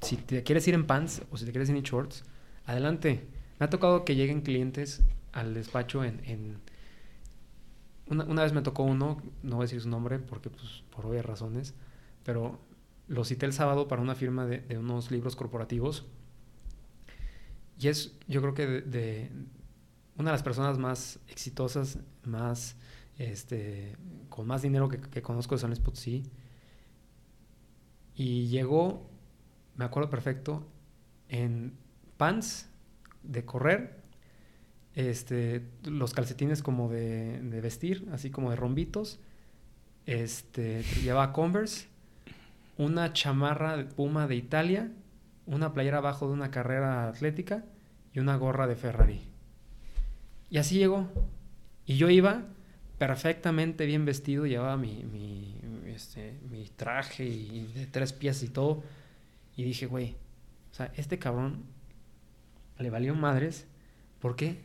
si 0.02 0.18
te 0.18 0.42
quieres 0.42 0.68
ir 0.68 0.74
en 0.74 0.86
pants 0.86 1.22
o 1.30 1.38
si 1.38 1.46
te 1.46 1.52
quieres 1.52 1.70
ir 1.70 1.76
en 1.76 1.82
shorts, 1.82 2.24
adelante. 2.66 3.26
Me 3.58 3.64
ha 3.64 3.70
tocado 3.70 4.04
que 4.04 4.16
lleguen 4.16 4.42
clientes 4.42 5.00
al 5.32 5.54
despacho 5.54 6.04
en... 6.04 6.58
Una, 8.08 8.24
una, 8.24 8.42
vez 8.42 8.52
me 8.52 8.60
tocó 8.60 8.82
uno, 8.82 9.22
no 9.42 9.56
voy 9.56 9.62
a 9.62 9.64
decir 9.64 9.80
su 9.80 9.88
nombre 9.88 10.18
porque 10.18 10.50
pues 10.50 10.82
por 10.94 11.06
obvias 11.06 11.24
razones, 11.24 11.72
pero 12.22 12.58
lo 13.06 13.24
cité 13.24 13.46
el 13.46 13.54
sábado 13.54 13.88
para 13.88 14.02
una 14.02 14.14
firma 14.14 14.44
de, 14.44 14.58
de 14.60 14.76
unos 14.76 15.10
libros 15.10 15.36
corporativos 15.36 16.04
y 17.78 17.88
es, 17.88 18.16
yo 18.26 18.40
creo 18.40 18.54
que 18.54 18.66
de, 18.66 19.30
una 20.16 20.30
de 20.30 20.34
las 20.34 20.42
personas 20.42 20.78
más 20.78 21.20
exitosas, 21.28 21.98
más, 22.24 22.76
este, 23.16 23.96
con 24.28 24.46
más 24.46 24.62
dinero 24.62 24.88
que, 24.88 25.22
conozco 25.22 25.54
de 25.54 25.60
San 25.60 25.70
Luis. 25.70 26.22
Y 28.16 28.48
llegó, 28.48 29.08
me 29.76 29.84
acuerdo 29.84 30.10
perfecto, 30.10 30.66
en 31.28 31.76
pants 32.16 32.68
de 33.22 33.44
correr, 33.44 34.02
este, 34.94 35.64
los 35.84 36.12
calcetines 36.14 36.62
como 36.62 36.88
de, 36.88 37.40
de 37.40 37.60
vestir, 37.60 38.08
así 38.10 38.30
como 38.30 38.50
de 38.50 38.56
rombitos, 38.56 39.20
este, 40.06 40.82
llevaba 41.02 41.32
Converse, 41.32 41.86
una 42.76 43.12
chamarra 43.12 43.76
de 43.76 43.84
puma 43.84 44.26
de 44.26 44.34
Italia, 44.34 44.90
una 45.48 45.72
playera 45.72 45.98
abajo 45.98 46.26
de 46.26 46.34
una 46.34 46.50
carrera 46.50 47.08
atlética 47.08 47.64
y 48.12 48.20
una 48.20 48.36
gorra 48.36 48.66
de 48.66 48.76
Ferrari. 48.76 49.20
Y 50.50 50.58
así 50.58 50.78
llegó. 50.78 51.08
Y 51.86 51.96
yo 51.96 52.10
iba 52.10 52.44
perfectamente 52.98 53.86
bien 53.86 54.04
vestido, 54.04 54.46
llevaba 54.46 54.76
mi, 54.76 55.04
mi, 55.04 55.58
este, 55.86 56.38
mi 56.50 56.68
traje 56.68 57.24
y 57.24 57.72
de 57.74 57.86
tres 57.86 58.12
piezas 58.12 58.42
y 58.42 58.48
todo. 58.48 58.82
Y 59.56 59.64
dije, 59.64 59.86
güey, 59.86 60.16
o 60.70 60.74
sea, 60.74 60.92
este 60.96 61.18
cabrón 61.18 61.64
le 62.78 62.90
valió 62.90 63.14
madres. 63.14 63.66
¿Por 64.20 64.36
qué? 64.36 64.60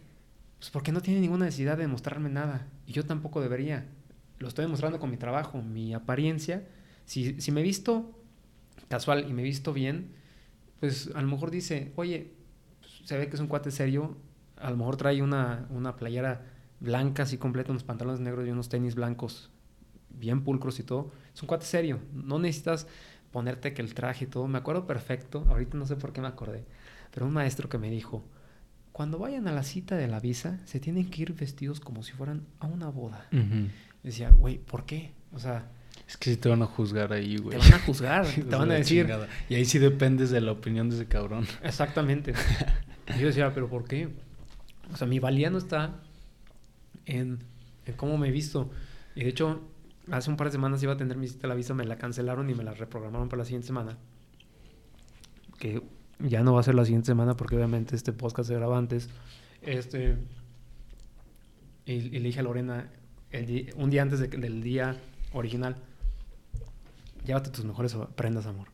Pues 0.60 0.70
porque 0.70 0.92
no 0.92 1.02
tiene 1.02 1.22
ninguna 1.22 1.46
necesidad 1.46 1.78
de 1.78 1.88
mostrarme 1.88 2.30
nada. 2.30 2.68
Y 2.86 2.92
yo 2.92 3.06
tampoco 3.06 3.42
debería. 3.42 3.86
Lo 4.40 4.50
estoy 4.50 4.66
demostrando 4.66 5.00
con 5.00 5.10
mi 5.10 5.18
trabajo, 5.18 5.62
mi 5.62 5.94
apariencia. 5.94 6.68
Si, 7.06 7.40
si 7.40 7.52
me 7.52 7.62
visto 7.62 8.20
casual 8.90 9.30
y 9.30 9.34
me 9.34 9.44
visto 9.44 9.74
bien, 9.74 10.23
pues 10.84 11.10
a 11.16 11.22
lo 11.22 11.30
mejor 11.30 11.50
dice, 11.50 11.94
oye, 11.96 12.34
pues, 12.82 12.92
se 13.06 13.18
ve 13.18 13.30
que 13.30 13.36
es 13.36 13.40
un 13.40 13.48
cuate 13.48 13.72
serio, 13.72 14.18
a 14.58 14.70
lo 14.70 14.76
mejor 14.76 14.98
trae 14.98 15.22
una, 15.22 15.66
una 15.70 15.96
playera 15.96 16.42
blanca 16.82 17.24
así 17.24 17.38
completa, 17.38 17.72
unos 17.72 17.86
pantalones 17.86 18.20
negros 18.20 18.46
y 18.46 18.52
unos 18.52 18.68
tenis 18.68 18.94
blancos 18.94 19.50
bien 20.10 20.44
pulcros 20.44 20.82
y 20.82 20.84
todo. 20.84 21.10
Es 21.34 21.42
un 21.42 21.48
cuate 21.48 21.66
serio, 21.66 22.02
no 22.12 22.38
necesitas 22.38 22.86
ponerte 23.32 23.74
que 23.74 23.82
el 23.82 23.94
traje 23.94 24.26
y 24.26 24.28
todo. 24.28 24.46
Me 24.50 24.58
acuerdo 24.58 24.86
perfecto, 24.86 25.46
ahorita 25.48 25.78
no 25.78 25.86
sé 25.86 25.96
por 25.96 26.12
qué 26.12 26.20
me 26.20 26.28
acordé, 26.28 26.66
pero 27.14 27.28
un 27.28 27.32
maestro 27.32 27.70
que 27.70 27.78
me 27.78 27.90
dijo, 27.90 28.26
cuando 28.92 29.20
vayan 29.20 29.48
a 29.48 29.54
la 29.54 29.64
cita 29.64 29.96
de 29.96 30.10
la 30.10 30.20
visa, 30.20 30.60
se 30.66 30.82
tienen 30.82 31.10
que 31.10 31.22
ir 31.22 31.34
vestidos 31.34 31.80
como 31.80 32.04
si 32.04 32.12
fueran 32.12 32.46
a 32.60 32.68
una 32.68 32.90
boda. 32.90 33.26
Decía, 34.04 34.32
güey, 34.32 34.58
¿por 34.58 34.86
qué? 34.86 35.14
O 35.32 35.40
sea... 35.40 35.72
Es 36.14 36.18
que 36.18 36.30
si 36.30 36.38
te 36.38 36.48
van 36.48 36.62
a 36.62 36.68
juzgar 36.68 37.12
ahí, 37.12 37.38
güey. 37.38 37.58
Te 37.58 37.64
van 37.64 37.74
a 37.74 37.80
juzgar, 37.80 38.28
te 38.28 38.44
van 38.44 38.70
a 38.70 38.76
decir... 38.76 39.12
Y 39.50 39.56
ahí 39.56 39.66
sí 39.66 39.80
dependes 39.80 40.30
de 40.30 40.42
la 40.42 40.52
opinión 40.52 40.88
de 40.88 40.96
ese 40.96 41.08
cabrón. 41.08 41.48
Exactamente. 41.64 42.36
y 43.16 43.20
yo 43.20 43.26
decía, 43.26 43.52
¿pero 43.52 43.68
por 43.68 43.86
qué? 43.86 44.10
O 44.94 44.96
sea, 44.96 45.08
mi 45.08 45.18
valía 45.18 45.50
no 45.50 45.58
está 45.58 45.96
en, 47.08 47.40
en 47.88 47.94
cómo 47.96 48.20
me 48.20 48.28
he 48.28 48.32
visto. 48.32 48.70
Y 49.16 49.24
de 49.24 49.30
hecho, 49.32 49.64
hace 50.12 50.30
un 50.30 50.38
par 50.38 50.50
de 50.50 50.52
semanas 50.52 50.84
iba 50.84 50.94
a 50.94 50.98
tener 50.98 51.18
mi 51.18 51.28
cita 51.28 51.48
a 51.48 51.50
la 51.50 51.56
visa, 51.56 51.74
me 51.74 51.84
la 51.84 51.96
cancelaron 51.96 52.48
y 52.48 52.54
me 52.54 52.64
la 52.64 52.76
reprogramaron 52.76 53.28
para 53.28 53.40
la 53.40 53.46
siguiente 53.46 53.66
semana. 53.66 53.98
Que 55.58 55.82
ya 56.20 56.44
no 56.44 56.54
va 56.54 56.60
a 56.60 56.64
ser 56.64 56.76
la 56.76 56.86
siguiente 56.86 57.08
semana 57.08 57.36
porque 57.36 57.56
obviamente 57.56 57.96
este 57.96 58.14
podcast 58.14 58.50
se 58.50 58.54
graba 58.54 58.78
antes. 58.78 59.10
Este, 59.64 60.16
y, 61.88 62.02
le 62.02 62.20
dije 62.20 62.40
a 62.40 62.44
Lorena, 62.44 62.92
un 63.78 63.90
día 63.90 64.04
antes 64.04 64.20
del 64.20 64.62
día 64.62 64.96
original, 65.32 65.76
llévate 67.26 67.50
tus 67.50 67.66
mejores 67.66 67.96
prendas, 68.16 68.46
amor. 68.46 68.68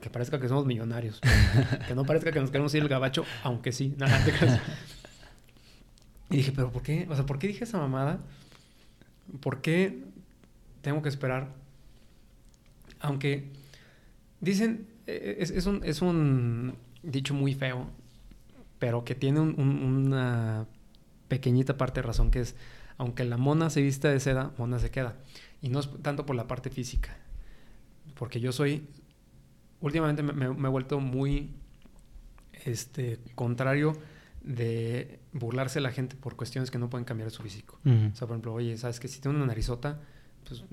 Que 0.00 0.10
parezca 0.10 0.40
que 0.40 0.48
somos 0.48 0.66
millonarios. 0.66 1.20
que 1.88 1.94
no 1.94 2.04
parezca 2.04 2.32
que 2.32 2.40
nos 2.40 2.50
queremos 2.50 2.74
ir 2.74 2.82
el 2.82 2.88
gabacho, 2.88 3.24
aunque 3.42 3.72
sí. 3.72 3.94
Nada, 3.96 4.20
y 6.30 6.36
dije, 6.38 6.52
pero 6.52 6.70
¿por 6.70 6.82
qué? 6.82 7.06
O 7.08 7.14
sea, 7.14 7.24
¿por 7.24 7.38
qué 7.38 7.46
dije 7.46 7.64
esa 7.64 7.78
mamada? 7.78 8.18
¿Por 9.40 9.60
qué 9.60 10.02
tengo 10.82 11.02
que 11.02 11.08
esperar? 11.08 11.48
Aunque 13.00 13.50
dicen, 14.40 14.86
e, 15.06 15.36
es, 15.38 15.50
es, 15.50 15.66
un, 15.66 15.82
es 15.84 16.02
un 16.02 16.74
dicho 17.02 17.32
muy 17.34 17.54
feo, 17.54 17.88
pero 18.78 19.04
que 19.04 19.14
tiene 19.14 19.40
una 19.40 20.66
pequeñita 21.28 21.76
parte 21.76 22.00
de 22.00 22.06
razón, 22.06 22.30
que 22.30 22.40
es, 22.40 22.56
aunque 22.98 23.24
la 23.24 23.36
mona 23.36 23.70
se 23.70 23.82
vista 23.82 24.10
de 24.10 24.18
seda, 24.20 24.52
mona 24.58 24.78
se 24.78 24.90
queda. 24.90 25.16
Y 25.62 25.68
no 25.68 25.80
es 25.80 25.88
tanto 26.02 26.26
por 26.26 26.36
la 26.36 26.46
parte 26.48 26.70
física, 26.70 27.16
porque 28.18 28.40
yo 28.40 28.52
soy, 28.52 28.88
últimamente 29.80 30.22
me, 30.22 30.46
he 30.46 30.70
vuelto 30.70 31.00
muy 31.00 31.54
este, 32.64 33.18
contrario 33.34 33.92
de 34.42 35.20
burlarse 35.32 35.80
a 35.80 35.82
la 35.82 35.90
gente 35.90 36.16
por 36.16 36.36
cuestiones 36.36 36.70
que 36.70 36.78
no 36.78 36.88
pueden 36.88 37.04
cambiar 37.04 37.30
su 37.30 37.42
físico. 37.42 37.78
O 37.84 38.14
sea, 38.14 38.26
por 38.26 38.36
ejemplo, 38.36 38.54
oye, 38.54 38.76
¿sabes 38.78 39.00
que 39.00 39.08
Si 39.08 39.20
tengo 39.20 39.36
una 39.36 39.46
narizota, 39.46 40.00
pues 40.46 40.64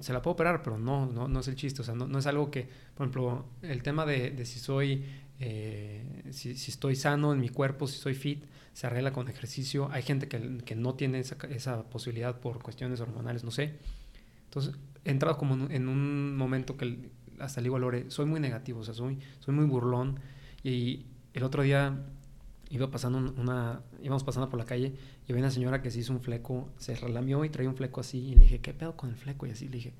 se 0.00 0.12
la 0.12 0.20
puedo 0.20 0.34
operar, 0.34 0.62
pero 0.62 0.78
no, 0.78 1.06
no, 1.06 1.26
no 1.28 1.40
es 1.40 1.48
el 1.48 1.56
chiste. 1.56 1.80
O 1.80 1.84
sea, 1.84 1.94
no, 1.94 2.06
no 2.06 2.18
es 2.18 2.26
algo 2.26 2.50
que, 2.50 2.68
por 2.94 3.06
ejemplo, 3.06 3.46
el 3.62 3.82
tema 3.82 4.04
de, 4.04 4.30
de 4.30 4.44
si 4.44 4.58
soy 4.58 5.04
eh, 5.40 6.22
si, 6.30 6.50
estoy 6.50 6.94
sano 6.96 7.32
en 7.32 7.40
mi 7.40 7.48
cuerpo, 7.48 7.88
si 7.88 7.98
soy 7.98 8.14
fit, 8.14 8.44
se 8.72 8.86
arregla 8.86 9.12
con 9.12 9.28
ejercicio. 9.28 9.88
Hay 9.90 10.02
gente 10.02 10.28
que, 10.28 10.58
que 10.64 10.74
no 10.74 10.94
tiene 10.94 11.18
esa, 11.20 11.36
esa, 11.50 11.82
posibilidad 11.84 12.38
por 12.40 12.62
cuestiones 12.62 13.00
hormonales, 13.00 13.44
no 13.44 13.50
sé. 13.50 13.74
Entonces, 14.44 14.74
he 15.04 15.10
entrado 15.10 15.36
como 15.36 15.70
en 15.70 15.88
un 15.88 16.36
momento 16.36 16.76
que 16.76 17.10
hasta 17.38 17.60
le 17.60 17.64
digo 17.64 17.76
a 17.76 17.80
Lore, 17.80 18.10
soy 18.10 18.26
muy 18.26 18.40
negativo, 18.40 18.80
o 18.80 18.84
sea, 18.84 18.94
soy, 18.94 19.18
soy 19.40 19.54
muy 19.54 19.66
burlón. 19.66 20.20
Y 20.62 21.06
el 21.32 21.42
otro 21.42 21.62
día 21.62 21.98
iba 22.70 22.90
pasando 22.90 23.18
una, 23.36 23.82
íbamos 24.02 24.24
pasando 24.24 24.48
por 24.48 24.58
la 24.58 24.64
calle 24.64 24.94
y 25.26 25.32
había 25.32 25.42
una 25.42 25.50
señora 25.50 25.82
que 25.82 25.90
se 25.90 26.00
hizo 26.00 26.12
un 26.12 26.20
fleco, 26.20 26.68
se 26.78 26.94
relamió 26.94 27.44
y 27.44 27.50
traía 27.50 27.68
un 27.68 27.76
fleco 27.76 28.00
así. 28.00 28.18
Y 28.18 28.34
le 28.34 28.42
dije, 28.42 28.60
¿qué 28.60 28.72
pedo 28.72 28.96
con 28.96 29.10
el 29.10 29.16
fleco? 29.16 29.46
Y 29.46 29.50
así 29.50 29.66
le 29.66 29.76
dije, 29.76 29.94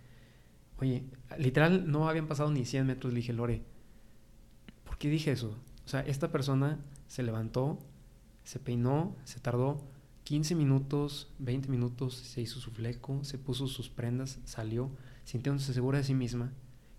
oye, 0.78 1.04
literal 1.38 1.90
no 1.90 2.08
habían 2.08 2.26
pasado 2.26 2.50
ni 2.50 2.64
100 2.64 2.86
metros. 2.86 3.12
Le 3.12 3.18
dije, 3.18 3.32
Lore, 3.32 3.62
¿Por 4.94 5.00
qué 5.00 5.08
dije 5.08 5.32
eso? 5.32 5.58
O 5.84 5.88
sea, 5.88 6.02
esta 6.02 6.30
persona 6.30 6.78
se 7.08 7.24
levantó, 7.24 7.80
se 8.44 8.60
peinó, 8.60 9.16
se 9.24 9.40
tardó 9.40 9.82
15 10.24 10.54
minutos, 10.54 11.32
20 11.38 11.68
minutos, 11.68 12.14
se 12.14 12.40
hizo 12.40 12.60
su 12.60 12.70
fleco, 12.70 13.22
se 13.24 13.38
puso 13.38 13.66
sus 13.66 13.88
prendas, 13.88 14.40
salió, 14.44 14.90
sintiéndose 15.24 15.72
segura 15.72 15.98
de 15.98 16.04
sí 16.04 16.14
misma. 16.14 16.52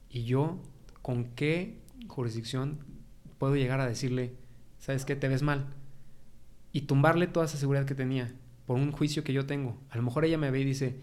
Y 0.10 0.24
yo, 0.24 0.62
¿con 1.02 1.26
qué 1.36 1.82
jurisdicción 2.08 2.80
puedo 3.38 3.56
llegar 3.56 3.80
a 3.80 3.88
decirle, 3.88 4.36
sabes 4.80 5.06
qué, 5.06 5.16
te 5.16 5.28
ves 5.28 5.42
mal? 5.42 5.66
Y 6.72 6.82
tumbarle 6.82 7.28
toda 7.28 7.46
esa 7.46 7.58
seguridad 7.58 7.86
que 7.86 7.96
tenía 7.96 8.34
por 8.66 8.78
un 8.78 8.92
juicio 8.92 9.24
que 9.24 9.34
yo 9.34 9.46
tengo. 9.46 9.78
A 9.90 9.98
lo 9.98 10.04
mejor 10.04 10.26
ella 10.26 10.38
me 10.38 10.52
ve 10.52 10.62
y 10.62 10.66
dice, 10.66 11.00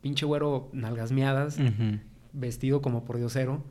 pinche 0.00 0.26
güero, 0.26 0.70
nalgas 0.72 1.12
miadas, 1.12 1.58
vestido 2.32 2.82
como 2.82 3.04
por 3.04 3.16
diosero 3.18 3.64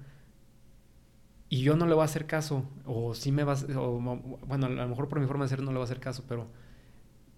y 1.51 1.63
yo 1.63 1.75
no 1.75 1.85
le 1.85 1.93
voy 1.93 2.03
a 2.03 2.05
hacer 2.05 2.27
caso, 2.27 2.63
o 2.85 3.13
sí 3.13 3.33
me 3.33 3.43
va 3.43 3.55
a, 3.55 3.79
o, 3.79 3.99
bueno, 4.47 4.67
a 4.67 4.69
lo 4.69 4.87
mejor 4.87 5.09
por 5.09 5.19
mi 5.19 5.27
forma 5.27 5.43
de 5.43 5.49
ser 5.49 5.61
no 5.61 5.71
le 5.71 5.73
voy 5.73 5.81
a 5.81 5.83
hacer 5.83 5.99
caso, 5.99 6.23
pero 6.25 6.47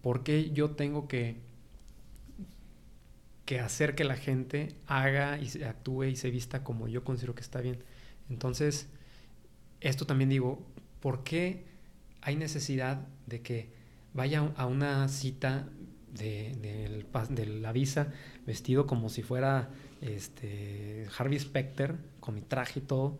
¿por 0.03 0.23
qué 0.23 0.51
yo 0.51 0.71
tengo 0.71 1.07
que, 1.07 1.37
que 3.45 3.59
hacer 3.59 3.95
que 3.95 4.03
la 4.03 4.15
gente 4.15 4.75
haga 4.85 5.39
y 5.39 5.63
actúe 5.63 6.03
y 6.03 6.15
se 6.15 6.29
vista 6.29 6.63
como 6.63 6.87
yo 6.87 7.03
considero 7.03 7.33
que 7.33 7.41
está 7.41 7.61
bien? 7.61 7.83
Entonces, 8.29 8.87
esto 9.81 10.05
también 10.05 10.29
digo, 10.29 10.61
¿por 10.99 11.23
qué 11.23 11.63
hay 12.21 12.35
necesidad 12.35 13.07
de 13.25 13.41
que 13.41 13.69
vaya 14.13 14.51
a 14.55 14.67
una 14.67 15.07
cita 15.07 15.67
de 16.13 17.57
la 17.61 17.71
visa 17.71 18.13
vestido 18.45 18.85
como 18.85 19.09
si 19.09 19.23
fuera 19.23 19.71
este, 20.01 21.07
Harvey 21.17 21.39
Specter, 21.39 21.97
con 22.19 22.35
mi 22.35 22.41
traje 22.41 22.81
y 22.81 22.83
todo? 22.83 23.17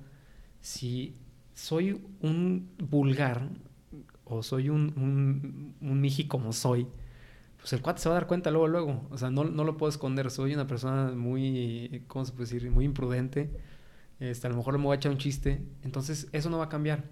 si 0.63 1.13
soy 1.53 2.01
un 2.21 2.71
vulgar 2.79 3.49
o 4.25 4.43
soy 4.43 4.69
un, 4.69 4.93
un, 4.97 5.75
un 5.81 6.01
miji 6.01 6.27
como 6.27 6.53
soy, 6.53 6.87
pues 7.63 7.71
el 7.71 7.81
cuate 7.81 8.01
se 8.01 8.09
va 8.09 8.15
a 8.15 8.19
dar 8.19 8.27
cuenta 8.27 8.51
luego, 8.51 8.67
luego. 8.67 9.07
O 9.09 9.17
sea, 9.17 9.29
no, 9.29 9.45
no 9.45 9.63
lo 9.63 9.77
puedo 9.77 9.89
esconder. 9.89 10.29
Soy 10.31 10.53
una 10.53 10.67
persona 10.67 11.13
muy, 11.15 12.03
¿cómo 12.09 12.25
se 12.25 12.33
puede 12.33 12.43
decir? 12.43 12.69
Muy 12.69 12.83
imprudente. 12.83 13.51
Este, 14.19 14.47
a 14.47 14.49
lo 14.49 14.57
mejor 14.57 14.77
me 14.77 14.83
voy 14.83 14.93
a 14.93 14.97
echar 14.97 15.13
un 15.13 15.17
chiste. 15.17 15.63
Entonces, 15.81 16.27
eso 16.33 16.49
no 16.49 16.57
va 16.57 16.65
a 16.65 16.69
cambiar. 16.69 17.05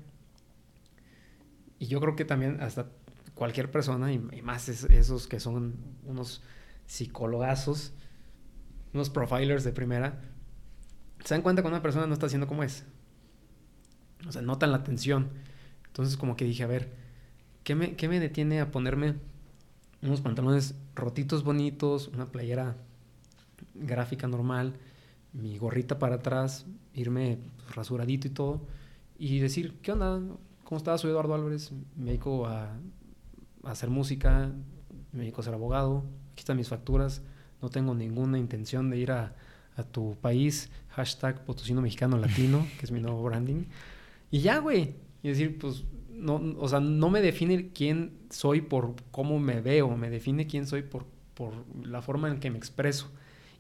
Y 1.80 1.88
yo 1.88 2.02
creo 2.02 2.18
que 2.18 2.26
también 2.26 2.60
hasta 2.60 2.90
cualquier 3.34 3.72
persona, 3.72 4.12
y, 4.12 4.20
más 4.42 4.68
esos 4.68 5.26
que 5.28 5.40
son 5.40 5.76
unos 6.04 6.44
psicólogazos, 6.86 7.94
unos 8.94 9.10
profilers 9.10 9.64
de 9.64 9.72
primera, 9.72 10.22
se 11.24 11.34
dan 11.34 11.44
cuenta 11.44 11.62
cuando 11.62 11.78
una 11.78 11.82
persona 11.82 12.08
no 12.08 12.14
está 12.14 12.26
haciendo 12.26 12.48
como 12.48 12.64
es. 12.64 12.84
O 14.28 14.34
sea, 14.34 14.42
notan 14.42 14.72
la 14.72 14.80
atención. 14.80 15.30
Entonces 15.88 16.18
como 16.18 16.36
que 16.36 16.44
dije, 16.44 16.64
a 16.64 16.68
ver, 16.68 17.01
¿qué 17.64 17.76
me, 17.76 17.96
qué 17.96 18.08
me 18.08 18.20
detiene 18.20 18.62
a 18.62 18.72
ponerme 18.72 19.16
unos 20.02 20.22
pantalones 20.22 20.76
rotitos 20.96 21.44
bonitos, 21.44 22.08
una 22.10 22.26
playera 22.26 22.76
gráfica 23.76 24.28
normal, 24.28 24.74
mi 25.34 25.58
gorrita 25.58 26.00
para 26.00 26.16
atrás, 26.16 26.66
irme 26.94 27.38
rasuradito 27.74 28.28
y 28.28 28.32
todo, 28.32 28.62
y 29.18 29.40
decir, 29.40 29.76
¿qué 29.82 29.92
onda? 29.92 30.20
¿Cómo 30.64 30.78
estás? 30.78 31.02
Soy 31.02 31.12
Eduardo 31.12 31.36
Álvarez, 31.36 31.72
me 31.96 32.06
dedico 32.06 32.48
a, 32.48 32.74
a, 33.64 33.72
hacer 33.72 33.90
música, 33.90 34.52
me 35.12 35.20
dedico 35.20 35.42
a 35.42 35.44
ser 35.44 35.54
abogado, 35.54 36.04
aquí 36.32 36.40
están 36.40 36.58
mis 36.58 36.70
facturas, 36.70 37.22
no 37.62 37.70
tengo 37.70 37.94
ninguna 37.94 38.40
intención 38.40 38.90
de 38.90 38.98
ir 38.98 39.12
a, 39.12 39.36
a 39.76 39.84
tu 39.84 40.16
país, 40.20 40.70
hashtag 40.90 41.46
Potosino 41.46 41.82
Mexicano 41.82 42.18
Latino, 42.18 42.66
que 42.80 42.86
es 42.86 42.92
mi 42.92 43.00
nuevo 43.00 43.22
branding. 43.24 43.66
Y 44.30 44.40
ya, 44.40 44.60
güey. 44.60 44.96
Y 45.24 45.30
decir, 45.30 45.58
pues, 45.60 45.84
no, 46.22 46.56
o 46.60 46.68
sea, 46.68 46.80
no 46.80 47.10
me 47.10 47.22
define 47.22 47.70
quién 47.74 48.12
soy 48.30 48.62
por 48.62 48.96
cómo 49.12 49.40
me 49.40 49.60
veo, 49.60 49.96
me 49.98 50.10
define 50.10 50.48
quién 50.48 50.68
soy 50.68 50.84
por, 50.84 51.06
por 51.34 51.54
la 51.84 52.02
forma 52.02 52.30
en 52.30 52.40
que 52.40 52.52
me 52.52 52.58
expreso. 52.58 53.12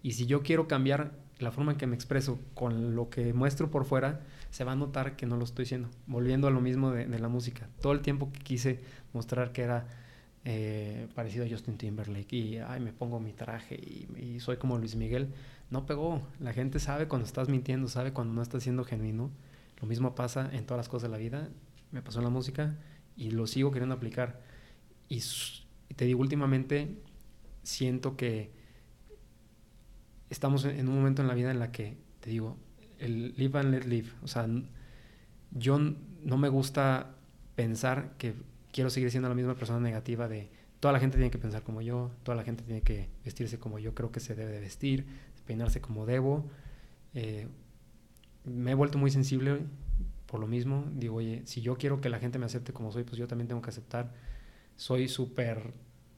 Y 0.03 0.13
si 0.13 0.25
yo 0.25 0.43
quiero 0.43 0.67
cambiar 0.67 1.11
la 1.39 1.51
forma 1.51 1.73
en 1.73 1.77
que 1.77 1.87
me 1.87 1.95
expreso 1.95 2.39
con 2.53 2.95
lo 2.95 3.09
que 3.09 3.33
muestro 3.33 3.71
por 3.71 3.85
fuera, 3.85 4.21
se 4.51 4.63
va 4.63 4.73
a 4.73 4.75
notar 4.75 5.15
que 5.15 5.25
no 5.25 5.37
lo 5.37 5.43
estoy 5.43 5.63
haciendo. 5.63 5.89
Volviendo 6.07 6.47
a 6.47 6.51
lo 6.51 6.61
mismo 6.61 6.91
de, 6.91 7.07
la 7.07 7.27
música. 7.27 7.67
Todo 7.81 7.93
el 7.93 8.01
tiempo 8.01 8.31
que 8.31 8.39
quise 8.39 8.79
mostrar 9.13 9.51
que 9.51 9.63
era 9.63 9.87
eh, 10.45 11.07
parecido 11.15 11.45
a 11.45 11.49
Justin 11.49 11.77
Timberlake 11.77 12.35
y 12.35 12.57
ay, 12.57 12.79
me 12.79 12.93
pongo 12.93 13.19
mi 13.19 13.33
traje 13.33 13.75
y, 13.75 14.07
y, 14.17 14.39
soy 14.39 14.57
como 14.57 14.77
Luis 14.77 14.95
Miguel, 14.95 15.29
no 15.69 15.85
pegó. 15.85 16.21
La 16.39 16.53
gente 16.53 16.79
sabe 16.79 17.07
cuando 17.07 17.25
estás 17.25 17.49
mintiendo, 17.49 17.87
sabe 17.87 18.13
cuando 18.13 18.33
no 18.33 18.41
estás 18.41 18.63
siendo 18.63 18.83
genuino. 18.83 19.31
Lo 19.81 19.87
mismo 19.87 20.13
pasa 20.13 20.49
en 20.53 20.65
todas 20.65 20.79
las 20.79 20.89
cosas 20.89 21.09
de 21.09 21.09
la 21.09 21.17
vida. 21.17 21.49
Me 21.91 22.01
pasó 22.01 22.19
en 22.19 22.25
la 22.25 22.29
música 22.29 22.77
y 23.15 23.31
lo 23.31 23.47
sigo 23.47 23.71
queriendo 23.71 23.95
aplicar. 23.95 24.41
Y, 25.09 25.21
te 25.95 26.05
digo, 26.05 26.21
últimamente 26.21 26.97
siento 27.63 28.15
que 28.15 28.51
estamos 30.29 30.65
en 30.65 30.87
un 30.87 30.95
momento 30.95 31.21
en 31.21 31.27
la 31.27 31.33
vida 31.33 31.51
en 31.51 31.59
la 31.59 31.71
que, 31.71 31.97
te 32.21 32.29
digo, 32.29 32.57
el 32.99 33.33
live 33.35 33.59
and 33.59 33.71
let 33.71 33.85
live. 33.85 34.09
O 34.23 34.27
sea, 34.27 34.47
yo 35.51 35.79
no 35.79 36.37
me 36.37 36.49
gusta 36.49 37.15
pensar 37.55 38.15
que 38.17 38.35
quiero 38.71 38.89
seguir 38.89 39.11
siendo 39.11 39.29
la 39.29 39.35
misma 39.35 39.55
persona 39.55 39.79
negativa 39.79 40.27
de 40.27 40.49
toda 40.79 40.93
la 40.93 40.99
gente 40.99 41.17
tiene 41.17 41.29
que 41.29 41.37
pensar 41.37 41.63
como 41.63 41.81
yo, 41.81 42.11
toda 42.23 42.35
la 42.35 42.43
gente 42.43 42.63
tiene 42.63 42.81
que 42.81 43.07
vestirse 43.23 43.59
como 43.59 43.77
yo 43.77 43.93
creo 43.93 44.11
que 44.11 44.19
se 44.19 44.33
debe 44.33 44.51
de 44.51 44.59
vestir, 44.59 45.05
peinarse 45.45 45.79
como 45.79 46.05
debo. 46.05 46.49
Eh, 47.13 47.47
me 48.45 48.71
he 48.71 48.73
vuelto 48.73 48.97
muy 48.97 49.11
sensible 49.11 49.59
por 50.31 50.39
lo 50.39 50.47
mismo. 50.47 50.85
Digo, 50.95 51.17
oye, 51.17 51.41
si 51.45 51.61
yo 51.61 51.77
quiero 51.77 51.99
que 51.99 52.09
la 52.09 52.17
gente 52.17 52.39
me 52.39 52.45
acepte 52.45 52.71
como 52.71 52.91
soy, 52.93 53.03
pues 53.03 53.17
yo 53.17 53.27
también 53.27 53.49
tengo 53.49 53.61
que 53.61 53.69
aceptar. 53.69 54.13
Soy 54.77 55.09
súper 55.09 55.73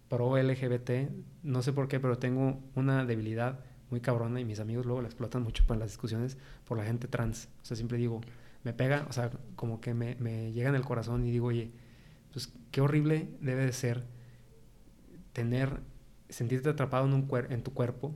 pro 0.08 0.38
LGBT, 0.38 1.10
no 1.42 1.64
sé 1.64 1.74
por 1.74 1.88
qué, 1.88 2.00
pero 2.00 2.20
tengo 2.20 2.60
una 2.76 3.06
debilidad 3.06 3.62
muy 3.90 4.02
cabrona 4.02 4.40
y 4.40 4.46
mis 4.46 4.60
amigos 4.60 4.86
luego 4.86 5.02
la 5.02 5.08
explotan 5.08 5.42
mucho 5.42 5.64
en 5.68 5.80
las 5.80 5.90
discusiones 5.90 6.38
por 6.64 6.78
la 6.78 6.86
gente 6.86 7.08
trans. 7.08 7.50
O 7.64 7.66
sea, 7.66 7.76
siempre 7.76 7.98
digo, 7.98 8.22
me 8.64 8.72
pega, 8.72 9.08
o 9.10 9.14
sea, 9.14 9.32
como 9.56 9.82
que 9.82 9.96
me, 9.96 10.16
me 10.20 10.52
llega 10.52 10.70
en 10.70 10.76
el 10.76 10.86
corazón 10.86 11.26
y 11.26 11.32
digo, 11.32 11.48
oye, 11.48 11.72
pues 12.32 12.54
qué 12.70 12.82
horrible 12.82 13.30
debe 13.42 13.66
de 13.66 13.74
ser 13.74 14.04
tener, 15.34 15.80
sentirte 16.30 16.70
atrapado 16.70 17.08
en, 17.08 17.14
un 17.14 17.28
en 17.50 17.64
tu 17.64 17.74
cuerpo, 17.74 18.16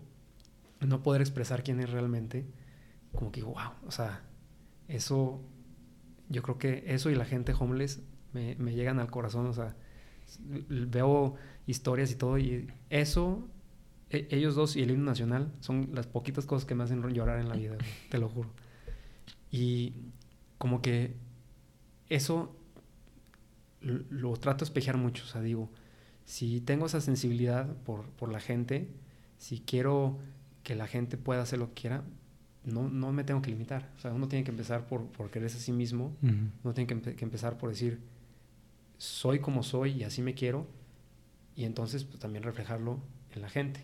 no 0.79 1.01
poder 1.01 1.21
expresar 1.21 1.63
quién 1.63 1.79
es 1.79 1.89
realmente, 1.89 2.45
como 3.15 3.31
que 3.31 3.41
digo, 3.41 3.53
wow, 3.53 3.71
o 3.87 3.91
sea, 3.91 4.21
eso, 4.87 5.41
yo 6.29 6.41
creo 6.43 6.57
que 6.57 6.83
eso 6.87 7.09
y 7.09 7.15
la 7.15 7.25
gente 7.25 7.53
homeless 7.57 8.01
me, 8.33 8.55
me 8.55 8.73
llegan 8.73 8.99
al 8.99 9.09
corazón, 9.09 9.47
o 9.47 9.53
sea, 9.53 9.75
veo 10.39 11.35
historias 11.65 12.11
y 12.11 12.15
todo, 12.15 12.37
y 12.37 12.67
eso 12.89 13.47
e, 14.09 14.27
ellos 14.31 14.55
dos 14.55 14.75
y 14.75 14.81
el 14.81 14.91
himno 14.91 15.05
nacional 15.05 15.51
son 15.59 15.89
las 15.93 16.07
poquitas 16.07 16.45
cosas 16.45 16.65
que 16.65 16.75
me 16.75 16.83
hacen 16.83 17.01
llorar 17.13 17.39
en 17.39 17.49
la 17.49 17.55
vida, 17.55 17.77
te 18.09 18.17
lo 18.17 18.29
juro. 18.29 18.49
Y 19.51 19.93
como 20.57 20.81
que 20.81 21.15
eso 22.09 22.55
lo, 23.81 24.33
trato 24.37 24.59
de 24.59 24.65
espejear 24.65 24.97
mucho, 24.97 25.23
o 25.23 25.27
sea, 25.27 25.41
digo, 25.41 25.69
si 26.25 26.61
tengo 26.61 26.85
esa 26.85 27.01
sensibilidad 27.01 27.75
por, 27.83 28.09
por, 28.11 28.31
la 28.31 28.39
gente, 28.39 28.89
si 29.37 29.59
quiero 29.59 30.19
que 30.63 30.75
la 30.75 30.87
gente 30.87 31.17
pueda 31.17 31.41
hacer 31.41 31.59
lo 31.59 31.69
que 31.69 31.81
quiera, 31.81 32.03
no, 32.67 32.89
no 32.89 33.13
me 33.13 33.23
tengo 33.23 33.41
que 33.41 33.49
limitar. 33.49 33.89
O 33.97 34.01
sea, 34.01 34.13
uno 34.13 34.27
tiene 34.27 34.43
que 34.43 34.51
empezar 34.51 34.87
por, 34.87 35.05
por 35.07 35.31
quererse 35.31 35.57
a 35.57 35.61
sí 35.61 35.71
mismo, 35.71 36.15
uno 36.21 36.73
tiene 36.73 36.87
que, 36.87 37.15
que, 37.15 37.25
empezar 37.25 37.57
por 37.57 37.69
decir, 37.69 37.99
soy 38.97 39.39
como 39.39 39.63
soy 39.63 39.91
y 39.91 40.03
así 40.03 40.21
me 40.21 40.33
quiero, 40.33 40.67
y 41.55 41.63
entonces 41.63 42.03
pues, 42.03 42.19
también 42.19 42.43
reflejarlo 42.43 42.99
en 43.33 43.41
la 43.41 43.49
gente. 43.49 43.79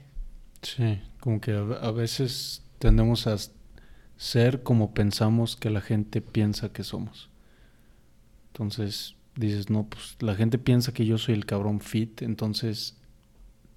Sí, 0.61 1.01
como 1.19 1.39
que 1.39 1.53
a, 1.53 1.91
veces 1.91 2.63
tendemos 2.79 3.25
a 3.27 3.37
ser 4.17 4.63
como 4.63 4.93
pensamos 4.93 5.55
que 5.55 5.69
la 5.69 5.81
gente 5.81 6.21
piensa 6.21 6.71
que 6.71 6.83
somos. 6.83 7.29
Entonces 8.47 9.15
dices, 9.35 9.69
no, 9.69 9.87
pues 9.87 10.17
la 10.19 10.35
gente 10.35 10.57
piensa 10.57 10.93
que 10.93 11.05
yo 11.05 11.17
soy 11.17 11.35
el 11.35 11.45
cabrón 11.45 11.79
fit, 11.79 12.21
entonces 12.21 12.97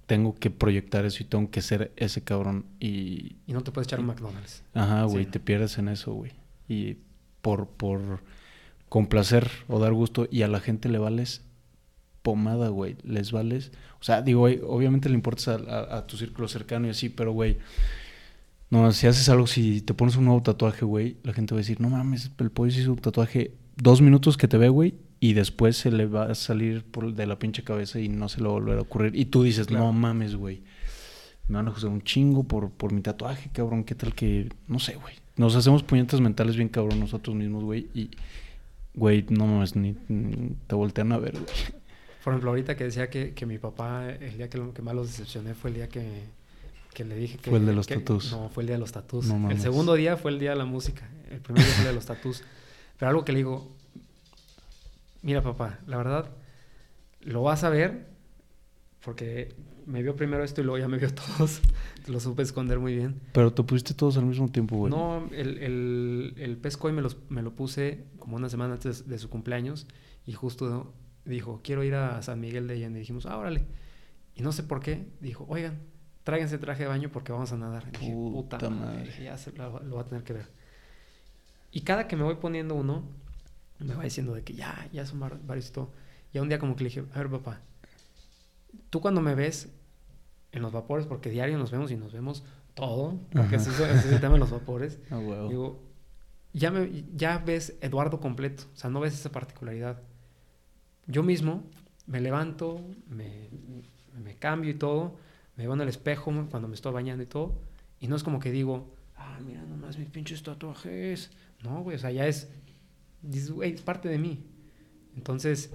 tengo 0.07 0.35
que 0.35 0.49
proyectar 0.49 1.05
eso 1.05 1.21
y 1.21 1.25
tengo 1.25 1.51
que 1.51 1.61
ser 1.61 1.91
ese 1.97 2.23
cabrón 2.23 2.65
y... 2.79 3.35
Y 3.45 3.53
no 3.53 3.61
te 3.61 3.71
puedes 3.71 3.87
echar 3.87 3.99
un 3.99 4.07
McDonald's. 4.07 4.63
Ajá, 4.73 5.03
güey, 5.03 5.25
te 5.25 5.39
pierdes 5.39 5.77
en 5.77 5.89
eso, 5.89 6.13
güey. 6.13 6.31
Y 6.69 6.97
por, 7.41 7.67
por 7.67 8.21
complacer 8.89 9.49
o 9.67 9.79
dar 9.79 9.93
gusto 9.93 10.27
y 10.31 10.41
a 10.41 10.47
la 10.47 10.61
gente 10.61 10.87
le 10.87 10.97
vales 10.97 11.43
pomada, 12.21 12.69
güey. 12.69 12.95
Les 13.03 13.33
vales. 13.33 13.71
O 13.99 14.03
sea, 14.03 14.21
digo, 14.21 14.41
güey, 14.41 14.61
obviamente 14.65 15.09
le 15.09 15.15
importas 15.15 15.49
a, 15.49 16.07
tu 16.07 16.17
círculo 16.17 16.47
cercano 16.47 16.87
y 16.87 16.91
así, 16.91 17.09
pero, 17.09 17.33
güey. 17.33 17.57
No, 18.69 18.91
si 18.91 19.07
haces 19.07 19.27
algo, 19.29 19.45
si 19.47 19.81
te 19.81 19.93
pones 19.93 20.15
un 20.15 20.25
nuevo 20.25 20.41
tatuaje, 20.41 20.83
güey, 20.83 21.17
la 21.23 21.33
gente 21.33 21.53
va 21.53 21.59
a 21.59 21.63
decir, 21.63 21.79
no 21.79 21.89
mames, 21.89 22.31
el 22.37 22.51
pollo 22.51 22.77
hizo 22.77 22.91
un 22.91 22.99
tatuaje 22.99 23.53
dos 23.77 24.01
minutos 24.01 24.35
que 24.35 24.49
te 24.49 24.57
ve, 24.57 24.67
güey, 24.67 24.95
y 25.19 25.33
después 25.33 25.77
se 25.77 25.91
le 25.91 26.05
va 26.05 26.25
a 26.25 26.35
salir 26.35 26.83
por 26.83 27.13
de 27.13 27.25
la 27.25 27.39
pinche 27.39 27.63
cabeza 27.63 27.99
y 27.99 28.09
no 28.09 28.29
se 28.29 28.39
le 28.39 28.47
va 28.47 28.51
a 28.51 28.53
volver 28.53 28.77
a 28.77 28.81
ocurrir. 28.81 29.15
Y 29.15 29.25
tú 29.25 29.43
dices, 29.43 29.69
no 29.69 29.91
mames, 29.91 30.35
güey. 30.35 30.61
Me 31.47 31.55
van 31.55 31.67
a 31.67 31.71
juzgar 31.71 31.91
un 31.91 32.01
chingo 32.01 32.43
por, 32.43 32.71
por 32.71 32.91
mi 32.91 33.01
tatuaje, 33.01 33.49
cabrón. 33.53 33.83
¿Qué 33.83 33.95
tal 33.95 34.13
que.? 34.13 34.49
No 34.67 34.79
sé, 34.79 34.95
güey. 34.95 35.15
Nos 35.37 35.55
hacemos 35.55 35.81
puñetas 35.81 36.19
mentales 36.19 36.55
bien 36.55 36.67
cabrón 36.67 36.99
nosotros 36.99 37.35
mismos, 37.35 37.63
güey. 37.63 37.87
Y, 37.93 38.11
güey, 38.93 39.25
no 39.29 39.47
mames, 39.47 39.75
ni, 39.75 39.95
ni 40.09 40.55
te 40.67 40.75
voltean 40.75 41.11
a 41.13 41.17
ver, 41.17 41.33
güey. 41.33 41.45
Por 42.23 42.33
ejemplo, 42.33 42.49
ahorita 42.49 42.75
que 42.75 42.83
decía 42.83 43.09
que, 43.09 43.33
que 43.33 43.45
mi 43.45 43.57
papá, 43.57 44.09
el 44.09 44.37
día 44.37 44.49
que, 44.49 44.61
que 44.73 44.81
más 44.81 44.93
los 44.93 45.07
decepcioné 45.07 45.53
fue 45.53 45.69
el 45.69 45.77
día 45.77 45.87
que, 45.87 46.23
que 46.93 47.05
le 47.05 47.15
dije 47.15 47.37
que... 47.37 47.49
Fue 47.49 47.59
el 47.59 47.65
de 47.65 47.73
los 47.73 47.87
tatús. 47.87 48.33
No, 48.33 48.49
fue 48.49 48.63
el 48.63 48.67
día 48.67 48.75
de 48.75 48.81
los 48.81 48.91
tatús. 48.91 49.29
el 49.49 49.61
segundo 49.61 49.93
día 49.93 50.17
fue 50.17 50.31
el 50.31 50.39
día 50.39 50.49
de 50.49 50.57
la 50.57 50.65
música. 50.65 51.07
El 51.31 51.39
primer 51.39 51.63
día 51.63 51.73
fue 51.73 51.83
el 51.83 51.89
de 51.89 51.93
los 51.93 52.05
tatús. 52.05 52.43
Pero 52.97 53.09
algo 53.09 53.23
que 53.23 53.31
le 53.31 53.37
digo, 53.37 53.71
mira 55.21 55.41
papá, 55.41 55.79
la 55.87 55.97
verdad, 55.97 56.29
lo 57.21 57.43
vas 57.43 57.63
a 57.63 57.69
ver 57.69 58.07
porque 59.03 59.55
me 59.85 60.01
vio 60.03 60.15
primero 60.15 60.43
esto 60.43 60.61
y 60.61 60.63
luego 60.65 60.77
ya 60.79 60.87
me 60.87 60.97
vio 60.97 61.13
todos. 61.37 61.61
lo 62.07 62.19
supe 62.19 62.43
esconder 62.43 62.79
muy 62.79 62.95
bien. 62.95 63.21
Pero 63.31 63.53
te 63.53 63.63
pusiste 63.63 63.93
todos 63.93 64.17
al 64.17 64.25
mismo 64.25 64.49
tiempo, 64.49 64.75
güey. 64.75 64.91
No, 64.91 65.27
el, 65.31 65.57
el, 65.59 66.33
el 66.37 66.57
pesco 66.57 66.91
me, 66.91 67.01
los, 67.01 67.17
me 67.29 67.41
lo 67.41 67.53
puse 67.53 68.05
como 68.19 68.35
una 68.35 68.49
semana 68.49 68.73
antes 68.73 69.07
de 69.07 69.17
su 69.17 69.29
cumpleaños 69.29 69.87
y 70.25 70.33
justo 70.33 70.93
dijo, 71.25 71.61
quiero 71.63 71.83
ir 71.83 71.95
a 71.95 72.21
San 72.21 72.39
Miguel 72.39 72.67
de 72.67 72.75
Allende. 72.75 72.99
Y 72.99 73.01
dijimos, 73.01 73.25
ah, 73.25 73.37
órale. 73.37 73.65
Y 74.35 74.41
no 74.41 74.51
sé 74.51 74.63
por 74.63 74.81
qué, 74.81 75.07
dijo, 75.19 75.45
oigan, 75.49 75.79
tráiganse 76.23 76.57
traje 76.57 76.83
de 76.83 76.89
baño 76.89 77.09
porque 77.09 77.31
vamos 77.31 77.51
a 77.53 77.57
nadar. 77.57 77.85
Y 77.87 77.99
dije, 77.99 78.13
puta, 78.13 78.69
madre. 78.69 79.23
ya 79.23 79.37
se, 79.37 79.51
lo, 79.53 79.95
va 79.95 80.01
a 80.01 80.05
tener 80.05 80.23
que 80.23 80.33
ver. 80.33 80.47
Y 81.71 81.81
cada 81.81 82.07
que 82.07 82.15
me 82.15 82.23
voy 82.23 82.35
poniendo 82.35 82.75
uno, 82.75 83.03
me 83.79 83.93
va 83.93 84.03
diciendo 84.03 84.33
de 84.33 84.43
que 84.43 84.53
ya, 84.53 84.89
ya 84.91 85.05
son 85.05 85.19
varios 85.19 85.69
y 85.69 85.71
todo. 85.71 85.91
Y 86.33 86.39
un 86.39 86.49
día 86.49 86.59
como 86.59 86.75
que 86.75 86.83
le 86.83 86.89
dije, 86.89 87.03
a 87.13 87.17
ver, 87.19 87.29
papá, 87.29 87.61
tú 88.89 89.01
cuando 89.01 89.21
me 89.21 89.35
ves 89.35 89.69
en 90.51 90.61
los 90.61 90.71
vapores, 90.71 91.05
porque 91.05 91.29
diario 91.29 91.57
nos 91.57 91.71
vemos 91.71 91.91
y 91.91 91.95
nos 91.95 92.13
vemos 92.13 92.43
todo, 92.73 93.19
porque 93.31 93.55
así, 93.55 93.69
es 93.69 94.05
el 94.05 94.19
tema 94.19 94.33
de 94.33 94.39
los 94.39 94.51
vapores, 94.51 94.99
ah, 95.11 95.19
digo, 95.49 95.83
ya, 96.53 96.71
me, 96.71 97.05
ya 97.15 97.39
ves 97.39 97.75
Eduardo 97.81 98.19
completo, 98.19 98.63
o 98.73 98.75
sea, 98.75 98.89
no 98.89 98.99
ves 98.99 99.13
esa 99.13 99.31
particularidad 99.31 100.01
yo 101.07 101.23
mismo 101.23 101.63
me 102.05 102.21
levanto, 102.21 102.81
me, 103.09 103.49
me 104.21 104.35
cambio 104.35 104.71
y 104.71 104.73
todo, 104.75 105.15
me 105.55 105.63
veo 105.63 105.73
en 105.73 105.81
el 105.81 105.89
espejo 105.89 106.31
cuando 106.49 106.67
me 106.67 106.75
estoy 106.75 106.93
bañando 106.93 107.23
y 107.23 107.25
todo, 107.25 107.59
y 107.99 108.07
no 108.07 108.15
es 108.15 108.23
como 108.23 108.39
que 108.39 108.51
digo, 108.51 108.93
ah, 109.15 109.39
mira 109.45 109.61
nomás 109.63 109.97
mis 109.97 110.09
pinches 110.09 110.43
tatuajes. 110.43 111.31
No, 111.63 111.81
güey, 111.81 111.95
o 111.95 111.99
sea, 111.99 112.11
ya 112.11 112.27
es, 112.27 112.49
güey, 113.51 113.73
es 113.73 113.81
parte 113.81 114.09
de 114.09 114.17
mí. 114.17 114.43
Entonces, 115.15 115.71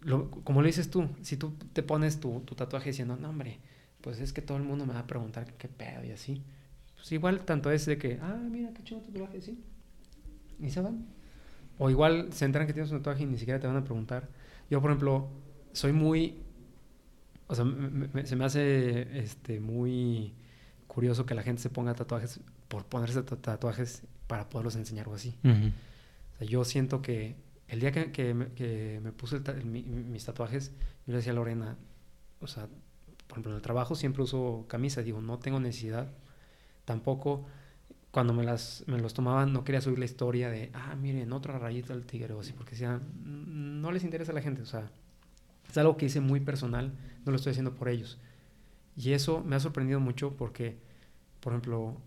lo, 0.00 0.30
como 0.30 0.60
lo 0.60 0.66
dices 0.66 0.90
tú, 0.90 1.08
si 1.22 1.36
tú 1.36 1.54
te 1.72 1.82
pones 1.82 2.20
tu, 2.20 2.40
tu, 2.40 2.54
tatuaje 2.54 2.90
diciendo, 2.90 3.16
no, 3.16 3.30
hombre, 3.30 3.58
pues 4.00 4.20
es 4.20 4.32
que 4.32 4.42
todo 4.42 4.56
el 4.58 4.64
mundo 4.64 4.86
me 4.86 4.94
va 4.94 5.00
a 5.00 5.06
preguntar 5.06 5.54
qué 5.54 5.68
pedo 5.68 6.04
y 6.04 6.10
así. 6.10 6.42
Pues 6.94 7.12
igual 7.12 7.44
tanto 7.44 7.70
es 7.70 7.86
de 7.86 7.98
que, 7.98 8.18
ah, 8.22 8.38
mira 8.50 8.72
qué 8.72 8.82
tu 8.82 9.00
tatuaje, 9.00 9.40
sí. 9.40 9.58
Y 10.60 10.70
se 10.70 10.80
van. 10.80 11.06
O 11.78 11.90
igual 11.90 12.32
se 12.32 12.44
enteran 12.44 12.66
que 12.66 12.72
tienes 12.72 12.90
un 12.90 12.98
tatuaje 12.98 13.22
y 13.22 13.26
ni 13.26 13.38
siquiera 13.38 13.60
te 13.60 13.66
van 13.66 13.76
a 13.76 13.84
preguntar. 13.84 14.28
Yo, 14.70 14.80
por 14.80 14.90
ejemplo, 14.90 15.28
soy 15.72 15.92
muy... 15.92 16.38
O 17.46 17.54
sea, 17.54 17.64
se 18.24 18.36
me 18.36 18.44
hace 18.44 19.18
este, 19.18 19.58
muy 19.58 20.34
curioso 20.86 21.24
que 21.24 21.34
la 21.34 21.42
gente 21.42 21.62
se 21.62 21.70
ponga 21.70 21.94
tatuajes 21.94 22.40
por 22.66 22.84
ponerse 22.84 23.22
tatuajes 23.22 24.02
para 24.26 24.48
poderlos 24.48 24.76
enseñar 24.76 25.08
o 25.08 25.14
así. 25.14 25.34
Yo 26.40 26.64
siento 26.64 27.02
que 27.02 27.36
el 27.68 27.80
día 27.80 27.92
que, 27.92 28.34
me, 28.34 29.12
puse 29.12 29.40
mis 29.64 30.24
tatuajes, 30.24 30.72
yo 31.06 31.12
le 31.12 31.16
decía 31.16 31.32
a 31.32 31.34
Lorena, 31.34 31.76
o 32.40 32.46
sea, 32.46 32.66
por 33.26 33.32
ejemplo, 33.32 33.52
en 33.52 33.56
el 33.56 33.62
trabajo 33.62 33.94
siempre 33.94 34.22
uso 34.22 34.64
camisa, 34.68 35.02
digo, 35.02 35.20
no 35.20 35.38
tengo 35.38 35.60
necesidad. 35.60 36.10
Tampoco 36.84 37.44
cuando 38.10 38.32
me, 38.32 38.42
las, 38.42 38.84
me 38.86 38.98
los 38.98 39.12
tomaban 39.12 39.52
no 39.52 39.64
quería 39.64 39.82
subir 39.82 39.98
la 39.98 40.06
historia 40.06 40.48
de, 40.48 40.70
ah, 40.72 40.96
miren, 40.96 41.32
otra 41.32 41.58
rayita 41.58 41.92
del 41.92 42.06
tigre 42.06 42.32
o 42.32 42.40
así, 42.40 42.54
porque 42.54 42.70
decía, 42.70 43.00
no 43.22 43.92
les 43.92 44.02
interesa 44.02 44.32
a 44.32 44.34
la 44.34 44.40
gente, 44.40 44.62
o 44.62 44.66
sea, 44.66 44.90
es 45.68 45.76
algo 45.76 45.98
que 45.98 46.06
hice 46.06 46.20
muy 46.20 46.40
personal, 46.40 46.92
no 47.26 47.32
lo 47.32 47.36
estoy 47.36 47.50
haciendo 47.50 47.74
por 47.74 47.90
ellos. 47.90 48.18
Y 48.96 49.12
eso 49.12 49.44
me 49.44 49.56
ha 49.56 49.60
sorprendido 49.60 50.00
mucho 50.00 50.36
porque, 50.36 50.78
por 51.40 51.52
ejemplo, 51.52 52.00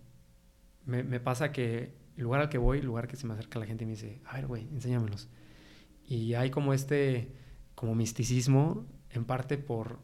me 0.85 1.19
pasa 1.19 1.51
que 1.51 2.00
el 2.17 2.23
lugar 2.23 2.41
al 2.41 2.49
que 2.49 2.57
voy, 2.57 2.79
el 2.79 2.85
lugar 2.85 3.07
que 3.07 3.15
se 3.15 3.25
me 3.27 3.33
acerca 3.33 3.59
la 3.59 3.65
gente 3.65 3.83
y 3.83 3.87
me 3.87 3.93
dice, 3.93 4.21
a 4.25 4.35
ver, 4.35 4.47
güey, 4.47 4.67
enséñamelos. 4.71 5.27
Y 6.05 6.33
hay 6.33 6.49
como 6.49 6.73
este, 6.73 7.31
como 7.75 7.95
misticismo, 7.95 8.85
en 9.09 9.25
parte 9.25 9.57
por, 9.57 9.99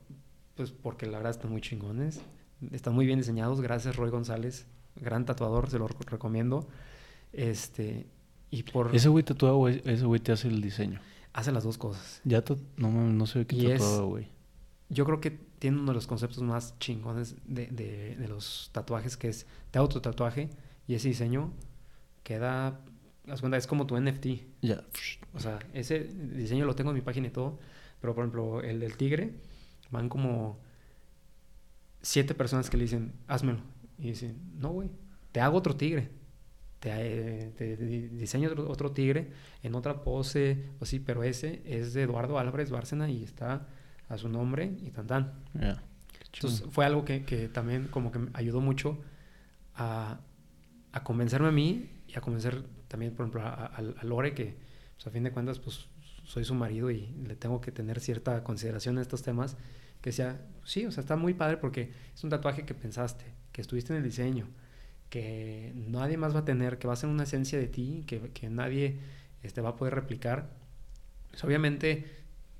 pues 0.55 0.71
porque 0.71 1.05
la 1.05 1.17
verdad 1.17 1.31
están 1.31 1.51
muy 1.51 1.61
chingones, 1.61 2.21
están 2.71 2.93
muy 2.93 3.05
bien 3.05 3.19
diseñados, 3.19 3.61
gracias 3.61 3.95
Roy 3.95 4.09
González, 4.09 4.67
gran 4.95 5.25
tatuador, 5.25 5.69
se 5.69 5.79
lo 5.79 5.87
recomiendo. 5.87 6.67
Este, 7.33 8.07
y 8.49 8.63
por... 8.63 8.95
¿Ese 8.95 9.09
güey 9.09 9.23
tatúa 9.23 9.53
o 9.53 9.67
ese 9.67 10.05
güey 10.05 10.19
te 10.19 10.31
hace 10.31 10.47
el 10.47 10.61
diseño? 10.61 10.99
Hace 11.33 11.51
las 11.51 11.63
dos 11.63 11.77
cosas. 11.77 12.21
Ya 12.23 12.43
no, 12.77 12.89
no 12.89 13.25
sé 13.25 13.45
qué 13.45 13.73
tatuaba, 13.73 14.05
güey. 14.05 14.29
Yo 14.89 15.05
creo 15.05 15.19
que 15.19 15.31
tiene 15.59 15.77
uno 15.77 15.91
de 15.91 15.95
los 15.95 16.07
conceptos 16.07 16.41
más 16.41 16.77
chingones 16.79 17.35
de, 17.45 17.67
de, 17.67 18.27
los 18.27 18.69
tatuajes, 18.71 19.17
que 19.17 19.27
es 19.27 19.45
te 19.71 19.79
auto 19.79 20.01
tatuaje 20.01 20.49
y 20.87 20.95
ese 20.95 21.09
diseño 21.09 21.51
queda, 22.27 22.81
las 23.25 23.39
cuenta, 23.39 23.55
es 23.55 23.67
como 23.67 23.87
tu 23.87 23.97
NFT. 23.97 24.25
Ya. 24.61 24.83
O 25.33 25.39
sea, 25.39 25.59
ese 25.73 26.03
diseño 26.03 26.65
lo 26.65 26.75
tengo 26.75 26.89
en 26.89 26.95
mi 26.95 27.01
página 27.01 27.27
y 27.27 27.29
todo, 27.29 27.57
pero 28.01 28.13
por 28.13 28.25
ejemplo, 28.25 28.61
el 28.61 28.81
del 28.81 28.97
tigre, 28.97 29.31
van 29.91 30.09
como 30.09 30.59
siete 32.01 32.35
personas 32.35 32.69
que 32.69 32.75
le 32.75 32.83
dicen, 32.83 33.13
házmelo. 33.27 33.59
Y 33.97 34.09
dice, 34.09 34.35
no, 34.57 34.71
güey, 34.71 34.89
te 35.31 35.39
hago 35.39 35.57
otro 35.57 35.77
tigre. 35.77 36.09
te, 36.81 36.89
eh, 36.91 37.53
te 37.55 37.77
diseño 37.77 38.49
otro, 38.49 38.69
otro 38.69 38.91
tigre 38.91 39.31
en 39.63 39.73
otra 39.73 40.03
pose, 40.03 40.65
o 40.81 40.83
así, 40.83 40.99
pero 40.99 41.23
ese 41.23 41.61
es 41.65 41.93
de 41.93 42.03
Eduardo 42.03 42.37
Álvarez 42.39 42.71
Bárcena 42.71 43.09
y 43.09 43.23
está 43.23 43.67
a 44.09 44.17
su 44.17 44.27
nombre 44.27 44.75
y 44.83 44.91
tan 44.91 45.07
tan. 45.07 45.33
Chido. 45.53 45.79
Entonces 46.33 46.65
fue 46.71 46.85
algo 46.85 47.05
que, 47.05 47.23
que 47.23 47.47
también 47.47 47.87
como 47.87 48.11
que 48.11 48.19
me 48.19 48.31
ayudó 48.33 48.59
mucho 48.59 48.99
a, 49.75 50.19
a 50.91 51.03
convencerme 51.05 51.47
a 51.47 51.51
mí 51.51 51.89
y 52.07 52.17
a 52.17 52.21
convencer 52.21 52.63
también, 52.87 53.13
por 53.13 53.25
ejemplo, 53.25 53.41
a, 53.41 53.49
a- 53.65 53.75
a 53.77 54.03
Lore, 54.03 54.33
que 54.33 54.55
pues, 54.95 55.07
a 55.07 55.09
fin 55.11 55.23
de 55.23 55.31
cuentas 55.31 55.59
pues 55.59 55.87
soy 56.23 56.43
su 56.43 56.53
marido 56.55 56.91
y 56.91 57.07
le 57.25 57.35
tengo 57.35 57.61
que 57.61 57.71
tener 57.71 57.99
cierta 57.99 58.43
consideración 58.43 58.95
en 58.95 59.01
estos 59.01 59.21
temas, 59.23 59.57
que 60.01 60.11
sea, 60.11 60.41
sí, 60.63 60.85
o 60.85 60.91
sea, 60.91 61.01
está 61.01 61.15
muy 61.15 61.33
padre 61.33 61.57
porque 61.57 61.91
es 62.13 62.23
un 62.23 62.29
tatuaje 62.29 62.65
que 62.65 62.73
pensaste, 62.73 63.25
que 63.51 63.61
estuviste 63.61 63.93
en 63.93 63.97
el 63.97 64.03
diseño, 64.03 64.47
que 65.09 65.73
nadie 65.75 66.17
más 66.17 66.35
va 66.35 66.39
a 66.39 66.45
tener, 66.45 66.77
que 66.79 66.87
va 66.87 66.93
a 66.93 66.97
ser 66.97 67.09
una 67.09 67.23
esencia 67.23 67.57
de 67.57 67.67
ti, 67.67 68.03
que, 68.07 68.19
que 68.31 68.49
nadie 68.49 68.99
este, 69.43 69.61
va 69.61 69.69
a 69.69 69.75
poder 69.75 69.95
replicar. 69.95 70.49
Pues, 71.29 71.43
obviamente, 71.45 72.05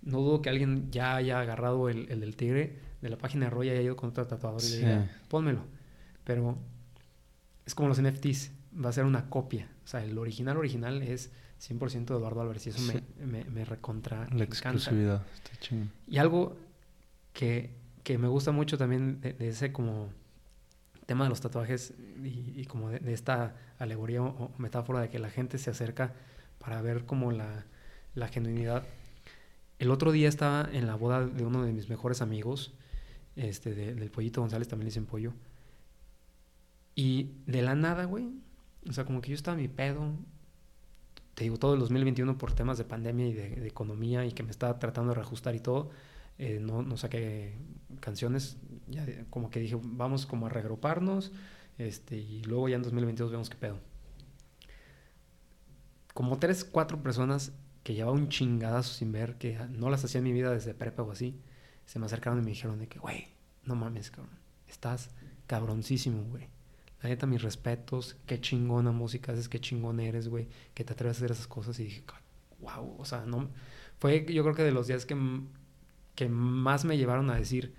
no 0.01 0.19
dudo 0.21 0.41
que 0.41 0.49
alguien 0.49 0.89
ya 0.91 1.15
haya 1.15 1.39
agarrado 1.41 1.89
el, 1.89 2.09
el 2.09 2.21
del 2.21 2.35
tigre 2.37 2.77
de 3.01 3.09
la 3.09 3.17
página 3.17 3.45
de 3.45 3.49
Roy 3.51 3.67
y 3.67 3.71
haya 3.71 3.81
ido 3.81 3.95
con 3.97 4.09
otro 4.09 4.25
tatuador 4.25 4.61
y 4.61 4.65
Sí. 4.65 4.71
le 4.73 4.77
diga, 4.79 5.09
pónmelo. 5.27 5.65
Pero 6.23 6.57
es 7.65 7.75
como 7.75 7.89
los 7.89 7.99
NFTs, 8.01 8.51
va 8.73 8.89
a 8.89 8.93
ser 8.93 9.05
una 9.05 9.29
copia. 9.29 9.69
O 9.83 9.87
sea, 9.87 10.03
el 10.03 10.17
original 10.17 10.57
original 10.57 11.01
es 11.01 11.31
100% 11.61 12.05
de 12.05 12.15
Eduardo 12.15 12.41
Álvarez 12.41 12.65
y 12.67 12.69
eso 12.69 12.79
Sí. 12.79 12.99
me, 13.19 13.25
me, 13.25 13.43
me 13.45 13.65
recontra 13.65 14.27
La 14.31 14.43
exclusividad. 14.43 15.23
Está 15.35 15.51
chingón. 15.59 15.91
Y 16.07 16.17
algo 16.17 16.55
que, 17.33 17.71
que 18.03 18.17
me 18.17 18.27
gusta 18.27 18.51
mucho 18.51 18.77
también 18.77 19.21
de, 19.21 19.33
de 19.33 19.49
ese 19.49 19.71
como 19.71 20.09
tema 21.05 21.23
de 21.23 21.29
los 21.29 21.39
tatuajes 21.41 21.93
y, 22.23 22.53
y 22.59 22.65
como 22.65 22.89
de, 22.89 22.99
de 22.99 23.13
esta 23.13 23.55
alegoría 23.79 24.21
o, 24.21 24.27
o 24.27 24.51
metáfora 24.57 24.99
de 25.01 25.09
que 25.09 25.19
la 25.19 25.29
gente 25.29 25.57
se 25.57 25.69
acerca 25.69 26.13
para 26.59 26.81
ver 26.81 27.05
como 27.05 27.31
la, 27.31 27.65
la 28.13 28.27
genuinidad. 28.27 28.83
El 29.79 29.91
otro 29.91 30.11
día 30.11 30.27
estaba 30.27 30.67
en 30.71 30.85
la 30.87 30.95
boda 30.95 31.25
de 31.25 31.45
uno 31.45 31.63
de 31.63 31.71
mis 31.71 31.87
mejores 31.87 32.21
amigos, 32.21 32.73
este, 33.35 33.73
de- 33.75 33.93
del 33.95 34.09
Pollito 34.11 34.41
González, 34.41 34.67
también 34.67 34.85
le 34.85 34.89
dicen 34.89 35.05
pollo. 35.05 35.33
Y 36.95 37.31
de 37.45 37.61
la 37.61 37.75
nada, 37.75 38.05
güey, 38.05 38.29
o 38.89 38.93
sea, 38.93 39.05
como 39.05 39.21
que 39.21 39.29
yo 39.29 39.35
estaba 39.35 39.57
mi 39.57 39.67
pedo, 39.67 40.13
te 41.35 41.43
digo, 41.43 41.57
todo 41.57 41.73
el 41.73 41.79
2021 41.79 42.37
por 42.37 42.53
temas 42.53 42.77
de 42.77 42.83
pandemia 42.83 43.27
y 43.27 43.33
de, 43.33 43.67
economía 43.67 44.25
y 44.25 44.31
que 44.31 44.43
me 44.43 44.51
estaba 44.51 44.79
tratando 44.79 45.09
de 45.09 45.15
reajustar 45.15 45.55
y 45.55 45.59
todo, 45.59 45.91
eh, 46.37 46.59
no, 46.61 46.81
no 46.81 46.97
saqué 46.97 47.55
canciones, 47.99 48.57
ya 48.87 49.05
como 49.29 49.49
que 49.49 49.59
dije, 49.59 49.77
vamos 49.81 50.25
como 50.25 50.47
a 50.47 50.49
reagruparnos, 50.49 51.31
este, 51.77 52.17
y 52.17 52.43
luego 52.43 52.69
ya 52.69 52.77
en 52.77 52.83
2022 52.83 53.31
vemos 53.31 53.49
qué 53.49 53.57
pedo. 53.57 53.79
Como 56.13 56.39
tres, 56.39 56.63
cuatro 56.63 57.01
personas 57.03 57.51
que 57.83 57.93
llevaba 57.93 58.15
un 58.15 58.29
chingadazo 58.29 58.93
sin 58.93 59.11
ver, 59.11 59.37
que 59.37 59.59
no 59.69 59.89
las 59.89 60.03
hacía 60.03 60.19
en 60.19 60.23
mi 60.23 60.33
vida 60.33 60.51
desde 60.51 60.73
prepa 60.73 61.03
o 61.03 61.11
así, 61.11 61.39
se 61.85 61.99
me 61.99 62.07
acercaron 62.07 62.39
y 62.39 62.41
me 62.41 62.49
dijeron 62.49 62.79
de 62.79 62.87
que, 62.87 62.99
güey, 62.99 63.27
no 63.63 63.75
mames, 63.75 64.11
cabrón, 64.11 64.33
estás 64.67 65.11
cabroncísimo, 65.45 66.23
güey. 66.23 66.47
Neta, 67.07 67.25
mis 67.25 67.41
respetos, 67.41 68.15
qué 68.25 68.39
chingona 68.41 68.91
música 68.91 69.31
haces, 69.33 69.49
qué 69.49 69.59
chingón 69.59 69.99
eres, 69.99 70.27
güey, 70.29 70.47
que 70.73 70.83
te 70.83 70.93
atreves 70.93 71.17
a 71.17 71.19
hacer 71.19 71.31
esas 71.31 71.47
cosas. 71.47 71.79
Y 71.79 71.85
dije, 71.85 72.03
wow, 72.59 72.95
o 72.99 73.05
sea, 73.05 73.25
no. 73.25 73.49
Fue 73.99 74.25
yo 74.31 74.43
creo 74.43 74.55
que 74.55 74.63
de 74.63 74.71
los 74.71 74.87
días 74.87 75.05
que, 75.05 75.15
que 76.15 76.29
más 76.29 76.85
me 76.85 76.97
llevaron 76.97 77.29
a 77.29 77.35
decir, 77.35 77.73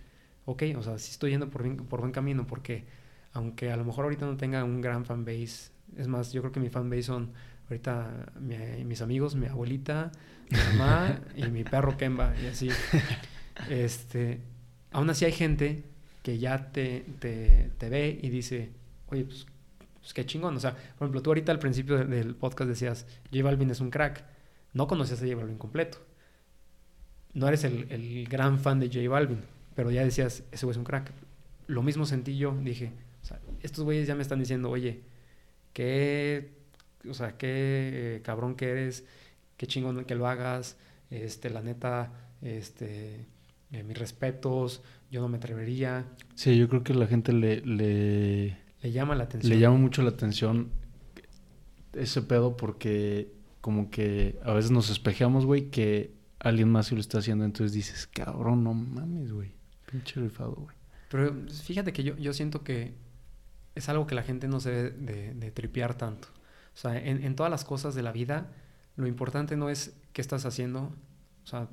ok, 0.47 0.63
o 0.77 0.83
sea, 0.83 0.99
sí 0.99 1.11
estoy 1.13 1.31
yendo 1.33 1.51
por, 1.51 1.63
bien- 1.63 1.77
por 1.77 2.01
buen 2.01 2.13
camino, 2.13 2.47
porque 2.47 2.87
aunque 3.33 3.71
a 3.71 3.77
lo 3.77 3.85
mejor 3.85 4.05
ahorita 4.05 4.27
no 4.27 4.37
tenga 4.37 4.65
un 4.65 4.81
gran 4.81 5.05
fanbase, 5.05 5.71
es 5.97 6.09
más, 6.09 6.33
yo 6.33 6.41
creo 6.43 6.53
que 6.53 6.61
mi 6.61 6.71
fanbase 6.71 7.03
son 7.05 7.33
ahorita 7.69 8.33
mi- 8.41 8.85
mis 8.85 9.03
amigos, 9.03 9.35
mi 9.35 9.47
abuelita, 9.47 10.11
mi 10.51 10.61
mamá 10.63 11.21
y 11.37 11.51
mi 11.51 11.65
perro 11.65 11.97
Kemba, 11.97 12.35
y 12.39 12.47
así. 12.47 12.79
Este, 13.69 14.41
aún 14.93 15.11
así 15.11 15.25
hay 15.25 15.33
gente 15.33 15.85
que 16.23 16.39
ya 16.39 16.73
te, 16.73 17.05
te, 17.19 17.71
te 17.79 17.89
ve 17.89 18.19
y 18.23 18.29
dice, 18.31 18.71
oye, 19.11 19.25
pues, 19.25 19.47
pues 20.01 20.15
qué 20.15 20.25
chingón. 20.27 20.57
O 20.57 20.61
sea, 20.61 20.73
por 20.73 21.07
ejemplo, 21.07 21.23
tú 21.23 21.31
ahorita 21.31 21.53
al 21.53 21.59
principio 21.59 21.99
de- 21.99 22.05
del 22.07 22.35
podcast 22.35 22.69
decías, 22.69 23.07
J 23.33 23.43
Balvin 23.43 23.71
es 23.71 23.81
un 23.81 23.91
crack. 23.91 24.25
No 24.73 24.87
conocías 24.87 25.21
a 25.23 25.25
J 25.27 25.37
Balvin 25.37 25.59
completo. 25.59 25.99
No 27.35 27.47
eres 27.49 27.65
el, 27.65 27.87
el 27.91 28.27
gran 28.29 28.59
fan 28.59 28.81
de 28.81 28.89
J 28.89 29.09
Balvin, 29.09 29.41
pero 29.75 29.91
ya 29.91 30.03
decías, 30.05 30.45
ese 30.51 30.67
güey 30.67 30.73
es 30.73 30.79
un 30.79 30.85
crack. 30.85 31.13
Lo 31.67 31.83
mismo 31.83 32.07
sentí 32.07 32.37
yo, 32.39 32.57
dije, 32.63 32.93
o 33.23 33.27
sea, 33.27 33.39
estos 33.63 33.85
güeyes 33.85 34.07
ya 34.07 34.15
me 34.15 34.23
están 34.23 34.39
diciendo, 34.39 34.71
oye, 34.71 35.03
qué, 35.73 36.51
o 37.09 37.15
sea, 37.15 37.37
qué 37.37 38.17
eh, 38.17 38.23
cabrón 38.23 38.55
que 38.57 38.71
eres, 38.71 39.05
qué 39.57 39.67
chingón 39.67 40.05
que 40.05 40.15
lo 40.15 40.27
hagas, 40.27 40.77
este, 41.11 41.51
la 41.51 41.61
neta, 41.63 42.13
este, 42.43 43.27
eh, 43.73 43.83
mis 43.83 43.99
respetos, 43.99 44.83
yo 45.11 45.21
no 45.21 45.29
me 45.29 45.37
atrevería. 45.37 46.07
Sí, 46.35 46.57
yo 46.57 46.69
creo 46.69 46.83
que 46.83 46.95
la 46.95 47.07
gente 47.07 47.33
le, 47.33 48.57
Le 48.83 48.93
llama 48.93 49.15
la 49.15 49.25
atención. 49.25 49.53
le 49.53 49.59
llama 49.59 49.77
mucho 49.77 50.03
la 50.03 50.11
atención 50.11 50.71
ese 51.93 52.23
pedo 52.23 52.57
porque 52.57 53.33
como 53.61 53.91
que 53.91 54.39
a 54.45 54.53
veces 54.53 54.71
nos 54.71 54.89
espejeamos, 54.91 55.45
güey, 55.45 55.71
que 55.71 56.15
alguien 56.39 56.71
más 56.71 56.87
sí 56.87 56.95
lo 56.95 57.01
está 57.01 57.19
haciendo. 57.19 57.45
Entonces 57.45 57.73
dices, 57.73 58.07
cabrón, 58.07 58.65
no 58.65 58.75
mames, 58.75 59.33
güey. 59.33 59.53
Pinche 59.91 60.21
rifado, 60.21 60.53
güey. 60.53 60.77
Pero 61.11 61.35
fíjate 61.65 61.93
que 61.93 62.05
yo, 62.05 62.17
yo 62.17 62.33
siento 62.33 62.63
que 62.63 62.95
es 63.75 63.89
algo 63.89 64.07
que 64.07 64.15
la 64.15 64.23
gente 64.23 64.49
no 64.49 64.61
se 64.61 64.71
debe 64.71 64.91
de, 64.91 65.35
de 65.35 65.51
tripear 65.51 65.97
tanto. 65.97 66.29
O 66.75 66.81
sea, 66.81 66.99
en, 66.99 67.25
en 67.25 67.35
todas 67.35 67.51
las 67.51 67.65
cosas 67.65 67.95
de 67.95 68.03
la 68.03 68.13
vida, 68.13 68.53
lo 68.97 69.07
importante 69.07 69.57
no 69.57 69.71
es 69.71 69.97
qué 70.13 70.21
estás 70.21 70.45
haciendo. 70.45 70.93
O 71.45 71.47
sea, 71.47 71.69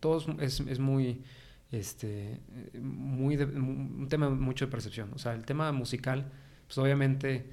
todo 0.00 0.18
es, 0.18 0.60
es, 0.60 0.68
es 0.68 0.78
muy, 0.78 1.22
este, 1.70 2.40
muy 2.80 3.36
de- 3.36 3.44
un 3.46 4.06
tema 4.08 4.30
mucho 4.30 4.66
de 4.66 4.70
percepción. 4.70 5.10
O 5.14 5.18
sea, 5.18 5.34
el 5.34 5.44
tema 5.44 5.70
musical, 5.72 6.30
pues 6.66 6.78
obviamente, 6.78 7.50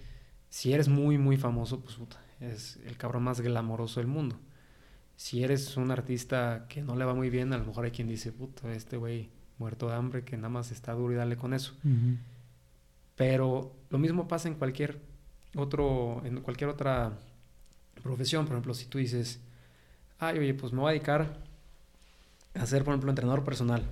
si 0.49 0.73
eres 0.73 0.87
muy, 0.87 1.17
muy 1.17 1.37
famoso, 1.37 1.81
pues 1.81 1.95
puta, 1.95 2.17
es 2.39 2.77
el 2.85 2.97
cabrón 2.97 3.23
más 3.23 3.41
glamoroso 3.41 3.99
del 3.99 4.07
mundo. 4.07 4.37
Si 5.17 5.43
eres 5.43 5.77
un 5.77 5.91
artista 5.91 6.65
que 6.69 6.81
no 6.81 6.95
le 6.95 7.05
va 7.05 7.13
muy 7.13 7.29
bien, 7.29 7.53
a 7.53 7.57
lo 7.57 7.65
mejor 7.65 7.85
hay 7.85 7.91
quien 7.91 8.07
dice, 8.07 8.31
puta, 8.31 8.73
este 8.73 8.97
güey 8.97 9.29
muerto 9.57 9.87
de 9.87 9.95
hambre 9.95 10.23
que 10.25 10.35
nada 10.35 10.49
más 10.49 10.71
está 10.71 10.91
duro 10.93 11.13
y 11.13 11.15
dale 11.15 11.37
con 11.37 11.53
eso. 11.53 11.73
Pero 13.15 13.73
lo 13.89 13.97
mismo 13.97 14.27
pasa 14.27 14.47
en 14.49 14.55
cualquier 14.55 14.99
otro, 15.55 16.21
en 16.25 16.41
cualquier 16.41 16.69
otra 16.69 17.13
profesión. 18.03 18.45
Por 18.45 18.53
ejemplo, 18.55 18.73
si 18.73 18.85
tú 18.87 18.97
dices, 18.97 19.39
ay, 20.19 20.39
oye, 20.39 20.53
pues 20.53 20.73
me 20.73 20.79
voy 20.81 20.89
a 20.89 20.91
dedicar 20.93 21.37
a 22.53 22.65
ser, 22.65 22.83
por 22.83 22.93
ejemplo, 22.93 23.09
entrenador 23.09 23.43
personal. 23.45 23.83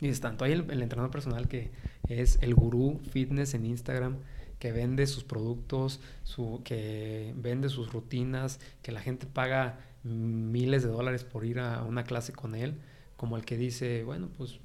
Y 0.00 0.08
es 0.08 0.20
tanto, 0.20 0.44
hay 0.44 0.52
el, 0.52 0.82
entrenador 0.82 1.10
personal 1.10 1.48
que 1.48 1.70
es 2.08 2.38
el 2.42 2.54
gurú 2.54 3.00
fitness 3.10 3.54
en 3.54 3.64
Instagram, 3.64 4.16
que 4.58 4.72
vende 4.72 5.06
sus 5.06 5.24
productos, 5.24 6.00
su, 6.24 6.62
que 6.64 7.32
vende 7.36 7.68
sus 7.68 7.92
rutinas, 7.92 8.60
que 8.82 8.92
la 8.92 9.00
gente 9.00 9.26
paga 9.26 9.78
miles 10.02 10.82
de 10.82 10.88
dólares 10.88 11.24
por 11.24 11.44
ir 11.44 11.58
a 11.60 11.82
una 11.84 12.04
clase 12.04 12.32
con 12.32 12.54
él, 12.54 12.74
como 13.16 13.36
el 13.36 13.44
que 13.44 13.56
dice, 13.56 14.04
bueno, 14.04 14.28
pues 14.36 14.58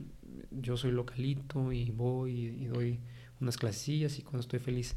yo 0.52 0.78
soy 0.78 0.92
localito 0.92 1.72
y 1.72 1.92
voy 1.92 2.32
y, 2.32 2.66
doy 2.66 3.00
unas 3.40 3.58
clasillas 3.58 4.20
y 4.20 4.22
cuando 4.22 4.42
estoy 4.42 4.60
feliz. 4.60 4.96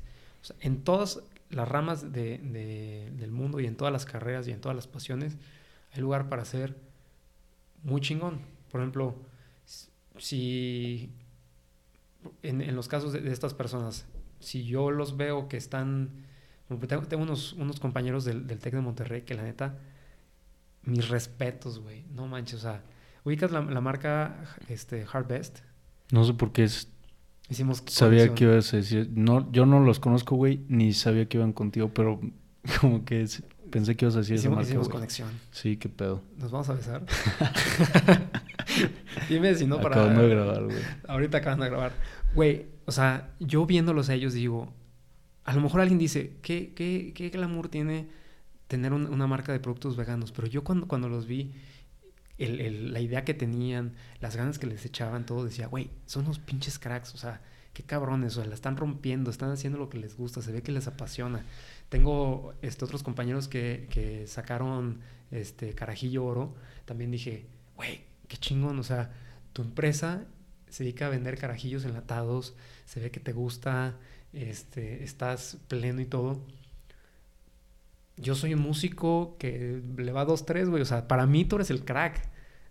En 0.61 0.83
todas 0.83 1.21
las 1.51 1.69
ramas 1.69 2.13
de, 2.13 2.39
de- 2.39 3.13
del 3.17 3.31
mundo 3.31 3.61
y 3.61 3.67
en 3.67 3.77
todas 3.77 3.93
las 3.93 4.05
carreras 4.05 4.49
y 4.49 4.53
en 4.53 4.61
todas 4.61 4.75
las 4.75 4.87
pasiones 4.87 5.37
hay 5.93 6.01
lugar 6.01 6.29
para 6.29 6.45
ser 6.45 6.77
muy 7.85 8.01
chingón. 8.01 8.41
Por 8.71 8.81
ejemplo, 8.81 9.15
si 10.19 11.11
en, 12.43 12.61
en 12.61 12.77
los 12.77 12.89
casos 12.89 13.13
de, 13.13 13.21
de 13.21 13.33
estas 13.33 13.55
personas, 13.55 14.07
si 14.41 14.65
yo 14.65 14.91
los 14.91 15.17
veo 15.17 15.49
que 15.49 15.57
están, 15.57 16.11
tengo, 16.89 17.03
tengo 17.07 17.23
unos, 17.23 17.53
unos 17.55 17.81
compañeros 17.81 18.25
del, 18.25 18.47
del 18.47 18.59
TEC 18.59 18.75
de 18.75 18.81
Monterrey 18.81 19.23
que 19.23 19.35
la 19.35 19.43
neta, 19.43 19.79
mis 20.85 21.09
respetos, 21.09 21.79
güey, 21.79 22.05
no 22.13 22.27
manches, 22.27 22.57
o 22.61 22.63
sea, 22.63 22.83
ubicas 23.25 23.53
la, 23.53 23.61
la 23.63 23.81
marca 23.81 24.45
este, 24.69 25.05
Hardbest, 25.07 25.61
No 26.11 26.25
sé 26.25 26.35
por 26.35 26.53
qué 26.53 26.65
es- 26.65 26.89
hicimos 27.49 27.83
sabía 27.87 28.35
que 28.35 28.45
ibas 28.45 28.73
a 28.75 28.77
decir. 28.79 29.11
No, 29.15 29.51
yo 29.53 29.65
no 29.67 29.81
los 29.81 30.01
conozco, 30.01 30.37
güey, 30.37 30.65
ni 30.69 30.93
sabía 30.93 31.29
que 31.29 31.39
iban 31.39 31.53
contigo, 31.53 31.91
pero 31.95 32.21
como 32.81 33.05
que 33.05 33.23
es- 33.23 33.43
pensé 33.73 33.97
que 33.97 34.05
ibas 34.05 34.15
a 34.15 34.19
decir 34.21 34.35
esa 34.35 34.43
hicimos, 34.43 34.57
marca, 34.57 34.69
hicimos 34.69 34.89
conexión. 34.89 35.31
Sí, 35.51 35.77
qué 35.77 35.89
pedo. 35.89 36.23
Nos 36.39 36.51
vamos 36.53 36.69
a 36.69 36.75
besar. 36.75 37.03
Dime 39.29 39.55
si 39.55 39.67
no 39.67 39.81
para. 39.81 39.97
Acabando 39.97 40.23
de 40.23 40.29
grabar, 40.29 40.65
güey. 40.65 40.77
Ahorita 41.09 41.39
acaban 41.39 41.61
de 41.61 41.67
grabar. 41.69 41.93
Güey, 42.35 42.67
o 42.87 42.93
sea, 42.93 43.31
yo 43.41 43.67
viéndolos 43.67 44.09
a 44.09 44.15
ellos 44.15 44.33
digo, 44.35 44.73
a 45.45 45.55
lo 45.55 45.61
mejor 45.61 45.81
alguien 45.81 45.99
dice, 45.99 46.37
¿qué, 46.43 46.73
qué, 46.75 47.13
qué 47.15 47.29
glamour 47.31 47.69
tiene 47.69 48.09
tener 48.69 48.93
un- 48.93 49.07
una 49.13 49.27
marca 49.27 49.53
de 49.53 49.61
productos 49.61 49.97
veganos? 49.97 50.33
Pero 50.33 50.47
yo 50.49 50.65
cuando, 50.65 50.89
cuando 50.89 51.09
los 51.09 51.27
vi, 51.27 51.53
la 52.39 53.01
idea 53.01 53.25
que 53.25 53.35
tenían, 53.35 53.93
las 54.21 54.37
ganas 54.37 54.59
que 54.59 54.67
les 54.67 54.85
echaban, 54.87 55.27
todo 55.27 55.45
decía, 55.45 55.67
güey, 55.67 55.91
son 56.07 56.25
unos 56.25 56.39
pinches 56.39 56.79
cracks, 56.79 57.15
o 57.15 57.19
sea, 57.19 57.41
qué 57.75 57.83
cabrones, 57.83 58.37
o 58.37 58.41
sea, 58.41 58.49
la 58.49 58.55
están 58.55 58.77
rompiendo, 58.77 59.31
están 59.31 59.51
haciendo 59.51 59.79
lo 59.79 59.89
que 59.91 59.99
les 59.99 60.17
gusta, 60.17 60.41
se 60.43 60.53
ve 60.53 60.63
que 60.63 60.73
les 60.73 60.87
apasiona. 60.87 61.45
Tengo 61.93 62.55
este, 62.63 62.87
otros 62.87 63.03
compañeros 63.03 63.49
que, 63.49 63.87
que 63.91 64.27
sacaron 64.27 65.01
este 65.31 65.75
Carajillo 65.75 66.25
Oro, 66.25 66.55
también 66.87 67.11
dije, 67.11 67.45
güey, 67.77 68.01
qué 68.29 68.39
chingón, 68.39 68.79
o 68.79 68.83
sea, 68.83 69.13
tu 69.53 69.61
empresa 69.61 70.25
se 70.71 70.85
dedica 70.85 71.05
a 71.05 71.11
vender 71.11 71.37
carajillos 71.37 71.85
enlatados, 71.85 72.57
se 72.87 72.99
ve 72.99 73.11
que 73.11 73.21
te 73.21 73.35
gusta, 73.35 73.99
este, 74.33 75.05
estás 75.05 75.59
pleno 75.69 76.01
y 76.01 76.07
todo. 76.07 76.41
Yo 78.17 78.35
soy 78.35 78.55
un 78.55 78.63
músico 78.63 79.37
que 79.39 79.83
le 79.99 80.13
va 80.13 80.25
dos, 80.25 80.47
tres, 80.47 80.71
güey. 80.71 80.81
O 80.81 80.87
sea, 80.87 81.09
para 81.09 81.27
mí 81.27 81.45
tú 81.45 81.57
eres 81.57 81.69
el 81.69 81.85
crack. 81.85 82.27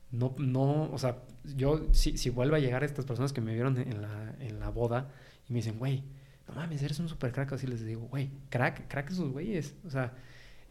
No, 0.10 0.34
no, 0.39 0.89
o 0.91 0.98
sea, 0.98 1.22
yo, 1.56 1.93
si, 1.93 2.18
si 2.18 2.31
vuelvo 2.31 2.56
a 2.56 2.60
llegar 2.60 2.81
a 2.81 2.88
estas 2.88 3.06
personas 3.06 3.34
que 3.34 3.41
me 3.41 3.53
vieron 3.53 3.77
en 3.77 4.02
la, 4.02 4.35
en 4.39 4.60
la 4.60 4.69
boda 4.69 5.11
y 5.48 5.53
me 5.53 5.60
dicen, 5.60 5.77
güey, 5.77 6.03
no 6.47 6.55
mames, 6.55 6.81
eres 6.84 6.99
un 6.99 7.09
super 7.09 7.31
crack, 7.31 7.53
así 7.53 7.68
les 7.68 7.85
digo, 7.85 8.07
güey, 8.07 8.30
crack, 8.49 8.88
crack 8.88 9.11
esos 9.11 9.31
güeyes. 9.31 9.76
O 9.85 9.89
sea, 9.89 10.13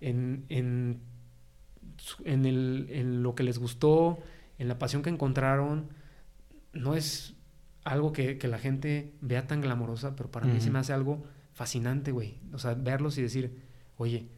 en, 0.00 0.44
en, 0.48 1.00
en, 2.24 2.46
el, 2.46 2.86
en 2.90 3.22
lo 3.22 3.34
que 3.34 3.42
les 3.42 3.58
gustó, 3.58 4.18
en 4.58 4.68
la 4.68 4.78
pasión 4.78 5.02
que 5.02 5.10
encontraron, 5.10 5.88
no 6.72 6.94
es 6.94 7.34
algo 7.84 8.12
que, 8.12 8.38
que 8.38 8.48
la 8.48 8.58
gente 8.58 9.14
vea 9.20 9.46
tan 9.46 9.60
glamorosa, 9.60 10.16
pero 10.16 10.30
para 10.30 10.46
mí 10.46 10.60
se 10.60 10.70
me 10.70 10.78
hace 10.78 10.92
algo 10.92 11.24
fascinante, 11.52 12.12
güey. 12.12 12.38
O 12.52 12.58
sea, 12.58 12.74
verlos 12.74 13.16
y 13.18 13.22
decir, 13.22 13.62
oye, 13.96 14.28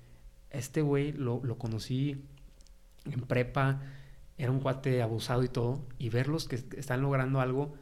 este 0.51 0.83
güey 0.83 1.13
lo, 1.13 1.41
lo 1.43 1.59
conocí 1.59 2.25
en 3.05 3.21
prepa, 3.23 3.81
era 4.39 4.51
un 4.51 4.61
cuate 4.61 5.03
abusado 5.03 5.43
y 5.43 5.49
todo, 5.49 5.87
y 5.99 6.09
verlos 6.09 6.47
que 6.47 6.57
están 6.77 7.03
logrando 7.03 7.41
algo, 7.41 7.75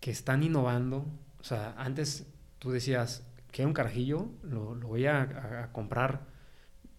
que 0.00 0.10
están 0.10 0.42
innovando. 0.42 1.06
O 1.40 1.44
sea, 1.44 1.74
antes 1.78 2.26
tú 2.58 2.70
decías, 2.70 3.26
que 3.56 3.64
un 3.64 3.72
carajillo, 3.72 4.28
lo, 4.42 4.74
lo 4.74 4.88
voy 4.88 5.06
a, 5.06 5.70
comprar 5.72 6.26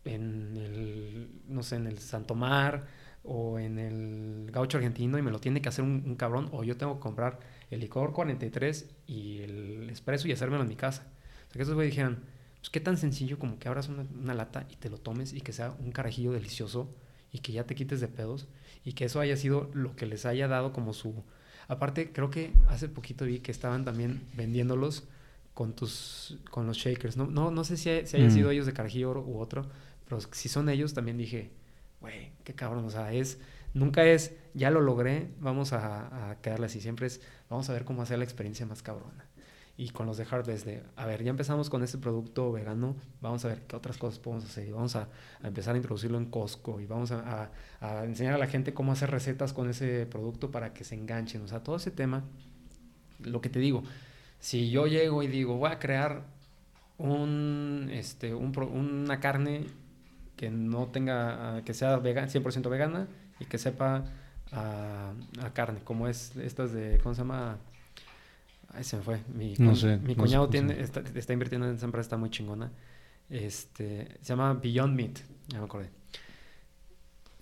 en 0.05 0.57
el, 0.57 1.29
no 1.47 1.61
sé, 1.61 1.75
en 1.75 1.85
el 1.85 1.99
Santomar 1.99 2.87
o 3.23 3.59
en 3.59 3.77
el 3.77 4.49
gaucho 4.51 4.77
argentino 4.77 5.19
y 5.19 5.21
me 5.21 5.29
lo 5.29 5.39
tiene 5.39 5.61
que 5.61 5.69
hacer 5.69 5.85
un, 5.85 6.15
cabrón, 6.15 6.49
o 6.51 6.63
yo 6.63 6.75
tengo 6.75 6.95
que 6.95 7.01
comprar 7.01 7.39
el 7.69 7.81
licor 7.81 8.11
43 8.11 8.89
y 9.05 9.41
el 9.41 9.89
espresso 9.91 10.27
y 10.27 10.31
hacérmelo 10.31 10.63
en 10.63 10.69
mi 10.69 10.75
casa. 10.75 11.03
O 11.47 11.51
sea, 11.51 11.59
que 11.59 11.61
esos 11.61 11.75
güeyes 11.75 11.91
dijeran, 11.91 12.23
pues 12.59 12.71
qué 12.71 12.79
tan 12.79 12.97
sencillo 12.97 13.37
como 13.37 13.59
que 13.59 13.67
abras 13.67 13.87
una, 13.87 14.07
una, 14.19 14.33
lata 14.33 14.65
y 14.71 14.77
te 14.77 14.89
lo 14.89 14.97
tomes 14.97 15.33
y 15.33 15.41
que 15.41 15.53
sea 15.53 15.75
un 15.79 15.91
carajillo 15.91 16.31
delicioso 16.31 16.91
y 17.31 17.37
que 17.39 17.51
ya 17.51 17.65
te 17.65 17.75
quites 17.75 18.01
de 18.01 18.07
pedos 18.07 18.47
y 18.83 18.93
que 18.93 19.05
eso 19.05 19.19
haya 19.19 19.37
sido 19.37 19.69
lo 19.75 19.95
que 19.95 20.07
les 20.07 20.25
haya 20.25 20.47
dado 20.47 20.73
como 20.73 20.93
su... 20.93 21.23
Aparte, 21.67 22.11
creo 22.11 22.31
que 22.31 22.51
hace 22.67 22.89
poquito 22.89 23.25
vi 23.25 23.41
que 23.41 23.51
estaban 23.51 23.85
también 23.85 24.27
vendiéndolos 24.33 25.07
con 25.57 25.73
tus 25.73 26.37
con 26.51 26.67
los 26.67 26.77
shakers. 26.77 27.17
No, 27.17 27.25
no, 27.25 27.49
no 27.49 27.63
sé 27.63 27.77
si, 27.77 27.89
si 28.05 28.15
hayan 28.15 28.29
mm. 28.29 28.31
sido 28.31 28.51
ellos 28.51 28.67
de 28.67 28.73
carajillo 28.73 29.19
u 29.25 29.39
otro, 29.39 29.65
pero 30.05 30.21
si 30.21 30.49
son 30.49 30.69
ellos 30.69 30.93
también 30.93 31.17
dije, 31.17 31.49
güey, 31.99 32.33
qué 32.43 32.53
cabrón, 32.53 32.85
o 32.85 32.91
sea, 32.91 33.11
es, 33.11 33.39
nunca 33.73 34.05
es, 34.05 34.35
ya 34.53 34.69
lo 34.69 34.81
logré, 34.81 35.31
vamos 35.39 35.73
a, 35.73 36.29
a 36.29 36.41
quedarle 36.41 36.67
así, 36.67 36.79
siempre 36.79 37.07
es, 37.07 37.21
vamos 37.49 37.67
a 37.71 37.73
ver 37.73 37.85
cómo 37.85 38.03
hacer 38.03 38.19
la 38.19 38.23
experiencia 38.23 38.67
más 38.67 38.83
cabrona. 38.83 39.25
Y 39.77 39.89
con 39.89 40.05
los 40.05 40.17
de 40.17 40.27
Harvest, 40.29 40.63
de, 40.67 40.83
a 40.95 41.07
ver, 41.07 41.23
ya 41.23 41.31
empezamos 41.31 41.71
con 41.71 41.81
este 41.81 41.97
producto 41.97 42.51
vegano, 42.51 42.95
vamos 43.19 43.43
a 43.45 43.47
ver 43.47 43.63
qué 43.63 43.75
otras 43.75 43.97
cosas 43.97 44.19
podemos 44.19 44.45
hacer, 44.45 44.67
y 44.67 44.71
vamos 44.71 44.95
a, 44.95 45.09
a, 45.41 45.47
empezar 45.47 45.73
a 45.73 45.77
introducirlo 45.77 46.19
en 46.19 46.25
Costco, 46.25 46.79
y 46.79 46.85
vamos 46.85 47.11
a, 47.11 47.49
a, 47.81 48.03
enseñar 48.03 48.35
a 48.35 48.37
la 48.37 48.45
gente 48.45 48.75
cómo 48.75 48.91
hacer 48.91 49.09
recetas 49.09 49.53
con 49.53 49.71
ese 49.71 50.05
producto 50.05 50.51
para 50.51 50.75
que 50.75 50.83
se 50.83 50.93
enganchen, 50.93 51.41
o 51.41 51.47
sea, 51.47 51.63
todo 51.63 51.77
ese 51.77 51.89
tema, 51.89 52.25
lo 53.23 53.41
que 53.41 53.49
te 53.49 53.57
digo, 53.57 53.81
si 54.39 54.69
yo 54.69 54.87
llego 54.87 55.23
y 55.23 55.27
digo, 55.27 55.57
voy 55.57 55.71
a 55.71 55.79
crear 55.79 56.23
un, 56.97 57.89
este, 57.91 58.33
un, 58.33 58.57
una 58.57 59.19
carne 59.19 59.65
que 60.35 60.49
no 60.49 60.87
tenga, 60.87 61.57
ah, 61.57 61.61
que 61.63 61.73
sea 61.73 61.97
vegana, 61.97 62.27
100% 62.27 62.69
vegana 62.69 63.07
y 63.39 63.45
que 63.45 63.57
sepa 63.57 64.05
a, 64.51 65.13
carne, 65.53 65.79
como 65.83 66.07
es 66.07 66.35
estas 66.37 66.71
de, 66.71 66.99
¿cómo 67.03 67.15
se 67.15 67.21
llama? 67.21 67.57
Ay, 68.69 68.83
se 68.83 68.97
me 68.97 69.03
fue. 69.03 69.21
Mi, 69.33 69.55
no 69.57 69.75
sé, 69.75 69.97
mi 69.97 70.15
cuñado 70.15 70.49
tiene, 70.49 70.79
está, 70.79 71.01
está, 71.15 71.33
invirtiendo 71.33 71.67
en 71.67 71.75
esa 71.75 71.85
empresa, 71.85 72.03
está 72.03 72.17
muy 72.17 72.29
chingona. 72.29 72.71
Este, 73.29 74.17
se 74.21 74.29
llama 74.29 74.53
Beyond 74.53 74.95
Meat, 74.95 75.19
ya 75.47 75.59
me 75.59 75.65
acordé. 75.65 75.89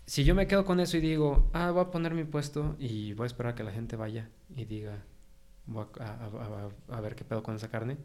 Si 0.05 0.23
yo 0.23 0.35
me 0.35 0.47
quedo 0.47 0.65
con 0.65 0.80
eso 0.80 0.97
y 0.97 1.01
digo, 1.01 1.49
ah, 1.53 1.72
voy 1.72 1.84
a 1.84 1.91
poner 1.91 2.13
mi 2.13 2.23
puesto 2.23 2.76
y 2.80 3.13
voy 3.13 3.26
a 3.26 3.27
esperar 3.27 3.53
a 3.53 3.55
que 3.55 3.63
la 3.63 3.72
gente 3.72 3.95
vaya 3.95 4.30
y 4.55 4.65
diga, 4.65 5.03
voy 5.68 5.86
a, 6.90 7.02
ver 7.02 7.16
qué 7.16 7.24
pedo 7.24 7.44
con 7.44 7.56
esa 7.56 7.70
carne, 7.70 7.98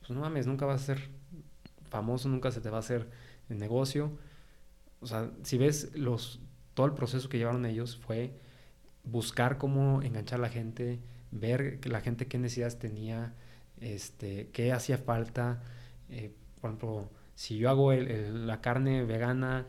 pues 0.00 0.10
no 0.10 0.20
mames, 0.20 0.46
nunca 0.46 0.66
vas 0.66 0.82
a 0.82 0.84
ser 0.84 1.08
famoso, 1.88 2.28
nunca 2.28 2.50
se 2.50 2.60
te 2.60 2.70
va 2.70 2.78
a 2.78 2.80
hacer 2.80 3.08
el 3.48 3.58
negocio. 3.58 4.12
O 5.00 5.06
sea, 5.06 5.30
si 5.42 5.58
ves 5.58 5.94
los, 5.94 6.40
todo 6.74 6.86
el 6.86 6.92
proceso 6.92 7.28
que 7.28 7.38
llevaron 7.38 7.64
ellos 7.66 7.96
fue 7.96 8.32
buscar 9.04 9.58
cómo 9.58 10.02
enganchar 10.02 10.38
a 10.40 10.42
la 10.42 10.48
gente, 10.48 11.00
ver 11.30 11.80
que 11.80 11.88
la 11.88 12.00
gente 12.00 12.26
qué 12.26 12.38
necesidades 12.38 12.78
tenía, 12.78 13.34
este, 13.80 14.50
qué 14.52 14.72
hacía 14.72 14.98
falta. 14.98 15.62
Eh, 16.08 16.32
por 16.60 16.70
ejemplo, 16.70 17.10
si 17.34 17.58
yo 17.58 17.70
hago 17.70 17.92
el, 17.92 18.46
la 18.46 18.60
carne 18.60 19.04
vegana, 19.04 19.66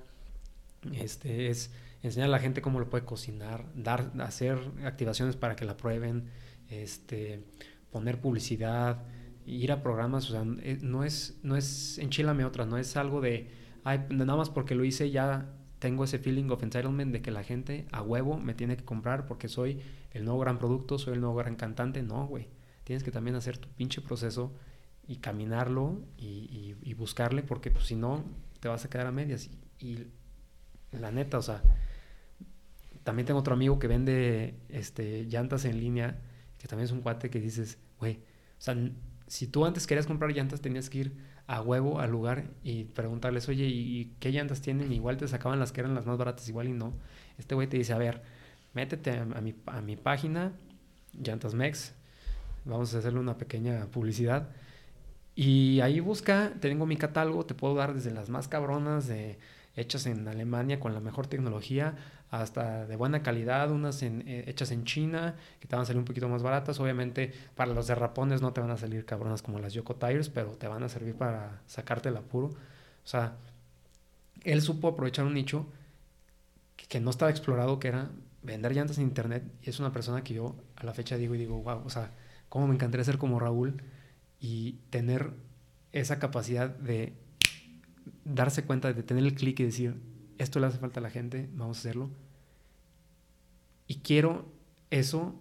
este, 0.94 1.50
es 1.50 1.72
enseñar 2.02 2.30
a 2.30 2.32
la 2.32 2.40
gente 2.40 2.62
cómo 2.62 2.80
lo 2.80 2.90
puede 2.90 3.06
cocinar, 3.06 3.66
dar, 3.76 4.12
hacer 4.20 4.60
activaciones 4.84 5.36
para 5.36 5.56
que 5.56 5.66
la 5.66 5.78
prueben, 5.78 6.30
este, 6.70 7.44
poner 7.92 8.20
publicidad, 8.20 9.04
ir 9.46 9.72
a 9.72 9.82
programas, 9.82 10.30
o 10.30 10.34
sea, 10.34 10.46
eh, 10.62 10.78
no 10.82 11.04
es, 11.04 11.40
no 11.44 11.56
es 11.56 11.98
enchilame 12.00 12.46
otra, 12.46 12.66
no 12.66 12.78
es 12.78 12.98
algo 12.98 13.22
de 13.22 13.50
ay, 13.88 14.06
nada 14.10 14.36
más 14.36 14.50
porque 14.50 14.76
lo 14.76 14.84
hice 14.84 15.12
ya 15.12 15.54
tengo 15.80 16.04
ese 16.04 16.20
feeling 16.20 16.50
of 16.50 16.62
entitlement 16.62 17.14
de 17.14 17.22
que 17.22 17.32
la 17.32 17.44
gente 17.44 17.88
a 17.92 18.02
huevo 18.02 18.38
me 18.38 18.54
tiene 18.54 18.76
que 18.76 18.84
comprar 18.84 19.26
porque 19.26 19.48
soy 19.48 19.80
el 20.12 20.26
nuevo 20.26 20.40
gran 20.40 20.58
producto, 20.58 20.98
soy 20.98 21.14
el 21.14 21.22
nuevo 21.22 21.36
gran 21.36 21.56
cantante. 21.56 22.04
No, 22.04 22.28
güey. 22.28 22.48
Tienes 22.84 23.04
que 23.04 23.12
también 23.12 23.36
hacer 23.36 23.58
tu 23.58 23.70
pinche 23.70 24.02
proceso 24.02 24.54
y 25.08 25.18
caminarlo 25.18 26.02
y, 26.18 26.94
buscarle 26.96 27.44
porque 27.44 27.72
pues, 27.72 27.86
si 27.86 27.96
no 27.96 28.26
te 28.60 28.68
vas 28.68 28.84
a 28.84 28.90
quedar 28.90 29.08
a 29.08 29.12
medias. 29.12 29.50
Y, 29.80 29.86
y, 29.86 30.08
la 30.92 31.12
neta, 31.12 31.38
o 31.38 31.42
sea, 31.42 31.62
también 33.04 33.26
tengo 33.26 33.40
otro 33.40 33.54
amigo 33.54 33.78
que 33.78 33.88
vende 33.88 34.56
este, 34.70 35.26
llantas 35.26 35.66
en 35.66 35.80
línea, 35.80 36.20
también 36.68 36.86
es 36.86 36.92
un 36.92 37.02
cuate 37.02 37.30
que 37.30 37.40
dices, 37.40 37.78
güey, 38.00 38.18
o 38.60 38.62
sea, 38.62 38.76
si 39.28 39.48
tú 39.48 39.66
antes 39.66 39.88
querías 39.88 40.08
comprar 40.08 40.32
llantas 40.32 40.62
tenías 40.62 40.90
que 40.90 41.00
ir 41.00 41.14
a 41.48 41.62
huevo 41.62 42.00
al 42.00 42.12
lugar 42.12 42.46
y 42.64 42.86
preguntarles, 42.86 43.48
oye, 43.50 43.66
¿y 43.66 44.14
qué 44.20 44.32
llantas 44.32 44.62
tienen? 44.62 44.92
Igual 44.92 45.18
te 45.18 45.28
sacaban 45.28 45.60
las 45.60 45.72
que 45.72 45.82
eran 45.82 45.96
las 45.96 46.06
más 46.06 46.18
baratas, 46.18 46.48
igual 46.50 46.68
y 46.68 46.74
no. 46.74 46.94
Este 47.38 47.56
güey 47.56 47.68
te 47.68 47.78
dice, 47.78 47.94
a 47.94 47.98
ver, 47.98 48.22
métete 48.74 49.12
a, 49.12 49.26
mi, 49.26 49.56
a 49.66 49.82
mi 49.82 49.96
página, 49.96 50.52
Llantas 51.14 51.54
Mex, 51.54 51.94
vamos 52.66 52.94
a 52.94 53.00
hacerle 53.00 53.20
una 53.20 53.38
pequeña 53.38 53.86
publicidad. 53.88 54.50
Y 55.36 55.80
ahí 55.82 56.00
busca, 56.00 56.54
tengo 56.60 56.86
mi 56.86 56.98
catálogo, 56.98 57.46
te 57.46 57.54
puedo 57.54 57.76
dar 57.76 57.94
desde 57.94 58.12
las 58.12 58.30
más 58.30 58.48
cabronas 58.48 59.08
de 59.08 59.38
hechas 59.76 60.06
en 60.08 60.28
Alemania 60.28 60.80
con 60.80 60.94
la 60.94 61.00
mejor 61.00 61.28
tecnología 61.28 61.96
hasta 62.30 62.86
de 62.86 62.96
buena 62.96 63.24
calidad, 63.24 63.72
unas 63.72 64.02
eh, 64.04 64.44
hechas 64.48 64.72
en 64.72 64.84
China 64.84 65.36
que 65.60 65.68
te 65.68 65.76
van 65.76 65.84
a 65.84 65.86
salir 65.86 66.00
un 66.00 66.06
poquito 66.06 66.28
más 66.28 66.44
baratas. 66.44 66.80
Obviamente 66.80 67.34
para 67.56 67.74
los 67.74 67.88
derrapones 67.88 68.42
no 68.42 68.54
te 68.54 68.62
van 68.62 68.72
a 68.72 68.78
salir 68.78 69.06
cabronas 69.06 69.42
como 69.42 69.60
las 69.60 69.74
Yoko 69.74 69.96
Tires, 69.96 70.30
pero 70.30 70.52
te 70.52 70.68
van 70.68 70.84
a 70.84 70.90
servir 70.90 71.16
para 71.16 71.62
sacarte 71.68 72.10
el 72.10 72.18
apuro. 72.18 72.48
O 72.48 73.10
sea, 73.10 73.38
él 74.44 74.62
supo 74.62 74.90
aprovechar 74.90 75.26
un 75.26 75.34
nicho 75.34 75.66
que, 76.76 77.00
no 77.00 77.10
estaba 77.10 77.32
explorado, 77.32 77.80
que 77.80 77.88
era 77.90 78.10
vender 78.44 78.74
llantas 78.74 78.98
en 78.98 79.04
internet. 79.04 79.44
Y 79.64 79.70
es 79.70 79.80
una 79.80 79.92
persona 79.92 80.24
que 80.24 80.34
yo 80.34 80.56
a 80.76 80.86
la 80.86 80.94
fecha 80.94 81.18
digo 81.18 81.36
y 81.36 81.38
digo, 81.38 81.62
wow, 81.62 81.82
o 81.86 81.90
sea, 81.90 82.12
cómo 82.50 82.68
me 82.68 82.76
encantaría 82.76 83.04
ser 83.04 83.18
como 83.18 83.40
Raúl 83.40 83.82
y 84.40 84.74
tener 84.90 85.32
esa 85.94 86.20
capacidad 86.20 86.70
de 86.70 87.14
darse 88.26 88.64
cuenta, 88.64 88.92
de 88.94 89.04
tener 89.04 89.24
el 89.24 89.34
clic 89.34 89.60
y 89.62 89.64
decir, 89.64 89.96
esto 90.38 90.60
le 90.60 90.68
hace 90.68 90.78
falta 90.78 91.00
a 91.00 91.04
la 91.04 91.10
gente, 91.10 91.50
vamos 91.54 91.78
a 91.78 91.80
hacerlo. 91.80 92.10
Y 93.88 93.96
quiero 94.00 94.46
eso 94.90 95.36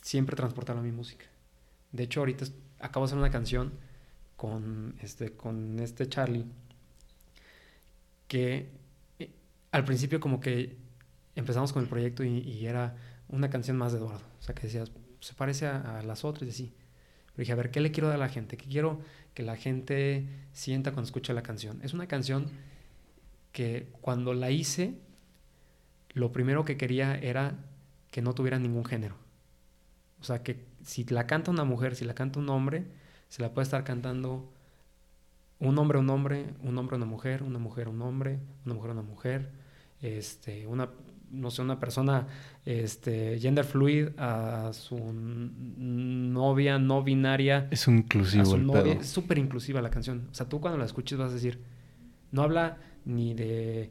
siempre 0.00 0.36
transportarlo 0.36 0.80
a 0.80 0.84
mi 0.84 0.92
música. 0.92 1.26
De 1.92 2.04
hecho, 2.04 2.20
ahorita 2.20 2.44
acabo 2.80 3.06
de 3.06 3.10
hacer 3.10 3.18
una 3.18 3.30
canción 3.30 3.72
con 4.36 4.96
este, 5.00 5.32
con 5.32 5.78
este 5.78 6.08
Charlie 6.08 6.44
que 8.28 8.68
eh, 9.18 9.30
al 9.70 9.84
principio 9.84 10.20
como 10.20 10.40
que 10.40 10.76
empezamos 11.36 11.72
con 11.72 11.82
el 11.82 11.88
proyecto 11.88 12.24
y, 12.24 12.66
era 12.66 12.96
una 13.28 13.50
canción 13.50 13.76
más 13.76 13.92
de 13.92 13.98
Eduardo. 13.98 14.24
O 14.38 14.42
sea, 14.42 14.54
que 14.54 14.62
decías, 14.62 14.90
se 15.20 15.34
parece 15.34 15.66
a, 15.66 16.02
las 16.04 16.24
otras 16.24 16.46
y 16.46 16.50
así. 16.50 16.72
Pero 17.26 17.42
dije, 17.42 17.52
a 17.52 17.56
ver, 17.56 17.70
¿qué 17.70 17.80
le 17.80 17.90
quiero 17.90 18.08
dar 18.08 18.16
a 18.16 18.20
la 18.20 18.28
gente? 18.28 18.56
¿Qué 18.56 18.66
quiero 18.66 19.00
que 19.34 19.42
la 19.42 19.56
gente 19.56 20.26
sienta 20.52 20.92
cuando 20.92 21.06
escucha 21.06 21.32
la 21.32 21.42
canción? 21.42 21.80
Es 21.82 21.94
una 21.94 22.06
canción 22.06 22.46
que 23.54 23.86
cuando 24.00 24.34
la 24.34 24.50
hice, 24.50 24.98
lo 26.12 26.32
primero 26.32 26.64
que 26.64 26.76
quería 26.76 27.14
era 27.14 27.54
que 28.10 28.20
no 28.20 28.34
tuviera 28.34 28.58
ningún 28.58 28.84
género. 28.84 29.14
O 30.20 30.24
sea, 30.24 30.42
que 30.42 30.64
si 30.82 31.04
la 31.04 31.28
canta 31.28 31.52
una 31.52 31.62
mujer, 31.62 31.94
si 31.94 32.04
la 32.04 32.14
canta 32.14 32.40
un 32.40 32.48
hombre, 32.48 32.84
se 33.28 33.42
la 33.42 33.54
puede 33.54 33.62
estar 33.62 33.84
cantando 33.84 34.52
un 35.60 35.78
hombre 35.78 35.98
a 35.98 36.00
un 36.00 36.10
hombre, 36.10 36.46
un 36.64 36.76
hombre 36.76 36.96
a 36.96 36.96
una 36.96 37.06
mujer, 37.06 37.44
una 37.44 37.60
mujer 37.60 37.86
a 37.86 37.90
un 37.90 38.02
hombre, 38.02 38.40
una 38.66 38.74
mujer 38.74 38.90
a 38.90 38.92
una 38.94 39.02
mujer, 39.02 39.52
este, 40.02 40.66
una, 40.66 40.90
no 41.30 41.52
sé, 41.52 41.62
una 41.62 41.78
persona 41.78 42.26
este, 42.64 43.38
gender 43.38 43.64
fluid 43.64 44.08
a 44.18 44.72
su 44.72 44.98
novia 45.14 46.80
no 46.80 47.04
binaria. 47.04 47.68
Es 47.70 47.86
un 47.86 47.98
inclusivo 47.98 48.56
el 48.56 48.66
pedo. 48.66 48.86
Es 48.86 49.06
súper 49.06 49.38
inclusiva 49.38 49.80
la 49.80 49.90
canción. 49.90 50.26
O 50.32 50.34
sea, 50.34 50.48
tú 50.48 50.60
cuando 50.60 50.76
la 50.76 50.86
escuches 50.86 51.16
vas 51.16 51.30
a 51.30 51.34
decir, 51.34 51.60
no 52.32 52.42
habla 52.42 52.78
ni 53.04 53.34
de 53.34 53.90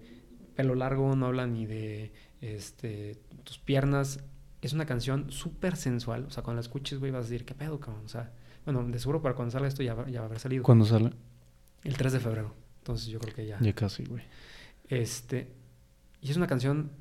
pelo 0.55 0.75
largo, 0.75 1.15
no 1.15 1.27
habla 1.27 1.47
ni 1.47 1.65
de 1.65 2.11
este, 2.41 3.17
tus 3.43 3.57
piernas. 3.57 4.23
Es 4.61 4.73
una 4.73 4.85
canción 4.85 5.31
súper 5.31 5.75
sensual. 5.75 6.25
O 6.25 6.29
sea, 6.29 6.43
cuando 6.43 6.61
la 6.61 6.61
escuches, 6.61 6.99
güey, 6.99 7.11
vas 7.11 7.25
a 7.25 7.29
decir, 7.29 7.45
¿qué 7.45 7.53
pedo, 7.53 7.79
cabrón? 7.79 8.05
O 8.05 8.09
sea, 8.09 8.31
bueno, 8.65 8.83
de 8.83 8.99
seguro 8.99 9.21
para 9.21 9.35
cuando 9.35 9.51
salga 9.51 9.67
esto 9.67 9.83
ya, 9.83 9.95
ya 10.07 10.19
va 10.19 10.25
a 10.25 10.27
haber 10.27 10.39
salido. 10.39 10.63
¿Cuándo 10.63 10.85
sale? 10.85 11.11
El 11.83 11.97
3 11.97 12.13
de 12.13 12.19
febrero. 12.19 12.53
Entonces 12.79 13.07
yo 13.07 13.19
creo 13.19 13.33
que 13.33 13.45
ya. 13.45 13.59
Ya 13.59 13.73
casi, 13.73 14.05
güey. 14.05 14.23
Este. 14.87 15.51
Y 16.21 16.31
es 16.31 16.37
una 16.37 16.47
canción 16.47 16.91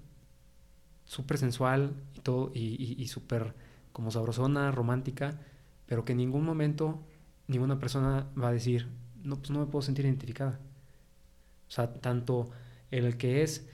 súper 1.05 1.39
sensual 1.39 1.95
y 2.17 2.21
todo, 2.21 2.51
y, 2.55 2.97
y, 2.99 3.09
súper 3.09 3.55
como 3.93 4.11
sabrosona, 4.11 4.73
romántica, 4.73 5.39
pero 5.87 6.05
que 6.05 6.13
en 6.13 6.19
ningún 6.19 6.45
momento 6.45 7.05
ninguna 7.49 7.79
persona 7.79 8.29
va 8.41 8.49
a 8.49 8.53
decir, 8.53 8.89
no, 9.23 9.37
pues 9.37 9.51
no 9.51 9.61
me 9.61 9.67
puedo 9.67 9.83
sentir 9.83 10.07
identificada. 10.07 10.59
O 11.73 11.75
sea, 11.75 11.91
tanto 11.91 12.51
el 12.91 13.17
que 13.17 13.43
es 13.43 13.67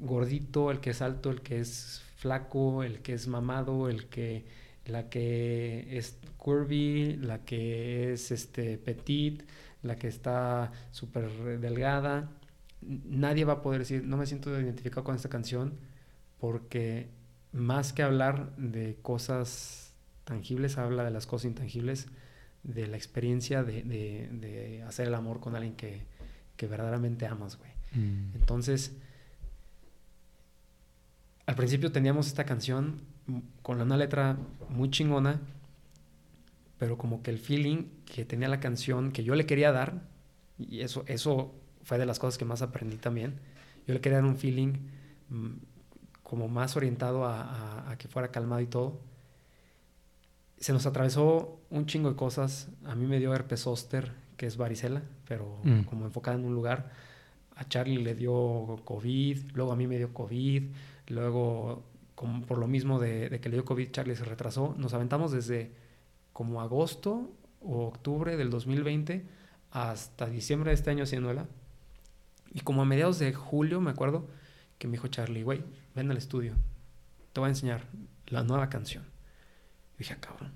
gordito, 0.00 0.72
el 0.72 0.80
que 0.80 0.90
es 0.90 1.00
alto, 1.00 1.30
el 1.30 1.42
que 1.42 1.60
es 1.60 2.02
flaco, 2.16 2.82
el 2.82 3.02
que 3.02 3.12
es 3.14 3.28
mamado, 3.28 3.88
el 3.88 4.08
que 4.08 4.46
la 4.84 5.08
que 5.08 5.96
es 5.96 6.18
curvy, 6.38 7.14
la 7.14 7.44
que 7.44 8.12
es 8.12 8.32
este 8.32 8.78
petit, 8.78 9.44
la 9.84 9.94
que 9.94 10.08
está 10.08 10.72
súper 10.90 11.30
delgada. 11.60 12.32
Nadie 12.80 13.44
va 13.44 13.52
a 13.54 13.62
poder 13.62 13.82
decir, 13.82 14.02
no 14.02 14.16
me 14.16 14.26
siento 14.26 14.60
identificado 14.60 15.04
con 15.04 15.14
esta 15.14 15.28
canción, 15.28 15.74
porque 16.40 17.10
más 17.52 17.92
que 17.92 18.02
hablar 18.02 18.56
de 18.56 18.96
cosas 19.02 19.94
tangibles, 20.24 20.78
habla 20.78 21.04
de 21.04 21.12
las 21.12 21.26
cosas 21.26 21.44
intangibles, 21.44 22.08
de 22.64 22.88
la 22.88 22.96
experiencia 22.96 23.62
de, 23.62 24.82
hacer 24.84 25.06
el 25.06 25.14
amor 25.14 25.38
con 25.38 25.54
alguien 25.54 25.76
que, 25.76 26.17
verdaderamente 26.66 27.26
amas, 27.26 27.56
güey. 27.56 27.70
Mm. 27.92 28.34
Entonces, 28.34 28.96
al 31.46 31.54
principio 31.54 31.92
teníamos 31.92 32.26
esta 32.26 32.44
canción 32.44 33.00
con 33.62 33.80
una 33.80 33.96
letra 33.96 34.36
muy 34.68 34.90
chingona, 34.90 35.40
pero 36.78 36.96
como 36.96 37.22
que 37.22 37.30
el 37.30 37.38
feeling 37.38 37.84
que 38.04 38.24
tenía 38.24 38.48
la 38.48 38.60
canción, 38.60 39.12
que 39.12 39.24
yo 39.24 39.34
le 39.34 39.46
quería 39.46 39.72
dar, 39.72 40.02
y 40.58 40.80
eso, 40.80 41.04
eso 41.06 41.54
fue 41.82 41.98
de 41.98 42.06
las 42.06 42.18
cosas 42.18 42.38
que 42.38 42.44
más 42.44 42.62
aprendí 42.62 42.96
también, 42.96 43.40
yo 43.86 43.94
le 43.94 44.00
quería 44.00 44.18
dar 44.18 44.26
un 44.26 44.36
feeling 44.36 44.74
mm, 45.30 45.52
como 46.22 46.48
más 46.48 46.76
orientado 46.76 47.24
a, 47.24 47.94
que 47.98 48.06
fuera 48.06 48.30
calmado 48.30 48.60
y 48.60 48.66
todo. 48.66 49.00
Se 50.58 50.74
nos 50.74 50.84
atravesó 50.84 51.58
un 51.70 51.86
chingo 51.86 52.10
de 52.10 52.16
cosas. 52.16 52.68
A 52.84 52.94
mí 52.94 53.06
me 53.06 53.18
dio 53.18 53.34
herpes 53.34 53.62
zóster, 53.62 54.12
que 54.38 54.46
es 54.46 54.56
varicela, 54.56 55.02
pero 55.26 55.60
mm. 55.64 55.82
como 55.82 56.06
enfocada 56.06 56.38
en 56.38 56.46
un 56.46 56.54
lugar. 56.54 56.90
A 57.56 57.68
Charlie 57.68 58.02
le 58.02 58.14
dio 58.14 58.80
COVID, 58.84 59.50
luego 59.52 59.72
a 59.72 59.76
mí 59.76 59.86
me 59.86 59.98
dio 59.98 60.14
COVID, 60.14 60.62
luego 61.08 61.82
como 62.14 62.46
por 62.46 62.58
lo 62.58 62.68
mismo 62.68 62.98
de, 62.98 63.38
que 63.42 63.48
le 63.48 63.56
dio 63.56 63.64
COVID, 63.64 63.90
Charlie 63.90 64.16
se 64.16 64.24
retrasó. 64.24 64.74
Nos 64.78 64.94
aventamos 64.94 65.32
desde 65.32 65.72
como 66.32 66.62
agosto 66.62 67.30
o 67.60 67.86
octubre 67.86 68.36
del 68.36 68.48
2020 68.48 69.26
hasta 69.72 70.26
diciembre 70.26 70.70
de 70.70 70.76
este 70.76 70.90
año 70.90 71.02
haciéndola. 71.02 71.46
Y 72.54 72.60
como 72.60 72.82
a 72.82 72.84
mediados 72.84 73.18
de 73.18 73.34
julio, 73.34 73.80
me 73.80 73.90
acuerdo, 73.90 74.28
que 74.78 74.86
me 74.86 74.92
dijo 74.92 75.08
Charlie, 75.08 75.42
güey, 75.42 75.64
ven 75.94 76.10
al 76.10 76.16
estudio, 76.16 76.54
te 77.32 77.40
voy 77.40 77.48
a 77.48 77.50
enseñar 77.50 77.86
la 78.28 78.44
nueva 78.44 78.68
canción. 78.68 79.04
Y 79.96 79.98
dije, 79.98 80.14
ah, 80.14 80.20
cabrón. 80.20 80.52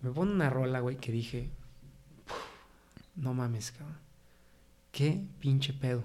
Me 0.00 0.10
pone 0.10 0.32
una 0.32 0.50
rola, 0.50 0.80
güey, 0.80 0.96
que 0.96 1.10
dije, 1.10 1.50
no 3.16 3.34
mames, 3.34 3.72
cabrón. 3.72 3.98
Qué 4.90 5.24
pinche 5.40 5.72
pedo. 5.72 6.04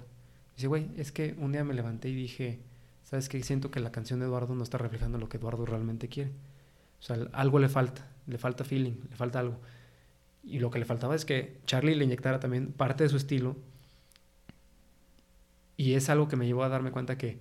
Dice, 0.56 0.66
güey, 0.66 0.88
es 0.96 1.12
que 1.12 1.34
un 1.38 1.52
día 1.52 1.64
me 1.64 1.74
levanté 1.74 2.08
y 2.08 2.14
dije, 2.14 2.58
¿sabes 3.04 3.28
qué? 3.28 3.42
Siento 3.42 3.70
que 3.70 3.80
la 3.80 3.92
canción 3.92 4.18
de 4.20 4.26
Eduardo 4.26 4.54
no 4.54 4.62
está 4.62 4.78
reflejando 4.78 5.18
lo 5.18 5.28
que 5.28 5.36
Eduardo 5.36 5.64
realmente 5.66 6.08
quiere. 6.08 6.30
O 7.00 7.02
sea, 7.02 7.16
algo 7.32 7.58
le 7.58 7.68
falta, 7.68 8.06
le 8.26 8.38
falta 8.38 8.64
feeling, 8.64 8.94
le 9.08 9.16
falta 9.16 9.38
algo. 9.38 9.60
Y 10.42 10.58
lo 10.58 10.70
que 10.70 10.78
le 10.78 10.84
faltaba 10.84 11.14
es 11.14 11.24
que 11.24 11.58
Charlie 11.66 11.94
le 11.94 12.04
inyectara 12.04 12.40
también 12.40 12.72
parte 12.72 13.04
de 13.04 13.10
su 13.10 13.16
estilo. 13.16 13.56
Y 15.76 15.94
es 15.94 16.08
algo 16.08 16.26
que 16.28 16.36
me 16.36 16.46
llevó 16.46 16.64
a 16.64 16.68
darme 16.68 16.90
cuenta 16.90 17.16
que 17.18 17.38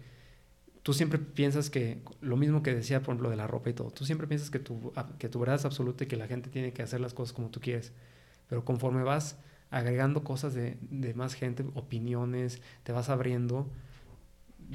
tú 0.84 0.94
siempre 0.94 1.18
piensas 1.19 1.69
que, 1.69 2.02
lo 2.22 2.38
mismo 2.38 2.64
que 2.64 2.73
decía, 2.73 2.99
por 2.99 3.14
ejemplo, 3.14 3.30
de 3.30 3.35
la 3.35 3.48
ropa 3.48 3.69
y 3.69 3.73
todo, 3.73 3.89
tú 3.91 4.06
siempre 4.06 4.27
piensas 4.27 4.49
que 4.49 4.60
tu, 4.60 4.94
que 5.18 5.27
tu 5.27 5.39
verdad 5.39 5.56
es 5.56 5.65
absoluta 5.65 6.03
y 6.03 6.07
que 6.07 6.15
la 6.18 6.27
gente 6.27 6.49
tiene 6.49 6.72
que 6.72 6.84
hacer 6.84 7.02
las 7.02 7.14
cosas 7.14 7.34
como 7.34 7.49
tú 7.49 7.60
quieres. 7.60 7.91
Pero 8.48 8.64
conforme 8.64 9.03
vas 9.03 9.38
agregando 9.69 10.23
cosas 10.23 10.53
de, 10.53 10.77
de 10.81 11.14
más 11.14 11.34
gente, 11.34 11.65
opiniones, 11.76 12.61
te 12.84 12.91
vas 12.91 13.10
abriendo, 13.10 13.69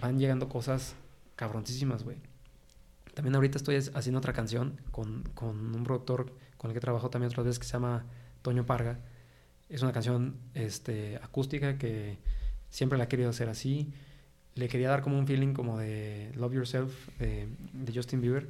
van 0.00 0.18
llegando 0.18 0.48
cosas 0.48 0.94
cabroncísimas, 1.36 2.04
güey. 2.04 2.18
También 3.14 3.34
ahorita 3.34 3.58
estoy 3.58 3.76
haciendo 3.76 4.18
otra 4.18 4.32
canción 4.32 4.80
con, 4.90 5.22
con, 5.34 5.74
un 5.74 5.84
productor 5.84 6.32
con 6.56 6.70
el 6.70 6.74
que 6.74 6.80
trabajo 6.80 7.10
también 7.10 7.30
otras 7.30 7.44
veces 7.44 7.58
que 7.58 7.66
se 7.66 7.72
llama 7.72 8.06
Toño 8.40 8.64
Parga. 8.64 9.00
Es 9.68 9.82
una 9.82 9.92
canción 9.92 10.36
este, 10.54 11.16
acústica 11.16 11.76
que 11.78 12.18
siempre 12.70 12.96
la 12.96 13.04
he 13.04 13.08
querido 13.08 13.30
hacer 13.30 13.48
así. 13.48 13.92
Le 14.54 14.68
quería 14.68 14.88
dar 14.88 15.02
como 15.02 15.18
un 15.18 15.26
feeling 15.26 15.52
como 15.52 15.78
de 15.78 16.32
Love 16.36 16.54
Yourself 16.54 17.08
de, 17.18 17.48
de 17.72 17.92
Justin 17.94 18.20
Bieber. 18.20 18.48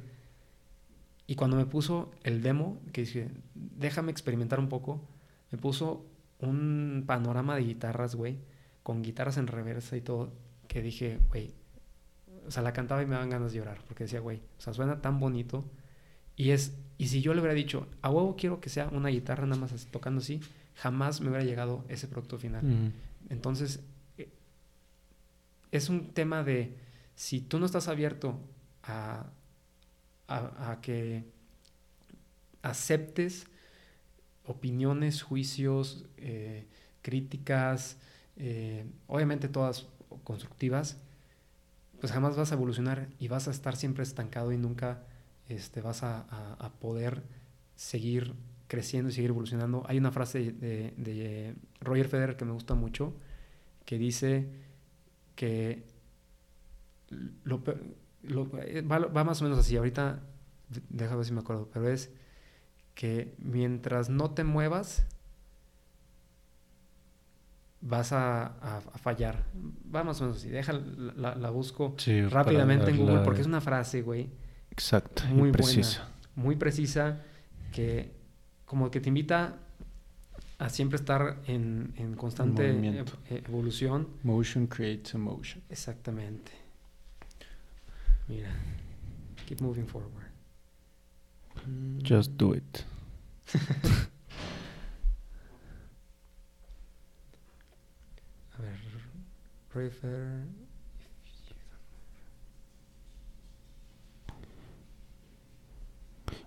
Y 1.27 1.35
cuando 1.35 1.57
me 1.57 1.65
puso 1.65 2.11
el 2.23 2.41
demo, 2.41 2.77
que 2.91 3.01
dije, 3.01 3.29
déjame 3.55 4.11
experimentar 4.11 4.59
un 4.59 4.69
poco, 4.69 5.01
me 5.51 5.57
puso 5.57 6.05
un 6.43 7.03
panorama 7.05 7.55
de 7.55 7.63
guitarras, 7.63 8.15
güey, 8.15 8.37
con 8.83 9.01
guitarras 9.01 9.37
en 9.37 9.47
reversa 9.47 9.97
y 9.97 10.01
todo 10.01 10.31
que 10.67 10.81
dije, 10.81 11.19
güey, 11.29 11.53
o 12.47 12.51
sea, 12.51 12.63
la 12.63 12.73
cantaba 12.73 13.01
y 13.01 13.05
me 13.05 13.13
daban 13.13 13.29
ganas 13.29 13.51
de 13.51 13.59
llorar, 13.59 13.79
porque 13.87 14.03
decía, 14.05 14.19
güey, 14.19 14.41
o 14.57 14.61
sea, 14.61 14.73
suena 14.73 15.01
tan 15.01 15.19
bonito. 15.19 15.63
Y 16.35 16.49
es, 16.49 16.73
y 16.97 17.07
si 17.07 17.21
yo 17.21 17.33
le 17.33 17.41
hubiera 17.41 17.53
dicho, 17.53 17.87
a 18.01 18.09
huevo 18.09 18.35
quiero 18.35 18.59
que 18.59 18.69
sea 18.69 18.89
una 18.89 19.09
guitarra 19.09 19.45
nada 19.45 19.61
más 19.61 19.85
tocando 19.91 20.19
así, 20.19 20.41
jamás 20.75 21.21
me 21.21 21.29
hubiera 21.29 21.45
llegado 21.45 21.85
ese 21.89 22.07
producto 22.07 22.37
final. 22.37 22.91
Entonces, 23.29 23.81
eh, 24.17 24.29
es 25.71 25.89
un 25.89 26.13
tema 26.13 26.43
de, 26.43 26.75
si 27.15 27.39
tú 27.39 27.59
no 27.59 27.65
estás 27.65 27.87
abierto 27.87 28.39
a, 28.83 29.27
a, 30.27 30.79
que 30.81 31.23
aceptes 32.61 33.47
opiniones, 34.45 35.21
juicios, 35.21 36.05
eh, 36.17 36.67
críticas, 37.01 37.97
eh, 38.37 38.85
obviamente 39.07 39.47
todas 39.47 39.87
constructivas, 40.23 40.97
pues 41.99 42.11
jamás 42.11 42.35
vas 42.35 42.51
a 42.51 42.55
evolucionar 42.55 43.09
y 43.19 43.27
vas 43.27 43.47
a 43.47 43.51
estar 43.51 43.75
siempre 43.75 44.03
estancado 44.03 44.51
y 44.51 44.57
nunca 44.57 45.03
este, 45.47 45.81
vas 45.81 46.03
a, 46.03 46.25
poder 46.79 47.23
seguir 47.75 48.33
creciendo 48.67 49.09
y 49.09 49.13
seguir 49.13 49.29
evolucionando. 49.29 49.83
Hay 49.87 49.97
una 49.97 50.11
frase 50.11 50.51
de, 50.51 51.55
Roger 51.79 52.07
Federer 52.07 52.35
que 52.35 52.45
me 52.45 52.51
gusta 52.51 52.75
mucho, 52.75 53.13
que 53.85 53.97
dice 53.97 54.49
que 55.35 55.83
lo, 57.43 57.63
va, 57.63 58.99
va, 58.99 59.23
más 59.23 59.41
o 59.41 59.43
menos 59.45 59.59
así, 59.59 59.77
ahorita 59.77 60.21
déjame 60.89 61.17
ver 61.17 61.25
si 61.25 61.33
me 61.33 61.41
acuerdo, 61.41 61.69
pero 61.71 61.89
es 61.89 62.11
que 62.95 63.33
mientras 63.39 64.09
no 64.09 64.31
te 64.31 64.43
muevas, 64.43 65.05
vas 67.81 68.13
a, 68.13 68.81
fallar. 69.01 69.43
Vamos 69.85 70.21
a 70.21 70.25
menos 70.25 70.43
deja, 70.43 70.73
la, 70.73 71.49
busco 71.49 71.95
rápidamente 72.29 72.91
en 72.91 72.97
Google 72.97 73.19
porque 73.19 73.41
es 73.41 73.47
una 73.47 73.61
frase, 73.61 74.01
güey. 74.01 74.29
Exacto, 74.71 75.23
muy 75.27 75.51
precisa. 75.51 76.09
muy 76.35 76.55
precisa 76.55 77.21
que 77.71 78.11
como 78.65 78.89
que 78.89 78.99
te 78.99 79.09
invita 79.09 79.59
a 80.57 80.69
siempre 80.69 80.95
estar 80.95 81.41
en, 81.45 81.93
en 81.97 82.15
constante 82.15 82.71
e, 82.71 83.05
evolución. 83.45 84.07
Motion 84.23 84.67
creates 84.67 85.13
emotion. 85.13 85.61
Exactamente. 85.69 86.51
Mira, 88.27 88.49
keep 89.45 89.61
moving 89.61 89.85
forward. 89.85 90.22
Just 92.03 92.31
do 92.37 92.53
it. 92.53 92.85
A 98.57 98.61
ver, 98.61 98.79
prefer. 99.71 100.45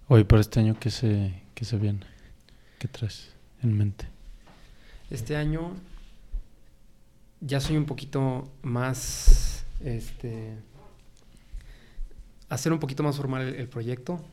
Hoy 0.08 0.24
para 0.24 0.40
este 0.40 0.60
año 0.60 0.78
que 0.78 0.90
se, 0.90 1.42
que 1.54 1.64
se 1.64 1.76
viene, 1.78 2.06
¿qué 2.78 2.86
traes 2.86 3.34
en 3.62 3.76
mente? 3.76 4.06
Este 5.10 5.36
año 5.36 5.72
ya 7.40 7.60
soy 7.60 7.76
un 7.76 7.86
poquito 7.86 8.48
más, 8.62 9.64
este, 9.80 10.54
hacer 12.48 12.72
un 12.72 12.78
poquito 12.78 13.02
más 13.02 13.16
formal 13.16 13.42
el 13.42 13.68
proyecto, 13.68 14.24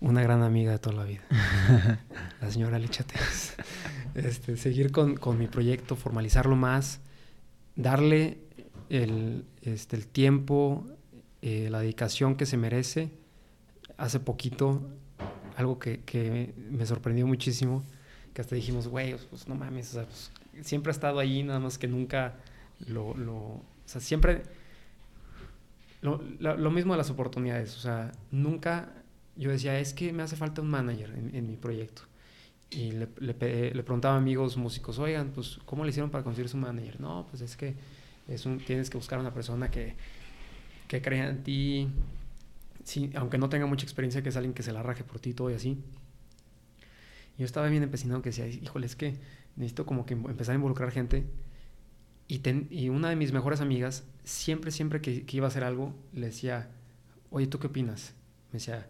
Una 0.00 0.22
gran 0.22 0.42
amiga 0.42 0.72
de 0.72 0.78
toda 0.78 0.96
la 0.96 1.04
vida, 1.04 1.22
la 2.40 2.50
señora 2.50 2.78
Lichates. 2.78 3.54
Este, 4.14 4.56
seguir 4.56 4.90
con, 4.90 5.16
con, 5.16 5.38
mi 5.38 5.46
proyecto, 5.46 5.94
formalizarlo 5.94 6.56
más, 6.56 7.00
darle 7.76 8.38
el, 8.88 9.44
este, 9.62 9.96
el 9.96 10.06
tiempo, 10.06 10.86
eh, 11.42 11.68
la 11.70 11.80
dedicación 11.80 12.34
que 12.36 12.46
se 12.46 12.56
merece. 12.56 13.10
Hace 13.98 14.18
poquito, 14.18 14.82
algo 15.56 15.78
que, 15.78 16.00
que 16.00 16.54
me 16.70 16.86
sorprendió 16.86 17.26
muchísimo, 17.26 17.84
que 18.32 18.40
hasta 18.40 18.54
dijimos, 18.54 18.88
güey, 18.88 19.16
pues 19.28 19.46
no 19.46 19.54
mames, 19.54 19.90
pues, 19.92 20.32
siempre 20.62 20.90
ha 20.90 20.94
estado 20.94 21.18
ahí, 21.18 21.42
nada 21.42 21.60
más 21.60 21.78
que 21.78 21.86
nunca 21.86 22.34
lo, 22.86 23.14
lo 23.14 23.34
o 23.36 23.62
sea, 23.84 24.00
siempre, 24.00 24.42
lo, 26.00 26.22
lo, 26.38 26.70
mismo 26.70 26.94
de 26.94 26.98
las 26.98 27.10
oportunidades, 27.10 27.76
o 27.76 27.80
sea, 27.80 28.12
nunca 28.30 28.99
yo 29.40 29.50
decía, 29.50 29.78
es 29.78 29.94
que 29.94 30.12
me 30.12 30.22
hace 30.22 30.36
falta 30.36 30.62
un 30.62 30.68
manager 30.68 31.10
en, 31.10 31.46
mi 31.46 31.56
proyecto. 31.56 32.02
Y 32.70 32.92
le, 32.92 33.08
le, 33.18 33.74
le, 33.74 33.82
preguntaba 33.82 34.14
a 34.14 34.18
amigos 34.18 34.56
músicos, 34.56 34.98
oigan, 34.98 35.30
pues, 35.30 35.58
¿cómo 35.64 35.84
le 35.84 35.90
hicieron 35.90 36.10
para 36.10 36.22
conseguir 36.22 36.48
su 36.48 36.56
manager? 36.56 37.00
No, 37.00 37.26
pues 37.28 37.42
es 37.42 37.56
que 37.56 37.74
es 38.28 38.46
un, 38.46 38.58
tienes 38.58 38.90
que 38.90 38.96
buscar 38.96 39.18
una 39.18 39.34
persona 39.34 39.70
que, 39.70 39.96
que 40.86 41.02
crea 41.02 41.28
en 41.28 41.42
ti, 41.42 41.88
sí, 42.84 43.10
aunque 43.14 43.38
no 43.38 43.48
tenga 43.48 43.66
mucha 43.66 43.84
experiencia, 43.84 44.22
que 44.22 44.28
es 44.28 44.36
alguien 44.36 44.54
que 44.54 44.62
se 44.62 44.72
la 44.72 44.82
raje 44.82 45.04
por 45.04 45.20
ti 45.20 45.34
todo 45.34 45.50
y 45.50 45.54
así. 45.54 45.82
Yo 47.38 47.46
estaba 47.46 47.68
bien 47.68 47.82
empecinado 47.82 48.22
que 48.22 48.28
decía, 48.30 48.46
híjole, 48.46 48.86
es 48.86 48.96
que 48.96 49.16
necesito 49.56 49.86
como 49.86 50.04
que 50.04 50.14
empezar 50.14 50.52
a 50.52 50.56
involucrar 50.56 50.90
gente. 50.90 51.26
Y, 52.28 52.42
y 52.70 52.88
una 52.90 53.08
de 53.08 53.16
mis 53.16 53.32
mejores 53.32 53.60
amigas, 53.60 54.04
siempre, 54.24 54.70
siempre 54.70 55.00
que, 55.00 55.24
iba 55.30 55.46
a 55.46 55.48
hacer 55.48 55.64
algo, 55.64 55.94
le 56.12 56.26
decía, 56.26 56.70
oye, 57.30 57.46
¿tú 57.46 57.58
qué 57.58 57.68
opinas? 57.68 58.14
Me 58.52 58.58
decía, 58.58 58.86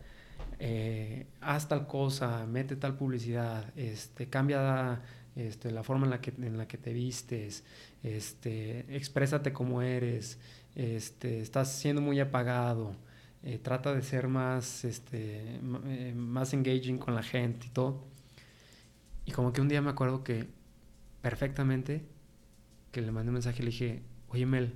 eh, 0.63 1.27
haz 1.41 1.69
tal 1.69 1.87
cosa, 1.87 2.47
mete 2.47 2.77
tal 2.77 2.95
publicidad, 2.95 3.73
este, 3.77 4.29
cambia 4.29 5.01
este, 5.35 5.71
la 5.71 5.83
forma 5.83 6.05
en 6.05 6.11
la, 6.11 6.21
que, 6.21 6.35
en 6.37 6.59
la 6.59 6.69
que 6.69 6.77
te 6.77 6.93
vistes, 6.93 7.65
este, 8.03 8.95
exprésate 8.95 9.55
como 9.55 9.81
eres, 9.81 10.39
este, 10.75 11.41
estás 11.41 11.73
siendo 11.73 12.03
muy 12.03 12.21
apagado, 12.21 12.95
eh, 13.43 13.59
trata 13.59 13.95
de 13.95 14.03
ser 14.03 14.29
más, 14.29 14.85
este, 14.85 15.61
eh, 15.87 16.15
más 16.15 16.53
engaging 16.53 16.99
con 16.99 17.15
la 17.15 17.23
gente 17.23 17.69
y 17.69 17.71
todo. 17.71 18.05
Y 19.25 19.33
como 19.33 19.55
que 19.55 19.63
un 19.63 19.69
día 19.69 19.81
me 19.81 19.91
acuerdo 19.91 20.23
que 20.25 20.47
perfectamente, 21.23 22.05
que 22.93 23.01
le 23.01 23.13
mandé 23.13 23.31
un 23.31 23.35
mensaje 23.35 23.63
y 23.63 23.65
le 23.65 23.71
dije, 23.71 24.03
oye 24.29 24.45
Mel, 24.45 24.75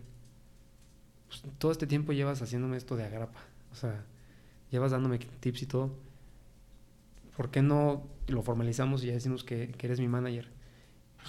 pues, 1.29 1.43
todo 1.59 1.73
este 1.73 1.87
tiempo 1.87 2.13
llevas 2.15 2.41
haciéndome 2.41 2.79
esto 2.79 2.97
de 2.97 3.05
agrapa, 3.05 3.41
o 3.71 3.75
sea, 3.75 4.07
llevas 4.75 4.91
dándome 4.91 5.19
tips 5.19 5.63
y 5.63 5.67
todo, 5.67 5.95
¿por 7.37 7.51
qué 7.51 7.63
no 7.63 8.03
lo 8.27 8.43
formalizamos 8.43 9.05
y 9.05 9.07
ya 9.07 9.13
decimos 9.13 9.45
que, 9.45 9.73
eres 9.79 10.01
mi 10.01 10.09
manager? 10.09 10.53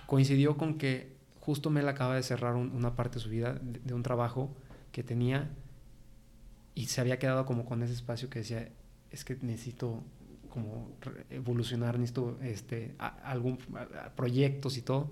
coincidió 0.08 0.58
con 0.58 0.78
que 0.78 1.16
justo 1.40 1.70
Mel 1.70 1.88
acaba 1.88 2.16
de 2.16 2.24
cerrar 2.24 2.56
una 2.56 2.96
parte 2.96 3.16
de 3.16 3.22
su 3.22 3.30
vida 3.30 3.58
de, 3.62 3.94
un 3.94 4.04
trabajo 4.04 4.54
que 4.92 5.04
tenía 5.04 5.50
y 6.74 6.88
se 6.88 7.00
había 7.00 7.18
quedado 7.18 7.46
como 7.46 7.66
con 7.66 7.82
ese 7.82 7.94
espacio 7.94 8.30
que 8.30 8.40
decía, 8.40 8.70
es 9.12 9.24
que 9.24 9.38
necesito 9.42 10.04
como 10.50 10.90
evolucionar, 11.30 11.98
necesito 12.00 12.38
este, 12.42 12.96
algún 12.98 13.58
proyectos 14.16 14.76
y 14.78 14.82
todo. 14.82 15.12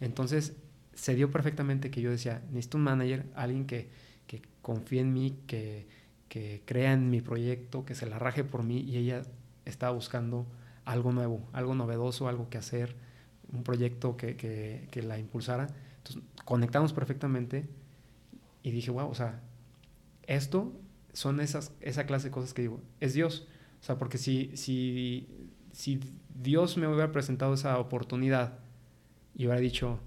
Entonces 0.00 0.56
se 0.94 1.14
dio 1.14 1.30
perfectamente 1.30 1.90
que 1.90 2.00
yo 2.00 2.10
decía, 2.10 2.42
necesito 2.50 2.76
un 2.76 2.84
manager, 2.84 3.26
alguien 3.34 3.66
que, 3.66 3.88
que 4.28 4.42
confíe 4.62 5.00
en 5.00 5.12
mí, 5.12 5.38
que, 5.48 5.88
que 6.30 6.62
crea 6.64 6.92
en 6.92 7.10
mi 7.10 7.20
proyecto, 7.20 7.84
que 7.84 7.96
se 7.96 8.06
la 8.06 8.18
raje 8.18 8.44
por 8.44 8.62
mí 8.62 8.78
y 8.78 8.96
ella 8.96 9.22
estaba 9.64 9.92
buscando 9.92 10.46
algo 10.84 11.12
nuevo, 11.12 11.46
algo 11.52 11.74
novedoso, 11.74 12.28
algo 12.28 12.48
que 12.48 12.56
hacer, 12.56 12.94
un 13.52 13.64
proyecto 13.64 14.16
que, 14.16 14.36
que, 14.36 14.86
que 14.92 15.02
la 15.02 15.18
impulsara. 15.18 15.66
Entonces 15.98 16.22
conectamos 16.44 16.92
perfectamente 16.92 17.68
y 18.62 18.70
dije, 18.70 18.92
wow, 18.92 19.10
o 19.10 19.14
sea, 19.14 19.40
esto 20.22 20.72
son 21.12 21.40
esas, 21.40 21.72
esa 21.80 22.06
clase 22.06 22.28
de 22.28 22.30
cosas 22.30 22.54
que 22.54 22.62
digo, 22.62 22.80
es 23.00 23.12
Dios. 23.12 23.48
O 23.80 23.84
sea, 23.84 23.98
porque 23.98 24.16
si, 24.16 24.52
si, 24.54 25.26
si 25.72 25.98
Dios 26.32 26.76
me 26.76 26.86
hubiera 26.86 27.10
presentado 27.10 27.54
esa 27.54 27.76
oportunidad 27.80 28.60
y 29.34 29.46
hubiera 29.46 29.60
dicho, 29.60 29.98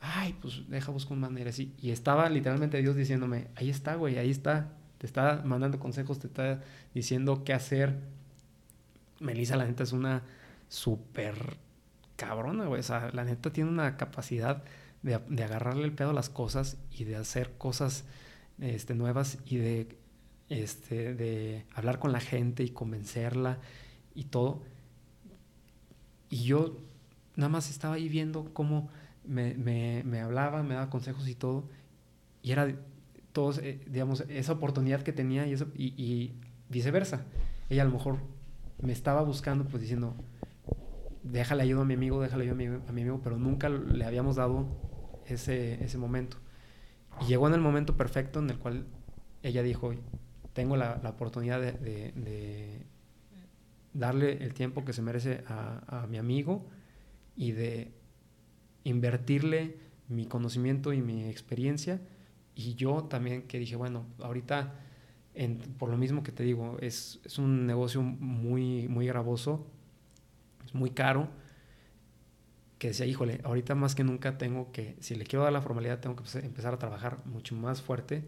ay, 0.00 0.36
pues 0.42 0.68
deja 0.68 0.92
buscar 0.92 1.14
un 1.14 1.20
manera 1.20 1.48
así. 1.48 1.72
Y 1.80 1.90
estaba 1.90 2.28
literalmente 2.28 2.82
Dios 2.82 2.96
diciéndome, 2.96 3.48
ahí 3.54 3.70
está, 3.70 3.94
güey, 3.94 4.18
ahí 4.18 4.30
está. 4.30 4.74
Te 4.98 5.06
está 5.06 5.42
mandando 5.44 5.78
consejos, 5.78 6.18
te 6.18 6.26
está 6.26 6.60
diciendo 6.94 7.44
qué 7.44 7.52
hacer. 7.52 7.98
Melissa, 9.20 9.56
la 9.56 9.66
neta, 9.66 9.84
es 9.84 9.92
una 9.92 10.22
súper 10.68 11.56
cabrona, 12.16 12.66
güey. 12.66 12.80
O 12.80 12.84
sea, 12.84 13.10
la 13.12 13.24
neta 13.24 13.52
tiene 13.52 13.70
una 13.70 13.96
capacidad 13.96 14.64
de, 15.02 15.18
de, 15.28 15.44
agarrarle 15.44 15.84
el 15.84 15.92
pedo 15.92 16.10
a 16.10 16.12
las 16.12 16.28
cosas 16.28 16.76
y 16.90 17.04
de 17.04 17.16
hacer 17.16 17.52
cosas 17.56 18.04
este, 18.58 18.94
nuevas 18.94 19.38
y 19.46 19.56
de 19.56 19.96
este, 20.48 21.14
de 21.14 21.66
hablar 21.74 21.98
con 21.98 22.12
la 22.12 22.20
gente 22.20 22.62
y 22.62 22.70
convencerla 22.70 23.58
y 24.14 24.24
todo. 24.24 24.62
Y 26.30 26.44
yo 26.44 26.76
nada 27.36 27.48
más 27.48 27.70
estaba 27.70 27.94
ahí 27.94 28.08
viendo 28.08 28.52
cómo 28.52 28.88
me, 29.24 29.54
me, 29.54 30.02
me 30.04 30.20
hablaba, 30.20 30.62
me 30.62 30.74
daba 30.74 30.90
consejos 30.90 31.28
y 31.28 31.34
todo. 31.34 31.68
Y 32.42 32.52
era 32.52 32.74
todos, 33.32 33.58
eh, 33.58 33.80
digamos, 33.88 34.24
esa 34.28 34.52
oportunidad 34.52 35.02
que 35.02 35.12
tenía 35.12 35.46
y, 35.46 35.52
eso, 35.52 35.66
y, 35.74 36.32
viceversa. 36.68 37.24
Ella 37.68 37.82
a 37.82 37.84
lo 37.84 37.92
mejor 37.92 38.18
me 38.82 38.92
estaba 38.92 39.22
buscando, 39.22 39.64
pues 39.64 39.82
diciendo, 39.82 40.14
déjale 41.22 41.62
ayuda 41.62 41.82
a 41.82 41.84
mi 41.84 41.94
amigo, 41.94 42.20
déjale 42.20 42.44
ayuda 42.44 42.54
a 42.54 42.56
mi, 42.56 42.66
a 42.66 42.92
mi 42.92 43.02
amigo, 43.02 43.20
pero 43.22 43.38
nunca 43.38 43.68
le 43.68 44.04
habíamos 44.04 44.36
dado 44.36 44.66
ese, 45.26 45.82
ese 45.84 45.98
momento. 45.98 46.36
Y 47.22 47.26
llegó 47.26 47.48
en 47.48 47.54
el 47.54 47.60
momento 47.60 47.96
perfecto 47.96 48.38
en 48.38 48.50
el 48.50 48.58
cual 48.58 48.86
ella 49.42 49.62
dijo, 49.62 49.92
tengo 50.52 50.76
la, 50.76 51.00
oportunidad 51.04 51.60
de, 51.60 52.84
darle 53.92 54.42
el 54.44 54.54
tiempo 54.54 54.84
que 54.84 54.92
se 54.92 55.02
merece 55.02 55.44
a, 55.46 56.06
mi 56.08 56.18
amigo 56.18 56.66
y 57.36 57.52
de 57.52 57.92
invertirle 58.84 59.76
mi 60.08 60.26
conocimiento 60.26 60.92
y 60.92 61.00
mi 61.00 61.28
experiencia. 61.28 62.00
Y 62.58 62.74
yo 62.74 63.04
también 63.04 63.42
que 63.42 63.60
dije, 63.60 63.76
bueno, 63.76 64.04
ahorita, 64.20 64.74
por 65.78 65.90
lo 65.90 65.96
mismo 65.96 66.24
que 66.24 66.32
te 66.32 66.42
digo, 66.42 66.76
es, 66.80 67.20
un 67.38 67.68
negocio 67.68 68.02
muy, 68.02 68.88
muy 68.88 69.06
gravoso, 69.06 69.64
es 70.66 70.74
muy 70.74 70.90
caro, 70.90 71.28
que 72.80 72.88
decía, 72.88 73.06
híjole, 73.06 73.40
ahorita 73.44 73.76
más 73.76 73.94
que 73.94 74.02
nunca 74.02 74.38
tengo 74.38 74.72
que, 74.72 74.96
si 74.98 75.14
le 75.14 75.24
quiero 75.24 75.44
dar 75.44 75.52
la 75.52 75.62
formalidad, 75.62 76.00
tengo 76.00 76.16
que 76.16 76.38
empezar 76.40 76.74
a 76.74 76.80
trabajar 76.80 77.24
mucho 77.26 77.54
más 77.54 77.80
fuerte. 77.80 78.24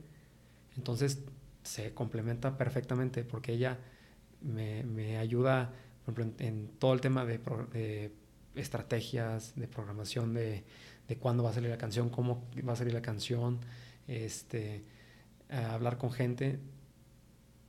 Entonces 0.77 1.24
se 1.65 1.93
complementa 1.93 2.57
perfectamente 2.57 3.24
porque 3.24 3.55
ella 3.55 3.78
me, 4.43 4.85
me 4.85 5.19
ayuda 5.19 5.73
en, 6.39 6.69
todo 6.78 6.93
el 6.94 7.01
tema 7.01 7.24
de, 7.24 8.12
estrategias, 8.55 9.57
de 9.57 9.66
programación, 9.66 10.35
de, 10.35 10.62
de, 11.09 11.16
cuándo 11.16 11.43
va 11.43 11.51
a 11.51 11.52
salir 11.52 11.69
la 11.69 11.78
canción, 11.78 12.11
cómo 12.11 12.48
va 12.66 12.74
a 12.74 12.77
salir 12.77 12.94
la 12.94 13.02
canción, 13.02 13.59
este, 14.11 14.85
hablar 15.49 15.99
con 15.99 16.11
gente. 16.12 16.59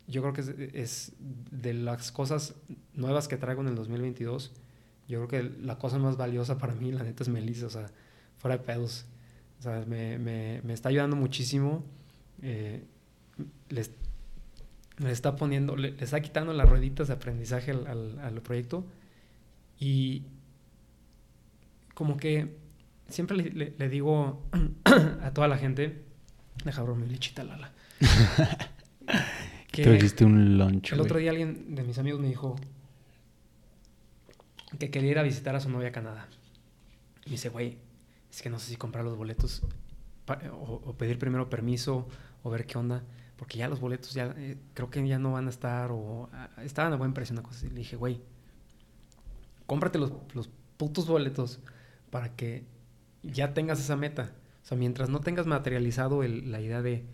Yo 0.07 0.21
creo 0.21 0.33
que 0.33 0.71
es, 0.73 1.13
de 1.19 1.73
las 1.73 2.11
cosas 2.11 2.55
nuevas 2.93 3.27
que 3.27 3.37
traigo 3.37 3.61
en 3.61 3.69
el 3.69 3.75
2022. 3.75 4.51
Yo 5.07 5.25
creo 5.25 5.27
que 5.27 5.57
la 5.61 5.77
cosa 5.77 5.97
más 5.99 6.17
valiosa 6.17 6.57
para 6.57 6.73
mí, 6.73 6.91
la 6.91 7.03
neta, 7.03 7.23
es 7.23 7.29
Melissa, 7.29 7.67
o 7.67 7.69
sea, 7.69 7.91
fuera 8.37 8.57
de 8.57 8.63
pedos. 8.63 9.05
O 9.59 9.61
sea, 9.63 9.85
me, 9.85 10.61
está 10.73 10.89
ayudando 10.89 11.15
muchísimo. 11.15 11.83
Eh, 12.41 12.83
les, 13.69 13.91
está 15.05 15.35
poniendo, 15.35 15.75
le, 15.75 15.95
está 15.99 16.21
quitando 16.21 16.53
las 16.53 16.67
rueditas 16.67 17.07
de 17.07 17.13
aprendizaje 17.13 17.71
al, 17.71 18.41
proyecto 18.43 18.85
y 19.79 20.23
como 21.93 22.17
que 22.17 22.57
siempre 23.07 23.37
le, 23.37 23.89
digo 23.89 24.43
a 25.21 25.31
toda 25.33 25.47
la 25.47 25.57
gente, 25.57 26.03
deja 26.63 26.83
mi 26.83 27.07
lichita 27.07 27.43
lala. 27.43 27.71
que 29.71 29.83
Trajiste 29.83 30.25
un 30.25 30.57
lunch. 30.57 30.93
El 30.93 31.01
otro 31.01 31.19
día 31.19 31.31
alguien 31.31 31.75
de 31.75 31.83
mis 31.83 31.97
amigos 31.97 32.19
me 32.19 32.27
dijo 32.27 32.55
que 34.79 34.89
quería 34.89 35.11
ir 35.11 35.19
a 35.19 35.23
visitar 35.23 35.55
a 35.55 35.59
su 35.59 35.69
novia 35.69 35.89
a 35.89 35.91
Canadá. 35.91 36.27
Y 37.25 37.29
me 37.29 37.31
dice, 37.31 37.49
güey, 37.49 37.77
es 38.31 38.41
que 38.41 38.49
no 38.49 38.59
sé 38.59 38.69
si 38.69 38.75
comprar 38.77 39.03
los 39.03 39.17
boletos 39.17 39.63
o, 40.27 40.81
o, 40.85 40.93
pedir 40.97 41.19
primero 41.19 41.49
permiso 41.49 42.07
o 42.43 42.49
ver 42.49 42.65
qué 42.65 42.77
onda 42.77 43.03
porque 43.41 43.57
ya 43.57 43.67
los 43.67 43.79
boletos 43.79 44.13
ya 44.13 44.35
eh, 44.37 44.55
creo 44.75 44.91
que 44.91 45.05
ya 45.07 45.17
no 45.17 45.31
van 45.31 45.47
a 45.47 45.49
estar 45.49 45.89
o 45.91 46.29
ah, 46.31 46.47
estaban 46.63 46.93
a 46.93 46.95
buen 46.95 47.11
precio, 47.11 47.33
una 47.33 47.41
cosa 47.41 47.57
así. 47.57 47.69
Le 47.69 47.79
dije, 47.79 47.95
güey, 47.95 48.21
cómprate 49.65 49.97
los, 49.97 50.11
los 50.35 50.47
putos 50.77 51.07
boletos 51.07 51.59
para 52.11 52.35
que 52.35 52.65
ya 53.23 53.55
tengas 53.55 53.79
esa 53.79 53.95
meta. 53.95 54.31
O 54.63 54.65
sea, 54.65 54.77
mientras 54.77 55.09
no 55.09 55.21
tengas 55.21 55.47
materializado 55.47 56.23
la 56.23 56.61
idea 56.61 56.81
de 56.81 57.05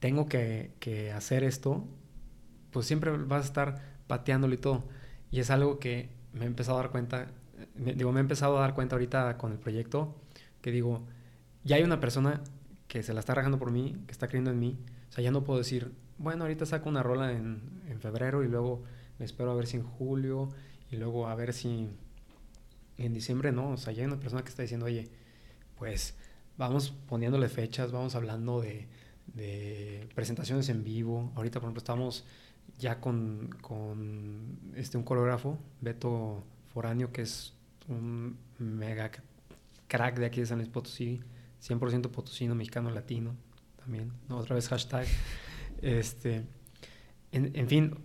tengo 0.00 0.28
que, 0.28 1.12
hacer 1.14 1.44
esto, 1.44 1.84
pues 2.70 2.86
siempre 2.86 3.10
vas 3.10 3.42
a 3.42 3.46
estar 3.46 3.82
pateándolo 4.06 4.54
y 4.54 4.58
todo. 4.58 4.84
Y 5.30 5.40
es 5.40 5.50
algo 5.50 5.78
que 5.78 6.10
me 6.32 6.44
he 6.44 6.46
empezado 6.46 6.78
a 6.78 6.82
dar 6.82 6.90
cuenta, 6.90 7.28
digo, 7.74 8.12
me 8.12 8.20
he 8.20 8.22
empezado 8.22 8.58
a 8.58 8.60
dar 8.60 8.74
cuenta 8.74 8.96
ahorita 8.96 9.36
con 9.38 9.52
el 9.52 9.58
proyecto, 9.58 10.16
que 10.60 10.70
digo, 10.70 11.06
ya 11.64 11.76
hay 11.76 11.82
una 11.82 12.00
persona 12.00 12.42
que 12.88 13.02
se 13.02 13.14
la 13.14 13.20
está 13.20 13.34
rajando 13.34 13.58
por 13.58 13.70
mí, 13.70 13.96
que 14.06 14.12
está 14.12 14.28
creyendo 14.28 14.50
en 14.50 14.58
mí. 14.58 14.78
O 15.08 15.12
sea, 15.12 15.24
ya 15.24 15.30
no 15.30 15.44
puedo 15.44 15.58
decir, 15.58 15.92
bueno, 16.18 16.44
ahorita 16.44 16.66
saco 16.66 16.88
una 16.88 17.02
rola 17.02 17.32
en, 17.32 17.82
en 17.88 18.00
febrero 18.00 18.44
y 18.44 18.48
luego 18.48 18.84
me 19.18 19.24
espero 19.24 19.50
a 19.50 19.54
ver 19.54 19.66
si 19.66 19.78
en 19.78 19.82
julio 19.84 20.50
y 20.90 20.96
luego 20.96 21.26
a 21.26 21.34
ver 21.34 21.52
si 21.52 21.88
en 22.98 23.12
diciembre 23.12 23.52
no. 23.52 23.70
O 23.70 23.76
sea, 23.76 23.92
ya 23.92 24.02
hay 24.02 24.06
una 24.06 24.20
persona 24.20 24.42
que 24.42 24.50
está 24.50 24.62
diciendo, 24.62 24.86
oye, 24.86 25.08
pues 25.76 26.16
vamos 26.58 26.90
poniéndole 27.08 27.48
fechas, 27.48 27.92
vamos 27.92 28.14
hablando 28.14 28.60
de, 28.60 28.88
presentaciones 30.14 30.68
en 30.68 30.84
vivo. 30.84 31.32
Ahorita, 31.34 31.60
por 31.60 31.66
ejemplo, 31.66 31.78
estamos 31.78 32.24
ya 32.78 33.00
con, 33.00 33.50
este, 34.74 34.96
un 34.96 35.04
coreógrafo, 35.04 35.58
Beto 35.80 36.44
Foráneo, 36.72 37.12
que 37.12 37.22
es 37.22 37.52
un 37.88 38.38
mega 38.58 39.10
crack 39.88 40.18
de 40.18 40.26
aquí 40.26 40.40
de 40.40 40.46
San 40.46 40.58
Luis 40.58 40.70
Potosí, 40.70 41.20
100% 41.62 42.10
potosino, 42.10 42.54
mexicano, 42.54 42.90
latino 42.90 43.34
también, 43.76 44.12
otra 44.28 44.54
vez 44.54 44.68
hashtag. 44.68 45.06
Este, 45.82 46.42
en, 47.32 47.52
en, 47.54 47.68
fin, 47.68 47.98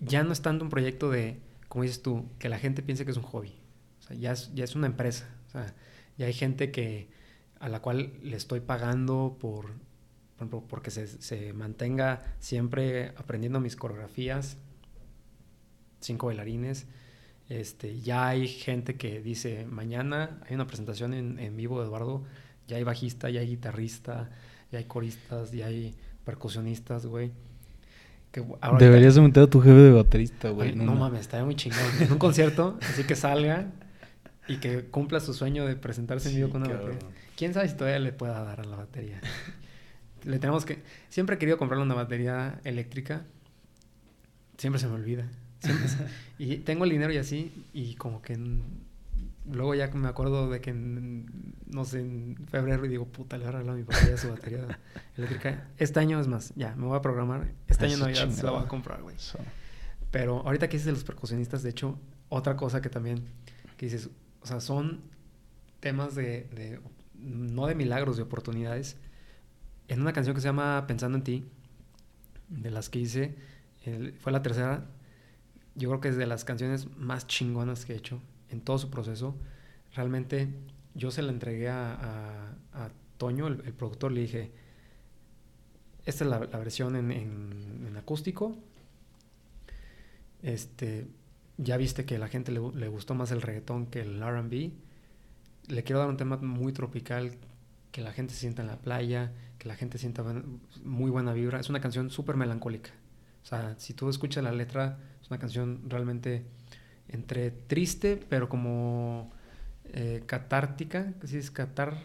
ya 0.00 0.24
no 0.24 0.32
es 0.32 0.40
tanto 0.40 0.64
un 0.64 0.70
proyecto 0.70 1.10
de, 1.10 1.42
como 1.68 1.82
dices 1.82 2.02
tú, 2.02 2.26
que 2.38 2.48
la 2.48 2.58
gente 2.58 2.82
piense 2.82 3.04
que 3.04 3.10
es 3.10 3.18
un 3.18 3.22
hobby, 3.22 3.54
o 4.00 4.02
sea, 4.02 4.16
ya 4.16 4.32
es, 4.32 4.50
ya 4.54 4.64
es 4.64 4.74
una 4.74 4.86
empresa, 4.86 5.28
o 5.48 5.50
sea, 5.50 5.74
ya 6.18 6.26
hay 6.26 6.32
gente 6.32 6.70
que, 6.70 7.08
a 7.60 7.68
la 7.68 7.80
cual 7.80 8.12
le 8.22 8.36
estoy 8.36 8.60
pagando 8.60 9.36
por, 9.40 9.66
por 9.66 10.36
ejemplo, 10.36 10.64
porque 10.68 10.90
se, 10.90 11.06
se 11.06 11.52
mantenga 11.52 12.22
siempre 12.38 13.12
aprendiendo 13.16 13.60
mis 13.60 13.76
coreografías, 13.76 14.58
cinco 16.00 16.26
bailarines, 16.26 16.86
este, 17.48 18.00
ya 18.00 18.28
hay 18.28 18.48
gente 18.48 18.96
que 18.96 19.20
dice, 19.20 19.66
mañana 19.66 20.40
hay 20.48 20.54
una 20.54 20.66
presentación 20.66 21.12
en, 21.14 21.38
en, 21.38 21.56
vivo 21.56 21.80
de 21.80 21.86
Eduardo, 21.86 22.24
ya 22.66 22.76
hay 22.76 22.84
bajista, 22.84 23.30
ya 23.30 23.40
hay 23.40 23.48
guitarrista, 23.48 24.30
ya 24.70 24.78
hay 24.78 24.84
coristas, 24.84 25.52
ya 25.52 25.66
hay 25.66 25.94
percusionistas, 26.24 27.06
güey. 27.06 27.32
Que 28.30 28.42
Deberías 28.78 29.18
meter 29.18 29.42
a 29.42 29.46
tu 29.46 29.60
jefe 29.60 29.76
de 29.76 29.92
baterista, 29.92 30.48
güey. 30.48 30.74
No, 30.74 30.84
no, 30.84 30.94
mames, 30.94 31.20
estaría 31.20 31.44
muy 31.44 31.54
chingón. 31.54 31.80
En 32.00 32.12
un 32.12 32.18
concierto, 32.18 32.78
así 32.80 33.04
que 33.04 33.14
salga 33.14 33.70
y 34.48 34.56
que 34.56 34.84
cumpla 34.86 35.20
su 35.20 35.34
sueño 35.34 35.66
de 35.66 35.76
presentarse 35.76 36.30
en 36.30 36.36
vivo 36.36 36.50
con 36.50 36.62
una 36.62 36.74
batería. 36.74 36.98
¿Quién 37.36 37.54
sabe 37.54 37.68
si 37.68 37.76
todavía 37.76 38.00
le 38.00 38.12
pueda 38.12 38.42
dar 38.42 38.60
a 38.60 38.64
la 38.64 38.76
batería? 38.76 39.20
le 40.24 40.38
tenemos 40.38 40.64
que... 40.64 40.82
Siempre 41.08 41.36
he 41.36 41.38
querido 41.38 41.58
comprarle 41.58 41.84
una 41.84 41.94
batería 41.94 42.60
eléctrica. 42.64 43.24
Siempre 44.58 44.80
se 44.80 44.86
me 44.88 44.94
olvida 44.94 45.28
y 46.38 46.56
tengo 46.58 46.84
el 46.84 46.90
dinero 46.90 47.12
y 47.12 47.18
así, 47.18 47.66
y 47.72 47.94
como 47.94 48.22
que 48.22 48.38
luego 49.50 49.74
ya 49.74 49.88
me 49.88 50.08
acuerdo 50.08 50.50
de 50.50 50.60
que, 50.60 50.72
no 50.72 51.84
sé, 51.84 52.00
en 52.00 52.36
febrero 52.50 52.84
y 52.84 52.88
digo, 52.88 53.06
puta, 53.06 53.36
le 53.36 53.44
voy 53.44 53.48
a 53.48 53.52
regalar 53.58 53.74
a 53.74 53.78
mi 53.78 53.84
papá 53.84 54.16
su 54.16 54.30
batería 54.30 54.78
eléctrica. 55.16 55.68
Este 55.78 56.00
año 56.00 56.20
es 56.20 56.28
más, 56.28 56.52
ya, 56.56 56.74
me 56.76 56.86
voy 56.86 56.96
a 56.96 57.02
programar. 57.02 57.52
Este 57.68 57.86
año 57.86 57.98
Navidad 57.98 58.30
se 58.30 58.42
la 58.42 58.52
voy 58.52 58.64
a 58.64 58.68
comprar, 58.68 59.02
güey. 59.02 59.16
Pero 60.10 60.40
ahorita 60.40 60.68
que 60.68 60.76
dices 60.76 60.86
de 60.86 60.92
los 60.92 61.04
percusionistas, 61.04 61.62
de 61.62 61.70
hecho, 61.70 61.98
otra 62.28 62.56
cosa 62.56 62.80
que 62.80 62.90
también, 62.90 63.24
que 63.76 63.86
dices, 63.86 64.10
o 64.42 64.46
sea, 64.46 64.60
son 64.60 65.00
temas 65.80 66.14
de, 66.14 66.80
no 67.14 67.66
de 67.66 67.74
milagros, 67.74 68.16
de 68.16 68.22
oportunidades. 68.22 68.96
En 69.88 70.00
una 70.00 70.12
canción 70.12 70.34
que 70.34 70.40
se 70.40 70.48
llama 70.48 70.84
Pensando 70.86 71.18
en 71.18 71.24
ti, 71.24 71.44
de 72.48 72.70
las 72.70 72.88
que 72.88 72.98
hice, 72.98 73.34
fue 74.20 74.32
la 74.32 74.42
tercera, 74.42 74.86
yo 75.74 75.88
creo 75.88 76.00
que 76.00 76.08
es 76.08 76.16
de 76.16 76.26
las 76.26 76.44
canciones 76.44 76.94
más 76.96 77.26
chingonas 77.26 77.84
que 77.84 77.94
he 77.94 77.96
hecho 77.96 78.20
en 78.50 78.60
todo 78.60 78.78
su 78.78 78.90
proceso. 78.90 79.34
Realmente 79.94 80.48
yo 80.94 81.10
se 81.10 81.22
la 81.22 81.32
entregué 81.32 81.68
a, 81.68 82.54
Toño, 83.18 83.46
el, 83.46 83.72
productor, 83.72 84.10
le 84.10 84.22
dije, 84.22 84.50
esta 86.04 86.24
es 86.24 86.30
la, 86.30 86.38
versión 86.38 86.96
en, 86.96 87.96
acústico. 87.96 88.56
Este, 90.42 91.06
ya 91.58 91.76
viste 91.76 92.04
que 92.04 92.16
a 92.16 92.18
la 92.18 92.28
gente 92.28 92.52
le, 92.52 92.60
le 92.74 92.88
gustó 92.88 93.14
más 93.14 93.30
el 93.30 93.42
reggaetón 93.42 93.86
que 93.86 94.00
el 94.00 94.20
RB. 94.20 94.72
Le 95.68 95.84
quiero 95.84 96.00
dar 96.00 96.08
un 96.08 96.16
tema 96.16 96.36
muy 96.36 96.72
tropical, 96.72 97.36
que 97.92 98.00
la 98.00 98.12
gente 98.12 98.34
se 98.34 98.40
sienta 98.40 98.62
en 98.62 98.68
la 98.68 98.78
playa, 98.78 99.32
que 99.58 99.68
la 99.68 99.76
gente 99.76 99.98
sienta 99.98 100.24
muy 100.82 101.10
buena 101.10 101.32
vibra. 101.32 101.60
Es 101.60 101.68
una 101.68 101.80
canción 101.80 102.10
súper 102.10 102.36
melancólica. 102.36 102.90
O 103.42 103.46
sea, 103.46 103.74
si 103.78 103.94
tú 103.94 104.08
escuchas 104.08 104.42
la 104.42 104.52
letra, 104.52 104.98
una 105.32 105.38
canción 105.38 105.80
realmente 105.88 106.44
entre 107.08 107.50
triste, 107.50 108.20
pero 108.28 108.48
como 108.48 109.30
eh, 109.84 110.22
catártica, 110.26 111.14
si 111.24 111.38
es 111.38 111.50
catar... 111.50 111.96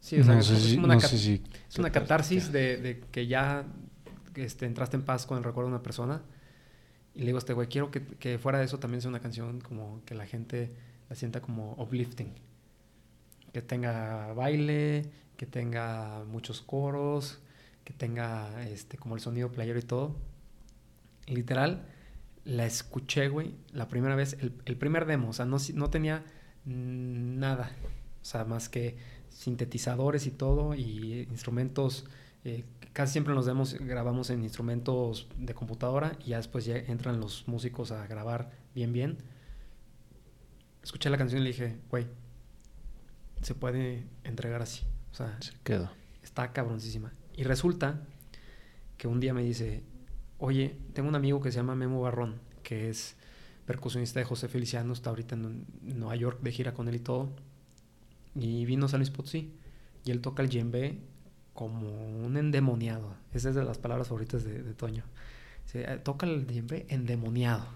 Sí, 0.00 0.20
o 0.20 0.24
sea, 0.24 0.38
es, 0.38 0.76
una, 0.76 0.96
es 0.96 1.78
una 1.78 1.90
catarsis 1.90 2.52
de, 2.52 2.76
de, 2.76 3.00
que 3.10 3.26
ya 3.26 3.64
este, 4.36 4.66
entraste 4.66 4.96
en 4.96 5.02
paz 5.02 5.26
con 5.26 5.36
el 5.38 5.42
recuerdo 5.42 5.70
de 5.70 5.74
una 5.74 5.82
persona. 5.82 6.22
Y 7.16 7.20
le 7.20 7.26
digo 7.26 7.38
a 7.38 7.40
este 7.40 7.54
güey, 7.54 7.66
quiero 7.68 7.90
que, 7.90 8.04
que, 8.04 8.38
fuera 8.38 8.58
de 8.58 8.66
eso 8.66 8.78
también 8.78 9.00
sea 9.00 9.08
una 9.08 9.20
canción 9.20 9.60
como 9.60 10.04
que 10.04 10.14
la 10.14 10.26
gente 10.26 10.76
la 11.08 11.16
sienta 11.16 11.40
como 11.40 11.72
uplifting. 11.78 12.34
Que 13.52 13.62
tenga 13.62 14.34
baile, 14.34 15.10
que 15.38 15.46
tenga 15.46 16.24
muchos 16.26 16.60
coros, 16.60 17.40
que 17.84 17.94
tenga 17.94 18.66
este, 18.68 18.98
como 18.98 19.14
el 19.14 19.22
sonido 19.22 19.50
playero 19.50 19.78
y 19.78 19.82
todo. 19.82 20.16
literal, 21.26 21.86
la 22.44 22.66
escuché, 22.66 23.28
güey, 23.28 23.54
la 23.72 23.88
primera 23.88 24.14
vez, 24.14 24.36
el, 24.40 24.52
el 24.66 24.76
primer 24.76 25.06
demo, 25.06 25.30
o 25.30 25.32
sea, 25.32 25.46
no, 25.46 25.56
no, 25.74 25.90
tenía 25.90 26.24
nada, 26.64 27.72
o 28.22 28.24
sea, 28.24 28.44
más 28.44 28.68
que 28.68 28.96
sintetizadores 29.30 30.26
y 30.26 30.30
todo, 30.30 30.74
y 30.74 31.26
instrumentos, 31.30 32.06
eh, 32.44 32.64
casi 32.96 33.12
siempre 33.12 33.32
en 33.32 33.36
los 33.36 33.44
demos 33.44 33.74
grabamos 33.74 34.30
en 34.30 34.42
instrumentos 34.42 35.28
de 35.36 35.52
computadora, 35.52 36.16
y 36.24 36.30
ya 36.30 36.38
después 36.38 36.64
ya 36.64 36.78
entran 36.78 37.20
los 37.20 37.46
músicos 37.46 37.92
a 37.92 38.06
grabar 38.06 38.52
bien, 38.74 38.94
bien. 38.94 39.18
Escuché 40.82 41.10
la 41.10 41.18
canción 41.18 41.42
y 41.42 41.44
le 41.44 41.50
dije, 41.50 41.78
güey, 41.90 42.06
se 43.42 43.54
puede 43.54 44.06
entregar 44.24 44.62
así, 44.62 44.86
o 45.12 45.14
sea, 45.14 45.36
se 45.42 45.52
quedó. 45.62 45.90
Está 46.22 46.54
cabroncísima. 46.54 47.12
Y 47.36 47.42
resulta 47.42 48.00
que 48.96 49.08
un 49.08 49.20
día 49.20 49.34
me 49.34 49.42
dice, 49.42 49.82
oye, 50.38 50.78
tengo 50.94 51.10
un 51.10 51.16
amigo 51.16 51.42
que 51.42 51.52
se 51.52 51.56
llama 51.56 51.74
Memo 51.74 52.00
Barrón, 52.00 52.40
que 52.62 52.88
es 52.88 53.18
percusionista 53.66 54.20
de 54.20 54.24
José 54.24 54.48
Feliciano, 54.48 54.94
está 54.94 55.10
ahorita 55.10 55.34
en 55.34 55.66
Nueva 55.82 56.16
York 56.16 56.40
de 56.40 56.50
gira 56.50 56.72
con 56.72 56.88
él 56.88 56.94
y 56.94 57.00
todo. 57.00 57.36
Y 58.34 58.64
vino 58.64 58.86
a 58.86 58.88
San 58.88 59.00
Luis 59.00 59.10
Potosí. 59.10 59.52
Y 60.06 60.12
él 60.12 60.22
toca 60.22 60.42
el 60.42 60.48
djembe 60.48 61.02
como 61.56 61.90
un 62.24 62.36
endemoniado. 62.36 63.16
Esa 63.32 63.48
es 63.48 63.56
de 63.56 63.64
las 63.64 63.78
palabras 63.78 64.06
favoritas 64.06 64.44
de, 64.44 64.74
Toño. 64.74 65.02
Dice, 65.64 65.84
toca 66.04 66.26
el 66.26 66.46
endemoniado. 66.88 67.66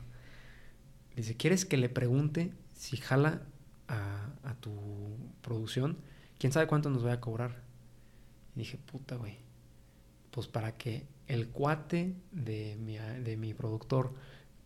Dice, 1.16 1.36
¿quieres 1.36 1.64
que 1.64 1.76
le 1.76 1.88
pregunte 1.88 2.52
si 2.74 2.96
jala 2.96 3.42
a, 3.88 4.28
a 4.44 4.54
tu 4.54 4.70
producción? 5.42 5.98
¿Quién 6.38 6.52
sabe 6.52 6.68
cuánto 6.68 6.88
nos 6.90 7.04
va 7.04 7.14
a 7.14 7.20
cobrar? 7.20 7.62
Y 8.54 8.60
dije, 8.60 8.78
puta, 8.78 9.16
güey. 9.16 9.38
Pues 10.30 10.46
para 10.46 10.76
que 10.76 11.08
el 11.26 11.48
cuate 11.48 12.14
de 12.32 12.76
mi, 12.76 12.96
de 12.98 13.36
mi 13.36 13.54
productor, 13.54 14.14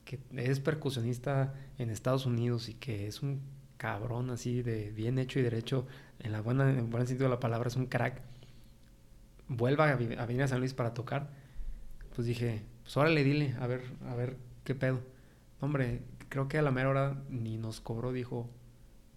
que 0.04 0.20
es 0.36 0.60
percusionista 0.60 1.54
en 1.78 1.90
Estados 1.90 2.26
Unidos 2.26 2.68
y 2.68 2.74
que 2.74 3.06
es 3.06 3.22
un 3.22 3.40
cabrón 3.76 4.30
así 4.30 4.62
de 4.62 4.90
bien 4.90 5.18
hecho 5.18 5.38
y 5.38 5.42
derecho, 5.42 5.86
en, 6.20 6.32
la 6.32 6.40
buena, 6.40 6.70
en 6.70 6.78
el 6.78 6.84
buen 6.84 7.06
sentido 7.06 7.28
de 7.28 7.34
la 7.34 7.40
palabra, 7.40 7.68
es 7.68 7.76
un 7.76 7.86
crack, 7.86 8.22
vuelva 9.48 9.90
a, 9.90 9.96
venir 9.96 10.42
a 10.42 10.48
San 10.48 10.60
Luis 10.60 10.74
para 10.74 10.94
tocar, 10.94 11.30
pues 12.14 12.26
dije, 12.26 12.62
pues 12.82 12.96
órale, 12.96 13.24
dile, 13.24 13.54
a 13.60 13.66
ver, 13.66 13.82
a 14.08 14.14
ver 14.14 14.36
qué 14.64 14.74
pedo. 14.74 15.00
Hombre, 15.60 16.02
creo 16.28 16.48
que 16.48 16.58
a 16.58 16.62
la 16.62 16.70
mera 16.70 16.88
hora 16.88 17.22
ni 17.28 17.56
nos 17.56 17.80
cobró, 17.80 18.12
dijo, 18.12 18.48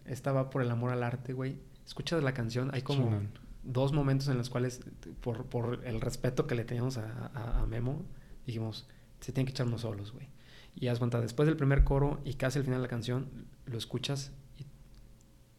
esta 0.05 0.31
va 0.31 0.49
por 0.49 0.61
el 0.61 0.71
amor 0.71 0.91
al 0.91 1.03
arte, 1.03 1.33
güey. 1.33 1.59
Escuchas 1.85 2.23
la 2.23 2.33
canción, 2.33 2.69
hay 2.73 2.81
como 2.81 3.21
dos 3.63 3.93
momentos 3.93 4.27
en 4.27 4.37
los 4.37 4.49
cuales, 4.49 4.81
por, 5.21 5.45
por 5.45 5.85
el 5.85 6.01
respeto 6.01 6.47
que 6.47 6.55
le 6.55 6.63
teníamos 6.63 6.97
a, 6.97 7.31
a, 7.33 7.61
a, 7.61 7.65
Memo, 7.65 8.05
dijimos, 8.45 8.87
se 9.19 9.31
tienen 9.31 9.45
que 9.45 9.51
echar 9.51 9.67
unos 9.67 9.81
solos, 9.81 10.11
güey. 10.11 10.27
Y 10.75 10.87
haz 10.87 10.99
cuenta, 10.99 11.19
después 11.21 11.47
del 11.47 11.57
primer 11.57 11.83
coro 11.83 12.19
y 12.23 12.35
casi 12.35 12.59
al 12.59 12.65
final 12.65 12.79
de 12.79 12.83
la 12.83 12.89
canción, 12.89 13.29
lo 13.65 13.77
escuchas 13.77 14.31
y, 14.57 14.63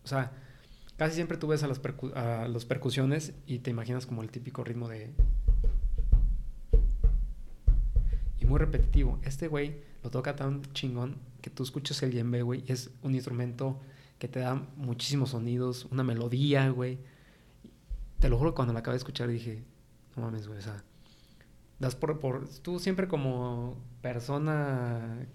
o 0.04 0.06
sea, 0.06 0.32
Casi 0.98 1.14
siempre 1.14 1.38
tú 1.38 1.46
ves 1.46 1.62
a 1.62 1.68
las, 1.68 1.78
percu 1.78 2.10
a 2.16 2.48
las 2.48 2.64
percusiones 2.64 3.32
y 3.46 3.60
te 3.60 3.70
imaginas 3.70 4.04
como 4.04 4.22
el 4.22 4.30
típico 4.32 4.64
ritmo 4.64 4.88
de... 4.88 5.12
Y 8.40 8.44
muy 8.44 8.58
repetitivo. 8.58 9.20
Este 9.22 9.46
güey 9.46 9.76
lo 10.02 10.10
toca 10.10 10.34
tan 10.34 10.62
chingón 10.72 11.16
que 11.40 11.50
tú 11.50 11.62
escuchas 11.62 12.02
el 12.02 12.10
djembe, 12.10 12.42
güey, 12.42 12.64
es 12.66 12.90
un 13.02 13.14
instrumento 13.14 13.78
que 14.18 14.26
te 14.26 14.40
da 14.40 14.56
muchísimos 14.76 15.30
sonidos, 15.30 15.86
una 15.92 16.02
melodía, 16.02 16.68
güey. 16.70 16.98
Te 18.18 18.28
lo 18.28 18.36
juro, 18.36 18.56
cuando 18.56 18.74
la 18.74 18.80
acabé 18.80 18.94
de 18.94 18.98
escuchar 18.98 19.28
dije, 19.28 19.62
no 20.16 20.22
mames, 20.22 20.48
güey, 20.48 20.58
o 20.58 20.62
sea, 20.62 20.82
das 21.78 21.94
por, 21.94 22.18
por... 22.18 22.48
Tú 22.48 22.80
siempre 22.80 23.06
como 23.06 23.76
persona 24.02 25.28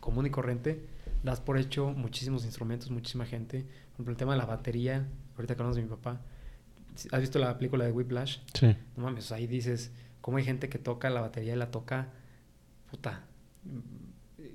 común 0.00 0.26
y 0.26 0.30
corriente 0.30 0.86
das 1.26 1.40
por 1.40 1.58
hecho 1.58 1.90
muchísimos 1.90 2.44
instrumentos, 2.44 2.90
muchísima 2.90 3.26
gente. 3.26 3.62
Por 3.62 3.94
ejemplo, 3.94 4.12
el 4.12 4.16
tema 4.16 4.32
de 4.32 4.38
la 4.38 4.46
batería, 4.46 5.08
ahorita 5.36 5.54
que 5.54 5.62
hablamos 5.62 5.76
de 5.76 5.82
mi 5.82 5.88
papá, 5.88 6.20
¿has 7.10 7.20
visto 7.20 7.38
la 7.38 7.58
película 7.58 7.84
de 7.84 7.92
Whiplash? 7.92 8.38
Sí. 8.54 8.76
No 8.96 9.04
mames, 9.04 9.32
ahí 9.32 9.46
dices, 9.46 9.92
cómo 10.20 10.38
hay 10.38 10.44
gente 10.44 10.68
que 10.68 10.78
toca 10.78 11.10
la 11.10 11.20
batería 11.20 11.54
y 11.54 11.56
la 11.56 11.70
toca, 11.70 12.12
puta. 12.90 13.24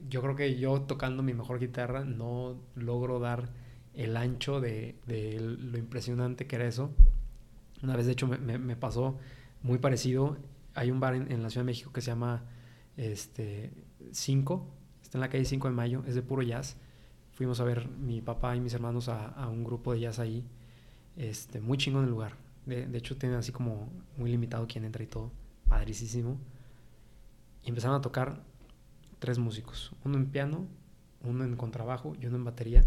Yo 0.10 0.22
creo 0.22 0.36
que 0.36 0.58
yo 0.58 0.82
tocando 0.82 1.24
mi 1.24 1.34
mejor 1.34 1.60
guitarra 1.60 2.04
no 2.04 2.60
logro 2.76 3.20
dar 3.20 3.50
el 3.94 4.16
ancho 4.16 4.62
de, 4.62 4.96
de 5.06 5.40
lo 5.40 5.78
impresionante 5.78 6.48
que 6.48 6.56
era 6.56 6.66
eso. 6.66 6.92
Una 7.84 7.96
vez, 7.96 8.06
de 8.06 8.14
hecho, 8.14 8.28
me, 8.28 8.58
me 8.58 8.76
pasó 8.76 9.18
muy 9.62 9.78
parecido. 9.78 10.38
Hay 10.74 10.92
un 10.92 11.00
bar 11.00 11.16
en, 11.16 11.32
en, 11.32 11.44
la 11.44 11.50
Ciudad 11.50 11.66
de 11.66 11.72
México 11.72 11.92
que 11.92 12.02
se 12.02 12.12
llama 12.12 12.44
este, 12.98 13.72
5, 14.12 14.68
está 15.12 15.18
en 15.18 15.24
la 15.24 15.30
calle 15.30 15.44
5 15.44 15.68
de 15.68 15.74
Mayo, 15.74 16.04
es 16.08 16.16
de 16.16 16.22
puro 16.22 16.42
jazz. 16.42 16.78
Fuimos 17.34 17.60
a 17.60 17.66
ver 17.66 17.90
mi 17.90 18.22
papá 18.22 18.56
y 18.56 18.62
mis 18.62 18.74
hermanos 18.74 19.10
a, 19.10 19.28
a 19.28 19.50
un 19.50 19.62
grupo 19.62 19.92
de 19.92 20.00
jazz 20.00 20.20
ahí. 20.20 20.48
Este, 21.18 21.60
muy 21.60 21.78
chingón 21.78 22.06
el 22.06 22.10
lugar. 22.10 22.38
De, 22.66 22.98
hecho, 22.98 23.18
tienen 23.18 23.38
así 23.38 23.52
como 23.52 23.90
muy 24.16 24.32
limitado 24.32 24.66
quién 24.70 24.86
entra 24.86 25.04
y 25.04 25.08
todo. 25.08 25.30
Padricísimo. 25.68 26.38
Y 27.62 27.68
empezaron 27.68 27.98
a 27.98 28.02
tocar 28.02 28.42
tres 29.20 29.38
músicos. 29.38 29.92
Uno 30.06 30.16
en 30.16 30.28
piano, 30.28 30.66
uno 31.26 31.44
en 31.44 31.58
contrabajo 31.58 32.16
y 32.18 32.28
uno 32.28 32.38
en 32.38 32.46
batería. 32.46 32.86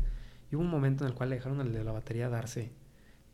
Y 0.50 0.56
hubo 0.56 0.62
un 0.62 0.70
momento 0.70 1.04
en 1.04 1.10
el 1.10 1.14
cual 1.14 1.28
le 1.28 1.36
dejaron 1.36 1.60
al 1.60 1.74
de 1.74 1.84
la 1.84 1.92
batería 1.92 2.30
darse. 2.30 2.72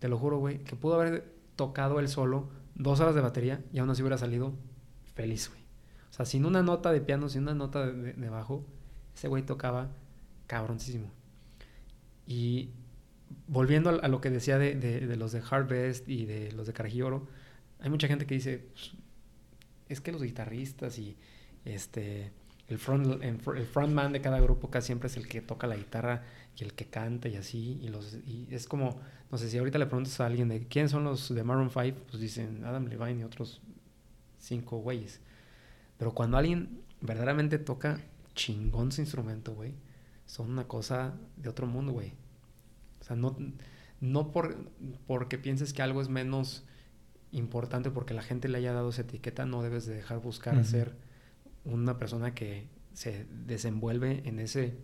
Te 0.00 0.08
lo 0.08 0.18
juro, 0.18 0.38
güey, 0.38 0.64
que 0.64 0.74
pudo 0.74 0.94
haber 0.94 1.32
tocado 1.54 2.00
él 2.00 2.08
solo 2.08 2.48
dos 2.74 2.98
horas 2.98 3.14
de 3.14 3.20
batería 3.20 3.62
y 3.72 3.78
aún 3.78 3.90
así 3.90 4.02
hubiera 4.02 4.18
salido 4.18 4.52
feliz, 5.14 5.48
güey. 5.48 5.62
O 6.10 6.12
sea, 6.12 6.26
sin 6.26 6.44
una 6.44 6.64
nota 6.64 6.90
de 6.90 7.00
piano, 7.00 7.28
sin 7.28 7.42
una 7.42 7.54
nota 7.54 7.86
de 7.86 8.28
bajo, 8.28 8.64
ese 9.20 9.28
güey 9.28 9.42
tocaba 9.42 9.90
cabroncísimo. 10.46 11.10
Y 12.26 12.70
volviendo 13.48 13.90
a, 13.90 14.08
lo 14.08 14.22
que 14.22 14.30
decía 14.30 14.56
de, 14.56 15.14
los 15.18 15.32
de 15.32 15.42
Harvest 15.50 16.08
y 16.08 16.24
de 16.24 16.52
los 16.52 16.66
de 16.66 16.72
Carajilloro, 16.72 17.28
hay 17.80 17.90
mucha 17.90 18.08
gente 18.08 18.24
que 18.24 18.36
dice, 18.36 18.64
pues, 18.72 18.92
es 19.90 20.00
que 20.00 20.10
los 20.10 20.22
guitarristas 20.22 20.98
y 20.98 21.18
este 21.66 22.32
el 22.68 22.78
front 22.78 23.22
el 23.22 23.66
frontman 23.66 24.12
de 24.12 24.22
cada 24.22 24.40
grupo 24.40 24.70
casi 24.70 24.86
siempre 24.86 25.08
es 25.08 25.16
el 25.18 25.28
que 25.28 25.42
toca 25.42 25.66
la 25.66 25.76
guitarra 25.76 26.22
y 26.56 26.64
el 26.64 26.72
que 26.72 26.86
canta 26.86 27.28
y 27.28 27.36
así 27.36 27.78
y 27.82 27.88
los 27.88 28.14
y 28.24 28.46
es 28.50 28.66
como 28.66 29.00
no 29.30 29.36
sé 29.36 29.50
si 29.50 29.58
ahorita 29.58 29.78
le 29.78 29.86
preguntas 29.86 30.18
a 30.20 30.26
alguien 30.26 30.48
de 30.48 30.66
quién 30.68 30.88
son 30.88 31.02
los 31.04 31.34
de 31.34 31.42
Maroon 31.42 31.68
5 31.68 31.98
pues 32.08 32.20
dicen 32.22 32.64
Adam 32.64 32.86
Levine 32.86 33.20
y 33.20 33.24
otros 33.24 33.60
cinco 34.38 34.78
güeyes 34.78 35.20
pero 35.98 36.14
cuando 36.14 36.38
alguien 36.38 36.80
verdaderamente 37.00 37.58
toca 37.58 37.98
chingón 38.34 38.92
su 38.92 39.00
instrumento 39.00 39.54
güey 39.54 39.74
son 40.26 40.50
una 40.50 40.68
cosa 40.68 41.14
de 41.36 41.48
otro 41.48 41.66
mundo 41.66 41.92
güey 41.92 42.12
o 43.00 43.04
sea 43.04 43.16
no 43.16 43.36
no 44.00 44.32
por 44.32 44.56
porque 45.06 45.38
pienses 45.38 45.72
que 45.72 45.82
algo 45.82 46.00
es 46.00 46.08
menos 46.08 46.64
importante 47.32 47.90
porque 47.90 48.14
la 48.14 48.22
gente 48.22 48.48
le 48.48 48.58
haya 48.58 48.72
dado 48.72 48.90
esa 48.90 49.02
etiqueta, 49.02 49.46
no 49.46 49.62
debes 49.62 49.86
de 49.86 49.94
dejar 49.94 50.18
buscar 50.18 50.56
uh 50.56 50.60
-huh. 50.60 50.64
ser 50.64 50.96
una 51.64 51.98
persona 51.98 52.34
que 52.34 52.66
se 52.92 53.26
desenvuelve 53.46 54.22
en 54.24 54.38
ese 54.40 54.78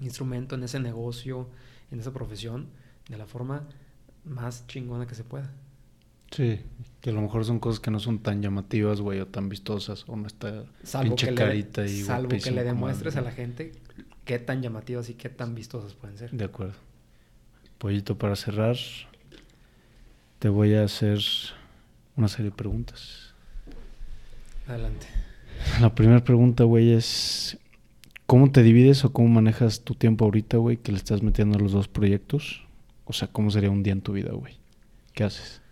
instrumento, 0.00 0.54
en 0.54 0.62
ese 0.62 0.78
negocio, 0.80 1.48
en 1.90 2.00
esa 2.00 2.12
profesión, 2.12 2.68
de 3.08 3.16
la 3.16 3.26
forma 3.26 3.68
más 4.24 4.66
chingona 4.66 5.06
que 5.06 5.14
se 5.14 5.24
pueda. 5.24 5.52
Sí, 6.34 6.60
que 7.00 7.10
a 7.10 7.12
lo 7.12 7.22
mejor 7.22 7.44
son 7.44 7.60
cosas 7.60 7.78
que 7.78 7.92
no 7.92 8.00
son 8.00 8.18
tan 8.18 8.42
llamativas, 8.42 9.00
güey, 9.00 9.20
o 9.20 9.26
tan 9.26 9.48
vistosas, 9.48 10.04
o 10.08 10.16
no 10.16 10.26
está 10.26 10.64
salvo 10.82 11.10
pinche 11.10 11.28
que 11.28 11.34
carita 11.36 11.82
le, 11.82 11.92
y 11.92 12.02
Salvo 12.02 12.28
que 12.30 12.50
le 12.50 12.64
demuestres 12.64 13.14
a 13.14 13.20
la 13.20 13.30
gente 13.30 13.70
qué 14.24 14.40
tan 14.40 14.60
llamativas 14.60 15.08
y 15.10 15.14
qué 15.14 15.28
tan 15.28 15.54
vistosas 15.54 15.94
pueden 15.94 16.18
ser. 16.18 16.32
De 16.32 16.44
acuerdo. 16.44 16.74
Pollito, 17.78 18.18
para 18.18 18.34
cerrar, 18.34 18.76
te 20.40 20.48
voy 20.48 20.74
a 20.74 20.82
hacer 20.82 21.20
una 22.16 22.26
serie 22.26 22.46
de 22.50 22.56
preguntas. 22.56 23.32
Adelante. 24.66 25.06
La 25.80 25.94
primera 25.94 26.24
pregunta, 26.24 26.64
güey, 26.64 26.94
es 26.94 27.58
¿cómo 28.26 28.50
te 28.50 28.64
divides 28.64 29.04
o 29.04 29.12
cómo 29.12 29.28
manejas 29.28 29.82
tu 29.82 29.94
tiempo 29.94 30.24
ahorita, 30.24 30.56
güey, 30.56 30.78
que 30.78 30.90
le 30.90 30.98
estás 30.98 31.22
metiendo 31.22 31.58
a 31.58 31.60
los 31.60 31.70
dos 31.70 31.86
proyectos? 31.86 32.66
O 33.04 33.12
sea, 33.12 33.28
¿cómo 33.28 33.52
sería 33.52 33.70
un 33.70 33.84
día 33.84 33.92
en 33.92 34.00
tu 34.00 34.12
vida, 34.12 34.32
güey? 34.32 34.56
¿Qué 35.12 35.22
haces? 35.22 35.62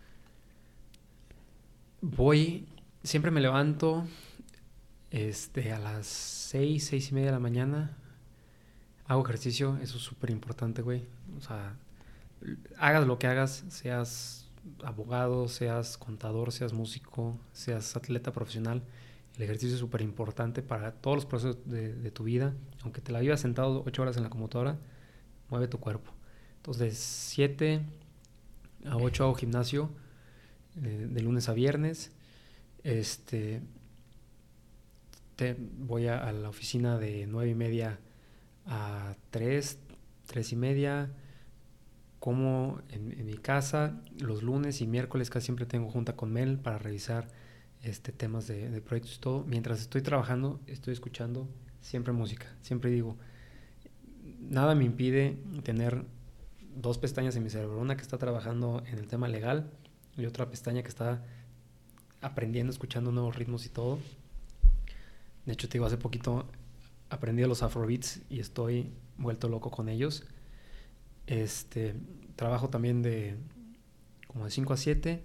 Voy, 2.05 2.67
siempre 3.05 3.31
me 3.31 3.41
levanto 3.41 4.05
este, 5.13 5.73
a 5.73 5.79
las 5.79 6.07
seis, 6.07 6.87
seis 6.87 7.13
y 7.13 7.15
media 7.15 7.27
de 7.27 7.33
la 7.33 7.39
mañana. 7.39 7.97
Hago 9.07 9.23
ejercicio, 9.23 9.79
eso 9.81 9.99
es 9.99 10.03
súper 10.03 10.31
importante, 10.31 10.83
güey. 10.83 11.05
O 11.39 11.41
sea, 11.41 11.77
hagas 12.77 13.07
lo 13.07 13.21
que 13.21 13.29
hagas, 13.29 13.65
seas 13.69 14.51
abogado, 14.83 15.47
seas 15.47 15.97
contador, 15.97 16.51
seas 16.51 16.73
músico, 16.73 17.39
seas 17.53 17.95
atleta 17.97 18.33
profesional, 18.33 18.83
el 19.37 19.43
ejercicio 19.45 19.75
es 19.75 19.81
súper 19.81 20.03
importante 20.03 20.61
para 20.61 20.93
todos 20.93 21.19
los 21.19 21.27
procesos 21.27 21.59
de, 21.67 22.11
tu 22.11 22.25
vida. 22.25 22.53
Aunque 22.83 23.01
te 23.01 23.13
la 23.13 23.21
vivas 23.21 23.41
sentado 23.41 23.85
ocho 23.87 24.03
horas 24.03 24.17
en 24.17 24.25
la 24.25 24.31
computadora, 24.31 24.77
mueve 25.51 25.69
tu 25.69 25.79
cuerpo. 25.79 26.13
Entonces, 26.57 26.83
de 26.83 26.91
7 26.91 27.83
a 28.87 28.97
8 28.97 29.25
hago 29.25 29.35
gimnasio, 29.35 29.89
de, 30.75 31.21
lunes 31.21 31.49
a 31.49 31.53
viernes. 31.53 32.13
Este, 32.85 33.63
te, 35.37 35.57
voy 35.59 36.07
a, 36.07 36.31
la 36.33 36.49
oficina 36.49 36.99
de 36.99 37.27
9 37.27 37.51
y 37.51 37.55
media 37.55 37.99
a 38.67 39.15
3, 39.31 39.79
3 40.27 40.53
y 40.53 40.57
media 40.57 41.11
como 42.19 42.81
en, 42.91 43.13
en, 43.19 43.27
mi 43.27 43.37
casa 43.37 44.01
los 44.21 44.45
lunes 44.45 44.81
y 44.81 44.87
miércoles 44.87 45.29
casi 45.29 45.47
siempre 45.47 45.67
tengo 45.67 45.91
junta 45.91 46.15
con 46.15 46.33
Mel 46.33 46.59
para 46.59 46.79
revisar 46.79 47.27
este 47.83 48.13
temas 48.13 48.47
de, 48.47 48.71
de, 48.71 48.81
proyectos 48.81 49.17
y 49.17 49.21
todo. 49.21 49.45
Mientras 49.45 49.81
estoy 49.81 50.03
trabajando, 50.03 50.61
estoy 50.69 50.93
escuchando 50.93 51.49
siempre 51.81 52.13
música. 52.13 52.47
Siempre 52.61 52.91
digo, 52.91 53.17
nada 54.41 54.75
me 54.75 54.85
impide 54.85 55.37
tener 55.65 56.05
dos 56.77 56.99
pestañas 56.99 57.35
en 57.37 57.43
mi 57.43 57.51
cerebro. 57.51 57.79
Una 57.79 57.97
que 57.97 58.03
está 58.03 58.19
trabajando 58.19 58.83
en 58.87 58.99
el 58.99 59.09
tema 59.09 59.29
legal 59.29 59.71
y 60.17 60.27
otra 60.27 60.51
pestaña 60.51 60.83
que 60.83 60.89
está 60.89 61.25
aprendiendo, 62.21 62.73
escuchando 62.73 63.13
nuevos 63.13 63.37
ritmos 63.37 63.67
y 63.67 63.69
todo. 63.69 63.99
De 65.47 65.53
hecho, 65.53 65.69
te 65.69 65.75
digo, 65.75 65.87
hace 65.87 65.97
poquito 65.97 66.47
aprendí 67.11 67.43
a 67.43 67.47
los 67.47 67.63
afrobeats 67.63 68.21
y 68.31 68.41
estoy 68.41 68.93
vuelto 69.19 69.49
loco 69.49 69.71
con 69.71 69.89
ellos. 69.89 70.25
Este, 71.27 71.95
trabajo 72.37 72.69
también 72.71 73.03
de 73.03 73.37
como 74.27 74.45
de 74.45 74.51
5 74.51 74.73
a 74.73 74.77
7. 74.77 75.23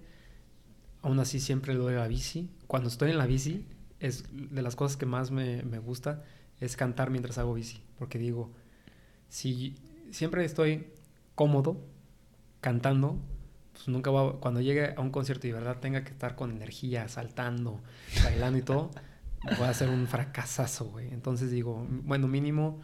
Aún 1.02 1.20
así 1.20 1.40
siempre 1.40 1.74
lo 1.74 1.88
a 1.88 1.92
la 1.92 2.08
bici. 2.08 2.50
Cuando 2.66 2.88
estoy 2.88 3.10
en 3.10 3.18
la 3.18 3.26
bici, 3.26 3.64
es 4.00 4.24
de 4.30 4.62
las 4.62 4.76
cosas 4.76 4.96
que 4.96 5.06
más 5.06 5.30
me, 5.30 5.62
me 5.62 5.78
gusta 5.78 6.24
es 6.60 6.76
cantar 6.76 7.10
mientras 7.10 7.38
hago 7.38 7.54
bici. 7.54 7.80
Porque 7.98 8.18
digo, 8.18 8.50
si 9.28 9.76
siempre 10.10 10.44
estoy 10.44 10.88
cómodo 11.34 11.80
cantando, 12.60 13.18
pues 13.78 13.88
nunca 13.88 14.10
voy 14.10 14.28
a, 14.28 14.32
cuando 14.40 14.60
llegue 14.60 14.92
a 14.96 15.00
un 15.00 15.10
concierto 15.10 15.46
y 15.46 15.50
de 15.50 15.58
verdad 15.58 15.78
tenga 15.78 16.02
que 16.02 16.10
estar 16.10 16.34
con 16.34 16.50
energía, 16.50 17.06
saltando, 17.06 17.80
bailando 18.24 18.58
y 18.58 18.62
todo, 18.62 18.90
voy 19.56 19.66
a 19.66 19.70
hacer 19.70 19.88
un 19.88 20.08
fracasazo, 20.08 20.86
güey. 20.86 21.12
Entonces 21.12 21.52
digo, 21.52 21.86
bueno, 21.88 22.26
mínimo, 22.26 22.80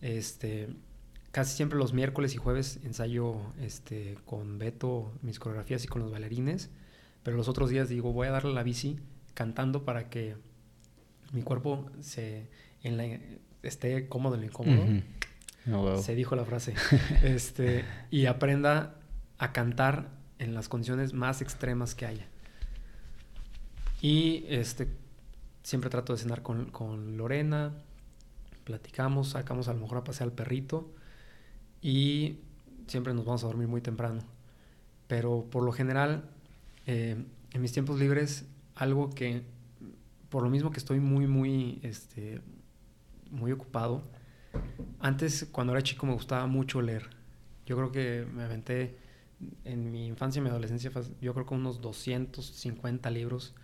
este, 0.00 0.70
casi 1.32 1.54
siempre 1.54 1.78
los 1.78 1.92
miércoles 1.92 2.34
y 2.34 2.38
jueves 2.38 2.80
ensayo 2.82 3.36
este, 3.60 4.16
con 4.24 4.58
Beto 4.58 5.12
mis 5.20 5.38
coreografías 5.38 5.84
y 5.84 5.86
con 5.86 6.00
los 6.00 6.10
bailarines, 6.10 6.70
pero 7.22 7.36
los 7.36 7.48
otros 7.48 7.68
días 7.68 7.90
digo, 7.90 8.14
voy 8.14 8.28
a 8.28 8.30
darle 8.30 8.54
la 8.54 8.62
bici 8.62 8.98
cantando 9.34 9.84
para 9.84 10.08
que 10.08 10.36
mi 11.32 11.42
cuerpo 11.42 11.90
se 12.00 12.48
en 12.82 12.96
la, 12.96 13.04
esté 13.62 14.08
cómodo 14.08 14.36
en 14.36 14.40
lo 14.40 14.46
incómodo. 14.46 14.82
Oh, 15.70 15.82
wow. 15.82 16.02
Se 16.02 16.14
dijo 16.14 16.36
la 16.36 16.46
frase. 16.46 16.74
este, 17.22 17.84
y 18.10 18.24
aprenda 18.24 18.94
a 19.36 19.52
cantar 19.52 20.17
en 20.38 20.54
las 20.54 20.68
condiciones 20.68 21.12
más 21.12 21.42
extremas 21.42 21.94
que 21.94 22.06
haya. 22.06 22.26
Y 24.00 24.44
este, 24.48 24.88
siempre 25.62 25.90
trato 25.90 26.12
de 26.12 26.18
cenar 26.20 26.42
con, 26.42 26.66
con 26.70 27.16
Lorena, 27.16 27.72
platicamos, 28.64 29.30
sacamos 29.30 29.68
a 29.68 29.72
lo 29.72 29.80
mejor 29.80 29.98
a 29.98 30.04
pasear 30.04 30.28
al 30.28 30.34
perrito 30.34 30.92
y 31.82 32.38
siempre 32.86 33.14
nos 33.14 33.24
vamos 33.24 33.44
a 33.44 33.46
dormir 33.46 33.68
muy 33.68 33.80
temprano. 33.80 34.20
Pero 35.06 35.46
por 35.50 35.62
lo 35.62 35.72
general, 35.72 36.28
eh, 36.86 37.24
en 37.52 37.62
mis 37.62 37.72
tiempos 37.72 37.98
libres, 37.98 38.46
algo 38.74 39.10
que 39.10 39.42
por 40.28 40.42
lo 40.42 40.50
mismo 40.50 40.70
que 40.70 40.78
estoy 40.78 41.00
muy, 41.00 41.26
muy, 41.26 41.80
este, 41.82 42.40
muy 43.30 43.52
ocupado, 43.52 44.02
antes 45.00 45.48
cuando 45.50 45.72
era 45.72 45.82
chico 45.82 46.06
me 46.06 46.12
gustaba 46.12 46.46
mucho 46.46 46.82
leer. 46.82 47.08
Yo 47.66 47.76
creo 47.76 47.92
que 47.92 48.26
me 48.32 48.44
aventé 48.44 48.98
en 49.64 49.90
mi 49.90 50.06
infancia 50.06 50.40
y 50.40 50.42
mi 50.42 50.50
adolescencia, 50.50 50.90
yo 51.20 51.34
creo 51.34 51.46
que 51.46 51.54
unos 51.54 51.80
250 51.80 53.10
libros. 53.10 53.54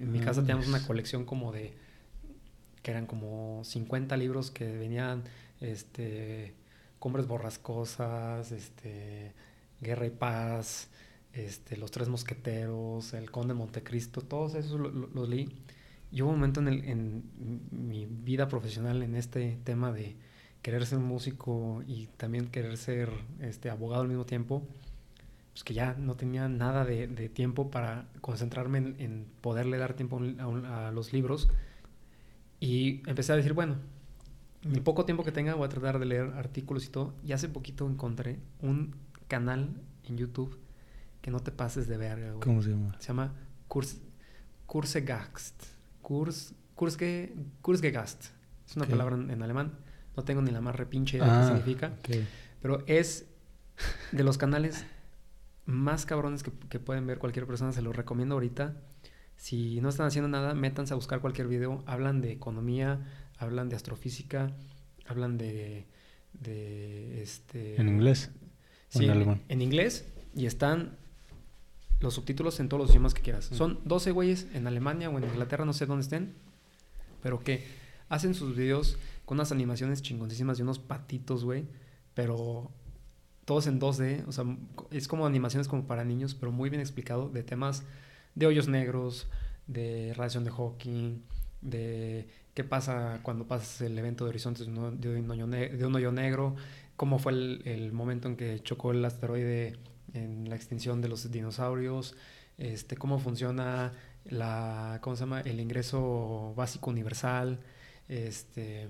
En 0.00 0.12
mi 0.12 0.20
casa 0.20 0.40
teníamos 0.42 0.68
una 0.68 0.84
colección 0.86 1.24
como 1.24 1.52
de, 1.52 1.72
que 2.82 2.90
eran 2.90 3.06
como 3.06 3.62
50 3.64 4.16
libros 4.16 4.50
que 4.50 4.76
venían, 4.76 5.24
este, 5.60 6.54
Cumbres 6.98 7.26
Borrascosas, 7.26 8.52
este, 8.52 9.32
Guerra 9.80 10.06
y 10.06 10.10
Paz, 10.10 10.88
este, 11.32 11.76
Los 11.76 11.90
Tres 11.90 12.08
Mosqueteros, 12.08 13.14
El 13.14 13.30
Conde 13.30 13.54
de 13.54 13.58
Montecristo, 13.58 14.20
todos 14.22 14.54
esos 14.54 14.80
los 14.80 15.28
leí. 15.28 15.48
Y 16.10 16.22
hubo 16.22 16.30
un 16.30 16.36
momento 16.36 16.60
en, 16.60 16.68
el, 16.68 16.84
en 16.84 17.24
mi 17.70 18.06
vida 18.06 18.48
profesional 18.48 19.02
en 19.02 19.16
este 19.16 19.58
tema 19.64 19.92
de 19.92 20.16
querer 20.62 20.84
ser 20.86 20.98
músico 20.98 21.82
y 21.86 22.08
también 22.16 22.48
querer 22.48 22.76
ser 22.76 23.10
este, 23.40 23.70
abogado 23.70 24.02
al 24.02 24.08
mismo 24.08 24.26
tiempo, 24.26 24.62
pues 25.56 25.64
que 25.64 25.72
ya 25.72 25.94
no 25.94 26.16
tenía 26.16 26.50
nada 26.50 26.84
de, 26.84 27.30
tiempo 27.30 27.70
para 27.70 28.08
concentrarme 28.20 28.76
en, 28.76 29.26
poderle 29.40 29.78
dar 29.78 29.94
tiempo 29.94 30.20
a, 30.20 30.90
los 30.90 31.14
libros. 31.14 31.48
Y 32.60 33.00
empecé 33.08 33.32
a 33.32 33.36
decir, 33.36 33.54
bueno, 33.54 33.76
el 34.70 34.82
poco 34.82 35.06
tiempo 35.06 35.24
que 35.24 35.32
tenga 35.32 35.54
voy 35.54 35.64
a 35.64 35.70
tratar 35.70 35.98
de 35.98 36.04
leer 36.04 36.34
artículos 36.36 36.84
y 36.84 36.88
todo. 36.90 37.14
Y 37.24 37.32
hace 37.32 37.48
poquito 37.48 37.88
encontré 37.88 38.38
un 38.60 38.96
canal 39.28 39.80
en 40.04 40.18
YouTube 40.18 40.60
que 41.22 41.30
no 41.30 41.40
te 41.40 41.52
pases 41.52 41.88
de 41.88 41.96
verga, 41.96 42.32
güey. 42.32 42.40
¿Cómo 42.40 42.62
se 42.62 42.72
llama? 42.72 42.94
Se 42.98 43.08
llama 43.08 43.32
Kurs, 43.66 43.98
Kursegast. 44.66 45.64
Kurs, 46.02 46.54
Kursgegast. 46.74 48.26
Es 48.68 48.76
una 48.76 48.84
palabra 48.84 49.16
en, 49.16 49.42
alemán. 49.42 49.72
No 50.18 50.22
tengo 50.22 50.42
ni 50.42 50.50
la 50.50 50.60
más 50.60 50.76
repinche 50.76 51.16
idea 51.16 51.28
de 51.28 51.32
qué 51.32 51.38
ah, 51.38 51.46
significa. 51.46 51.92
Pero 52.60 52.84
es 52.86 53.24
de 54.12 54.22
los 54.22 54.36
canales 54.36 54.84
más 55.66 56.06
cabrones 56.06 56.42
que, 56.42 56.52
que, 56.70 56.78
pueden 56.80 57.06
ver 57.06 57.18
cualquier 57.18 57.46
persona. 57.46 57.72
Se 57.72 57.82
los 57.82 57.94
recomiendo 57.94 58.34
ahorita. 58.34 58.76
Si 59.36 59.80
no 59.80 59.88
están 59.88 60.06
haciendo 60.06 60.28
nada, 60.28 60.54
métanse 60.54 60.94
a 60.94 60.96
buscar 60.96 61.20
cualquier 61.20 61.48
video. 61.48 61.82
Hablan 61.86 62.20
de 62.20 62.32
economía, 62.32 63.06
hablan 63.38 63.68
de 63.68 63.76
astrofísica, 63.76 64.52
hablan 65.06 65.36
de... 65.36 65.86
de 66.32 67.22
este, 67.22 67.80
¿En 67.80 67.88
inglés? 67.88 68.30
Sí, 68.88 69.04
en, 69.04 69.10
alemán? 69.10 69.42
en 69.48 69.60
inglés. 69.60 70.06
Y 70.34 70.46
están 70.46 70.96
los 72.00 72.14
subtítulos 72.14 72.60
en 72.60 72.68
todos 72.68 72.82
los 72.82 72.90
idiomas 72.90 73.14
que 73.14 73.22
quieras. 73.22 73.46
Son 73.46 73.80
12 73.84 74.10
güeyes 74.10 74.46
en 74.54 74.66
Alemania 74.66 75.10
o 75.10 75.18
en 75.18 75.24
Inglaterra, 75.24 75.64
no 75.64 75.72
sé 75.72 75.86
dónde 75.86 76.02
estén, 76.02 76.34
pero 77.22 77.40
que 77.40 77.64
hacen 78.08 78.34
sus 78.34 78.54
videos 78.54 78.98
con 79.24 79.36
unas 79.38 79.50
animaciones 79.52 80.02
chingoncísimas 80.02 80.58
de 80.58 80.62
unos 80.62 80.78
patitos, 80.78 81.44
güey, 81.44 81.64
pero 82.14 82.70
todos 83.46 83.66
en 83.68 83.80
2D, 83.80 84.26
o 84.26 84.32
sea, 84.32 84.44
es 84.90 85.08
como 85.08 85.24
animaciones 85.24 85.68
como 85.68 85.86
para 85.86 86.04
niños, 86.04 86.34
pero 86.34 86.52
muy 86.52 86.68
bien 86.68 86.80
explicado 86.80 87.30
de 87.30 87.42
temas 87.42 87.84
de 88.34 88.46
hoyos 88.46 88.68
negros, 88.68 89.28
de 89.66 90.12
radiación 90.14 90.44
de 90.44 90.50
Hawking, 90.50 91.22
de 91.62 92.28
qué 92.52 92.64
pasa 92.64 93.20
cuando 93.22 93.46
pasas 93.46 93.80
el 93.80 93.98
evento 93.98 94.24
de 94.24 94.30
horizontes 94.30 94.66
de 94.66 95.20
un 95.20 95.94
hoyo, 95.96 96.12
negro, 96.12 96.56
cómo 96.96 97.18
fue 97.18 97.32
el, 97.32 97.62
el 97.64 97.92
momento 97.92 98.28
en 98.28 98.36
que 98.36 98.60
chocó 98.60 98.90
el 98.90 99.04
asteroide 99.04 99.76
en 100.12 100.48
la 100.50 100.56
extinción 100.56 101.00
de 101.00 101.08
los 101.08 101.30
dinosaurios, 101.30 102.16
este, 102.58 102.96
cómo 102.96 103.18
funciona 103.18 103.92
la, 104.24 104.98
¿cómo 105.02 105.16
se 105.16 105.20
llama? 105.20 105.40
el 105.40 105.60
ingreso 105.60 106.52
básico 106.56 106.90
universal, 106.90 107.60
este, 108.08 108.88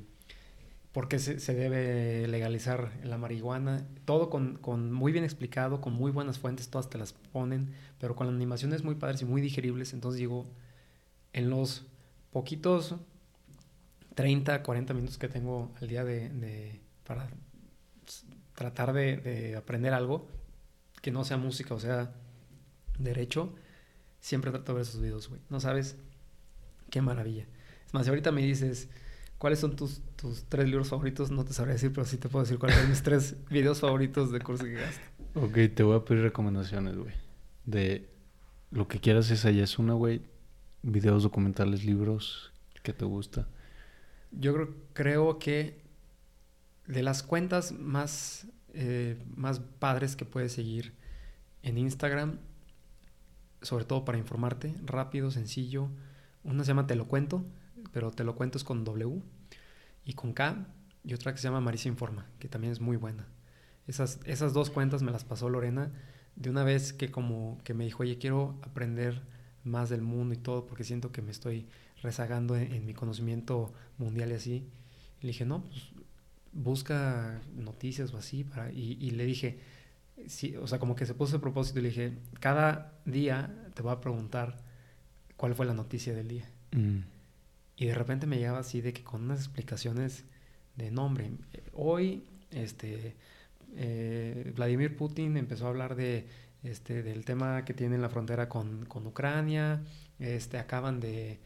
por 0.96 1.08
qué 1.08 1.18
se, 1.18 1.54
debe 1.54 2.26
legalizar 2.26 2.90
la 3.04 3.18
marihuana, 3.18 3.86
todo 4.06 4.30
con, 4.30 4.56
con, 4.56 4.94
muy 4.94 5.12
bien 5.12 5.24
explicado, 5.24 5.82
con 5.82 5.92
muy 5.92 6.10
buenas 6.10 6.38
fuentes, 6.38 6.70
todas 6.70 6.88
te 6.88 6.96
las 6.96 7.12
ponen, 7.12 7.74
pero 8.00 8.16
con 8.16 8.28
animaciones 8.28 8.82
muy 8.82 8.94
padres 8.94 9.20
y 9.20 9.26
muy 9.26 9.42
digeribles, 9.42 9.92
entonces 9.92 10.18
digo, 10.18 10.46
en 11.34 11.50
los 11.50 11.84
poquitos 12.32 12.94
30, 14.14 14.62
40 14.62 14.94
minutos 14.94 15.18
que 15.18 15.28
tengo 15.28 15.70
al 15.82 15.88
día 15.88 16.02
de, 16.02 16.80
para 17.04 17.28
tratar 18.54 18.94
de, 18.94 19.18
de 19.18 19.54
aprender 19.54 19.92
algo, 19.92 20.26
que 21.02 21.10
no 21.10 21.24
sea 21.24 21.36
música 21.36 21.74
o 21.74 21.78
sea 21.78 22.14
derecho, 22.98 23.54
siempre 24.18 24.50
trato 24.50 24.72
de 24.72 24.76
ver 24.76 24.88
esos 24.88 25.02
videos, 25.02 25.28
güey. 25.28 25.42
No 25.50 25.60
sabes 25.60 25.98
qué 26.88 27.02
maravilla. 27.02 27.46
Es 27.86 27.92
más, 27.92 28.04
si 28.04 28.08
ahorita 28.08 28.32
me 28.32 28.40
dices, 28.40 28.88
¿cuáles 29.36 29.58
son 29.58 29.76
tus, 29.76 30.00
tus 30.16 30.44
tres 30.44 30.66
libros 30.66 30.88
favoritos? 30.88 31.30
No 31.30 31.44
te 31.44 31.52
sabría 31.52 31.74
decir, 31.74 31.92
pero 31.92 32.06
sí 32.06 32.16
te 32.16 32.28
puedo 32.28 32.44
decir 32.44 32.58
cuáles 32.58 32.78
son 32.78 32.88
mis 32.88 33.02
tres 33.02 33.36
videos 33.50 33.80
favoritos 33.80 34.32
de 34.32 34.40
curso 34.40 34.64
que 34.64 34.74
gasto. 34.74 35.00
Ok, 35.34 35.58
te 35.74 35.82
voy 35.82 35.96
a 35.96 36.04
pedir 36.04 36.22
recomendaciones, 36.22 36.96
güey. 36.96 37.12
De 37.64 38.08
lo 38.70 38.88
que 38.88 39.00
quieras, 39.00 39.30
esa 39.30 39.50
ya 39.50 39.64
es 39.64 39.78
una, 39.78 39.94
güey. 39.94 40.22
Videos 40.82 41.22
documentales, 41.22 41.84
libros 41.84 42.52
que 42.82 42.92
te 42.92 43.04
gusta. 43.04 43.46
Yo 44.30 44.54
creo, 44.54 44.74
creo 44.92 45.38
que 45.38 45.80
de 46.86 47.02
las 47.02 47.22
cuentas 47.22 47.72
más 47.72 48.46
eh, 48.78 49.16
más 49.34 49.58
padres 49.58 50.16
que 50.16 50.26
puedes 50.26 50.52
seguir 50.52 50.92
en 51.62 51.78
Instagram, 51.78 52.38
sobre 53.62 53.86
todo 53.86 54.04
para 54.04 54.18
informarte, 54.18 54.74
rápido, 54.84 55.30
sencillo. 55.30 55.88
Una 56.44 56.62
se 56.62 56.68
llama 56.68 56.86
Te 56.86 56.94
lo 56.94 57.06
cuento, 57.06 57.42
pero 57.92 58.10
Te 58.10 58.22
lo 58.22 58.34
cuento 58.34 58.58
es 58.58 58.64
con 58.64 58.84
W 58.84 59.22
y 60.06 60.14
con 60.14 60.32
K, 60.32 60.66
y 61.04 61.12
otra 61.12 61.32
que 61.32 61.38
se 61.38 61.44
llama 61.44 61.60
Marisa 61.60 61.88
Informa, 61.88 62.26
que 62.38 62.48
también 62.48 62.72
es 62.72 62.80
muy 62.80 62.96
buena. 62.96 63.26
Esas, 63.86 64.20
esas 64.24 64.54
dos 64.54 64.70
cuentas 64.70 65.02
me 65.02 65.12
las 65.12 65.24
pasó 65.24 65.50
Lorena 65.50 65.92
de 66.36 66.50
una 66.50 66.64
vez 66.64 66.92
que 66.92 67.10
como 67.10 67.58
que 67.64 67.74
me 67.74 67.84
dijo, 67.84 68.02
oye, 68.02 68.18
quiero 68.18 68.58
aprender 68.62 69.22
más 69.64 69.90
del 69.90 70.02
mundo 70.02 70.34
y 70.34 70.38
todo, 70.38 70.66
porque 70.66 70.84
siento 70.84 71.10
que 71.10 71.22
me 71.22 71.32
estoy 71.32 71.66
rezagando 72.02 72.56
en, 72.56 72.86
mi 72.86 72.94
conocimiento 72.94 73.72
mundial 73.98 74.30
y 74.30 74.34
así. 74.34 74.68
Y 75.20 75.22
le 75.22 75.28
dije, 75.28 75.44
no, 75.44 75.64
pues 75.64 75.90
busca 76.52 77.40
noticias 77.54 78.14
o 78.14 78.18
así, 78.18 78.44
para, 78.44 78.70
y, 78.72 79.10
le 79.10 79.24
dije, 79.24 79.58
sí, 80.26 80.56
o 80.56 80.66
sea, 80.66 80.78
como 80.78 80.94
que 80.94 81.04
se 81.04 81.14
puso 81.14 81.36
el 81.36 81.42
propósito 81.42 81.80
y 81.80 81.82
le 81.82 81.88
dije, 81.88 82.18
cada 82.38 82.92
día 83.04 83.70
te 83.74 83.82
voy 83.82 83.92
a 83.92 84.00
preguntar 84.00 84.58
cuál 85.36 85.54
fue 85.54 85.66
la 85.66 85.74
noticia 85.74 86.14
del 86.14 86.28
día. 86.28 86.48
Mm. 86.72 87.15
Y 87.76 87.86
de 87.86 87.94
repente 87.94 88.26
me 88.26 88.38
llegaba 88.38 88.60
así 88.60 88.80
de 88.80 88.92
que 88.92 89.04
con 89.04 89.24
unas 89.24 89.40
explicaciones 89.40 90.24
de 90.76 90.90
nombre. 90.90 91.30
Hoy, 91.74 92.24
este, 92.50 93.16
eh, 93.76 94.52
Vladimir 94.56 94.96
Putin 94.96 95.36
empezó 95.36 95.66
a 95.66 95.68
hablar 95.68 95.94
de, 95.94 96.26
este, 96.62 97.02
del 97.02 97.24
tema 97.24 97.64
que 97.64 97.74
tiene 97.74 97.96
en 97.96 98.02
la 98.02 98.08
frontera 98.08 98.48
con, 98.48 98.86
con 98.86 99.06
Ucrania, 99.06 99.82
este, 100.18 100.58
acaban 100.58 101.00
de, 101.00 101.38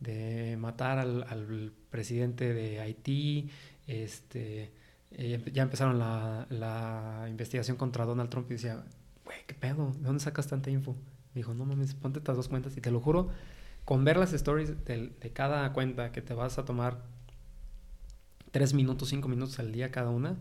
de 0.00 0.56
matar 0.58 0.98
al, 0.98 1.24
al, 1.24 1.72
presidente 1.90 2.52
de 2.52 2.80
Haití, 2.80 3.50
este, 3.86 4.70
eh, 5.12 5.42
ya 5.52 5.62
empezaron 5.62 5.98
la, 5.98 6.46
la, 6.50 7.26
investigación 7.30 7.76
contra 7.76 8.04
Donald 8.04 8.28
Trump 8.30 8.50
y 8.50 8.54
decía, 8.54 8.84
güey, 9.24 9.38
¿qué 9.46 9.54
pedo? 9.54 9.92
¿De 9.92 10.02
dónde 10.02 10.22
sacas 10.22 10.46
tanta 10.46 10.70
info? 10.70 10.92
Me 11.34 11.40
dijo, 11.40 11.54
no 11.54 11.64
mames, 11.64 11.94
ponte 11.94 12.18
estas 12.18 12.36
dos 12.36 12.48
cuentas 12.48 12.76
y 12.76 12.80
te 12.80 12.90
lo 12.90 13.00
juro, 13.00 13.30
con 13.88 14.04
ver 14.04 14.18
las 14.18 14.34
stories 14.34 14.84
de, 14.84 15.32
cada 15.32 15.72
cuenta 15.72 16.12
que 16.12 16.20
te 16.20 16.34
vas 16.34 16.58
a 16.58 16.66
tomar 16.66 17.06
tres 18.50 18.74
minutos, 18.74 19.08
cinco 19.08 19.28
minutos 19.28 19.58
al 19.60 19.72
día 19.72 19.90
cada 19.90 20.10
una, 20.10 20.36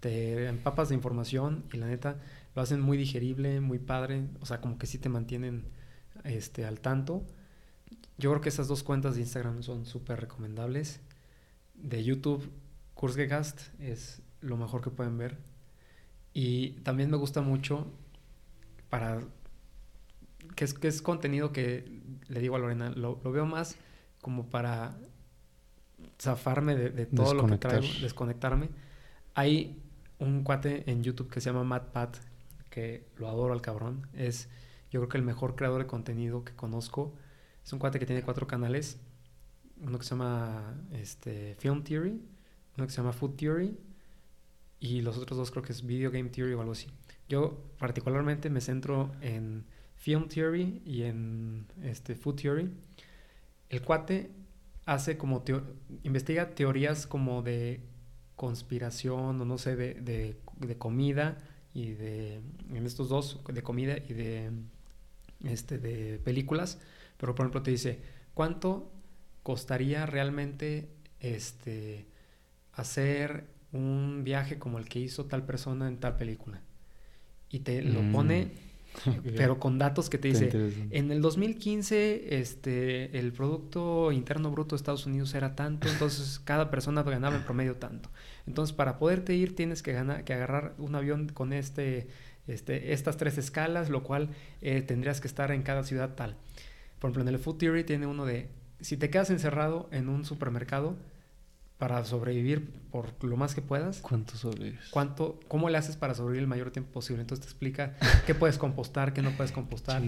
te 0.00 0.46
empapas 0.46 0.90
de 0.90 0.94
información 0.94 1.64
y 1.72 1.78
la 1.78 1.86
neta 1.86 2.20
lo 2.54 2.60
hacen 2.60 2.82
muy 2.82 2.98
digerible, 2.98 3.62
muy 3.62 3.78
padre, 3.78 4.26
o 4.42 4.44
sea, 4.44 4.60
como 4.60 4.76
que 4.76 4.86
sí 4.86 4.98
te 4.98 5.08
mantienen 5.08 5.64
este, 6.24 6.66
al 6.66 6.80
tanto. 6.80 7.24
Yo 8.18 8.28
creo 8.28 8.42
que 8.42 8.50
esas 8.50 8.68
dos 8.68 8.82
cuentas 8.82 9.14
de 9.14 9.22
Instagram 9.22 9.62
son 9.62 9.86
súper 9.86 10.20
recomendables. 10.20 11.00
De 11.76 12.04
YouTube 12.04 12.46
Kurzgegast 12.92 13.70
es 13.80 14.20
lo 14.42 14.58
mejor 14.58 14.82
que 14.82 14.90
pueden 14.90 15.16
ver. 15.16 15.38
Y 16.34 16.72
también 16.82 17.10
me 17.10 17.16
gusta 17.16 17.40
mucho 17.40 17.86
para... 18.90 19.22
que 20.56 20.64
es, 20.64 20.74
que 20.74 20.88
es 20.88 21.02
contenido 21.02 21.52
que 21.52 22.02
le 22.28 22.40
digo 22.40 22.56
a 22.56 22.58
Lorena, 22.58 22.90
lo, 22.90 23.16
veo 23.20 23.46
más 23.46 23.76
como 24.20 24.50
para 24.50 24.98
zafarme 26.20 26.74
de, 26.74 27.06
todo 27.06 27.34
lo 27.34 27.46
que 27.46 27.58
traigo, 27.58 27.86
desconectarme. 28.00 28.70
Hay 29.34 29.80
un 30.18 30.42
cuate 30.42 30.90
en 30.90 31.04
YouTube 31.04 31.30
que 31.30 31.40
se 31.40 31.50
llama 31.50 31.62
Matt 31.62 31.92
Pat, 31.92 32.16
que 32.70 33.06
lo 33.16 33.28
adoro 33.28 33.52
al 33.52 33.60
cabrón. 33.60 34.08
Es, 34.14 34.48
yo 34.90 35.00
creo 35.00 35.08
que 35.08 35.18
el 35.18 35.24
mejor 35.24 35.54
creador 35.54 35.82
de 35.82 35.86
contenido 35.86 36.42
que 36.42 36.54
conozco. 36.54 37.14
Es 37.64 37.72
un 37.72 37.78
cuate 37.78 37.98
que 37.98 38.06
tiene 38.06 38.22
cuatro 38.22 38.46
canales. 38.46 38.98
Uno 39.80 39.98
que 39.98 40.04
se 40.04 40.10
llama 40.10 40.74
este, 40.92 41.54
Film 41.58 41.84
Theory, 41.84 42.18
uno 42.76 42.86
que 42.86 42.90
se 42.90 42.96
llama 42.96 43.12
Food 43.12 43.36
Theory 43.36 43.78
y 44.80 45.02
los 45.02 45.18
otros 45.18 45.36
dos 45.36 45.50
creo 45.50 45.62
que 45.62 45.72
es 45.72 45.84
Video 45.84 46.10
Game 46.10 46.30
Theory 46.30 46.54
o 46.54 46.60
algo 46.60 46.72
así. 46.72 46.88
Yo 47.28 47.62
particularmente 47.78 48.48
me 48.48 48.62
centro 48.62 49.12
en 49.20 49.66
Film 50.06 50.28
Theory 50.28 50.82
y 50.86 51.02
en 51.02 51.66
este, 51.82 52.14
Food 52.14 52.36
Theory 52.36 52.70
el 53.70 53.82
cuate 53.82 54.30
hace 54.84 55.18
como, 55.18 55.42
investiga 56.04 56.54
teorías 56.54 57.08
como 57.08 57.42
de 57.42 57.80
conspiración 58.36 59.40
o 59.40 59.44
no 59.44 59.58
sé, 59.58 59.74
de, 59.74 59.94
de, 59.94 60.36
de, 60.60 60.78
comida 60.78 61.42
y 61.74 61.90
de, 61.90 62.40
en 62.72 62.86
estos 62.86 63.08
dos, 63.08 63.40
de 63.52 63.62
comida 63.64 63.98
y 63.98 64.12
de, 64.12 64.52
este, 65.42 65.76
de 65.78 66.20
películas, 66.20 66.78
pero 67.16 67.34
por 67.34 67.46
ejemplo 67.46 67.64
te 67.64 67.72
dice, 67.72 67.98
¿cuánto 68.32 68.92
costaría 69.42 70.06
realmente 70.06 70.88
este, 71.18 72.06
hacer 72.74 73.48
un 73.72 74.22
viaje 74.22 74.60
como 74.60 74.78
el 74.78 74.88
que 74.88 75.00
hizo 75.00 75.24
tal 75.24 75.44
persona 75.44 75.88
en 75.88 75.98
tal 75.98 76.16
película? 76.16 76.60
Y 77.50 77.58
te 77.60 77.82
lo 77.82 78.02
mm. 78.02 78.12
pone 78.12 78.75
pero 79.36 79.58
con 79.58 79.78
datos 79.78 80.10
que 80.10 80.18
te 80.18 80.28
dice, 80.28 80.50
en 80.90 81.10
el 81.10 81.20
2015 81.20 82.38
este, 82.38 83.18
el 83.18 83.32
Producto 83.32 84.12
Interno 84.12 84.50
Bruto 84.50 84.74
de 84.74 84.80
Estados 84.80 85.06
Unidos 85.06 85.34
era 85.34 85.54
tanto, 85.54 85.88
entonces 85.88 86.40
cada 86.44 86.70
persona 86.70 87.02
ganaba 87.02 87.36
en 87.36 87.42
promedio 87.42 87.76
tanto. 87.76 88.10
Entonces 88.46 88.74
para 88.74 88.98
poderte 88.98 89.34
ir 89.34 89.54
tienes 89.54 89.82
que, 89.82 89.92
ganar, 89.92 90.24
que 90.24 90.34
agarrar 90.34 90.74
un 90.78 90.94
avión 90.94 91.28
con 91.28 91.52
este, 91.52 92.08
este, 92.46 92.92
estas 92.92 93.16
tres 93.16 93.38
escalas, 93.38 93.90
lo 93.90 94.02
cual 94.02 94.30
eh, 94.62 94.82
tendrías 94.82 95.20
que 95.20 95.28
estar 95.28 95.50
en 95.50 95.62
cada 95.62 95.84
ciudad 95.84 96.14
tal. 96.14 96.36
Por 96.98 97.10
ejemplo, 97.10 97.22
en 97.22 97.34
el 97.34 97.38
Food 97.38 97.58
Theory 97.58 97.84
tiene 97.84 98.06
uno 98.06 98.24
de, 98.24 98.48
si 98.80 98.96
te 98.96 99.10
quedas 99.10 99.30
encerrado 99.30 99.88
en 99.92 100.08
un 100.08 100.24
supermercado, 100.24 100.96
para 101.78 102.02
sobrevivir 102.04 102.70
por 102.90 103.22
lo 103.22 103.36
más 103.36 103.54
que 103.54 103.60
puedas. 103.60 104.00
¿Cuánto 104.00 104.36
sobrevives? 104.36 104.88
¿Cuánto, 104.90 105.38
¿Cómo 105.48 105.68
le 105.68 105.76
haces 105.76 105.96
para 105.96 106.14
sobrevivir 106.14 106.42
el 106.42 106.48
mayor 106.48 106.70
tiempo 106.70 106.90
posible? 106.92 107.20
Entonces 107.20 107.44
te 107.44 107.50
explica 107.50 107.96
qué 108.26 108.34
puedes 108.34 108.56
compostar, 108.56 109.12
qué 109.12 109.20
no 109.20 109.30
puedes 109.32 109.52
compostar. 109.52 110.02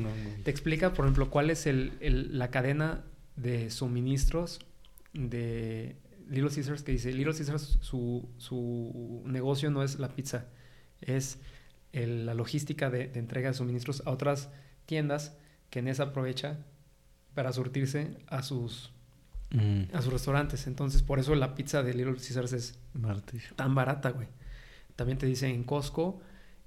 Te 0.45 0.51
explica, 0.51 0.95
por 0.95 1.05
ejemplo, 1.05 1.31
cuál 1.31 1.51
es 1.51 1.66
el, 1.66 2.39
la 2.39 2.51
cadena 2.51 3.05
de 3.36 3.70
suministros 3.70 4.61
de 5.12 5.97
Little 6.28 6.51
Caesars, 6.51 6.82
que 6.82 6.93
dice, 6.93 7.12
Little 7.12 7.35
Caesars, 7.35 7.78
su, 7.81 8.28
su 8.39 9.23
negocio 9.27 9.70
no 9.70 9.82
es 9.82 9.99
la 9.99 10.09
pizza, 10.09 10.47
es 11.01 11.39
la 11.93 12.35
logística 12.35 12.90
de, 12.90 13.09
de 13.09 13.19
entrega 13.19 13.49
de 13.49 13.55
suministros 13.55 14.03
a 14.07 14.11
otras 14.11 14.51
tiendas 14.86 15.36
que 15.69 15.81
en 15.81 15.89
esa 15.89 16.05
aprovecha 16.05 16.59
para 17.35 17.53
surtirse 17.53 18.16
a 18.27 18.43
sus 18.43 18.93
a 19.93 20.03
sus 20.03 20.12
restaurantes. 20.12 20.66
Entonces, 20.66 21.03
por 21.03 21.19
eso 21.19 21.35
la 21.35 21.55
pizza 21.55 21.83
de 21.83 21.95
Little 21.95 22.16
Caesars 22.16 22.53
es 22.53 22.79
tan 23.57 23.75
barata, 23.75 24.11
güey. 24.11 24.29
También 24.97 25.19
te 25.19 25.27
dice 25.27 25.49
en 25.49 25.65
Costco, 25.65 26.20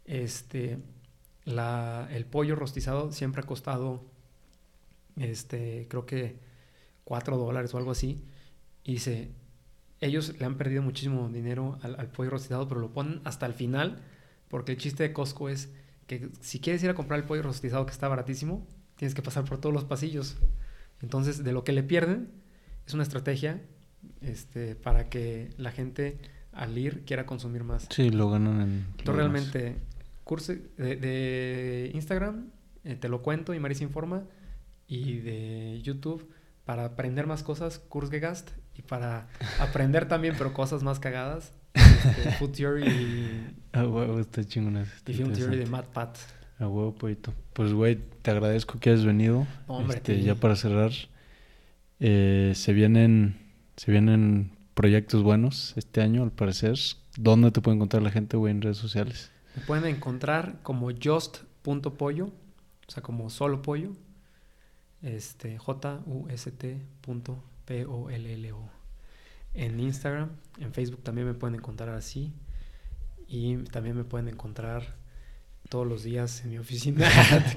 este, 0.06 0.80
la, 1.44 2.08
el 2.12 2.26
pollo 2.26 2.56
rostizado 2.56 3.12
siempre 3.12 3.42
ha 3.42 3.46
costado, 3.46 4.06
este, 5.18 5.88
creo 5.90 6.06
que 6.06 6.40
4 7.04 7.38
dólares 7.38 7.74
o 7.74 7.78
algo 7.78 7.92
así. 7.92 8.24
Y 8.84 8.94
dice, 8.94 9.32
ellos 10.00 10.40
le 10.40 10.46
han 10.46 10.58
perdido 10.58 10.82
muchísimo 10.82 11.30
dinero 11.30 11.78
al, 11.84 12.00
al 12.00 12.08
pollo 12.08 12.32
rostizado, 12.32 12.68
pero 12.68 12.82
lo 12.82 12.94
ponen 12.94 13.22
hasta 13.26 13.46
el 13.46 13.54
final, 13.54 14.02
porque 14.48 14.72
el 14.72 14.78
chiste 14.78 15.04
de 15.04 15.14
Costco 15.14 15.50
es 15.50 15.70
que 16.08 16.30
si 16.40 16.60
quieres 16.60 16.84
ir 16.84 16.90
a 16.90 16.96
comprar 16.96 17.20
el 17.20 17.26
pollo 17.26 17.44
rostizado 17.44 17.86
que 17.86 17.92
está 17.92 18.08
baratísimo, 18.08 18.68
tienes 18.96 19.14
que 19.14 19.22
pasar 19.22 19.44
por 19.46 19.60
todos 19.60 19.74
los 19.74 19.86
pasillos. 19.86 20.38
Entonces, 21.02 21.44
de 21.44 21.52
lo 21.52 21.64
que 21.64 21.72
le 21.72 21.84
pierden, 21.84 22.41
es 22.92 22.94
una 22.94 23.04
estrategia 23.04 23.62
este, 24.20 24.76
para 24.76 25.08
que 25.08 25.54
la 25.58 25.72
gente 25.72 26.18
al 26.52 26.78
ir 26.78 27.06
quiera 27.06 27.26
consumir 27.26 27.64
más. 27.64 27.88
Sí, 27.90 28.10
lo 28.10 28.30
ganan 28.30 28.60
en... 28.60 28.86
Entonces 28.98 29.16
realmente, 29.16 29.78
curso 30.26 30.54
de, 30.78 31.90
Instagram, 31.94 32.50
eh, 32.84 32.98
te 32.98 33.08
lo 33.08 33.22
cuento 33.22 33.54
y 33.54 33.62
Marisa 33.62 33.86
informa, 33.86 34.24
y 34.90 35.20
de 35.20 35.80
YouTube, 35.82 36.30
para 36.66 36.84
aprender 36.84 37.28
más 37.28 37.44
cosas, 37.44 37.80
Kurzgegast, 37.80 38.50
y 38.76 38.82
para 38.82 39.30
aprender 39.62 40.10
también, 40.10 40.36
pero 40.38 40.52
cosas 40.54 40.84
más 40.84 41.00
cagadas, 41.00 41.54
este, 41.74 42.32
Food 42.40 42.52
Theory 42.52 42.90
y... 42.90 43.56
Ah, 43.72 43.88
huevo, 43.88 44.20
está 44.20 44.44
chingón. 44.44 44.86
Y 45.08 45.14
Film 45.14 45.32
Theory 45.32 45.56
de 45.56 45.66
Matt 45.66 45.86
Pat. 45.94 46.18
A 46.60 46.68
huevo, 46.68 46.94
poquito. 46.94 47.34
Pues, 47.54 47.72
güey, 47.72 47.98
te 48.22 48.32
agradezco 48.32 48.78
que 48.80 48.90
hayas 48.90 49.06
venido. 49.06 49.48
Hombre, 49.68 49.96
este, 49.96 50.22
ya 50.22 50.36
para 50.36 50.58
cerrar, 50.58 50.92
eh, 52.02 52.52
se 52.56 52.74
vienen 52.74 53.40
se 53.78 53.92
vienen 53.92 54.52
proyectos 54.74 55.24
buenos 55.24 55.74
este 55.78 56.02
año, 56.02 56.24
al 56.24 56.32
parecer. 56.32 56.76
¿Dónde 57.18 57.52
te 57.52 57.62
puede 57.62 57.76
encontrar 57.76 58.04
la 58.04 58.12
gente, 58.12 58.38
güey, 58.38 58.52
en 58.52 58.62
redes 58.62 58.78
sociales? 58.78 59.32
Me 59.56 59.62
pueden 59.64 59.86
encontrar 59.86 60.60
como 60.64 60.90
just.pollo, 60.92 62.26
o 62.26 62.92
sea, 62.92 63.02
como 63.02 63.30
solo 63.30 63.62
pollo. 63.62 63.92
Este, 65.02 65.58
J-U-S-T.P-O-L-L-O. 65.58 66.30
En 69.54 69.80
Instagram, 69.80 70.30
en 70.60 70.74
Facebook 70.74 71.04
también 71.04 71.28
me 71.28 71.34
pueden 71.34 71.56
encontrar 71.56 71.96
así. 71.96 72.34
Y 73.28 73.58
también 73.58 73.96
me 73.96 74.04
pueden 74.04 74.28
encontrar 74.28 74.96
todos 75.72 75.88
los 75.88 76.04
días 76.04 76.44
en 76.44 76.50
mi 76.50 76.58
oficina. 76.58 77.08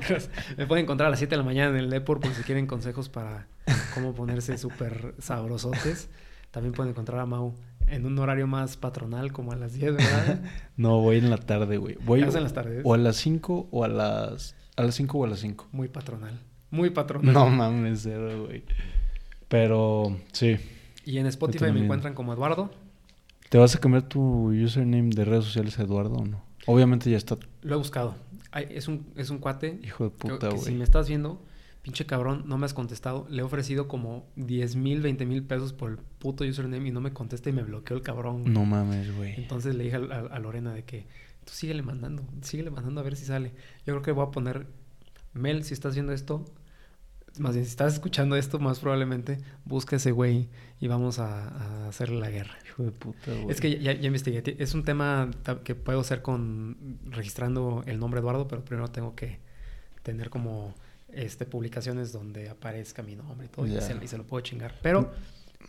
me 0.57 0.69
pueden 0.69 0.85
encontrar 0.85 1.09
a 1.09 1.11
las 1.11 1.19
7 1.19 1.33
de 1.33 1.37
la 1.37 1.43
mañana 1.43 1.71
en 1.71 1.85
el 1.85 1.91
Depor 1.91 2.21
por 2.21 2.33
si 2.33 2.45
quieren 2.45 2.69
consejos 2.69 3.09
para 3.09 3.49
cómo 3.93 4.15
ponerse 4.15 4.57
súper 4.57 5.17
sabrosotes. 5.19 6.09
También 6.53 6.75
pueden 6.75 6.93
encontrar 6.93 7.19
a 7.19 7.27
Mau 7.27 7.55
en 7.89 8.07
un 8.07 8.17
horario 8.21 8.47
más 8.47 8.77
patronal, 8.77 9.33
como 9.33 9.51
a 9.51 9.57
las 9.57 9.73
10, 9.73 9.97
¿verdad? 9.97 10.43
no, 10.77 11.01
voy 11.01 11.17
en 11.17 11.29
la 11.29 11.39
tarde, 11.39 11.77
güey. 11.77 11.97
Voy 12.05 12.23
en 12.23 12.33
las 12.33 12.55
tardes? 12.55 12.83
O 12.85 12.95
a 12.95 12.99
las 12.99 13.17
5 13.17 13.69
o 13.73 13.83
a 13.85 13.89
las... 13.89 14.55
A 14.77 14.85
las 14.85 14.95
5 14.95 15.19
o 15.19 15.25
a 15.25 15.29
las 15.29 15.41
5. 15.41 15.69
Muy 15.73 15.89
patronal. 15.89 16.39
Muy 16.71 16.91
patronal. 16.91 17.35
No 17.35 17.51
mames, 17.51 18.03
cero, 18.05 18.45
güey. 18.47 18.63
Pero, 19.49 20.17
sí. 20.31 20.57
Y 21.05 21.19
en 21.19 21.27
Spotify 21.27 21.73
me 21.73 21.83
encuentran 21.83 22.15
como 22.15 22.33
Eduardo. 22.33 22.71
¿Te 23.49 23.59
vas 23.59 23.75
a 23.75 23.81
cambiar 23.81 24.05
tu 24.05 24.53
username 24.53 25.11
de 25.11 25.25
redes 25.25 25.47
sociales 25.47 25.81
a 25.81 25.83
Eduardo 25.83 26.15
o 26.15 26.25
no? 26.25 26.54
Obviamente 26.67 27.11
ya 27.11 27.17
está. 27.17 27.37
Lo 27.63 27.75
he 27.75 27.79
buscado. 27.79 28.15
es, 28.71 28.89
un, 28.89 29.07
es 29.17 29.31
un 29.31 29.39
cuate. 29.39 29.81
Hijo 29.83 30.05
de 30.05 30.11
puta, 30.11 30.49
güey. 30.49 30.61
Si 30.61 30.75
me 30.75 30.85
estás 30.85 31.09
viendo, 31.09 31.43
pinche 31.83 32.07
cabrón, 32.07 32.45
no 32.47 32.57
me 32.57 32.67
has 32.67 32.75
contestado. 32.75 33.27
Le 33.29 33.43
he 33.43 33.45
ofrecido 33.45 33.89
como 33.89 34.27
10 34.37 34.77
mil, 34.77 35.03
20 35.03 35.27
mil 35.27 35.43
pesos 35.45 35.73
por 35.73 35.91
el 35.91 35.99
puto 35.99 36.45
username 36.45 36.89
y 36.89 36.93
no 36.93 37.01
me 37.01 37.13
contesta 37.13 37.51
y 37.51 37.53
me 37.53 37.63
bloqueó 37.63 37.97
el 37.97 38.03
cabrón. 38.03 38.53
No 38.53 38.65
mames, 38.65 39.15
güey. 39.15 39.35
Entonces 39.37 39.75
le 39.75 39.85
dije 39.85 39.97
a, 39.97 40.39
Lorena 40.39 40.73
de 40.73 40.85
que 40.85 41.07
tú 41.45 41.53
síguele 41.53 41.83
mandando, 41.83 42.25
síguele 42.41 42.71
mandando 42.71 43.01
a 43.01 43.05
ver 43.05 43.17
si 43.17 43.27
sale. 43.27 43.53
Yo 43.87 43.93
creo 43.93 44.03
que 44.03 44.13
voy 44.13 44.27
a 44.27 44.31
poner, 44.31 44.67
Mel, 45.35 45.63
si 45.65 45.75
estás 45.75 45.95
viendo 45.95 46.13
esto, 46.13 46.47
más 47.39 47.55
bien 47.55 47.67
si 47.67 47.71
estás 47.71 47.93
escuchando 47.95 48.37
esto, 48.37 48.59
más 48.59 48.79
probablemente 48.79 49.39
busca 49.65 49.97
ese 49.97 50.13
güey 50.13 50.49
y 50.85 50.87
vamos 50.87 51.19
a, 51.19 51.89
hacerle 51.89 52.21
la 52.21 52.29
guerra. 52.29 52.59
Hijo 52.67 52.83
de 52.83 52.91
puta, 52.91 53.33
güey. 53.33 53.51
Es 53.51 53.59
que 53.59 53.81
ya, 53.81 53.95
ya, 53.95 54.07
investigué. 54.07 54.43
Es 54.59 54.75
un 54.75 54.85
tema 54.85 55.31
que 55.65 55.75
puedo 55.75 56.01
hacer 56.01 56.21
con 56.21 56.99
registrando 57.07 57.83
el 57.87 57.99
nombre 57.99 58.21
Eduardo, 58.21 58.47
pero 58.49 58.63
primero 58.63 58.89
tengo 58.89 59.15
que 59.15 59.39
tener 60.03 60.29
como 60.29 60.75
este, 61.09 61.47
publicaciones 61.47 62.13
donde 62.13 62.51
aparezca 62.51 63.03
mi 63.03 63.17
nombre 63.17 63.47
y 63.47 63.49
todo, 63.49 63.67
y, 63.67 63.81
se, 63.81 64.19
lo 64.19 64.25
puedo 64.25 64.43
chingar. 64.43 64.75
Pero 64.83 65.11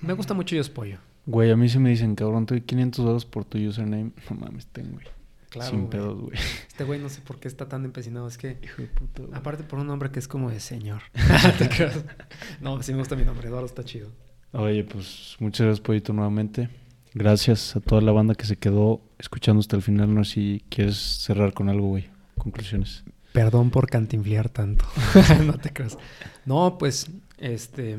me 0.02 0.12
gusta 0.12 0.34
mucho 0.34 0.54
yo 0.54 0.74
Pollo. 0.74 0.98
Güey, 1.26 1.50
a 1.50 1.56
mí 1.56 1.70
se 1.70 1.80
me 1.80 1.92
dicen, 1.92 2.14
cabrón, 2.16 2.46
te 2.46 2.56
doy 2.56 2.62
500 2.62 3.06
dólares 3.06 3.26
por 3.26 3.46
tu 3.46 3.58
username. 3.58 4.12
No 4.30 4.36
mames, 4.36 4.68
ten, 4.68 4.92
güey. 4.92 5.06
Claro, 5.50 5.72
Sin 5.72 5.88
pedos, 5.88 6.20
güey. 6.20 6.38
Este 6.68 6.84
güey 6.84 7.00
no 7.00 7.08
sé 7.08 7.22
por 7.22 7.40
qué 7.40 7.48
está 7.48 7.70
tan 7.70 7.86
empecinado. 7.86 8.28
Es 8.28 8.38
que. 8.38 8.58
Hijo 8.62 8.82
de 8.82 8.90
puta, 8.90 9.24
güey. 9.24 9.34
Aparte 9.34 9.64
por 9.64 9.80
un 9.80 9.88
nombre 9.88 10.12
que 10.12 10.20
es 10.20 10.28
como 10.28 10.50
de 10.50 10.60
señor. 10.60 11.04
no, 12.60 12.84
sí 12.84 12.92
me 12.92 13.00
gusta 13.00 13.16
mi 13.16 13.24
nombre. 13.24 13.48
Eduardo 13.48 13.66
está 13.66 13.86
chido. 13.86 14.12
Oye, 14.58 14.86
pues 14.86 15.36
muchas 15.40 15.66
gracias, 15.66 15.86
Pollito, 15.86 16.14
nuevamente. 16.14 16.70
Gracias 17.14 17.76
a 17.76 17.82
toda 17.82 18.02
la 18.02 18.14
banda 18.14 18.36
que 18.36 18.46
se 18.46 18.56
quedó 18.56 19.02
escuchando 19.20 19.60
hasta 19.60 19.76
el 19.76 19.82
final. 19.82 20.14
No 20.16 20.24
sé 20.24 20.32
si 20.32 20.66
quieres 20.70 20.96
cerrar 20.96 21.54
con 21.54 21.68
algo, 21.68 21.88
güey. 21.88 22.10
Conclusiones. 22.38 23.04
Perdón 23.34 23.70
por 23.70 23.90
cantinflear 23.90 24.48
tanto. 24.48 24.86
no 25.46 25.58
te 25.58 25.74
creas. 25.74 25.98
No, 26.46 26.78
pues, 26.78 27.12
este. 27.38 27.98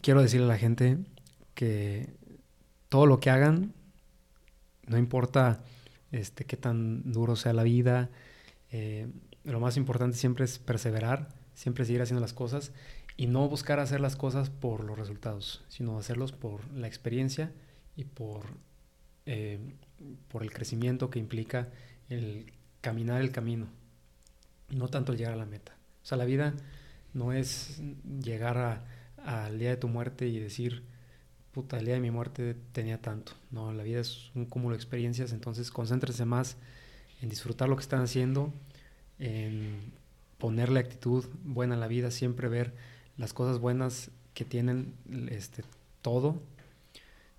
Quiero 0.00 0.22
decirle 0.22 0.46
a 0.46 0.48
la 0.48 0.58
gente 0.58 0.96
que 1.54 2.08
todo 2.88 3.04
lo 3.04 3.20
que 3.20 3.28
hagan, 3.28 3.74
no 4.86 4.96
importa 4.96 5.60
este, 6.12 6.46
qué 6.46 6.56
tan 6.56 7.12
duro 7.12 7.36
sea 7.36 7.52
la 7.52 7.62
vida, 7.62 8.08
eh, 8.72 9.06
lo 9.44 9.60
más 9.60 9.76
importante 9.76 10.16
siempre 10.16 10.46
es 10.46 10.58
perseverar, 10.58 11.28
siempre 11.52 11.84
seguir 11.84 12.00
haciendo 12.00 12.22
las 12.22 12.32
cosas 12.32 12.72
y 13.16 13.26
no 13.26 13.48
buscar 13.48 13.78
hacer 13.78 14.00
las 14.00 14.16
cosas 14.16 14.50
por 14.50 14.82
los 14.84 14.98
resultados, 14.98 15.64
sino 15.68 15.98
hacerlos 15.98 16.32
por 16.32 16.68
la 16.72 16.86
experiencia 16.86 17.52
y 17.96 18.04
por, 18.04 18.46
eh, 19.26 19.58
por 20.28 20.42
el 20.42 20.52
crecimiento 20.52 21.10
que 21.10 21.18
implica 21.18 21.68
el 22.08 22.52
caminar 22.80 23.20
el 23.20 23.30
camino, 23.30 23.68
no 24.68 24.88
tanto 24.88 25.12
el 25.12 25.18
llegar 25.18 25.34
a 25.34 25.36
la 25.36 25.46
meta. 25.46 25.76
O 26.02 26.06
sea, 26.06 26.18
la 26.18 26.24
vida 26.24 26.54
no 27.14 27.32
es 27.32 27.80
llegar 28.22 28.84
al 29.24 29.58
día 29.58 29.70
de 29.70 29.76
tu 29.76 29.88
muerte 29.88 30.26
y 30.26 30.38
decir, 30.38 30.82
puta, 31.52 31.78
el 31.78 31.86
día 31.86 31.94
de 31.94 32.00
mi 32.00 32.10
muerte 32.10 32.56
tenía 32.72 33.00
tanto. 33.00 33.32
No, 33.50 33.72
la 33.72 33.84
vida 33.84 34.00
es 34.00 34.30
un 34.34 34.44
cúmulo 34.44 34.74
de 34.74 34.82
experiencias, 34.82 35.32
entonces 35.32 35.70
concéntrese 35.70 36.24
más 36.24 36.56
en 37.22 37.28
disfrutar 37.28 37.68
lo 37.68 37.76
que 37.76 37.82
están 37.82 38.02
haciendo, 38.02 38.52
en 39.18 39.92
ponerle 40.38 40.80
actitud 40.80 41.24
buena 41.44 41.76
a 41.76 41.78
la 41.78 41.86
vida, 41.86 42.10
siempre 42.10 42.48
ver 42.48 42.74
las 43.16 43.32
cosas 43.32 43.58
buenas 43.58 44.10
que 44.34 44.44
tienen 44.44 44.94
este, 45.30 45.64
todo. 46.02 46.40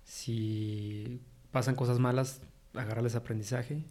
Si 0.04 1.20
pasan 1.52 1.74
cosas 1.74 1.98
malas, 1.98 2.40
agarrarles 2.74 3.14
aprendizaje. 3.14 3.84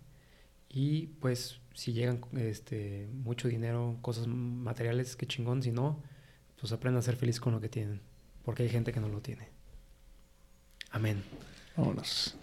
Y 0.70 1.08
pues 1.22 1.60
si 1.74 1.94
llegan 1.94 2.22
este, 2.36 3.08
mucho 3.14 3.48
dinero, 3.48 3.98
cosas 4.02 4.28
materiales, 4.28 5.16
qué 5.16 5.26
chingón. 5.26 5.62
Si 5.62 5.72
no, 5.72 6.02
pues 6.60 6.72
aprendan 6.72 7.00
a 7.00 7.04
ser 7.04 7.16
feliz 7.16 7.40
con 7.40 7.54
lo 7.54 7.62
que 7.62 7.70
tienen. 7.70 8.02
Porque 8.44 8.64
hay 8.64 8.70
gente 8.70 8.92
que 8.92 9.00
no 9.00 9.10
lo 9.10 9.22
tiene. 9.22 9.50
Amén. 10.92 11.24
Vámonos. 11.76 12.36